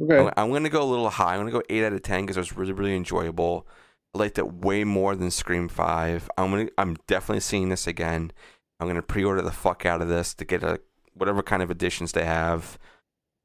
Okay. 0.00 0.18
I'm, 0.18 0.30
I'm 0.36 0.52
gonna 0.52 0.68
go 0.68 0.82
a 0.82 0.84
little 0.84 1.10
high. 1.10 1.34
I'm 1.34 1.40
gonna 1.40 1.50
go 1.50 1.62
eight 1.70 1.84
out 1.84 1.92
of 1.92 2.02
ten 2.02 2.22
because 2.22 2.36
it 2.36 2.40
was 2.40 2.56
really 2.56 2.72
really 2.72 2.96
enjoyable. 2.96 3.66
I 4.14 4.18
liked 4.18 4.38
it 4.38 4.52
way 4.52 4.84
more 4.84 5.16
than 5.16 5.30
Scream 5.30 5.68
Five. 5.68 6.30
I'm 6.36 6.50
gonna 6.50 6.68
I'm 6.78 6.96
definitely 7.06 7.40
seeing 7.40 7.70
this 7.70 7.86
again. 7.86 8.32
I'm 8.78 8.86
gonna 8.88 9.02
pre-order 9.02 9.42
the 9.42 9.50
fuck 9.52 9.86
out 9.86 10.02
of 10.02 10.08
this 10.08 10.34
to 10.34 10.44
get 10.44 10.62
a 10.62 10.80
whatever 11.14 11.42
kind 11.42 11.62
of 11.62 11.70
editions 11.70 12.12
they 12.12 12.24
have. 12.24 12.78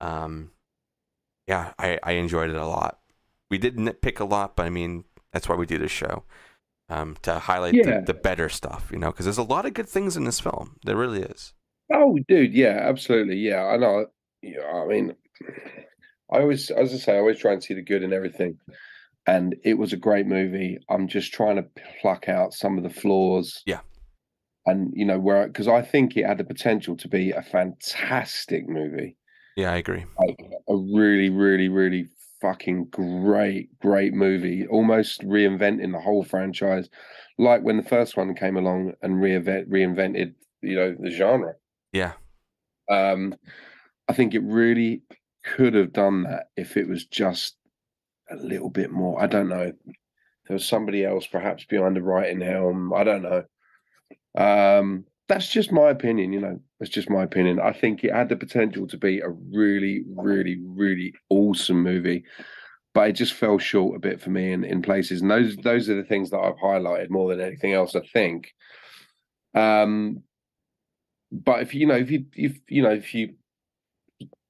Um, 0.02 0.52
yeah, 1.48 1.74
I 1.80 2.00
I 2.04 2.14
enjoyed 2.14 2.50
it 2.50 2.56
a 2.56 2.66
lot. 2.68 3.00
We 3.52 3.60
did 3.60 3.76
nitpick 3.78 4.20
a 4.20 4.26
lot, 4.26 4.56
but 4.56 4.66
I 4.66 4.70
mean 4.72 5.04
that's 5.32 5.48
why 5.48 5.56
we 5.56 5.68
do 5.68 5.78
this 5.78 5.92
show. 5.92 6.24
Um, 6.90 7.16
to 7.22 7.40
highlight 7.40 7.74
Yeah. 7.76 8.00
the, 8.02 8.08
the 8.08 8.14
better 8.14 8.50
stuff, 8.50 8.90
you 8.92 8.98
know, 8.98 9.12
because 9.12 9.26
there's 9.26 9.38
a 9.38 9.44
lot 9.44 9.66
of 9.66 9.74
good 9.74 9.88
things 9.88 10.18
in 10.18 10.26
this 10.26 10.40
film. 10.42 10.76
There 10.84 10.96
really 10.98 11.22
is. 11.22 11.54
Oh, 11.94 12.18
dude, 12.28 12.54
yeah, 12.54 12.80
absolutely, 12.82 13.38
yeah. 13.38 13.64
I 13.64 13.78
know. 13.78 14.08
Yeah, 14.42 14.66
I 14.74 14.88
mean, 14.88 15.16
I 16.32 16.40
always, 16.40 16.70
as 16.72 16.94
I 16.94 16.98
say, 16.98 17.16
I 17.16 17.20
always 17.20 17.40
try 17.40 17.54
and 17.54 17.64
see 17.64 17.74
the 17.76 17.82
good 17.82 18.04
in 18.04 18.12
everything, 18.12 18.58
and 19.28 19.56
it 19.64 19.78
was 19.78 19.94
a 19.94 19.98
great 19.98 20.26
movie. 20.26 20.80
I'm 20.90 21.08
just 21.08 21.32
trying 21.34 21.58
to 21.58 21.66
pluck 22.02 22.28
out 22.28 22.54
some 22.54 22.78
of 22.78 22.84
the 22.84 22.90
flaws. 22.90 23.62
Yeah. 23.66 23.82
And 24.66 24.92
you 24.94 25.06
know 25.06 25.20
where, 25.20 25.48
because 25.48 25.68
I 25.70 25.82
think 25.82 26.18
it 26.18 26.26
had 26.26 26.38
the 26.40 26.44
potential 26.44 26.96
to 26.98 27.08
be 27.08 27.32
a 27.32 27.42
fantastic 27.42 28.68
movie, 28.68 29.18
Yeah, 29.56 29.72
I 29.72 29.78
agree. 29.78 30.06
like 30.20 30.40
a 30.70 30.76
really, 30.76 31.30
really, 31.30 31.70
really 31.70 32.10
fucking 32.42 32.86
great, 32.86 33.78
great 33.80 34.14
movie, 34.14 34.68
almost 34.68 35.22
reinventing 35.22 35.92
the 35.92 36.00
whole 36.02 36.24
franchise, 36.24 36.90
like 37.38 37.62
when 37.62 37.78
the 37.78 37.84
first 37.84 38.18
one 38.18 38.34
came 38.36 38.58
along 38.58 38.94
and 39.02 39.16
reinvent, 39.16 39.68
reinvented, 39.70 40.34
you 40.62 40.76
know, 40.76 40.96
the 41.00 41.12
genre. 41.12 41.54
Yeah, 41.94 42.14
Um, 42.90 43.36
I 44.08 44.14
think 44.14 44.34
it 44.34 44.44
really 44.44 45.04
could 45.44 45.74
have 45.74 45.94
done 45.94 46.24
that 46.24 46.48
if 46.56 46.78
it 46.78 46.88
was 46.88 47.06
just 47.06 47.56
a 48.30 48.36
little 48.36 48.70
bit 48.70 48.92
more. 48.92 49.22
I 49.22 49.28
don't 49.28 49.50
know. 49.50 49.72
There 50.48 50.56
was 50.56 50.66
somebody 50.66 51.06
else 51.06 51.28
perhaps 51.28 51.66
behind 51.66 51.96
the 51.96 52.02
writing 52.02 52.42
helm. 52.42 52.94
I 52.94 53.04
don't 53.04 53.22
know. 53.24 53.44
Um, 54.36 55.06
that's 55.32 55.48
just 55.48 55.72
my 55.72 55.90
opinion, 55.90 56.34
you 56.34 56.42
know. 56.42 56.60
That's 56.80 56.92
just 56.92 57.10
my 57.10 57.24
opinion. 57.24 57.58
I 57.58 57.72
think 57.72 58.04
it 58.04 58.14
had 58.14 58.28
the 58.28 58.36
potential 58.36 58.86
to 58.88 58.98
be 58.98 59.22
a 59.22 59.30
really, 59.30 60.04
really, 60.18 60.60
really 60.66 61.14
awesome 61.30 61.82
movie, 61.82 62.26
but 62.94 63.08
it 63.08 63.14
just 63.14 63.32
fell 63.34 63.58
short 63.58 63.96
a 63.96 64.00
bit 64.00 64.20
for 64.20 64.30
me 64.30 64.52
in, 64.52 64.66
in 64.66 64.82
places. 64.82 65.22
And 65.22 65.32
those 65.32 65.56
those 65.58 65.90
are 65.90 65.96
the 65.96 66.04
things 66.04 66.32
that 66.32 66.40
I've 66.40 66.58
highlighted 66.58 67.10
more 67.10 67.30
than 67.30 67.40
anything 67.40 67.72
else, 67.72 67.96
I 67.96 68.02
think. 68.12 68.54
Um, 69.54 70.24
but 71.32 71.62
if 71.62 71.74
you 71.74 71.88
know, 71.88 71.96
if 71.96 72.12
you 72.12 72.26
if 72.34 72.58
you 72.68 72.84
know, 72.84 72.92
if 72.92 73.14
you 73.14 73.36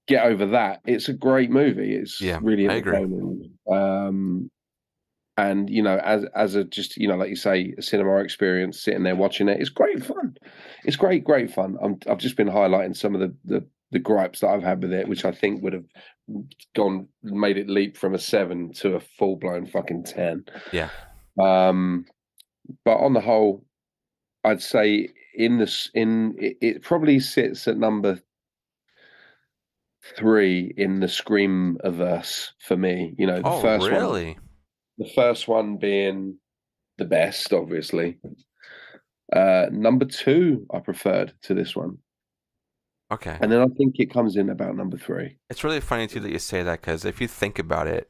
get 0.08 0.26
over 0.26 0.48
that, 0.48 0.82
it's 0.84 1.10
a 1.10 1.14
great 1.14 1.52
movie. 1.52 1.94
It's 1.94 2.20
Yeah, 2.20 2.40
really 2.42 2.68
I 2.68 2.74
agree. 2.78 2.96
entertaining. 2.98 3.52
Um, 3.72 4.50
and 5.38 5.70
you 5.70 5.82
know, 5.82 5.98
as 6.04 6.26
as 6.36 6.56
a 6.56 6.64
just 6.64 6.98
you 6.98 7.08
know, 7.08 7.16
like 7.16 7.30
you 7.30 7.36
say, 7.36 7.74
a 7.78 7.82
cinema 7.82 8.18
experience, 8.18 8.82
sitting 8.82 9.04
there 9.04 9.16
watching 9.16 9.48
it, 9.48 9.60
it's 9.60 9.70
great 9.70 10.04
fun. 10.04 10.38
It's 10.84 10.98
great, 10.98 11.24
great 11.24 11.52
fun. 11.52 11.78
I'm, 11.82 12.00
I've 12.10 12.18
just 12.18 12.38
been 12.38 12.50
highlighting 12.50 12.96
some 12.96 13.16
of 13.16 13.22
the 13.22 13.34
the 13.46 13.66
the 13.92 14.00
gripes 14.00 14.40
that 14.40 14.50
I've 14.50 14.64
had 14.64 14.82
with 14.82 14.94
it, 14.94 15.08
which 15.08 15.26
I 15.26 15.32
think 15.32 15.64
would 15.64 15.74
have 15.74 15.86
gone 16.76 17.08
made 17.24 17.58
it 17.58 17.70
leap 17.70 17.98
from 17.98 18.14
a 18.14 18.20
seven 18.20 18.72
to 18.74 18.96
a 18.96 19.00
full 19.00 19.36
blown 19.36 19.66
fucking 19.66 20.04
ten. 20.04 20.46
Yeah. 20.72 20.90
Um, 21.40 22.06
but 22.86 22.98
on 22.98 23.14
the 23.14 23.22
whole, 23.22 23.66
I'd 24.44 24.62
say 24.62 25.10
in 25.34 25.58
this 25.58 25.90
in 25.94 26.36
it, 26.38 26.58
it 26.62 26.84
probably 26.84 27.20
sits 27.20 27.68
at 27.68 27.78
number 27.78 28.20
three 30.18 30.74
in 30.78 31.00
the 31.00 31.08
Screamverse 31.08 32.50
for 32.60 32.76
me. 32.78 33.16
You 33.18 33.28
know, 33.28 33.42
the 33.42 33.48
oh, 33.48 33.62
first 33.62 33.84
one 33.84 33.92
really? 33.92 34.38
The 34.98 35.10
first 35.16 35.48
one 35.48 35.78
being 35.78 36.38
the 36.98 37.06
best, 37.06 37.54
obviously. 37.54 38.20
Uh, 39.34 39.68
number 39.72 40.06
two, 40.06 40.66
I 40.74 40.80
preferred 40.80 41.34
to 41.44 41.54
this 41.54 41.76
one, 41.76 41.98
Okay. 43.12 43.38
and 43.42 43.52
then 43.52 43.62
I 43.62 43.68
think 43.78 43.96
it 44.00 44.12
comes 44.12 44.36
in 44.36 44.50
about 44.50 44.76
number 44.76 44.98
three. 44.98 45.38
It's 45.50 45.64
really 45.64 45.80
funny 45.80 46.08
too 46.08 46.20
that 46.20 46.32
you 46.32 46.39
say 46.39 46.64
that 46.64 46.82
because 46.82 47.06
if 47.06 47.22
you 47.22 47.28
think 47.28 47.58
about 47.58 47.88
it, 47.88 48.10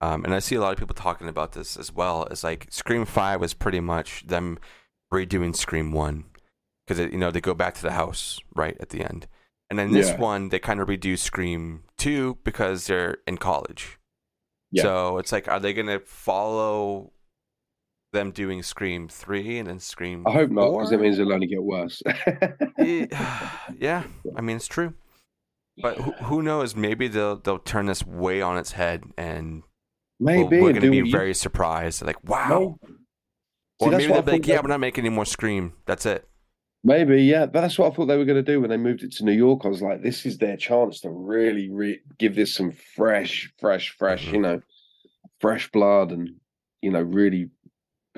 um, 0.00 0.24
and 0.24 0.34
I 0.34 0.38
see 0.38 0.54
a 0.54 0.60
lot 0.60 0.72
of 0.72 0.78
people 0.78 0.94
talking 0.94 1.28
about 1.28 1.52
this 1.52 1.76
as 1.76 1.92
well, 1.92 2.24
is 2.26 2.42
like 2.42 2.66
Scream 2.70 3.04
Five 3.04 3.40
was 3.40 3.52
pretty 3.54 3.80
much 3.80 4.26
them 4.26 4.58
redoing 5.12 5.54
Scream 5.54 5.92
One 5.92 6.24
because 6.86 7.00
you 7.12 7.18
know 7.18 7.30
they 7.30 7.40
go 7.40 7.54
back 7.54 7.74
to 7.74 7.82
the 7.82 7.92
house 7.92 8.40
right 8.54 8.76
at 8.80 8.88
the 8.90 9.02
end, 9.04 9.26
and 9.68 9.78
then 9.78 9.92
this 9.92 10.08
Yeah. 10.08 10.18
one 10.18 10.48
they 10.48 10.58
kind 10.58 10.80
of 10.80 10.88
redo 10.88 11.18
Scream 11.18 11.84
Two 11.98 12.38
because 12.44 12.86
they're 12.86 13.18
in 13.26 13.36
college. 13.36 13.98
Yeah. 14.76 14.82
So 14.82 15.18
it's 15.18 15.32
like, 15.32 15.48
are 15.48 15.58
they 15.60 15.72
gonna 15.72 16.00
follow 16.00 17.12
them 18.12 18.30
doing 18.30 18.62
Scream 18.62 19.08
Three 19.08 19.58
and 19.58 19.68
then 19.68 19.78
Scream? 19.80 20.26
I 20.26 20.32
hope 20.32 20.50
not, 20.50 20.70
because 20.72 20.92
it 20.92 20.96
four? 20.96 21.02
means 21.04 21.18
it'll 21.18 21.32
only 21.32 21.46
get 21.46 21.62
worse. 21.62 22.02
Yeah, 22.78 24.04
I 24.36 24.40
mean 24.40 24.56
it's 24.56 24.66
true. 24.68 24.94
But 25.78 25.98
who, 25.98 26.12
who 26.12 26.42
knows? 26.42 26.74
Maybe 26.74 27.08
they'll 27.08 27.36
they'll 27.36 27.58
turn 27.58 27.86
this 27.86 28.04
way 28.06 28.40
on 28.40 28.56
its 28.56 28.72
head, 28.72 29.04
and 29.18 29.62
Maybe 30.18 30.60
we're 30.60 30.72
going 30.72 30.80
to 30.82 30.90
be 30.90 30.96
you- 30.98 31.10
very 31.12 31.34
surprised. 31.34 32.02
Like, 32.02 32.22
wow. 32.24 32.48
No. 32.48 32.78
See, 32.88 33.86
or 33.86 33.90
maybe 33.90 34.06
they'll 34.06 34.22
be 34.22 34.32
like, 34.32 34.46
yeah, 34.46 34.60
we're 34.62 34.68
not 34.68 34.80
making 34.80 35.04
any 35.04 35.14
more 35.14 35.26
Scream. 35.26 35.74
That's 35.84 36.06
it. 36.06 36.26
Maybe, 36.86 37.24
yeah. 37.24 37.46
But 37.46 37.62
that's 37.62 37.78
what 37.78 37.92
I 37.92 37.96
thought 37.96 38.06
they 38.06 38.16
were 38.16 38.24
going 38.24 38.44
to 38.44 38.52
do 38.52 38.60
when 38.60 38.70
they 38.70 38.76
moved 38.76 39.02
it 39.02 39.10
to 39.14 39.24
New 39.24 39.32
York. 39.32 39.62
I 39.64 39.68
was 39.68 39.82
like, 39.82 40.02
this 40.02 40.24
is 40.24 40.38
their 40.38 40.56
chance 40.56 41.00
to 41.00 41.10
really 41.10 41.68
re- 41.68 42.00
give 42.16 42.36
this 42.36 42.54
some 42.54 42.70
fresh, 42.94 43.52
fresh, 43.58 43.90
fresh, 43.98 44.26
Mhm. 44.28 44.32
you 44.32 44.40
know, 44.40 44.60
fresh 45.40 45.68
blood 45.72 46.12
and, 46.12 46.30
you 46.82 46.92
know, 46.92 47.02
really 47.02 47.50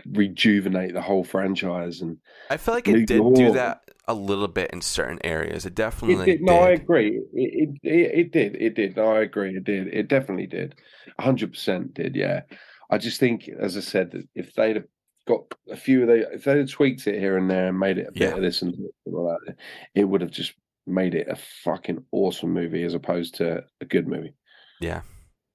rejuvenate 0.06 0.92
the 0.92 1.00
whole 1.00 1.24
franchise. 1.24 2.02
And 2.02 2.18
I 2.50 2.58
feel 2.58 2.74
like 2.74 2.86
New 2.86 2.98
it 2.98 3.06
did 3.06 3.22
do 3.34 3.52
that 3.52 3.80
a 4.06 4.12
little 4.12 4.48
bit 4.48 4.70
in 4.70 4.82
certain 4.82 5.18
areas. 5.24 5.64
It 5.64 5.68
it 5.68 5.74
definitely 5.74 6.24
did. 6.26 6.42
No, 6.42 6.58
I 6.58 6.70
agree. 6.72 7.22
It, 7.32 7.78
it, 7.82 7.90
it, 7.90 8.18
it 8.18 8.32
did. 8.32 8.56
It 8.56 8.74
did. 8.74 8.96
No, 8.96 9.12
I 9.12 9.22
agree. 9.22 9.56
It 9.56 9.64
did. 9.64 9.86
It 9.88 10.08
definitely 10.08 10.46
did. 10.46 10.74
100% 11.18 11.94
did. 11.94 12.14
Yeah. 12.16 12.42
I 12.90 12.98
just 12.98 13.18
think, 13.18 13.48
as 13.48 13.78
I 13.78 13.80
said, 13.80 14.10
that 14.10 14.28
if 14.34 14.52
they'd 14.54 14.76
have 14.76 14.84
got 15.28 15.44
a 15.70 15.76
few 15.76 16.02
of 16.02 16.08
the, 16.08 16.32
if 16.32 16.44
they'd 16.44 16.58
have 16.58 16.70
tweaked 16.70 17.06
it 17.06 17.18
here 17.18 17.36
and 17.36 17.50
there 17.50 17.68
and 17.68 17.78
made 17.78 17.98
it 17.98 18.08
a 18.08 18.12
bit 18.12 18.22
Yeah. 18.22 18.34
of 18.34 18.42
this 18.42 18.62
and 18.62 18.74
all 19.06 19.28
that, 19.46 19.56
it 19.94 20.04
would 20.04 20.20
have 20.20 20.30
just 20.30 20.54
made 20.86 21.14
it 21.14 21.28
a 21.28 21.36
fucking 21.36 22.04
awesome 22.12 22.52
movie 22.52 22.82
as 22.82 22.94
opposed 22.94 23.34
to 23.36 23.62
a 23.80 23.84
good 23.84 24.08
movie. 24.08 24.34
Yeah. 24.80 25.02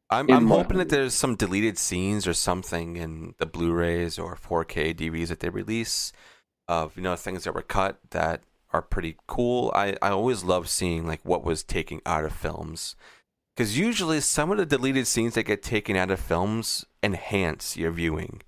I'm, 0.09 0.29
I'm 0.29 0.47
hoping 0.47 0.77
that 0.77 0.89
there's 0.89 1.15
some 1.15 1.35
deleted 1.35 1.77
scenes 1.79 2.27
or 2.27 2.33
something 2.33 2.97
in 2.97 3.33
the 3.39 3.47
Blu-rays 3.47 4.19
or 4.19 4.35
4K 4.35 4.93
DVDs 4.95 5.29
that 5.29 5.39
they 5.39 5.49
release 5.49 6.11
of 6.67 6.95
you 6.95 7.01
know 7.03 7.15
things 7.15 7.43
that 7.43 7.53
were 7.55 7.61
cut 7.63 7.99
that 8.11 8.41
are 8.71 8.81
pretty 8.81 9.17
cool. 9.27 9.71
I, 9.75 9.95
I 10.01 10.09
always 10.09 10.43
love 10.43 10.69
seeing 10.69 11.07
like 11.07 11.21
what 11.23 11.43
was 11.43 11.63
taken 11.63 11.99
out 12.05 12.25
of 12.25 12.33
films 12.33 12.95
because 13.55 13.77
usually 13.77 14.19
some 14.19 14.51
of 14.51 14.57
the 14.57 14.65
deleted 14.65 15.07
scenes 15.07 15.33
that 15.33 15.43
get 15.43 15.63
taken 15.63 15.95
out 15.95 16.11
of 16.11 16.19
films 16.19 16.85
enhance 17.01 17.75
your 17.77 17.91
viewing, 17.91 18.41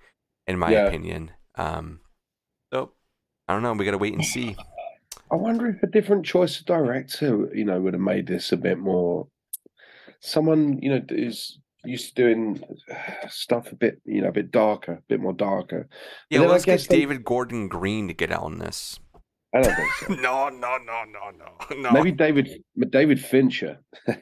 in 0.47 0.57
my 0.59 0.71
Yeah. 0.71 0.85
opinion. 0.87 1.31
Um, 1.55 2.01
so 2.73 2.91
I 3.47 3.53
don't 3.53 3.63
know. 3.63 3.73
We 3.73 3.85
got 3.85 3.91
to 3.91 3.97
wait 3.97 4.13
and 4.13 4.25
see. 4.25 4.55
I 5.31 5.35
wonder 5.35 5.67
if 5.67 5.81
a 5.83 5.87
different 5.87 6.25
choice 6.25 6.59
of 6.59 6.65
director, 6.65 7.49
you 7.53 7.65
know, 7.65 7.79
would 7.81 7.93
have 7.93 8.01
made 8.01 8.27
this 8.27 8.51
a 8.51 8.57
bit 8.57 8.77
more. 8.77 9.27
Someone, 10.19 10.79
you 10.81 10.89
know, 10.89 11.01
is 11.09 11.59
used 11.83 12.15
to 12.15 12.23
doing 12.23 12.63
stuff 13.29 13.71
a 13.71 13.75
bit, 13.75 14.01
you 14.05 14.21
know, 14.21 14.29
a 14.29 14.31
bit 14.31 14.51
darker, 14.51 14.93
a 14.93 15.01
bit 15.07 15.19
more 15.19 15.33
darker. 15.33 15.87
Yeah, 16.29 16.41
well, 16.41 16.49
let's 16.49 16.65
get 16.65 16.79
they- 16.81 16.97
David 16.99 17.23
Gordon 17.23 17.67
Green 17.67 18.07
to 18.07 18.13
get 18.13 18.31
on 18.31 18.59
this. 18.59 18.99
I 19.53 19.61
don't 19.61 19.75
think 19.75 19.91
so. 19.93 20.13
no, 20.21 20.49
no, 20.49 20.77
no, 20.77 21.03
no, 21.05 21.31
no, 21.37 21.75
no. 21.81 21.91
Maybe 21.91 22.11
David 22.11 22.61
David 22.89 23.23
Fincher. 23.23 23.79
He'd 24.05 24.15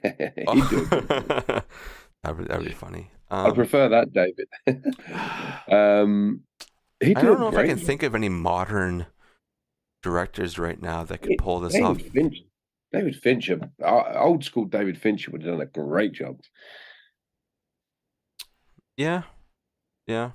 do 0.70 0.88
it. 0.92 1.08
that 2.24 2.38
would 2.38 2.48
that 2.50 2.58
would 2.60 2.68
be 2.68 2.72
funny. 2.74 3.12
I 3.30 3.50
Um, 3.50 3.56
prefer 3.56 3.90
that 3.90 4.14
David. 4.14 4.48
um, 5.72 6.42
he 7.00 7.16
I 7.16 7.22
do 7.22 7.28
don't 7.28 7.40
know 7.40 7.48
if 7.48 7.58
I 7.58 7.66
can 7.66 7.78
job. 7.78 7.86
think 7.88 8.04
of 8.04 8.16
any 8.16 8.30
modern 8.30 9.08
directors 10.02 10.60
right 10.60 10.82
now 10.82 11.04
that 11.04 11.22
could 11.22 11.38
pull 11.38 11.60
this 11.60 11.80
off. 11.80 11.98
David 11.98 12.12
Fincher. 12.14 12.44
David 12.92 13.16
Fincher, 13.16 13.72
old 13.82 14.44
school 14.44 14.66
David 14.66 14.98
Fincher 15.00 15.32
would 15.32 15.42
have 15.44 15.54
done 15.54 15.62
a 15.62 15.66
great 15.66 16.14
job. 16.14 16.40
Yeah, 18.98 19.24
yeah. 20.06 20.32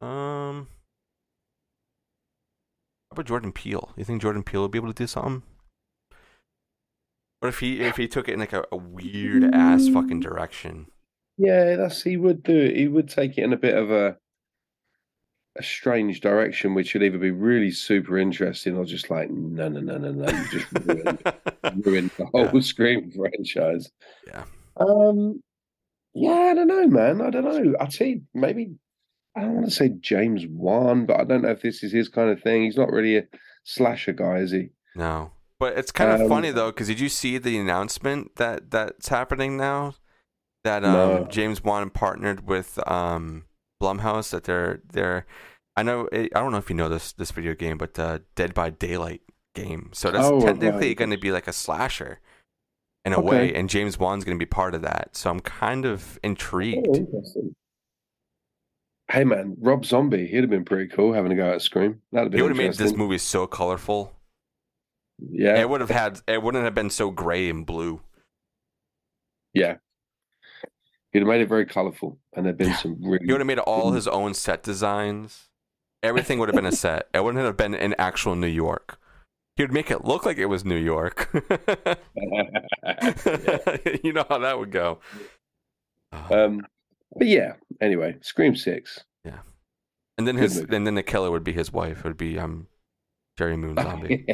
Um, 0.00 0.68
how 3.10 3.12
about 3.12 3.26
Jordan 3.26 3.52
Peele? 3.52 3.92
You 3.96 4.04
think 4.04 4.20
Jordan 4.22 4.42
Peele 4.42 4.62
would 4.62 4.70
be 4.70 4.78
able 4.78 4.88
to 4.92 4.94
do 4.94 5.06
something? 5.06 5.42
What 7.40 7.48
if 7.50 7.60
he 7.60 7.80
if 7.80 7.96
he 7.96 8.08
took 8.08 8.28
it 8.28 8.32
in 8.34 8.40
like 8.40 8.52
a, 8.52 8.64
a 8.72 8.76
weird 8.76 9.44
ass 9.54 9.88
fucking 9.88 10.20
direction? 10.20 10.86
Yeah, 11.36 11.76
that's 11.76 12.02
he 12.02 12.16
would 12.16 12.42
do. 12.42 12.56
it. 12.56 12.76
He 12.76 12.88
would 12.88 13.08
take 13.08 13.38
it 13.38 13.44
in 13.44 13.52
a 13.52 13.56
bit 13.56 13.76
of 13.76 13.90
a 13.90 14.16
a 15.56 15.62
strange 15.62 16.20
direction, 16.20 16.74
which 16.74 16.94
would 16.94 17.02
either 17.02 17.18
be 17.18 17.30
really 17.30 17.70
super 17.70 18.18
interesting 18.18 18.76
or 18.76 18.84
just 18.84 19.10
like 19.10 19.30
no, 19.30 19.68
no, 19.68 19.80
no, 19.80 19.98
no, 19.98 20.10
no. 20.12 20.28
You 20.28 20.48
just 20.48 20.66
ruined, 20.84 21.32
ruined 21.86 22.10
the 22.18 22.26
whole 22.26 22.48
Yeah. 22.52 22.60
Scream 22.60 23.12
franchise. 23.12 23.90
Yeah. 24.26 24.44
Um. 24.76 25.42
Yeah, 26.14 26.32
I 26.50 26.54
don't 26.54 26.66
know, 26.66 26.86
man. 26.88 27.20
I 27.20 27.30
don't 27.30 27.44
know. 27.44 27.74
I'd 27.80 27.92
say 27.92 28.22
maybe 28.34 28.72
I 29.36 29.42
don't 29.42 29.54
want 29.54 29.66
to 29.66 29.70
say 29.72 29.90
James 30.00 30.44
Wan, 30.48 31.06
but 31.06 31.20
I 31.20 31.24
don't 31.24 31.42
know 31.42 31.50
if 31.50 31.62
this 31.62 31.84
is 31.84 31.92
his 31.92 32.08
kind 32.08 32.30
of 32.30 32.42
thing. 32.42 32.64
He's 32.64 32.76
not 32.76 32.90
really 32.90 33.16
a 33.16 33.24
slasher 33.62 34.12
guy, 34.12 34.38
is 34.38 34.50
he? 34.50 34.70
No, 34.96 35.30
but 35.58 35.76
it's 35.78 35.92
kind 35.92 36.12
of 36.12 36.20
Um, 36.20 36.22
funny 36.22 36.50
though, 36.50 36.70
because 36.70 36.88
did 36.88 37.00
you 37.00 37.08
see 37.08 37.38
the 37.38 37.58
announcement 37.58 38.36
that 38.36 38.70
that's 38.70 39.08
happening 39.08 39.56
now? 39.56 39.94
That 40.64 40.84
um, 40.84 41.26
No. 41.26 41.28
James 41.28 41.62
Wan 41.64 41.90
partnered 41.90 42.46
with 42.48 42.78
um, 42.88 43.46
Blumhouse. 43.82 44.30
That 44.30 44.44
they're 44.44 44.82
they're. 44.92 45.26
I 45.76 45.82
know. 45.84 46.08
I 46.12 46.28
don't 46.34 46.52
know 46.52 46.58
if 46.58 46.70
you 46.70 46.76
know 46.76 46.88
this 46.88 47.12
this 47.12 47.30
video 47.32 47.54
game, 47.54 47.78
but 47.78 47.98
uh, 47.98 48.20
Dead 48.36 48.54
by 48.54 48.70
Daylight 48.70 49.22
game. 49.54 49.90
So 49.94 50.10
that's 50.10 50.32
Oh, 50.32 50.38
technically 50.38 50.94
right. 50.94 50.96
going 50.96 51.10
to 51.10 51.18
be 51.18 51.32
like 51.32 51.48
a 51.48 51.52
slasher, 51.52 52.20
in 53.04 53.12
a 53.12 53.20
Okay. 53.20 53.20
way, 53.20 53.54
and 53.54 53.70
James 53.70 53.98
Wan's 53.98 54.24
going 54.24 54.38
to 54.38 54.42
be 54.44 54.48
part 54.48 54.74
of 54.74 54.82
that. 54.82 55.16
So 55.16 55.30
I'm 55.30 55.40
kind 55.40 55.86
of 55.86 56.18
intrigued. 56.24 56.86
Oh, 56.88 56.98
interesting. 56.98 57.54
Hey 59.10 59.24
man, 59.24 59.56
Rob 59.60 59.84
Zombie, 59.84 60.26
he'd 60.26 60.40
have 60.42 60.50
been 60.50 60.64
pretty 60.64 60.88
cool 60.88 61.12
having 61.14 61.32
a 61.32 61.36
go 61.36 61.52
at 61.52 61.62
Scream. 61.62 62.02
That'd 62.12 62.26
have 62.26 62.32
He 62.32 62.40
been 62.40 62.42
would 62.42 62.52
have 62.52 62.56
made 62.56 62.78
this 62.78 62.96
movie 62.96 63.18
so 63.18 63.46
colorful. 63.46 64.17
Yeah, 65.18 65.58
It 65.60 65.68
would 65.68 65.80
have 65.80 65.90
had. 65.90 66.20
It 66.28 66.42
wouldn't 66.42 66.64
have 66.64 66.74
been 66.74 66.90
so 66.90 67.10
gray 67.10 67.48
and 67.50 67.64
blue. 67.66 68.00
yeah. 69.54 69.76
He'd 71.12 71.20
have 71.20 71.28
made 71.28 71.40
it 71.40 71.48
very 71.48 71.64
colourful, 71.64 72.18
and 72.34 72.44
there'd 72.44 72.58
been 72.58 72.74
some 72.74 72.98
really. 73.02 73.24
He 73.24 73.32
would 73.32 73.40
have 73.40 73.46
made 73.46 73.58
all 73.58 73.92
his 73.92 74.06
own 74.06 74.34
set 74.34 74.62
designs. 74.62 75.48
Everything 76.02 76.38
would 76.38 76.50
have 76.50 76.54
been 76.54 76.66
a 76.66 76.72
set. 76.72 77.08
It 77.14 77.24
wouldn't 77.24 77.42
have 77.42 77.56
been 77.56 77.74
in 77.74 77.94
actual 77.98 78.36
New 78.36 78.46
York. 78.46 78.98
He 79.56 79.62
would 79.62 79.72
make 79.72 79.90
it 79.90 80.04
look 80.04 80.26
like 80.26 80.36
it 80.36 80.46
was 80.46 80.64
New 80.66 80.76
York. 80.76 81.30
you 84.02 84.12
know 84.12 84.24
how 84.28 84.38
that 84.38 84.58
would 84.58 84.70
go. 84.70 84.98
Um, 86.30 86.66
but 87.16 87.26
yeah. 87.26 87.54
Anyway, 87.82 88.16
Scream 88.22 88.56
Six. 88.56 89.04
Yeah, 89.26 89.40
and 90.16 90.26
then 90.26 90.36
good 90.36 90.42
his, 90.44 90.60
movie. 90.60 90.76
and 90.76 90.86
then 90.86 90.94
the 90.94 91.02
killer 91.02 91.30
would 91.30 91.44
be 91.44 91.52
his 91.52 91.70
wife. 91.70 91.98
It 91.98 92.04
would 92.04 92.16
be 92.16 92.38
um, 92.38 92.66
Sheri 93.38 93.58
Moon 93.58 93.76
Zombie. 93.80 94.24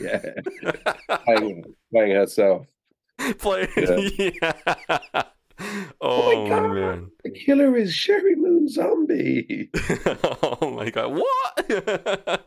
yeah, 0.00 1.18
playing, 1.24 1.64
playing 1.92 2.12
herself. 2.14 2.66
Play. 3.38 3.68
Yeah. 3.76 4.52
Yeah. 5.16 5.22
Oh 6.00 6.32
Oh, 6.32 6.42
my 6.44 6.48
God. 6.48 6.74
man. 6.74 7.10
The 7.22 7.30
killer 7.30 7.76
is 7.76 7.92
Sheri 7.92 8.36
Moon 8.36 8.68
Zombie. 8.68 9.70
oh 10.42 10.70
my 10.74 10.90
god. 10.90 11.14
What? 11.14 12.46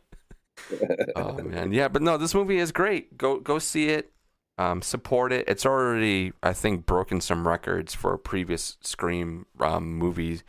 oh 1.16 1.38
man, 1.42 1.72
yeah, 1.72 1.88
but 1.88 2.02
no, 2.02 2.18
this 2.18 2.36
movie 2.36 2.58
is 2.58 2.74
great. 2.74 3.18
Go 3.18 3.40
go 3.40 3.60
see 3.60 3.88
it. 3.90 4.12
Um, 4.58 4.82
support 4.82 5.32
it. 5.32 5.48
It's 5.48 5.66
already, 5.66 6.34
I 6.44 6.52
think, 6.52 6.86
broken 6.86 7.22
some 7.22 7.48
records 7.48 7.94
for 7.94 8.18
previous 8.18 8.78
Scream 8.82 9.46
um, 9.62 9.94
movie 9.94 10.42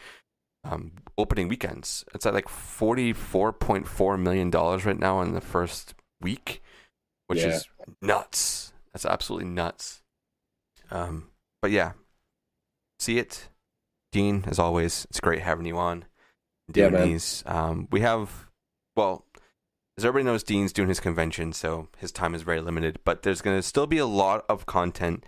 um, 0.64 0.93
opening 1.16 1.48
weekends. 1.48 2.05
It's 2.14 2.26
at 2.26 2.35
like 2.35 2.48
forty 2.48 3.12
four 3.12 3.52
point 3.52 3.86
four 3.86 4.16
million 4.18 4.51
dollars 4.51 4.85
right 4.85 4.98
now 4.98 5.20
in 5.22 5.32
the 5.35 5.40
first 5.40 5.94
week, 6.20 6.62
which 7.26 7.40
Yeah. 7.40 7.48
is 7.56 7.68
nuts. 8.02 8.72
That's 8.93 9.06
absolutely 9.06 9.48
nuts. 9.48 10.02
Um, 10.90 11.28
but 11.62 11.70
yeah, 11.70 11.93
see 12.98 13.18
it, 13.18 13.48
Dean. 14.12 14.44
As 14.47 14.59
always, 14.59 15.06
it's 15.10 15.20
great 15.20 15.40
having 15.43 15.66
you 15.66 15.78
on. 15.78 16.05
Yeah, 16.74 16.89
Doing 16.89 16.93
man. 16.93 17.09
these. 17.09 17.43
Um, 17.47 17.89
we 17.90 18.01
have, 18.01 18.48
well, 18.97 19.24
as 19.97 20.05
everybody 20.05 20.24
knows, 20.24 20.43
Dean's 20.43 20.72
doing 20.72 20.89
his 20.89 21.01
convention, 21.01 21.52
so 21.52 21.89
his 21.98 22.12
time 22.12 22.35
is 22.35 22.43
very 22.43 22.60
limited. 22.60 22.98
But 23.05 23.22
there's 23.22 23.40
going 23.40 23.56
to 23.56 23.62
still 23.62 23.86
be 23.86 23.98
a 23.98 24.06
lot 24.06 24.44
of 24.48 24.66
content 24.66 25.24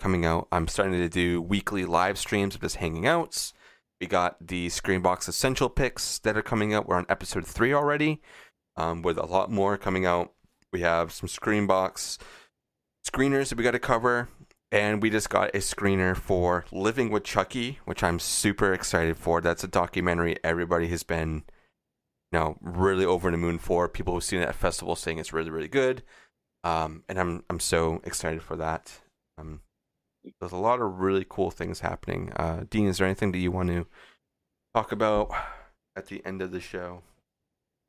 coming 0.00 0.24
out. 0.24 0.48
I'm 0.50 0.66
starting 0.68 0.94
to 0.98 1.08
do 1.08 1.40
weekly 1.40 1.84
live 1.84 2.18
streams 2.18 2.54
of 2.54 2.60
just 2.62 2.76
hanging 2.76 3.06
outs. 3.06 3.52
We 4.00 4.06
got 4.06 4.36
the 4.46 4.68
Screambox 4.68 5.28
Essential 5.28 5.68
picks 5.68 6.18
that 6.20 6.36
are 6.36 6.42
coming 6.42 6.72
out. 6.72 6.88
We're 6.88 6.96
on 6.96 7.06
episode 7.08 7.46
three 7.46 7.74
already, 7.74 8.22
um, 8.76 9.02
with 9.02 9.18
a 9.18 9.26
lot 9.26 9.50
more 9.50 9.76
coming 9.76 10.06
out. 10.06 10.32
We 10.72 10.80
have 10.80 11.12
some 11.12 11.28
Screambox 11.28 12.18
screeners 13.06 13.50
that 13.50 13.58
we 13.58 13.64
got 13.64 13.72
to 13.72 13.78
cover. 13.78 14.28
And 14.72 15.02
we 15.02 15.10
just 15.10 15.30
got 15.30 15.54
a 15.54 15.58
screener 15.58 16.16
for 16.16 16.64
Living 16.70 17.10
with 17.10 17.24
Chucky, 17.24 17.80
which 17.86 18.04
I'm 18.04 18.20
super 18.20 18.72
excited 18.72 19.16
for. 19.16 19.40
That's 19.40 19.64
a 19.64 19.68
documentary 19.68 20.36
everybody 20.44 20.86
has 20.88 21.02
been, 21.02 21.42
you 22.30 22.38
know, 22.38 22.56
really 22.60 23.04
over 23.04 23.32
the 23.32 23.36
moon 23.36 23.58
for. 23.58 23.88
People 23.88 24.14
who've 24.14 24.22
seen 24.22 24.40
it 24.40 24.48
at 24.48 24.54
festivals 24.54 25.00
saying 25.00 25.18
it's 25.18 25.32
really, 25.32 25.50
really 25.50 25.68
good. 25.68 26.04
Um, 26.62 27.02
and 27.08 27.18
I'm 27.18 27.44
I'm 27.50 27.58
so 27.58 28.00
excited 28.04 28.42
for 28.42 28.54
that. 28.56 29.00
Um, 29.38 29.62
there's 30.38 30.52
a 30.52 30.56
lot 30.56 30.80
of 30.80 31.00
really 31.00 31.26
cool 31.28 31.50
things 31.50 31.80
happening. 31.80 32.32
Uh, 32.36 32.64
Dean, 32.68 32.86
is 32.86 32.98
there 32.98 33.06
anything 33.06 33.32
that 33.32 33.38
you 33.38 33.50
want 33.50 33.68
to 33.68 33.86
talk 34.74 34.92
about 34.92 35.30
at 35.96 36.06
the 36.06 36.22
end 36.24 36.42
of 36.42 36.52
the 36.52 36.60
show? 36.60 37.02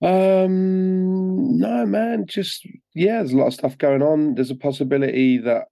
Um, 0.01 1.57
no, 1.59 1.85
man. 1.85 2.25
Just 2.27 2.65
yeah, 2.95 3.17
there's 3.17 3.33
a 3.33 3.37
lot 3.37 3.47
of 3.47 3.53
stuff 3.53 3.77
going 3.77 4.01
on. 4.01 4.35
There's 4.35 4.49
a 4.49 4.55
possibility 4.55 5.37
that 5.39 5.65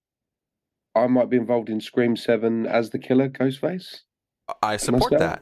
I 0.96 1.08
might 1.08 1.30
be 1.30 1.38
involved 1.38 1.70
in 1.70 1.82
Scream 1.82 2.16
Seven 2.16 2.66
as 2.68 2.92
the 2.92 3.00
killer, 3.00 3.30
Ghostface. 3.30 4.02
I 4.62 4.78
support 4.78 5.18
that. 5.18 5.42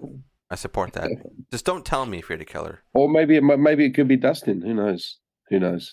I 0.50 0.56
support 0.56 0.94
that. 0.94 1.12
Just 1.52 1.66
don't 1.66 1.86
tell 1.86 2.06
me 2.06 2.20
if 2.20 2.30
you're 2.30 2.38
the 2.38 2.46
killer. 2.46 2.82
Or 2.94 3.10
maybe 3.10 3.36
it 3.36 3.42
maybe 3.42 3.86
it 3.86 3.94
could 3.94 4.08
be 4.08 4.18
Dustin. 4.18 4.62
Who 4.62 4.74
knows? 4.74 5.18
Who 5.50 5.60
knows? 5.60 5.92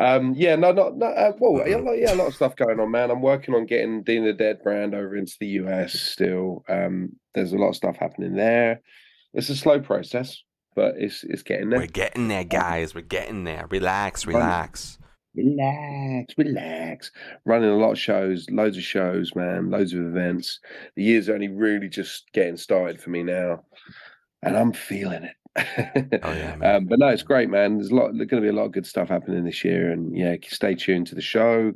Um, 0.00 0.34
yeah, 0.36 0.54
no, 0.54 0.70
not, 0.72 0.96
not 0.96 1.16
uh, 1.16 1.32
well, 1.40 1.66
yeah, 1.68 1.76
a 1.76 1.78
lot- 1.78 1.98
yeah, 1.98 2.12
a 2.12 2.16
lot 2.16 2.28
of 2.28 2.34
stuff 2.34 2.54
going 2.56 2.78
on, 2.78 2.90
man. 2.90 3.10
I'm 3.10 3.20
working 3.22 3.54
on 3.54 3.66
getting 3.66 4.02
Dean 4.04 4.24
the 4.24 4.32
Dead 4.32 4.62
brand 4.62 4.94
over 4.94 5.16
into 5.16 5.34
the 5.40 5.48
US 5.62 5.92
still. 5.94 6.64
Um, 6.68 7.16
there's 7.34 7.52
a 7.52 7.56
lot 7.58 7.70
of 7.70 7.76
stuff 7.76 7.96
happening 7.96 8.34
there. 8.36 8.80
It's 9.34 9.48
a 9.48 9.56
slow 9.56 9.80
process, 9.80 10.40
but 10.76 10.94
it's 10.98 11.24
it's 11.24 11.42
getting 11.42 11.70
there. 11.70 11.80
We're 11.80 11.86
getting 11.86 12.28
there, 12.28 12.44
guys. 12.44 12.94
We're 12.94 13.00
getting 13.02 13.44
there. 13.44 13.66
Relax, 13.70 14.24
relax. 14.26 14.98
Relax, 15.34 16.34
relax. 16.36 17.10
Running 17.44 17.70
a 17.70 17.76
lot 17.76 17.92
of 17.92 17.98
shows, 17.98 18.46
loads 18.50 18.76
of 18.76 18.82
shows, 18.82 19.34
man, 19.36 19.70
loads 19.70 19.92
of 19.92 20.00
events. 20.00 20.58
The 20.96 21.02
year's 21.04 21.28
only 21.28 21.48
really 21.48 21.88
just 21.88 22.24
getting 22.32 22.56
started 22.56 23.00
for 23.00 23.10
me 23.10 23.22
now, 23.22 23.64
and 24.42 24.56
I'm 24.56 24.72
feeling 24.72 25.24
it. 25.24 25.34
Oh, 26.22 26.32
yeah, 26.32 26.56
um, 26.76 26.86
but 26.86 26.98
no, 26.98 27.08
it's 27.08 27.22
great, 27.22 27.50
man. 27.50 27.78
There's 27.78 27.90
a 27.90 27.94
lot. 27.94 28.12
There's 28.14 28.28
going 28.28 28.42
to 28.42 28.46
be 28.46 28.54
a 28.54 28.58
lot 28.58 28.66
of 28.66 28.72
good 28.72 28.86
stuff 28.86 29.08
happening 29.08 29.44
this 29.44 29.64
year, 29.64 29.90
and 29.90 30.16
yeah, 30.16 30.36
stay 30.48 30.74
tuned 30.74 31.06
to 31.08 31.14
the 31.14 31.20
show. 31.20 31.72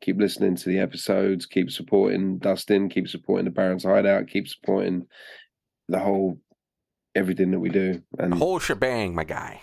Keep 0.00 0.18
listening 0.18 0.56
to 0.56 0.68
the 0.68 0.78
episodes. 0.78 1.46
Keep 1.46 1.70
supporting 1.70 2.38
Dustin. 2.38 2.88
Keep 2.88 3.08
supporting 3.08 3.44
the 3.46 3.50
Barrens 3.50 3.84
Hideout. 3.84 4.28
Keep 4.28 4.48
supporting 4.48 5.06
the 5.88 5.98
whole 5.98 6.38
everything 7.14 7.50
that 7.50 7.60
we 7.60 7.68
do. 7.68 8.02
And 8.18 8.32
The 8.32 8.36
whole 8.36 8.60
shebang, 8.60 9.14
my 9.14 9.24
guy. 9.24 9.62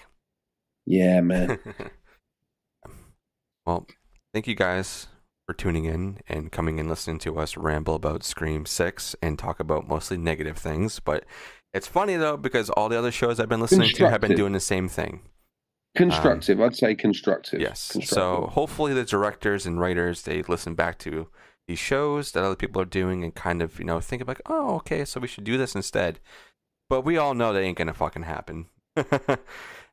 yeah, 0.85 1.21
man. 1.21 1.57
well, 3.65 3.87
thank 4.33 4.47
you 4.47 4.55
guys 4.55 5.07
for 5.47 5.53
tuning 5.53 5.85
in 5.85 6.19
and 6.27 6.51
coming 6.51 6.79
and 6.79 6.89
listening 6.89 7.19
to 7.19 7.39
us 7.39 7.55
ramble 7.55 7.95
about 7.95 8.23
Scream 8.23 8.65
6 8.65 9.15
and 9.21 9.39
talk 9.39 9.59
about 9.59 9.87
mostly 9.87 10.17
negative 10.17 10.57
things. 10.57 10.99
But 10.99 11.23
It's 11.75 11.87
funny 11.87 12.15
though 12.15 12.37
because 12.37 12.69
all 12.69 12.87
the 12.87 12.97
other 12.97 13.11
shows 13.11 13.37
I've 13.37 13.49
been 13.49 13.59
listening 13.59 13.89
to 13.95 14.09
have 14.09 14.21
been 14.21 14.35
doing 14.35 14.53
the 14.53 14.61
same 14.61 14.87
thing. 14.87 15.19
Constructive. 15.93 16.59
Um, 16.61 16.67
I'd 16.67 16.75
say 16.75 16.95
constructive. 16.95 17.59
Yes. 17.59 17.97
So 18.05 18.49
hopefully 18.53 18.93
the 18.93 19.03
directors 19.03 19.65
and 19.65 19.77
writers 19.77 20.21
they 20.21 20.41
listen 20.43 20.73
back 20.73 20.97
to 20.99 21.27
these 21.67 21.79
shows 21.79 22.31
that 22.31 22.45
other 22.45 22.55
people 22.55 22.81
are 22.81 22.85
doing 22.85 23.25
and 23.25 23.35
kind 23.35 23.61
of 23.61 23.77
you 23.77 23.83
know 23.83 23.99
think 23.99 24.21
of 24.21 24.27
like 24.29 24.41
oh 24.45 24.75
okay 24.75 25.03
so 25.03 25.19
we 25.19 25.27
should 25.27 25.43
do 25.43 25.57
this 25.57 25.75
instead. 25.75 26.21
But 26.89 27.01
we 27.01 27.17
all 27.17 27.33
know 27.33 27.51
that 27.51 27.61
ain't 27.61 27.77
gonna 27.77 27.93
fucking 27.93 28.23
happen. 28.23 28.67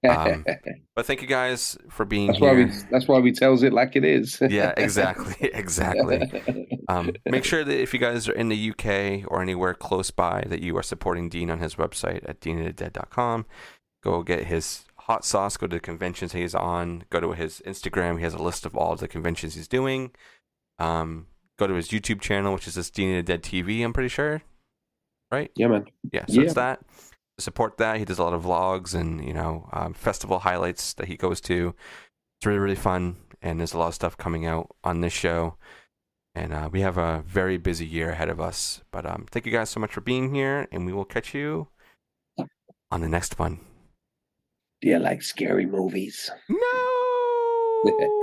um, 0.09 0.45
but 0.97 1.07
thank 1.07 1.23
you 1.23 1.29
guys 1.29 1.77
for 1.91 2.05
being 2.05 2.29
that's 2.29 2.41
why 2.41 2.55
here. 2.55 2.67
we. 2.67 2.73
That's 2.91 3.07
why 3.09 3.19
we 3.21 3.33
tells 3.33 3.63
it 3.63 3.73
like 3.73 3.97
it 3.97 4.05
is. 4.05 4.39
yeah, 4.41 4.73
exactly, 4.77 5.51
exactly. 5.53 6.69
Um, 6.89 7.13
make 7.25 7.45
sure 7.45 7.63
that 7.65 7.81
if 7.81 7.95
you 7.95 8.01
guys 8.01 8.29
are 8.29 8.33
in 8.33 8.49
the 8.49 8.71
UK 8.71 9.25
or 9.31 9.41
anywhere 9.41 9.73
close 9.73 10.11
by, 10.11 10.45
that 10.49 10.61
you 10.63 10.77
are 10.77 10.83
supporting 10.83 11.29
Dean 11.29 11.49
on 11.49 11.61
his 11.61 11.77
website 11.77 12.29
at 12.29 12.41
deanofthedead.com. 12.41 13.47
Go 14.03 14.23
get 14.25 14.45
his 14.47 14.85
hot 14.99 15.25
sauce. 15.25 15.57
Go 15.57 15.69
to 15.69 15.77
the 15.77 15.81
conventions 15.81 16.33
he's 16.33 16.57
on. 16.57 17.05
Go 17.09 17.21
to 17.21 17.33
his 17.33 17.63
Instagram. 17.65 18.19
He 18.19 18.25
has 18.25 18.35
a 18.35 18.43
list 18.43 18.67
of 18.67 18.77
all 18.77 18.97
the 18.97 19.07
conventions 19.09 19.55
he's 19.55 19.69
doing. 19.69 20.11
Um, 20.81 21.29
go 21.59 21.69
to 21.69 21.75
his 21.75 21.89
YouTube 21.91 22.21
channel, 22.21 22.53
which 22.53 22.67
is 22.67 22.75
this 22.75 22.91
Dean 22.91 23.11
of 23.17 23.25
the 23.25 23.33
Dead 23.33 23.43
TV. 23.43 23.83
I'm 23.85 23.93
pretty 23.93 24.09
sure, 24.09 24.43
right? 25.31 25.53
yeah, 25.55 25.69
man. 25.69 25.85
Yeah, 26.13 26.27
so 26.27 26.35
Yeah. 26.35 26.43
it's 26.43 26.55
that. 26.55 26.81
Support 27.39 27.79
that. 27.79 27.99
He 27.99 28.05
does 28.05 28.19
a 28.19 28.25
lot 28.25 28.35
of 28.35 28.45
vlogs 28.45 28.95
and 28.95 29.25
you 29.25 29.33
know 29.33 29.69
um, 29.73 29.95
festival 29.95 30.41
highlights 30.41 30.95
that 30.95 31.09
he 31.09 31.17
goes 31.17 31.41
to. 31.43 31.75
It's 32.39 32.47
really 32.47 32.59
really 32.59 32.77
fun, 32.77 33.17
and 33.41 33.59
there's 33.59 33.73
a 33.73 33.79
lot 33.79 33.89
of 33.89 33.95
stuff 33.95 34.17
coming 34.17 34.47
out 34.47 34.75
on 34.85 35.01
this 35.01 35.13
show. 35.13 35.57
And 36.35 36.53
uh, 36.55 36.71
we 36.73 36.81
have 36.81 36.97
a 36.97 37.23
very 37.27 37.59
busy 37.59 37.85
year 37.85 38.11
ahead 38.11 38.31
of 38.31 38.41
us. 38.41 38.83
But 38.91 39.05
um, 39.05 39.27
thank 39.31 39.45
you 39.45 39.53
guys 39.53 39.69
so 39.69 39.81
much 39.81 39.93
for 39.93 40.01
being 40.01 40.35
here, 40.35 40.67
and 40.73 40.87
we 40.87 40.93
will 40.93 41.05
catch 41.05 41.35
you 41.35 41.69
on 42.91 43.01
the 43.01 43.09
next 43.09 43.39
one. 43.39 43.61
Do 44.81 44.89
you 44.89 44.99
like 44.99 45.23
scary 45.23 45.67
movies? 45.67 46.31
No. 46.49 48.13